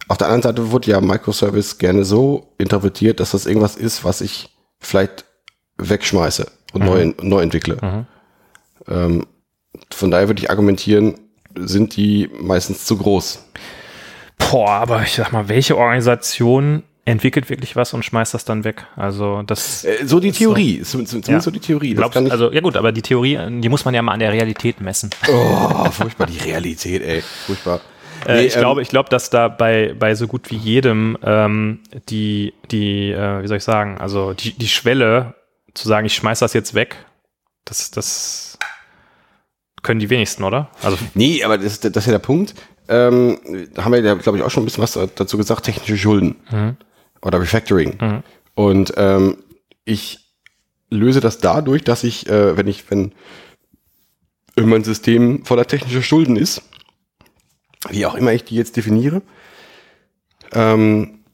auf 0.09 0.19
der 0.19 0.27
anderen 0.27 0.43
Seite 0.43 0.71
wurde 0.71 0.91
ja 0.91 1.01
Microservice 1.01 1.79
gerne 1.79 2.05
so 2.05 2.53
interpretiert, 2.59 3.21
dass 3.21 3.31
das 3.31 3.47
irgendwas 3.47 3.75
ist, 3.77 4.05
was 4.05 4.21
ich 4.21 4.55
vielleicht 4.87 5.25
wegschmeiße 5.79 6.47
und 6.73 6.85
neu, 6.85 7.13
neu 7.21 7.41
entwickle. 7.43 8.07
Ähm, 8.89 9.27
von 9.93 10.11
daher 10.11 10.29
würde 10.29 10.43
ich 10.43 10.51
argumentieren, 10.51 11.15
sind 11.55 11.97
die 11.97 12.31
meistens 12.41 12.85
zu 12.85 12.97
groß. 12.97 13.45
Boah, 14.39 14.71
aber 14.71 15.03
ich 15.03 15.15
sag 15.15 15.33
mal, 15.33 15.49
welche 15.49 15.77
Organisation 15.77 16.83
entwickelt 17.05 17.49
wirklich 17.51 17.77
was 17.77 17.95
und 17.95 18.05
schmeißt 18.05 18.35
das 18.35 18.45
dann 18.45 18.65
weg? 18.65 18.85
Also 18.97 19.43
das 19.43 19.85
Äh, 19.85 20.05
so 20.07 20.19
die 20.21 20.33
Theorie, 20.33 20.75
ist 20.75 20.91
zumindest 20.91 21.29
Ja. 21.29 21.41
so 21.41 21.51
die 21.51 21.61
Theorie. 21.61 21.95
Glaubst, 21.95 22.17
also 22.17 22.53
ja 22.53 22.61
gut, 22.61 22.77
aber 22.77 22.93
die 22.93 23.03
Theorie, 23.03 23.39
die 23.61 23.69
muss 23.69 23.85
man 23.85 23.95
ja 23.95 24.03
mal 24.03 24.13
an 24.13 24.21
der 24.21 24.33
Realität 24.33 24.81
messen. 24.81 25.11
oh, 25.29 25.91
furchtbar, 25.91 26.27
die 26.27 26.39
Realität, 26.39 27.03
ey, 27.03 27.23
furchtbar. 27.47 27.81
Äh, 28.25 28.35
Nee, 28.35 28.47
ich 28.47 28.55
ähm, 28.55 28.61
glaube, 28.61 28.83
ich 28.83 28.89
glaube, 28.89 29.09
dass 29.09 29.31
da 29.31 29.49
bei 29.49 29.95
bei 29.99 30.15
so 30.15 30.27
gut 30.27 30.51
wie 30.51 30.57
jedem 30.57 31.19
ähm, 31.23 31.81
die 32.09 32.55
die 32.71 33.11
äh, 33.13 33.43
wie 33.43 33.49
soll 33.49 33.59
ich 33.59 33.65
sagen, 33.65 33.99
also 33.99 34.33
die 34.33 34.53
die 34.53 34.69
Schwelle 34.69 35.35
zu 35.75 35.89
sagen, 35.89 36.07
ich 36.07 36.15
schmeiß 36.15 36.39
das 36.39 36.53
jetzt 36.53 36.75
weg, 36.75 36.97
das 37.65 37.91
das 37.91 38.59
können 39.83 40.01
die 40.01 40.11
wenigsten, 40.11 40.43
oder? 40.43 40.71
Also 40.83 40.97
Nee, 41.15 41.45
aber 41.45 41.59
das, 41.59 41.79
das 41.81 41.95
ist 41.95 42.07
ja 42.07 42.13
der 42.13 42.19
Punkt. 42.19 42.55
Ähm, 42.89 43.39
da 43.75 43.85
haben 43.85 43.93
wir 43.93 44.01
ja, 44.01 44.15
glaube 44.15 44.39
ich, 44.39 44.45
auch 44.45 44.51
schon 44.51 44.63
ein 44.63 44.67
bisschen 44.67 44.83
was 44.83 44.99
dazu 45.15 45.37
gesagt, 45.37 45.65
technische 45.65 45.97
Schulden 45.97 46.37
oder 47.23 47.41
Refactoring. 47.41 48.23
Und 48.55 48.93
ähm, 48.97 49.39
ich 49.85 50.21
löse 50.91 51.21
das 51.21 51.39
dadurch, 51.39 51.83
dass 51.85 52.05
ich, 52.05 52.29
äh, 52.29 52.57
wenn 52.57 52.67
ich, 52.69 52.91
wenn 52.91 53.13
mein 54.57 54.85
System 54.85 55.45
voller 55.45 55.67
technischer 55.67 56.03
Schulden 56.03 56.37
ist, 56.37 56.63
wie 57.91 58.07
auch 58.07 58.15
immer 58.15 58.33
ich 58.33 58.45
die 58.45 58.57
jetzt 58.57 58.77
definiere, 58.77 59.23
ähm, 60.53 61.25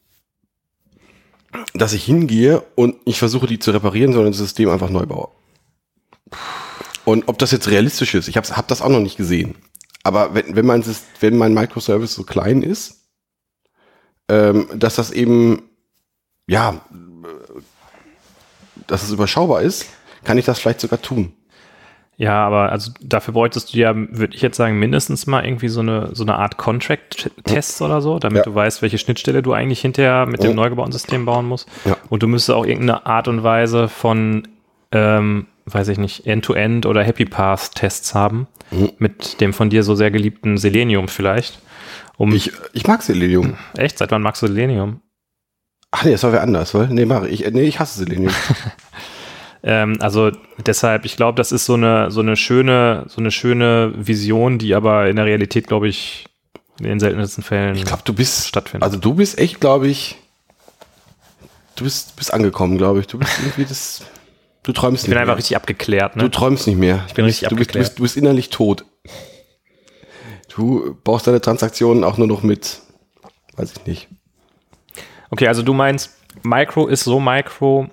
dass 1.75 1.93
ich 1.93 2.05
hingehe 2.05 2.63
und 2.75 2.97
ich 3.05 3.19
versuche, 3.19 3.47
die 3.47 3.59
zu 3.59 3.71
reparieren, 3.71 4.13
sondern 4.13 4.33
das 4.33 4.39
System 4.39 4.69
einfach 4.71 4.91
neu 4.91 5.07
baue. 5.07 5.29
Und 7.05 7.29
ob 7.29 7.39
das 7.39 7.51
jetzt 7.51 7.69
realistisch 7.69 8.15
ist, 8.15 8.29
ich 8.29 8.37
habe 8.37 8.49
hab 8.49 8.69
das 8.69 8.81
auch 8.81 8.89
noch 8.89 9.01
nicht 9.01 9.17
gesehen. 9.17 9.57
Aber 10.03 10.35
wenn, 10.35 10.57
wenn, 10.57 10.67
mein, 10.67 10.85
wenn 11.21 11.37
mein 11.37 11.55
Microservice 11.55 12.15
so 12.15 12.25
klein 12.25 12.63
ist, 12.63 13.09
ähm, 14.29 14.69
dass 14.75 14.97
das 14.97 15.11
eben, 15.11 15.63
ja, 16.47 16.81
äh, 16.91 17.61
dass 18.87 19.03
es 19.03 19.11
überschaubar 19.11 19.63
ist, 19.63 19.87
kann 20.25 20.39
ich 20.39 20.45
das 20.45 20.59
vielleicht 20.59 20.81
sogar 20.81 21.03
tun. 21.03 21.35
Ja, 22.19 22.47
aber 22.47 22.71
also 22.71 22.93
dafür 23.03 23.35
bräuchtest 23.35 23.75
du 23.75 23.79
ja, 23.79 23.95
würde 23.97 24.35
ich 24.37 24.43
jetzt 24.43 24.57
sagen, 24.57 24.79
mindestens 24.79 25.27
mal 25.27 25.45
irgendwie 25.45 25.69
so 25.69 25.81
eine, 25.81 26.11
so 26.15 26.23
eine 26.25 26.37
Art 26.37 26.57
Contract-Tests 26.59 27.81
oder 27.83 28.01
so, 28.01 28.19
damit 28.19 28.39
Ja. 28.39 28.43
du 28.45 28.55
weißt, 28.55 28.83
welche 28.83 28.99
Schnittstelle 28.99 29.43
du 29.43 29.53
eigentlich 29.55 29.81
hinterher 29.81 30.27
mit 30.27 30.43
dem 30.43 30.51
Ja. 30.51 30.57
neu 30.57 30.69
gebauten 30.71 30.93
System 30.93 31.25
bauen 31.25 31.47
musst. 31.47 31.69
Ja. 31.85 31.97
Und 32.11 32.23
du 32.23 32.29
müsstest 32.29 32.55
auch 32.57 32.67
irgendeine 32.67 33.07
Art 33.07 33.29
und 33.29 33.43
Weise 33.43 33.89
von, 33.89 34.47
ähm, 34.93 35.47
weiß 35.65 35.89
ich 35.89 35.99
nicht, 35.99 36.27
End-to-End 36.27 36.87
oder 36.87 37.03
Happy 37.03 37.25
Path-Tests 37.25 38.15
haben, 38.15 38.47
Mhm. 38.71 38.91
mit 38.99 39.41
dem 39.41 39.53
von 39.53 39.71
dir 39.71 39.83
so 39.83 39.95
sehr 39.95 40.11
geliebten 40.11 40.59
Selenium 40.59 41.09
vielleicht. 41.09 41.61
Um, 42.19 42.33
Ich, 42.35 42.53
ich 42.75 42.87
mag 42.87 43.03
Selenium. 43.03 43.57
echt, 43.77 43.99
seit 43.99 44.11
wann 44.13 44.23
magst 44.23 44.43
du 44.43 44.47
Selenium? 44.47 45.01
Ach 45.91 46.05
nee, 46.05 46.13
das 46.13 46.23
war 46.23 46.33
wer 46.33 46.43
anders, 46.43 46.75
weil? 46.75 46.89
Nee, 46.89 47.05
mach 47.07 47.25
ich. 47.25 47.51
Nee, 47.51 47.63
ich 47.63 47.81
hasse 47.81 47.99
Selenium. 47.99 48.33
Ähm, 49.65 49.97
also 50.01 50.33
deshalb, 50.67 51.05
ich 51.05 51.17
glaube, 51.17 51.37
das 51.37 51.53
ist 51.53 51.65
so 51.67 51.75
eine, 51.75 52.11
so 52.11 52.21
eine 52.21 52.37
schöne, 52.37 53.05
so 53.09 53.21
eine 53.21 53.31
schöne 53.31 53.93
Vision, 53.97 54.59
die 54.59 54.75
aber 54.75 55.09
in 55.09 55.17
der 55.17 55.25
Realität, 55.25 55.69
glaube 55.69 55.89
ich, 55.89 56.27
in 56.81 56.87
den 56.87 57.01
seltensten 57.01 57.45
Fällen 57.45 57.77
Ich 57.77 57.85
glaube, 57.85 58.03
du 58.05 58.13
bist, 58.13 58.49
stattfindet. 58.49 58.83
also 58.83 58.99
du 58.99 59.15
bist 59.15 59.39
echt, 59.39 59.61
glaube 59.61 59.87
ich, 59.89 60.17
du 61.77 61.85
bist, 61.85 62.17
bist 62.17 62.35
angekommen, 62.35 62.77
glaube 62.79 63.01
ich. 63.01 63.07
Du 63.07 63.19
bist 63.19 63.39
irgendwie 63.41 63.65
das, 63.67 64.03
du 64.65 64.73
träumst 64.73 65.05
ich 65.05 65.09
bin 65.09 65.15
nicht 65.15 65.21
einfach 65.21 65.35
mehr. 65.35 65.39
richtig 65.39 65.57
abgeklärt, 65.57 66.17
Du 66.17 66.23
ne? 66.23 66.31
träumst 66.31 66.67
nicht 66.67 66.79
mehr. 66.79 67.05
Ich 67.07 67.15
bin 67.15 67.25
richtig 67.25 67.49
du 67.49 67.55
bist, 67.57 67.73
du, 67.75 67.79
bist, 67.79 67.99
du 67.99 68.03
bist 68.03 68.17
innerlich 68.17 68.51
tot. 68.51 68.85
Du 70.55 70.99
baust 71.05 71.27
deine 71.27 71.41
Transaktionen 71.41 72.05
auch 72.05 72.19
nur 72.19 72.27
noch 72.27 72.43
mit, 72.43 72.81
weiß 73.57 73.73
ich 73.77 73.87
nicht. 73.87 74.09
Okay, 75.31 75.49
also 75.49 75.63
du 75.63 75.73
meinst, 75.73 76.11
Micro 76.43 76.89
ist 76.89 77.05
so 77.05 77.21
Micro, 77.21 77.89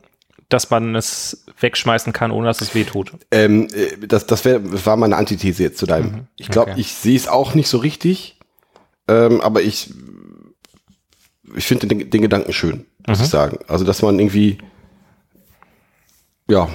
dass 0.50 0.72
man 0.72 0.96
es 0.96 1.46
wegschmeißen 1.60 2.12
kann, 2.12 2.32
ohne 2.32 2.48
dass 2.48 2.62
es 2.62 2.74
weh 2.74 2.84
tut. 2.84 3.14
Ähm, 3.32 3.68
äh, 3.74 4.08
das, 4.08 4.26
das, 4.26 4.44
wär, 4.46 4.60
war 4.86 4.98
meine 4.98 5.16
Antithese 5.16 5.64
jetzt 5.64 5.78
zu 5.78 5.86
deinem. 5.86 6.28
Ich 6.38 6.50
glaube, 6.50 6.72
okay. 6.72 6.82
ich 6.82 6.94
sehe 6.94 7.16
es 7.16 7.28
auch 7.28 7.54
nicht 7.54 7.70
so 7.70 7.78
richtig, 7.78 8.40
ähm, 9.08 9.42
aber 9.42 9.62
ich, 9.62 9.94
ich 11.56 11.66
finde 11.66 11.88
den, 11.88 12.10
den 12.10 12.22
Gedanken 12.22 12.52
schön, 12.52 12.86
muss 13.08 13.22
ich 13.22 13.28
sagen. 13.28 13.60
Also, 13.68 13.86
dass 13.86 14.02
man 14.02 14.18
irgendwie, 14.18 14.58
ja, 16.48 16.68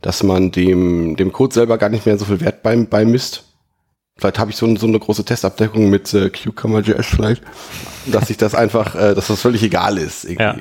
dass 0.00 0.22
man 0.22 0.52
dem, 0.52 1.16
dem 1.16 1.32
Code 1.32 1.54
selber 1.54 1.76
gar 1.76 1.88
nicht 1.88 2.06
mehr 2.06 2.18
so 2.18 2.24
viel 2.24 2.40
Wert 2.40 2.62
beim, 2.62 2.86
beimisst. 2.86 3.44
Vielleicht 4.16 4.38
habe 4.38 4.52
ich 4.52 4.56
so, 4.56 4.76
so 4.76 4.86
eine 4.86 5.00
große 5.00 5.24
Testabdeckung 5.24 5.90
mit 5.90 6.14
äh, 6.14 6.30
Cucumber.js 6.30 7.06
vielleicht, 7.06 7.42
dass 8.06 8.30
ich 8.30 8.36
das 8.36 8.54
einfach, 8.54 8.94
äh, 8.94 9.12
dass 9.12 9.26
das 9.26 9.40
völlig 9.40 9.64
egal 9.64 9.98
ist. 9.98 10.24
Irgendwie. 10.24 10.42
Ja. 10.42 10.56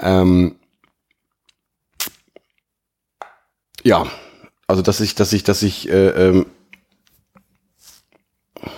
Ähm, 0.00 0.56
ja, 3.82 4.06
also 4.66 4.82
dass 4.82 5.00
ich, 5.00 5.14
dass 5.14 5.32
ich, 5.32 5.44
dass 5.44 5.62
ich, 5.62 5.88
äh, 5.88 6.08
ähm, 6.08 6.46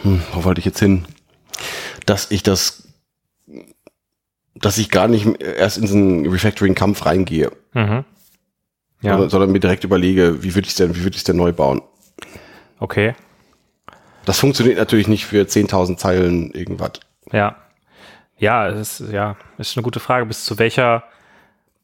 hm, 0.03 0.23
wo 0.33 0.45
wollte 0.45 0.61
ich 0.61 0.65
jetzt 0.65 0.79
hin? 0.79 1.07
Dass 2.07 2.31
ich 2.31 2.43
das 2.43 2.89
dass 4.55 4.79
ich 4.79 4.91
gar 4.91 5.09
nicht 5.09 5.27
erst 5.43 5.79
in 5.79 5.87
so 5.87 5.97
einen 5.97 6.27
Refactoring-Kampf 6.27 7.05
reingehe, 7.05 7.51
Mhm. 7.75 8.05
Ja, 9.01 9.13
sondern, 9.13 9.31
sondern 9.31 9.51
mir 9.51 9.59
direkt 9.59 9.83
überlege, 9.83 10.45
wie 10.45 10.55
würde 10.55 10.69
ich 10.69 10.77
denn, 10.77 10.95
wie 10.95 11.03
würde 11.03 11.17
ich 11.17 11.25
denn 11.25 11.37
neu 11.37 11.53
bauen? 11.53 11.83
okay. 12.79 13.15
Das 14.25 14.39
funktioniert 14.39 14.79
natürlich 14.79 15.09
nicht 15.09 15.27
für 15.27 15.43
10.000 15.43 15.97
Zeilen 15.97 16.53
irgendwas. 16.53 16.93
Ja. 17.33 17.57
Ja, 18.43 18.67
es 18.67 18.99
ist, 18.99 19.13
ja, 19.13 19.37
ist 19.57 19.77
eine 19.77 19.85
gute 19.85 20.01
Frage. 20.01 20.27
Bis 20.27 20.45
zu 20.45 20.59
welcher 20.59 21.05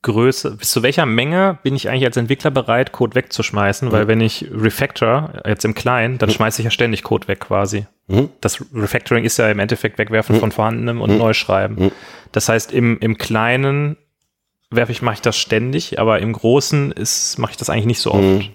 Größe, 0.02 0.56
bis 0.56 0.72
zu 0.72 0.82
welcher 0.82 1.06
Menge 1.06 1.56
bin 1.62 1.76
ich 1.76 1.89
eigentlich 1.89 2.05
als 2.05 2.16
Entwickler 2.16 2.51
bereit, 2.51 2.90
Code 2.90 3.14
wegzuschmeißen? 3.14 3.93
Weil 3.93 4.09
wenn 4.09 4.20
ich 4.20 4.44
Refactor 4.51 5.35
jetzt 5.47 5.64
im 5.64 5.74
Kleinen, 5.74 6.18
dann 6.18 6.30
schmeiße 6.30 6.60
ich 6.60 6.64
ja 6.64 6.72
ständig 6.72 7.05
Code 7.05 7.28
weg 7.28 7.39
quasi. 7.39 7.86
Mhm. 8.09 8.30
Das 8.40 8.64
Refactoring 8.74 9.22
ist 9.24 9.36
ja 9.36 9.48
im 9.48 9.60
Endeffekt 9.60 9.98
Wegwerfen 9.98 10.40
von 10.40 10.51
vorhandenem 10.51 11.01
und 11.01 11.16
Neuschreiben. 11.16 11.93
Das 12.32 12.48
heißt, 12.48 12.72
im, 12.72 12.98
im 12.98 13.18
Kleinen 13.18 13.97
werfe 14.68 14.90
ich, 14.90 15.01
mache 15.01 15.14
ich 15.14 15.22
das 15.22 15.39
ständig, 15.39 16.01
aber 16.01 16.18
im 16.18 16.32
Großen 16.32 16.90
ist, 16.90 17.39
mache 17.39 17.52
ich 17.52 17.56
das 17.56 17.70
eigentlich 17.70 17.86
nicht 17.86 18.01
so 18.01 18.10
oft. 18.14 18.51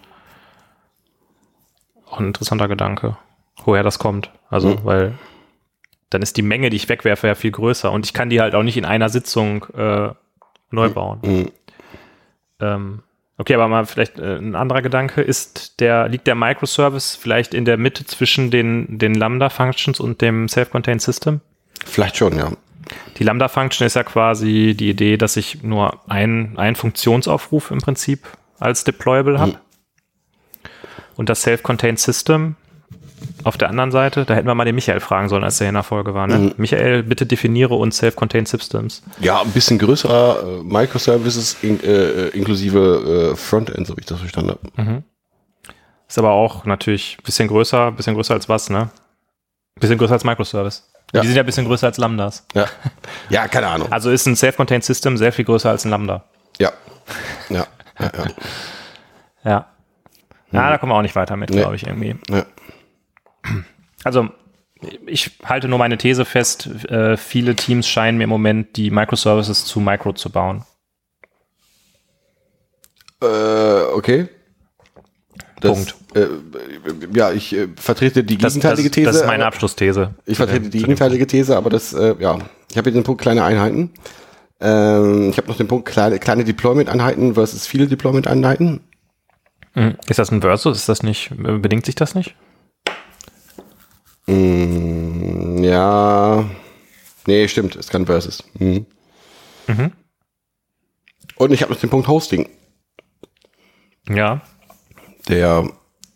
Auch 2.09 2.19
ein 2.19 2.27
interessanter 2.27 2.67
Gedanke, 2.67 3.15
woher 3.63 3.81
das 3.83 3.97
kommt. 3.97 4.29
Also, 4.49 4.83
weil 4.83 5.13
dann 6.13 6.21
ist 6.21 6.37
die 6.37 6.41
Menge, 6.41 6.69
die 6.69 6.77
ich 6.77 6.89
wegwerfe, 6.89 7.27
ja 7.27 7.35
viel 7.35 7.51
größer 7.51 7.91
und 7.91 8.05
ich 8.05 8.13
kann 8.13 8.29
die 8.29 8.41
halt 8.41 8.55
auch 8.55 8.63
nicht 8.63 8.77
in 8.77 8.85
einer 8.85 9.09
Sitzung 9.09 9.65
äh, 9.75 10.09
neu 10.71 10.89
bauen. 10.89 11.19
Mhm. 11.23 11.51
Ähm, 12.59 13.03
okay, 13.37 13.55
aber 13.55 13.67
mal 13.67 13.85
vielleicht 13.85 14.19
äh, 14.19 14.37
ein 14.37 14.55
anderer 14.55 14.81
Gedanke 14.81 15.21
ist 15.21 15.79
der 15.79 16.07
liegt 16.07 16.27
der 16.27 16.35
Microservice 16.35 17.15
vielleicht 17.15 17.53
in 17.53 17.65
der 17.65 17.77
Mitte 17.77 18.05
zwischen 18.05 18.51
den 18.51 18.97
den 18.97 19.15
Lambda 19.15 19.49
Functions 19.49 19.99
und 19.99 20.21
dem 20.21 20.47
Self-Contained 20.47 21.01
System? 21.01 21.41
Vielleicht 21.85 22.17
schon, 22.17 22.37
ja. 22.37 22.51
Die 23.17 23.23
Lambda 23.23 23.47
Function 23.47 23.87
ist 23.87 23.95
ja 23.95 24.03
quasi 24.03 24.75
die 24.77 24.89
Idee, 24.89 25.17
dass 25.17 25.37
ich 25.37 25.63
nur 25.63 25.99
einen 26.09 26.57
einen 26.57 26.75
Funktionsaufruf 26.75 27.71
im 27.71 27.79
Prinzip 27.79 28.27
als 28.59 28.83
deployable 28.83 29.39
habe. 29.39 29.59
Und 31.15 31.29
das 31.29 31.43
Self-Contained 31.43 31.99
System 31.99 32.55
auf 33.43 33.57
der 33.57 33.69
anderen 33.69 33.91
Seite, 33.91 34.25
da 34.25 34.33
hätten 34.33 34.47
wir 34.47 34.55
mal 34.55 34.65
den 34.65 34.75
Michael 34.75 34.99
fragen 34.99 35.27
sollen, 35.29 35.43
als 35.43 35.57
der 35.57 35.67
in 35.67 35.73
der 35.73 35.83
Folge 35.83 36.13
war. 36.13 36.27
Ne? 36.27 36.53
Michael, 36.57 37.03
bitte 37.03 37.25
definiere 37.25 37.75
uns 37.75 37.97
Self-Contained 37.97 38.47
Systems. 38.47 39.03
Ja, 39.19 39.41
ein 39.41 39.51
bisschen 39.51 39.77
größerer 39.79 40.43
äh, 40.59 40.63
Microservices 40.63 41.57
in, 41.61 41.83
äh, 41.83 42.27
inklusive 42.29 43.31
äh, 43.33 43.35
Frontend, 43.35 43.85
so 43.87 43.95
wie 43.97 44.01
ich 44.01 44.05
das 44.05 44.19
verstanden 44.19 44.51
habe. 44.51 45.03
Ist 46.07 46.17
aber 46.17 46.31
auch 46.31 46.65
natürlich 46.65 47.17
ein 47.19 47.23
bisschen 47.23 47.47
größer, 47.47 47.87
ein 47.87 47.95
bisschen 47.95 48.13
größer 48.15 48.33
als 48.33 48.47
was, 48.47 48.69
ne? 48.69 48.81
Ein 49.75 49.79
bisschen 49.79 49.97
größer 49.97 50.13
als 50.13 50.23
Microservice. 50.23 50.89
Ja. 51.13 51.21
Die 51.21 51.27
sind 51.27 51.35
ja 51.35 51.43
ein 51.43 51.45
bisschen 51.45 51.65
größer 51.65 51.87
als 51.87 51.97
Lambdas. 51.97 52.45
Ja. 52.53 52.65
ja, 53.29 53.47
keine 53.47 53.67
Ahnung. 53.67 53.91
Also 53.91 54.09
ist 54.09 54.25
ein 54.25 54.35
Self-Contained 54.35 54.83
System 54.83 55.17
sehr 55.17 55.31
viel 55.33 55.45
größer 55.45 55.69
als 55.69 55.85
ein 55.85 55.89
Lambda. 55.89 56.23
Ja. 56.59 56.71
Ja. 57.49 57.67
ja, 57.99 58.11
ja. 58.17 58.25
Ja. 59.45 59.65
Ja, 60.51 60.69
da 60.69 60.77
kommen 60.77 60.91
wir 60.91 60.95
auch 60.95 61.01
nicht 61.01 61.15
weiter 61.15 61.35
mit, 61.35 61.49
Nee. 61.49 61.57
glaube 61.57 61.75
ich, 61.75 61.85
irgendwie. 61.87 62.15
ja. 62.29 62.45
Also, 64.03 64.29
ich 65.05 65.31
halte 65.45 65.67
nur 65.67 65.79
meine 65.79 65.97
These 65.97 66.25
fest, 66.25 66.67
äh, 66.89 67.15
viele 67.17 67.55
Teams 67.55 67.87
scheinen 67.87 68.17
mir 68.17 68.25
im 68.25 68.29
Moment 68.29 68.75
die 68.75 68.91
Microservices 68.91 69.65
zu 69.65 69.79
Micro 69.79 70.13
zu 70.13 70.29
bauen. 70.29 70.65
Äh, 73.21 73.83
okay. 73.93 74.27
Das, 75.61 75.71
Punkt. 75.71 75.95
Äh, 76.13 76.27
ja, 77.13 77.31
ich 77.31 77.55
äh, 77.55 77.69
vertrete 77.77 78.23
die 78.23 78.37
Das, 78.37 78.53
das, 78.53 78.53
gegenteilige 78.55 78.91
These. 78.91 79.07
das 79.07 79.15
ist 79.15 79.25
meine 79.25 79.45
Abschlussthese. 79.45 80.13
Ich 80.25 80.37
vertrete 80.37 80.69
die 80.69 80.79
gegenteilige 80.79 81.25
These, 81.25 81.55
aber 81.55 81.69
das, 81.69 81.93
äh, 81.93 82.15
ja, 82.19 82.37
ich 82.69 82.77
habe 82.77 82.89
hier 82.89 82.99
den 82.99 83.03
Punkt 83.03 83.21
kleine 83.21 83.45
Einheiten. 83.45 83.91
Ähm, 84.59 85.29
ich 85.29 85.37
habe 85.37 85.47
noch 85.47 85.57
den 85.57 85.67
Punkt 85.67 85.87
kleine, 85.87 86.19
kleine 86.19 86.43
Deployment-Einheiten 86.43 87.35
versus 87.35 87.65
viele 87.65 87.87
Deployment-Einheiten. 87.87 88.81
Mhm. 89.75 89.95
Ist 90.07 90.19
das 90.19 90.31
ein 90.31 90.41
Versus? 90.41 90.77
Ist 90.77 90.89
das 90.89 91.01
nicht, 91.01 91.31
äh, 91.31 91.57
bedingt 91.57 91.85
sich 91.85 91.95
das 91.95 92.13
nicht? 92.13 92.35
Mm, 94.25 95.63
ja, 95.63 96.45
nee, 97.27 97.47
stimmt, 97.47 97.75
ist 97.75 97.91
kein 97.91 98.05
Versus. 98.05 98.43
Mhm. 98.59 98.85
Und 101.35 101.51
ich 101.51 101.61
habe 101.61 101.73
noch 101.73 101.79
den 101.79 101.89
Punkt 101.89 102.07
Hosting. 102.07 102.47
Ja. 104.07 104.41
Der, 105.27 105.67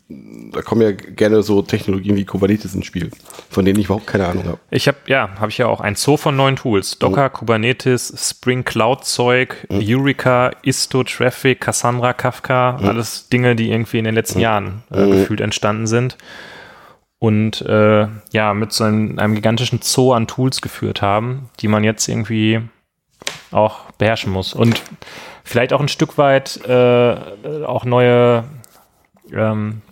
da 0.08 0.62
kommen 0.62 0.82
ja 0.82 0.92
gerne 0.92 1.42
so 1.42 1.62
Technologien 1.62 2.16
wie 2.16 2.24
Kubernetes 2.24 2.74
ins 2.74 2.86
Spiel, 2.86 3.10
von 3.50 3.64
denen 3.64 3.78
ich 3.78 3.86
überhaupt 3.86 4.06
keine 4.06 4.26
Ahnung 4.26 4.44
habe. 4.44 4.58
Ich 4.70 4.86
habe, 4.86 4.98
ja, 5.06 5.30
habe 5.38 5.50
ich 5.50 5.58
ja 5.58 5.66
auch 5.66 5.80
ein 5.80 5.96
Zoo 5.96 6.16
von 6.16 6.36
neuen 6.36 6.56
Tools. 6.56 6.98
Docker, 6.98 7.30
Kubernetes, 7.30 8.14
Spring 8.16 8.64
Cloud 8.64 9.04
Zeug, 9.04 9.66
Eureka, 9.70 10.52
Isto, 10.62 11.04
Traffic, 11.04 11.60
Cassandra, 11.60 12.12
Kafka, 12.12 12.76
alles 12.76 13.28
Dinge, 13.28 13.56
die 13.56 13.70
irgendwie 13.70 13.98
in 13.98 14.04
den 14.04 14.14
letzten 14.14 14.40
Jahren 14.40 14.82
äh, 14.90 15.06
gefühlt 15.06 15.40
entstanden 15.40 15.86
sind. 15.86 16.16
Und 17.18 17.62
äh, 17.62 18.06
ja, 18.32 18.54
mit 18.54 18.72
so 18.72 18.84
einem, 18.84 19.18
einem 19.18 19.34
gigantischen 19.34 19.80
Zoo 19.82 20.12
an 20.12 20.26
Tools 20.26 20.60
geführt 20.60 21.02
haben, 21.02 21.50
die 21.60 21.68
man 21.68 21.82
jetzt 21.82 22.08
irgendwie 22.08 22.60
auch 23.50 23.90
beherrschen 23.98 24.32
muss. 24.32 24.54
Und 24.54 24.82
vielleicht 25.42 25.72
auch 25.72 25.80
ein 25.80 25.88
Stück 25.88 26.16
weit 26.16 26.64
äh, 26.64 27.16
auch 27.64 27.84
neue, 27.84 28.44
ähm, 29.32 29.82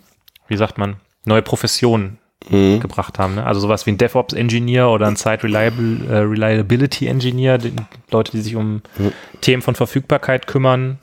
wie 0.47 0.57
sagt 0.57 0.77
man, 0.77 0.97
neue 1.25 1.41
Professionen 1.41 2.19
gebracht 2.79 3.19
haben. 3.19 3.35
Ne? 3.35 3.45
Also 3.45 3.59
sowas 3.59 3.85
wie 3.85 3.91
ein 3.91 3.97
DevOps-Engineer 3.97 4.89
oder 4.89 5.07
ein 5.07 5.17
Site 5.17 5.43
Reliable, 5.43 6.07
äh, 6.09 6.19
Reliability 6.19 7.07
Engineer, 7.07 7.57
die, 7.57 7.73
Leute, 8.09 8.31
die 8.31 8.41
sich 8.41 8.55
um 8.55 8.83
Themen 9.41 9.61
von 9.61 9.75
Verfügbarkeit 9.75 10.47
kümmern. 10.47 10.99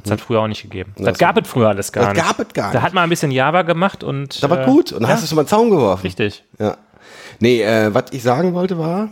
Hat 0.00 0.06
es 0.06 0.10
halt 0.10 0.20
früher 0.20 0.40
auch 0.40 0.48
nicht 0.48 0.62
gegeben. 0.62 0.92
Das, 0.96 1.04
Das- 1.06 1.18
gab 1.18 1.36
es 1.38 1.46
früher 1.48 1.68
alles 1.68 1.92
gar 1.92 2.06
Das 2.06 2.14
nicht. 2.14 2.24
gab 2.26 2.38
es 2.40 2.52
gar 2.54 2.72
Da 2.72 2.78
nicht. 2.78 2.82
hat 2.86 2.94
man 2.94 3.04
ein 3.04 3.10
bisschen 3.10 3.30
Java 3.30 3.62
gemacht 3.62 4.02
und. 4.02 4.42
Das 4.42 4.48
war 4.50 4.62
äh, 4.62 4.64
gut. 4.64 4.92
Und 4.92 5.02
ja, 5.02 5.08
hast 5.08 5.20
du 5.20 5.24
es 5.26 5.32
über 5.32 5.42
den 5.44 5.48
Zaun 5.48 5.70
geworfen. 5.70 6.02
Richtig. 6.02 6.44
Ja. 6.58 6.76
Nee, 7.38 7.62
äh, 7.62 7.92
was 7.94 8.04
ich 8.12 8.22
sagen 8.22 8.54
wollte 8.54 8.78
war, 8.78 9.10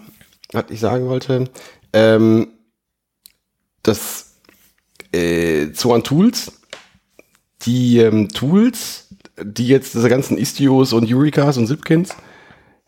was 0.53 0.65
ich 0.71 0.81
sagen 0.81 1.07
wollte, 1.09 1.45
ähm, 1.93 2.49
dass 3.83 4.35
äh, 5.13 5.69
so 5.73 5.95
an 5.95 6.03
Tools, 6.05 6.53
die 7.63 7.99
ähm, 7.99 8.29
Tools, 8.29 9.09
die 9.43 9.69
jetzt 9.69 9.95
diese 9.95 10.09
ganzen 10.09 10.37
Istios 10.37 10.93
und 10.93 11.11
Eurekas 11.13 11.57
und 11.57 11.67
Zipkins, 11.67 12.15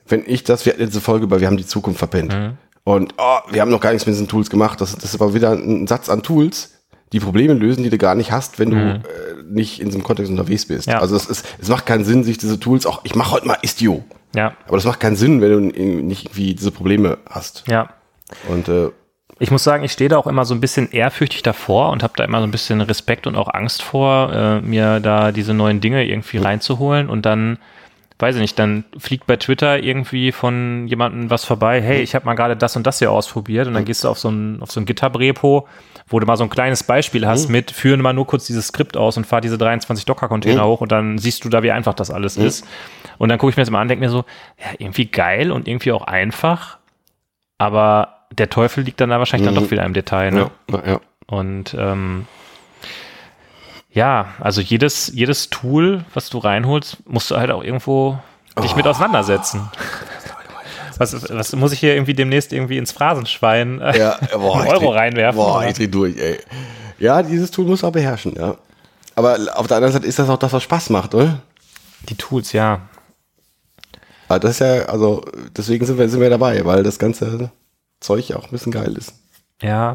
wenn 0.07 0.25
ich 0.27 0.43
das, 0.45 0.67
wir 0.67 0.73
hatten 0.73 0.83
jetzt 0.83 0.95
eine 0.95 1.01
Folge 1.01 1.25
über, 1.25 1.41
wir 1.41 1.47
haben 1.47 1.57
die 1.57 1.67
Zukunft 1.67 1.99
verpennt. 1.99 2.35
Und 2.83 3.15
oh, 3.19 3.39
wir 3.51 3.61
haben 3.61 3.71
noch 3.71 3.81
gar 3.81 3.93
nichts 3.93 4.07
mit 4.07 4.15
diesen 4.15 4.27
Tools 4.27 4.51
gemacht. 4.51 4.81
Das, 4.81 4.97
das 4.97 5.19
war 5.21 5.33
wieder 5.35 5.53
ein 5.53 5.87
Satz 5.87 6.09
an 6.09 6.23
Tools, 6.23 6.73
die 7.13 7.21
Probleme 7.21 7.55
lösen, 7.55 7.83
die 7.83 7.91
du 7.91 7.99
gar 7.99 8.15
nicht 8.15 8.31
hast, 8.33 8.59
wenn 8.59 8.71
du 8.71 8.77
äh, 8.77 9.01
nicht 9.49 9.81
in 9.81 9.87
diesem 9.87 10.03
Kontext 10.03 10.31
unterwegs 10.31 10.67
bist. 10.67 10.87
Ja. 10.87 11.01
Also 11.01 11.17
es, 11.17 11.27
ist, 11.27 11.47
es 11.61 11.69
macht 11.69 11.87
keinen 11.87 12.05
Sinn, 12.05 12.23
sich 12.25 12.39
diese 12.39 12.61
Tools 12.61 12.87
auch, 12.87 13.01
ich 13.05 13.15
mache 13.15 13.33
heute 13.33 13.47
mal 13.49 13.59
Istio. 13.63 14.05
Ja, 14.35 14.53
Aber 14.69 14.77
das 14.77 14.85
macht 14.85 15.01
keinen 15.01 15.17
Sinn, 15.17 15.41
wenn 15.41 15.51
du 15.51 15.61
nicht 16.03 16.27
irgendwie 16.27 16.55
diese 16.55 16.71
Probleme 16.71 17.19
hast. 17.29 17.65
ja. 17.69 17.89
Und 18.49 18.69
äh, 18.69 18.91
Ich 19.41 19.51
muss 19.51 19.65
sagen, 19.65 19.83
ich 19.83 19.91
stehe 19.91 20.09
da 20.09 20.17
auch 20.19 20.29
immer 20.29 20.45
so 20.45 20.55
ein 20.55 20.61
bisschen 20.61 20.93
ehrfürchtig 20.93 21.43
davor 21.43 21.91
und 21.91 22.05
habe 22.05 22.13
da 22.17 22.23
immer 22.23 22.39
so 22.39 22.45
ein 22.47 22.53
bisschen 22.53 22.81
Respekt 22.81 23.27
und 23.27 23.35
auch 23.35 23.53
Angst 23.53 23.83
vor, 23.83 24.33
äh, 24.33 24.61
mir 24.61 25.01
da 25.01 25.33
diese 25.33 25.53
neuen 25.53 25.81
Dinge 25.81 26.07
irgendwie 26.07 26.39
reinzuholen 26.39 27.09
und 27.09 27.27
dann, 27.27 27.59
weiß 28.21 28.37
ich 28.37 28.41
nicht, 28.41 28.59
dann 28.59 28.85
fliegt 28.99 29.27
bei 29.27 29.37
Twitter 29.37 29.83
irgendwie 29.83 30.33
von 30.33 30.87
jemandem 30.87 31.31
was 31.31 31.45
vorbei, 31.45 31.81
hey, 31.81 32.01
ich 32.01 32.15
habe 32.15 32.27
mal 32.27 32.35
gerade 32.35 32.57
das 32.57 32.77
und 32.77 32.87
das 32.87 32.99
hier 32.99 33.11
ausprobiert 33.11 33.67
und 33.67 33.75
dann 33.75 33.85
gehst 33.85 34.05
du 34.05 34.09
auf 34.09 34.19
so 34.19 34.29
ein, 34.29 34.63
auf 34.63 34.71
so 34.71 34.81
ein 34.81 34.87
GitHub-Repo, 34.87 35.67
wo 36.07 36.21
du 36.21 36.27
mal 36.27 36.37
so 36.37 36.45
ein 36.45 36.51
kleines 36.51 36.83
Beispiel 36.83 37.27
hast 37.27 37.49
mit, 37.49 37.71
führen 37.71 38.01
mal 38.01 38.13
nur 38.13 38.27
kurz 38.27 38.47
dieses 38.47 38.69
Skript 38.69 38.97
aus 38.97 39.17
und 39.17 39.27
fahr 39.27 39.41
diese 39.41 39.59
23 39.59 40.05
Docker-Container 40.05 40.65
hoch 40.65 40.81
und 40.81 40.93
dann 40.93 41.19
siehst 41.19 41.45
du 41.45 41.49
da, 41.49 41.63
wie 41.63 41.71
einfach 41.71 41.95
das 41.95 42.11
alles 42.11 42.37
ist. 42.37 42.67
Und 43.19 43.29
dann 43.29 43.39
gucke 43.39 43.51
ich 43.51 43.57
mir 43.57 43.63
das 43.63 43.71
mal 43.71 43.79
an 43.79 43.83
und 43.83 43.89
denke 43.89 44.05
mir 44.05 44.11
so, 44.11 44.25
ja, 44.59 44.67
irgendwie 44.79 45.07
geil 45.07 45.53
und 45.53 45.69
irgendwie 45.69 45.93
auch 45.93 46.03
einfach, 46.03 46.79
aber 47.59 48.27
der 48.33 48.49
Teufel 48.49 48.85
liegt 48.85 49.01
dann 49.01 49.11
da 49.11 49.19
wahrscheinlich 49.19 49.53
dann 49.53 49.63
doch 49.63 49.71
wieder 49.71 49.85
im 49.85 49.93
Detail. 49.93 50.31
Ne? 50.31 50.51
ja, 50.71 50.83
ja. 50.87 51.01
Und 51.27 51.77
ähm, 51.79 52.27
ja, 53.93 54.29
also 54.41 54.61
jedes, 54.61 55.09
jedes 55.15 55.51
Tool, 55.51 56.05
was 56.15 56.31
du 56.31 56.39
reinholst, 56.39 56.99
musst 57.07 57.31
du 57.31 57.37
halt 57.37 57.51
auch 57.51 57.63
irgendwo 57.63 58.19
dich 58.63 58.77
mit 58.77 58.87
auseinandersetzen. 58.87 59.71
Was, 60.99 61.29
was 61.31 61.57
muss 61.57 61.73
ich 61.73 61.81
hier 61.81 61.95
irgendwie 61.95 62.13
demnächst 62.15 62.53
irgendwie 62.53 62.77
ins 62.77 62.93
Phrasenschwein 62.93 63.81
äh, 63.81 63.99
ja 63.99 64.19
boah, 64.35 64.67
Euro 64.67 64.91
dreh- 64.93 64.97
reinwerfen? 64.99 65.37
Boah, 65.41 65.59
oder? 65.59 65.69
ich 65.69 65.75
dreh 65.77 65.87
durch, 65.87 66.17
ey. 66.17 66.39
Ja, 66.99 67.23
dieses 67.23 67.51
Tool 67.51 67.65
muss 67.67 67.83
auch 67.83 67.93
beherrschen, 67.93 68.35
ja. 68.37 68.57
Aber 69.17 69.39
auf 69.55 69.67
der 69.67 69.79
anderen 69.79 69.93
Seite 69.95 70.07
ist 70.07 70.19
das 70.19 70.29
auch 70.29 70.39
das, 70.39 70.53
was 70.53 70.63
Spaß 70.63 70.91
macht, 70.91 71.15
oder? 71.15 71.41
Die 72.09 72.15
Tools, 72.17 72.53
ja. 72.53 72.83
Aber 74.29 74.39
das 74.41 74.53
ist 74.53 74.61
ja, 74.61 74.85
also, 74.85 75.25
deswegen 75.57 75.85
sind 75.87 75.99
wir, 75.99 76.09
sind 76.09 76.21
wir 76.21 76.31
dabei, 76.31 76.65
weil 76.65 76.83
das 76.83 76.99
ganze 76.99 77.51
Zeug 78.01 78.33
auch 78.35 78.45
ein 78.45 78.51
bisschen 78.51 78.73
geil 78.73 78.95
ist. 78.97 79.15
Ja. 79.63 79.95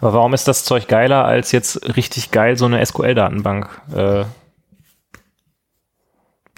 Aber 0.00 0.12
warum 0.14 0.34
ist 0.34 0.48
das 0.48 0.64
Zeug 0.64 0.88
geiler, 0.88 1.24
als 1.24 1.52
jetzt 1.52 1.96
richtig 1.96 2.30
geil 2.30 2.56
so 2.56 2.64
eine 2.64 2.84
SQL-Datenbank 2.84 3.68
äh, 3.94 4.24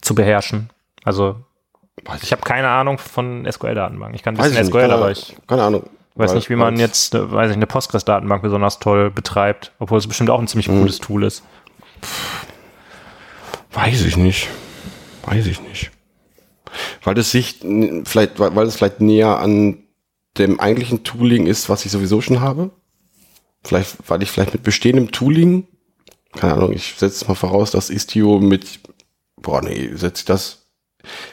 zu 0.00 0.14
beherrschen? 0.14 0.70
Also 1.04 1.36
Weiß 2.04 2.22
Ich 2.22 2.32
habe 2.32 2.42
keine 2.42 2.68
Ahnung 2.68 2.98
von 2.98 3.46
SQL-Datenbanken. 3.50 4.14
Ich 4.14 4.22
kann 4.22 4.34
ein 4.34 4.42
bisschen 4.42 4.58
nicht, 4.58 4.68
SQL, 4.70 4.90
aber 4.90 5.10
ich 5.10 5.36
keine 5.46 5.62
Ahnung. 5.64 5.82
weiß 6.14 6.32
nicht, 6.34 6.48
wie 6.48 6.56
man 6.56 6.78
jetzt, 6.78 7.14
äh, 7.14 7.30
weiß 7.30 7.50
ich, 7.50 7.56
eine 7.56 7.66
Postgres-Datenbank 7.66 8.42
besonders 8.42 8.78
toll 8.78 9.10
betreibt, 9.10 9.72
obwohl 9.78 9.98
es 9.98 10.06
bestimmt 10.06 10.30
auch 10.30 10.40
ein 10.40 10.48
ziemlich 10.48 10.68
Mhm. 10.68 10.80
cooles 10.80 10.98
Tool 10.98 11.24
ist. 11.24 11.42
Weiß 13.72 14.02
ich 14.04 14.16
nicht. 14.16 14.48
Weiß 15.26 15.46
ich 15.46 15.60
nicht. 15.60 15.90
Weil 17.04 17.18
es 17.18 17.30
sich 17.30 17.60
vielleicht, 18.04 18.38
weil 18.38 18.66
es 18.66 18.76
vielleicht 18.76 19.00
näher 19.00 19.38
an 19.38 19.78
dem 20.38 20.58
eigentlichen 20.60 21.02
Tooling 21.04 21.46
ist, 21.46 21.68
was 21.68 21.84
ich 21.84 21.90
sowieso 21.92 22.20
schon 22.20 22.40
habe. 22.40 22.70
Vielleicht, 23.62 23.96
weil 24.08 24.22
ich 24.22 24.30
vielleicht 24.30 24.54
mit 24.54 24.62
bestehendem 24.62 25.12
Tooling, 25.12 25.66
keine 26.32 26.54
Ahnung, 26.54 26.72
ich 26.72 26.94
setze 26.96 27.26
mal 27.26 27.34
voraus, 27.34 27.70
dass 27.70 27.90
Istio 27.90 28.38
mit, 28.38 28.80
boah, 29.36 29.62
nee, 29.62 29.90
setze 29.94 30.20
ich 30.20 30.24
das. 30.24 30.58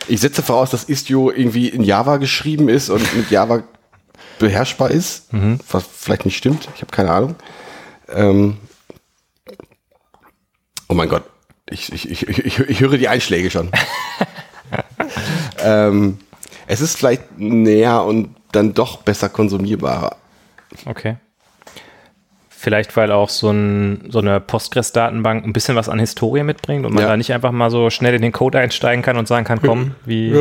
Ich 0.08 0.22
setze 0.22 0.42
voraus, 0.42 0.70
dass 0.70 0.86
Istio 0.86 1.32
irgendwie 1.32 1.68
in 1.68 1.84
Java 1.84 2.18
geschrieben 2.18 2.70
ist 2.70 2.90
und 2.90 3.16
mit 3.16 3.30
Java 3.32 3.64
beherrschbar 4.40 4.92
ist, 4.92 5.28
was 5.70 5.86
vielleicht 5.86 6.26
nicht 6.26 6.38
stimmt. 6.38 6.68
Ich 6.76 6.82
habe 6.82 6.92
keine 6.92 7.12
Ahnung. 7.12 7.36
Ähm, 8.10 8.58
oh 10.88 10.94
mein 10.94 11.10
Gott, 11.10 11.24
ich, 11.70 11.92
ich, 11.92 12.10
ich, 12.10 12.28
ich, 12.28 12.60
ich 12.60 12.80
höre 12.80 12.98
die 12.98 13.10
Einschläge 13.10 13.52
schon. 13.52 13.72
ähm, 15.60 16.20
es 16.68 16.82
ist 16.82 16.98
vielleicht 16.98 17.38
näher 17.38 18.04
und 18.04 18.36
dann 18.52 18.74
doch 18.74 19.02
besser 19.02 19.30
konsumierbarer. 19.30 20.16
Okay. 20.86 21.18
Vielleicht, 22.68 22.98
weil 22.98 23.14
auch 23.14 23.30
so, 23.30 23.50
ein, 23.50 24.10
so 24.10 24.20
eine 24.20 24.42
Postgres-Datenbank 24.42 25.46
ein 25.46 25.54
bisschen 25.54 25.78
was 25.78 25.88
an 25.88 26.00
Historie 26.00 26.44
mitbringt 26.44 26.86
und 26.86 26.94
man 26.94 27.04
Ja. 27.04 27.08
da 27.12 27.16
nicht 27.16 27.32
einfach 27.32 27.54
mal 27.54 27.72
so 27.72 27.90
schnell 27.90 28.14
in 28.14 28.22
den 28.22 28.34
Code 28.34 28.60
einsteigen 28.60 29.02
kann 29.02 29.16
und 29.16 29.26
sagen 29.26 29.46
kann, 29.46 29.62
komm, 29.62 29.96
wie 30.04 30.32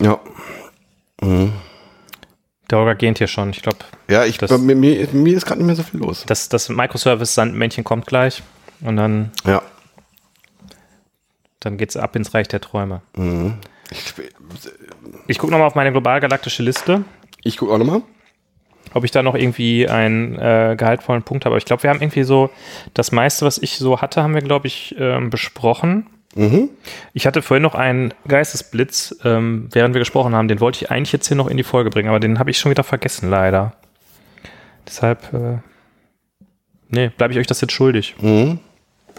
Ja, 0.00 0.18
der 1.20 2.78
Holger 2.78 2.96
gähnt 2.96 3.18
hier 3.18 3.28
schon. 3.28 3.50
Ich 3.50 3.62
glaube, 3.62 3.78
ja 4.08 4.24
ich, 4.24 4.36
Das- 4.38 4.50
mir, 4.58 4.74
mir, 4.74 5.06
mir 5.12 5.36
ist 5.36 5.46
gerade 5.46 5.60
nicht 5.60 5.66
mehr 5.68 5.76
so 5.76 5.84
viel 5.84 6.00
los. 6.00 6.24
das, 6.26 6.48
das 6.48 6.68
Microservice-Sandmännchen 6.68 7.84
kommt 7.84 8.06
gleich 8.06 8.42
und 8.80 8.96
dann, 8.96 9.30
Ja. 9.46 9.62
dann 11.60 11.76
geht's 11.76 11.96
ab 11.96 12.16
ins 12.16 12.34
Reich 12.34 12.48
der 12.48 12.60
Träume. 12.60 13.02
Ich, 13.92 14.12
Ich 15.28 15.38
gucke 15.38 15.52
nochmal 15.52 15.68
auf 15.68 15.76
meine 15.76 15.92
global-galaktische 15.92 16.64
Liste, 16.64 17.04
ich 17.44 17.56
gucke 17.58 17.72
auch 17.72 17.78
nochmal. 17.78 18.02
Ob 18.94 19.04
ich 19.04 19.10
da 19.10 19.22
noch 19.22 19.34
irgendwie 19.34 19.88
einen 19.88 20.38
äh, 20.38 20.76
gehaltvollen 20.78 21.22
Punkt 21.22 21.44
habe. 21.44 21.54
Aber 21.54 21.58
ich 21.58 21.64
glaube, 21.64 21.82
wir 21.82 21.90
haben 21.90 22.00
irgendwie 22.00 22.24
so 22.24 22.50
das 22.94 23.12
meiste, 23.12 23.44
was 23.44 23.58
ich 23.58 23.76
so 23.78 24.00
hatte, 24.00 24.22
haben 24.22 24.34
wir, 24.34 24.42
glaube 24.42 24.66
ich, 24.66 24.94
ähm, 24.98 25.30
besprochen. 25.30 26.06
Ich 27.12 27.26
hatte 27.26 27.42
vorhin 27.42 27.62
noch 27.62 27.74
einen 27.74 28.14
Geistesblitz, 28.26 29.16
ähm, 29.22 29.68
während 29.72 29.94
wir 29.94 29.98
gesprochen 29.98 30.34
haben. 30.34 30.48
Den 30.48 30.60
wollte 30.60 30.82
ich 30.82 30.90
eigentlich 30.90 31.12
jetzt 31.12 31.28
hier 31.28 31.36
noch 31.36 31.46
in 31.46 31.58
die 31.58 31.62
Folge 31.62 31.90
bringen, 31.90 32.08
aber 32.08 32.20
den 32.20 32.38
habe 32.38 32.50
ich 32.50 32.58
schon 32.58 32.70
wieder 32.70 32.84
vergessen, 32.84 33.28
leider. 33.28 33.74
Deshalb, 34.86 35.32
äh, 35.34 35.58
nee, 36.88 37.10
bleibe 37.10 37.34
ich 37.34 37.38
euch 37.38 37.46
das 37.46 37.60
jetzt 37.60 37.72
schuldig. 37.72 38.14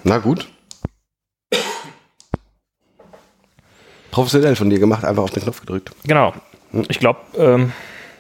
Na 0.04 0.18
gut. 0.18 0.48
Professionell 4.10 4.56
von 4.56 4.70
dir 4.70 4.80
gemacht, 4.80 5.06
einfach 5.06 5.24
auf 5.24 5.32
den 5.32 5.44
Knopf 5.44 5.62
gedrückt. 5.62 5.92
Genau. 6.06 6.34
Ich 6.88 7.00
glaube, 7.00 7.20
ähm, 7.38 7.74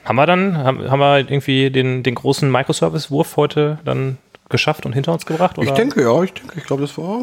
haben 0.05 0.15
wir 0.15 0.25
dann, 0.25 0.57
haben, 0.57 0.89
haben 0.91 0.99
wir 0.99 1.17
irgendwie 1.19 1.69
den, 1.71 2.03
den 2.03 2.15
großen 2.15 2.51
Microservice-Wurf 2.51 3.37
heute 3.37 3.79
dann 3.85 4.17
geschafft 4.49 4.85
und 4.85 4.93
hinter 4.93 5.13
uns 5.13 5.25
gebracht? 5.25 5.57
Oder? 5.57 5.67
Ich 5.67 5.73
denke, 5.73 6.01
ja, 6.01 6.21
ich 6.23 6.33
denke, 6.33 6.53
ich 6.59 6.65
glaube, 6.65 6.81
das 6.81 6.97
war. 6.97 7.21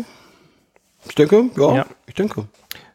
Ich 1.08 1.14
denke, 1.14 1.44
ja, 1.56 1.74
Ja. 1.76 1.86
ich 2.06 2.14
denke. 2.14 2.44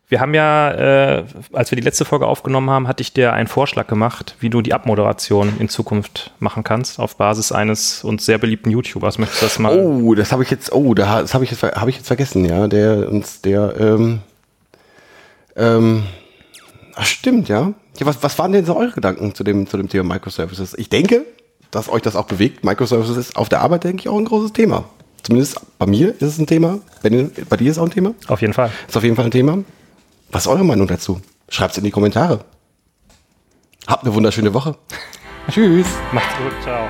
Wir 0.07 0.19
haben 0.19 0.35
ja, 0.35 0.71
äh, 0.71 1.23
als 1.51 1.71
wir 1.71 1.75
die 1.77 1.81
letzte 1.81 2.05
Folge 2.05 2.27
aufgenommen 2.27 2.69
haben, 2.69 2.87
hatte 2.87 3.01
ich 3.01 3.13
dir 3.13 3.33
einen 3.33 3.47
Vorschlag 3.47 3.87
gemacht, 3.87 4.35
wie 4.39 4.51
du 4.51 4.61
die 4.61 4.71
Abmoderation 4.73 5.53
in 5.57 5.67
Zukunft 5.67 6.31
machen 6.37 6.63
kannst, 6.63 6.99
auf 6.99 7.15
Basis 7.17 7.51
eines 7.51 8.03
uns 8.03 8.23
sehr 8.23 8.37
beliebten 8.37 8.69
YouTubers. 8.69 9.17
Möchtest 9.17 9.41
du 9.41 9.45
das 9.47 9.57
mal? 9.57 9.79
Oh, 9.79 10.13
das 10.13 10.31
habe 10.31 10.43
ich 10.43 10.51
jetzt, 10.51 10.71
oh, 10.73 10.93
da- 10.93 11.21
das 11.21 11.33
habe 11.33 11.43
ich 11.43 11.49
jetzt, 11.49 11.63
habe 11.63 11.89
ich 11.89 11.95
jetzt 11.97 12.05
vergessen, 12.05 12.45
ja, 12.45 12.67
der 12.67 13.09
uns, 13.09 13.41
der, 13.41 13.73
ähm, 13.79 14.19
ähm, 15.55 16.03
ach, 16.95 17.05
stimmt, 17.05 17.49
ja. 17.49 17.73
Ja 17.99 18.05
was, 18.05 18.21
was 18.21 18.37
waren 18.39 18.51
denn 18.51 18.65
so 18.65 18.75
eure 18.75 18.91
Gedanken 18.91 19.33
zu 19.35 19.43
dem, 19.43 19.67
zu 19.67 19.77
dem 19.77 19.89
Thema 19.89 20.13
Microservices? 20.13 20.73
Ich 20.77 20.89
denke, 20.89 21.25
dass 21.71 21.89
euch 21.89 22.01
das 22.01 22.15
auch 22.15 22.25
bewegt. 22.25 22.63
Microservices 22.63 23.17
ist 23.17 23.35
auf 23.35 23.49
der 23.49 23.61
Arbeit, 23.61 23.83
denke 23.83 24.01
ich, 24.01 24.09
auch 24.09 24.17
ein 24.17 24.25
großes 24.25 24.53
Thema. 24.53 24.85
Zumindest 25.23 25.59
bei 25.79 25.87
mir 25.87 26.09
ist 26.09 26.21
es 26.21 26.37
ein 26.37 26.47
Thema. 26.47 26.79
Bei, 27.01 27.09
bei 27.09 27.57
dir 27.57 27.71
ist 27.71 27.77
es 27.77 27.79
auch 27.79 27.85
ein 27.85 27.91
Thema? 27.91 28.13
Auf 28.27 28.41
jeden 28.41 28.53
Fall. 28.53 28.71
Ist 28.87 28.95
auf 28.95 29.03
jeden 29.03 29.15
Fall 29.15 29.25
ein 29.25 29.31
Thema. 29.31 29.63
Was 30.31 30.43
ist 30.43 30.47
eure 30.47 30.63
Meinung 30.63 30.87
dazu? 30.87 31.21
Schreibt's 31.49 31.77
in 31.77 31.83
die 31.83 31.91
Kommentare. 31.91 32.45
Habt 33.87 34.03
eine 34.03 34.13
wunderschöne 34.13 34.53
Woche. 34.53 34.75
Tschüss. 35.49 35.87
Macht's 36.11 36.35
gut. 36.37 36.53
Ciao. 36.63 36.87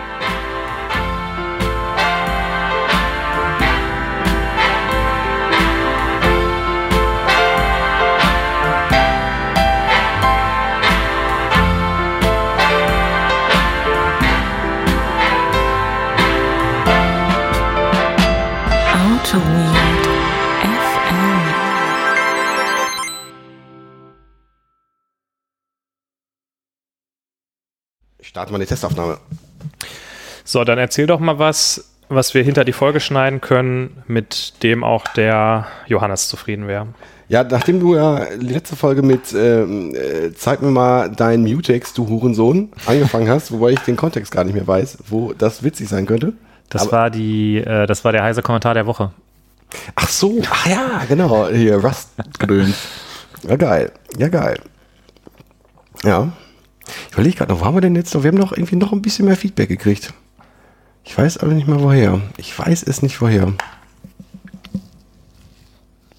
Ich 28.35 28.37
starte 28.37 28.51
mal 28.51 28.59
die 28.59 28.65
Testaufnahme. 28.65 29.17
So, 30.43 30.65
dann 30.65 30.77
erzähl 30.77 31.07
doch 31.07 31.21
mal 31.21 31.39
was, 31.39 31.85
was 32.09 32.33
wir 32.33 32.43
hinter 32.43 32.65
die 32.65 32.73
Folge 32.73 32.99
schneiden 32.99 33.39
können, 33.39 34.03
mit 34.07 34.61
dem 34.61 34.83
auch 34.83 35.07
der 35.07 35.67
Johannes 35.87 36.27
zufrieden 36.27 36.67
wäre. 36.67 36.87
Ja, 37.29 37.45
nachdem 37.45 37.79
du 37.79 37.95
ja 37.95 38.25
die 38.35 38.47
letzte 38.47 38.75
Folge 38.75 39.03
mit 39.03 39.31
ähm, 39.33 39.95
äh, 39.95 40.33
Zeig 40.33 40.61
mir 40.61 40.71
mal 40.71 41.09
deinen 41.11 41.43
Mutex, 41.45 41.93
du 41.93 42.09
Hurensohn, 42.09 42.73
angefangen 42.85 43.29
hast, 43.29 43.51
wobei 43.53 43.69
ich 43.69 43.79
den 43.79 43.95
Kontext 43.95 44.33
gar 44.33 44.43
nicht 44.43 44.55
mehr 44.55 44.67
weiß, 44.67 44.97
wo 45.07 45.31
das 45.31 45.63
witzig 45.63 45.87
sein 45.87 46.05
könnte. 46.05 46.33
Das 46.69 46.81
Aber- 46.81 46.91
war 46.91 47.09
die, 47.11 47.59
äh, 47.59 47.87
das 47.87 48.03
war 48.03 48.11
der 48.11 48.23
heiße 48.23 48.41
Kommentar 48.41 48.73
der 48.73 48.85
Woche. 48.85 49.11
Ach 49.95 50.09
so, 50.09 50.41
ach 50.51 50.67
ja, 50.67 51.03
genau, 51.07 51.47
hier, 51.47 51.77
Rust-Gedöns. 51.77 52.75
Ja, 53.47 53.55
geil, 53.55 53.93
ja, 54.17 54.27
geil. 54.27 54.59
Ja. 56.03 56.33
Ich 57.07 57.13
überlege 57.13 57.37
gerade 57.37 57.51
noch, 57.53 57.61
wo 57.61 57.65
haben 57.65 57.75
wir 57.75 57.81
denn 57.81 57.95
jetzt 57.95 58.13
noch? 58.13 58.23
Wir 58.23 58.29
haben 58.31 58.37
noch 58.37 58.51
irgendwie 58.51 58.75
noch 58.75 58.91
ein 58.91 59.01
bisschen 59.01 59.25
mehr 59.25 59.35
Feedback 59.37 59.69
gekriegt. 59.69 60.13
Ich 61.03 61.17
weiß 61.17 61.37
aber 61.37 61.53
nicht 61.53 61.67
mal 61.67 61.81
woher. 61.81 62.21
Ich 62.37 62.57
weiß 62.57 62.83
es 62.83 63.01
nicht 63.01 63.21
woher. 63.21 63.53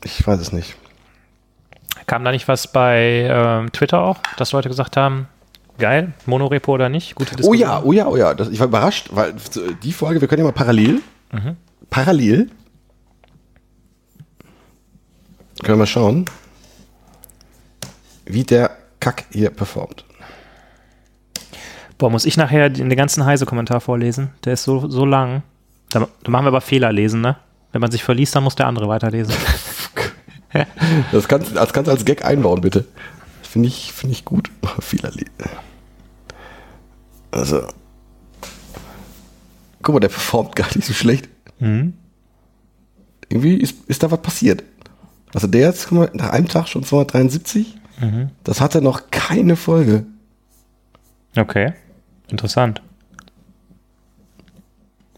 Ich 0.04 0.24
weiß 0.26 0.40
es 0.40 0.52
nicht. 0.52 0.76
Kam 2.06 2.24
da 2.24 2.30
nicht 2.30 2.46
was 2.46 2.70
bei 2.70 3.26
ähm, 3.28 3.72
Twitter 3.72 4.00
auch, 4.00 4.18
dass 4.36 4.52
Leute 4.52 4.68
gesagt 4.68 4.96
haben, 4.96 5.26
geil, 5.78 6.12
Monorepo 6.24 6.72
oder 6.72 6.88
nicht? 6.88 7.16
Gute 7.16 7.32
Oh 7.34 7.36
Diskussion. 7.36 7.58
ja, 7.58 7.82
oh 7.82 7.92
ja, 7.92 8.06
oh 8.06 8.16
ja. 8.16 8.34
Das, 8.34 8.48
ich 8.48 8.60
war 8.60 8.68
überrascht, 8.68 9.08
weil 9.10 9.34
die 9.82 9.92
Folge, 9.92 10.20
wir 10.20 10.28
können 10.28 10.40
ja 10.40 10.44
mal 10.44 10.52
parallel. 10.52 11.00
Parallel. 11.90 12.48
Können 15.62 15.74
wir 15.74 15.76
mal 15.76 15.86
schauen, 15.86 16.26
wie 18.24 18.44
der 18.44 18.70
Kack 19.00 19.24
hier 19.32 19.50
performt. 19.50 20.04
Boah, 21.98 22.10
muss 22.10 22.26
ich 22.26 22.36
nachher 22.36 22.68
den, 22.68 22.88
ganzen 22.90 23.24
Heise-Kommentar 23.24 23.80
vorlesen? 23.80 24.30
Der 24.44 24.52
ist 24.52 24.64
so, 24.64 24.88
so 24.88 25.04
lang. 25.04 25.42
Da, 25.88 26.06
da 26.22 26.30
machen 26.30 26.44
wir 26.44 26.48
aber 26.48 26.60
Fehler 26.60 26.92
lesen, 26.92 27.22
ne? 27.22 27.36
Wenn 27.72 27.80
man 27.80 27.90
sich 27.90 28.04
verliest, 28.04 28.34
dann 28.34 28.44
muss 28.44 28.54
der 28.54 28.66
andere 28.66 28.88
weiterlesen. 28.88 29.34
Das 31.12 31.28
kannst, 31.28 31.54
das 31.54 31.72
kannst 31.74 31.88
du 31.88 31.92
als 31.92 32.06
Gag 32.06 32.24
einbauen, 32.24 32.62
bitte. 32.62 32.86
Finde 33.42 33.68
ich, 33.68 33.92
finde 33.92 34.14
ich 34.14 34.24
gut. 34.24 34.50
Vielerlei. 34.80 35.24
Also. 37.30 37.66
Guck 39.82 39.94
mal, 39.94 40.00
der 40.00 40.08
performt 40.08 40.56
gar 40.56 40.74
nicht 40.74 40.86
so 40.86 40.94
schlecht. 40.94 41.28
Irgendwie 43.28 43.56
ist, 43.56 43.76
ist 43.86 44.02
da 44.02 44.10
was 44.10 44.22
passiert. 44.22 44.62
Also 45.34 45.46
der 45.46 45.68
jetzt 45.68 45.88
guck 45.88 45.98
mal, 45.98 46.10
nach 46.14 46.30
einem 46.30 46.48
Tag 46.48 46.68
schon 46.68 46.84
273. 46.84 47.76
Das 48.42 48.62
hatte 48.62 48.80
noch 48.80 49.10
keine 49.10 49.56
Folge. 49.56 50.06
Okay, 51.36 51.74
interessant. 52.28 52.82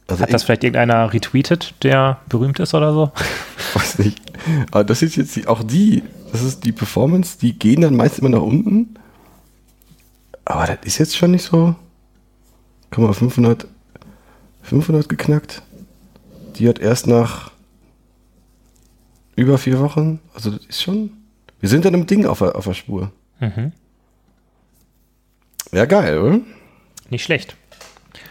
Also 0.06 0.22
Hat 0.22 0.32
das 0.32 0.42
vielleicht 0.44 0.64
irgendeiner 0.64 1.12
retweetet, 1.12 1.74
der 1.82 2.20
berühmt 2.28 2.58
ist 2.60 2.72
oder 2.72 2.92
so? 2.94 3.12
Weiß 3.74 3.98
nicht. 3.98 4.20
Aber 4.70 4.84
das 4.84 5.02
ist 5.02 5.16
jetzt 5.16 5.36
die, 5.36 5.46
auch 5.46 5.62
die, 5.62 6.02
das 6.32 6.42
ist 6.42 6.64
die 6.64 6.72
Performance, 6.72 7.38
die 7.38 7.58
gehen 7.58 7.82
dann 7.82 7.94
meist 7.94 8.18
immer 8.18 8.30
nach 8.30 8.40
unten. 8.40 8.94
Aber 10.46 10.66
das 10.66 10.78
ist 10.84 10.98
jetzt 10.98 11.16
schon 11.16 11.32
nicht 11.32 11.42
so. 11.42 11.76
Guck 12.90 13.04
mal, 13.04 13.12
500, 13.12 13.66
500 14.62 15.08
geknackt. 15.10 15.62
Die 16.56 16.66
hat 16.68 16.78
erst 16.78 17.06
nach 17.06 17.50
über 19.36 19.58
vier 19.58 19.78
Wochen, 19.78 20.18
also 20.34 20.50
das 20.50 20.66
ist 20.66 20.82
schon, 20.82 21.10
Wir 21.60 21.68
sind 21.68 21.84
in 21.84 21.94
einem 21.94 22.06
Ding 22.06 22.26
auf 22.26 22.38
der, 22.40 22.56
auf 22.56 22.64
der 22.64 22.74
Spur. 22.74 23.12
Mhm. 23.38 23.72
Ja, 25.70 25.84
geil, 25.84 26.18
oder? 26.18 26.40
Nicht 27.10 27.24
schlecht. 27.24 27.56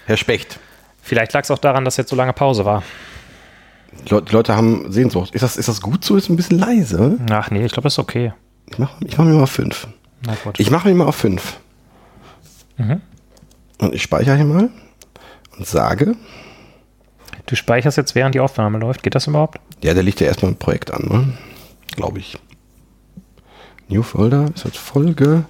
Herr 0.05 0.17
Specht. 0.17 0.59
Vielleicht 1.01 1.33
lag 1.33 1.43
es 1.43 1.51
auch 1.51 1.57
daran, 1.57 1.85
dass 1.85 1.97
jetzt 1.97 2.09
so 2.09 2.15
lange 2.15 2.33
Pause 2.33 2.65
war. 2.65 2.83
Die 4.05 4.09
Leute, 4.09 4.25
die 4.25 4.33
Leute 4.33 4.55
haben 4.55 4.91
Sehnsucht. 4.91 5.33
Ist 5.33 5.41
das, 5.41 5.57
ist 5.57 5.67
das 5.69 5.81
gut 5.81 6.03
so? 6.03 6.15
Ist 6.15 6.29
ein 6.29 6.35
bisschen 6.35 6.59
leise? 6.59 7.17
Ach 7.31 7.49
nee, 7.49 7.65
ich 7.65 7.71
glaube, 7.71 7.85
das 7.85 7.93
ist 7.93 7.99
okay. 7.99 8.33
Ich 8.69 8.77
mache 8.77 8.95
ich 9.05 9.17
mach 9.17 9.25
mir 9.25 9.33
mal 9.33 9.43
auf 9.43 9.51
fünf. 9.51 9.87
Na 10.25 10.35
gut. 10.43 10.59
Ich 10.59 10.69
mache 10.69 10.87
mir 10.89 10.95
mal 10.95 11.05
auf 11.07 11.15
fünf. 11.15 11.59
Mhm. 12.77 13.01
Und 13.79 13.93
ich 13.95 14.01
speichere 14.03 14.35
hier 14.35 14.45
mal 14.45 14.69
und 15.57 15.65
sage, 15.65 16.15
Du 17.45 17.55
speicherst 17.55 17.95
jetzt, 17.97 18.13
während 18.13 18.35
die 18.35 18.41
Aufnahme 18.41 18.77
läuft. 18.77 19.03
Geht 19.03 19.15
das 19.15 19.27
überhaupt? 19.27 19.57
ja, 19.81 19.93
der 19.93 20.03
liegt 20.03 20.19
ja 20.19 20.27
erstmal 20.27 20.51
ein 20.51 20.57
Projekt 20.57 20.91
an, 20.91 21.03
ne? 21.07 21.33
Glaube 21.95 22.19
ich. 22.19 22.37
New 23.87 24.03
Folder 24.03 24.49
ist 24.53 24.65
jetzt 24.65 24.77
Folge. 24.77 25.45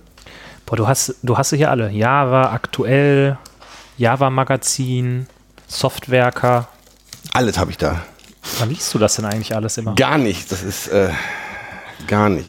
Boah, 0.68 0.76
du 0.76 0.85
hast, 0.85 1.15
du 1.23 1.38
hast 1.38 1.52
sie 1.52 1.57
hier 1.57 1.72
alle. 1.72 1.89
Java, 1.89 2.52
aktuell, 2.52 3.38
Java 3.98 4.30
Magazin, 4.30 5.26
Softwerker. 5.65 6.68
Alles 7.31 7.57
habe 7.57 7.72
ich 7.72 7.77
da. 7.77 8.02
Wann 8.60 8.69
liest 8.69 8.94
du 8.94 8.99
das 8.99 9.15
denn 9.15 9.23
eigentlich 9.23 9.56
alles 9.56 9.77
immer? 9.77 9.95
Gar 9.95 10.18
nicht. 10.18 10.52
Das 10.52 10.64
ist 10.64 10.89
äh, 10.89 11.10
gar 12.06 12.27
nicht. 12.27 12.45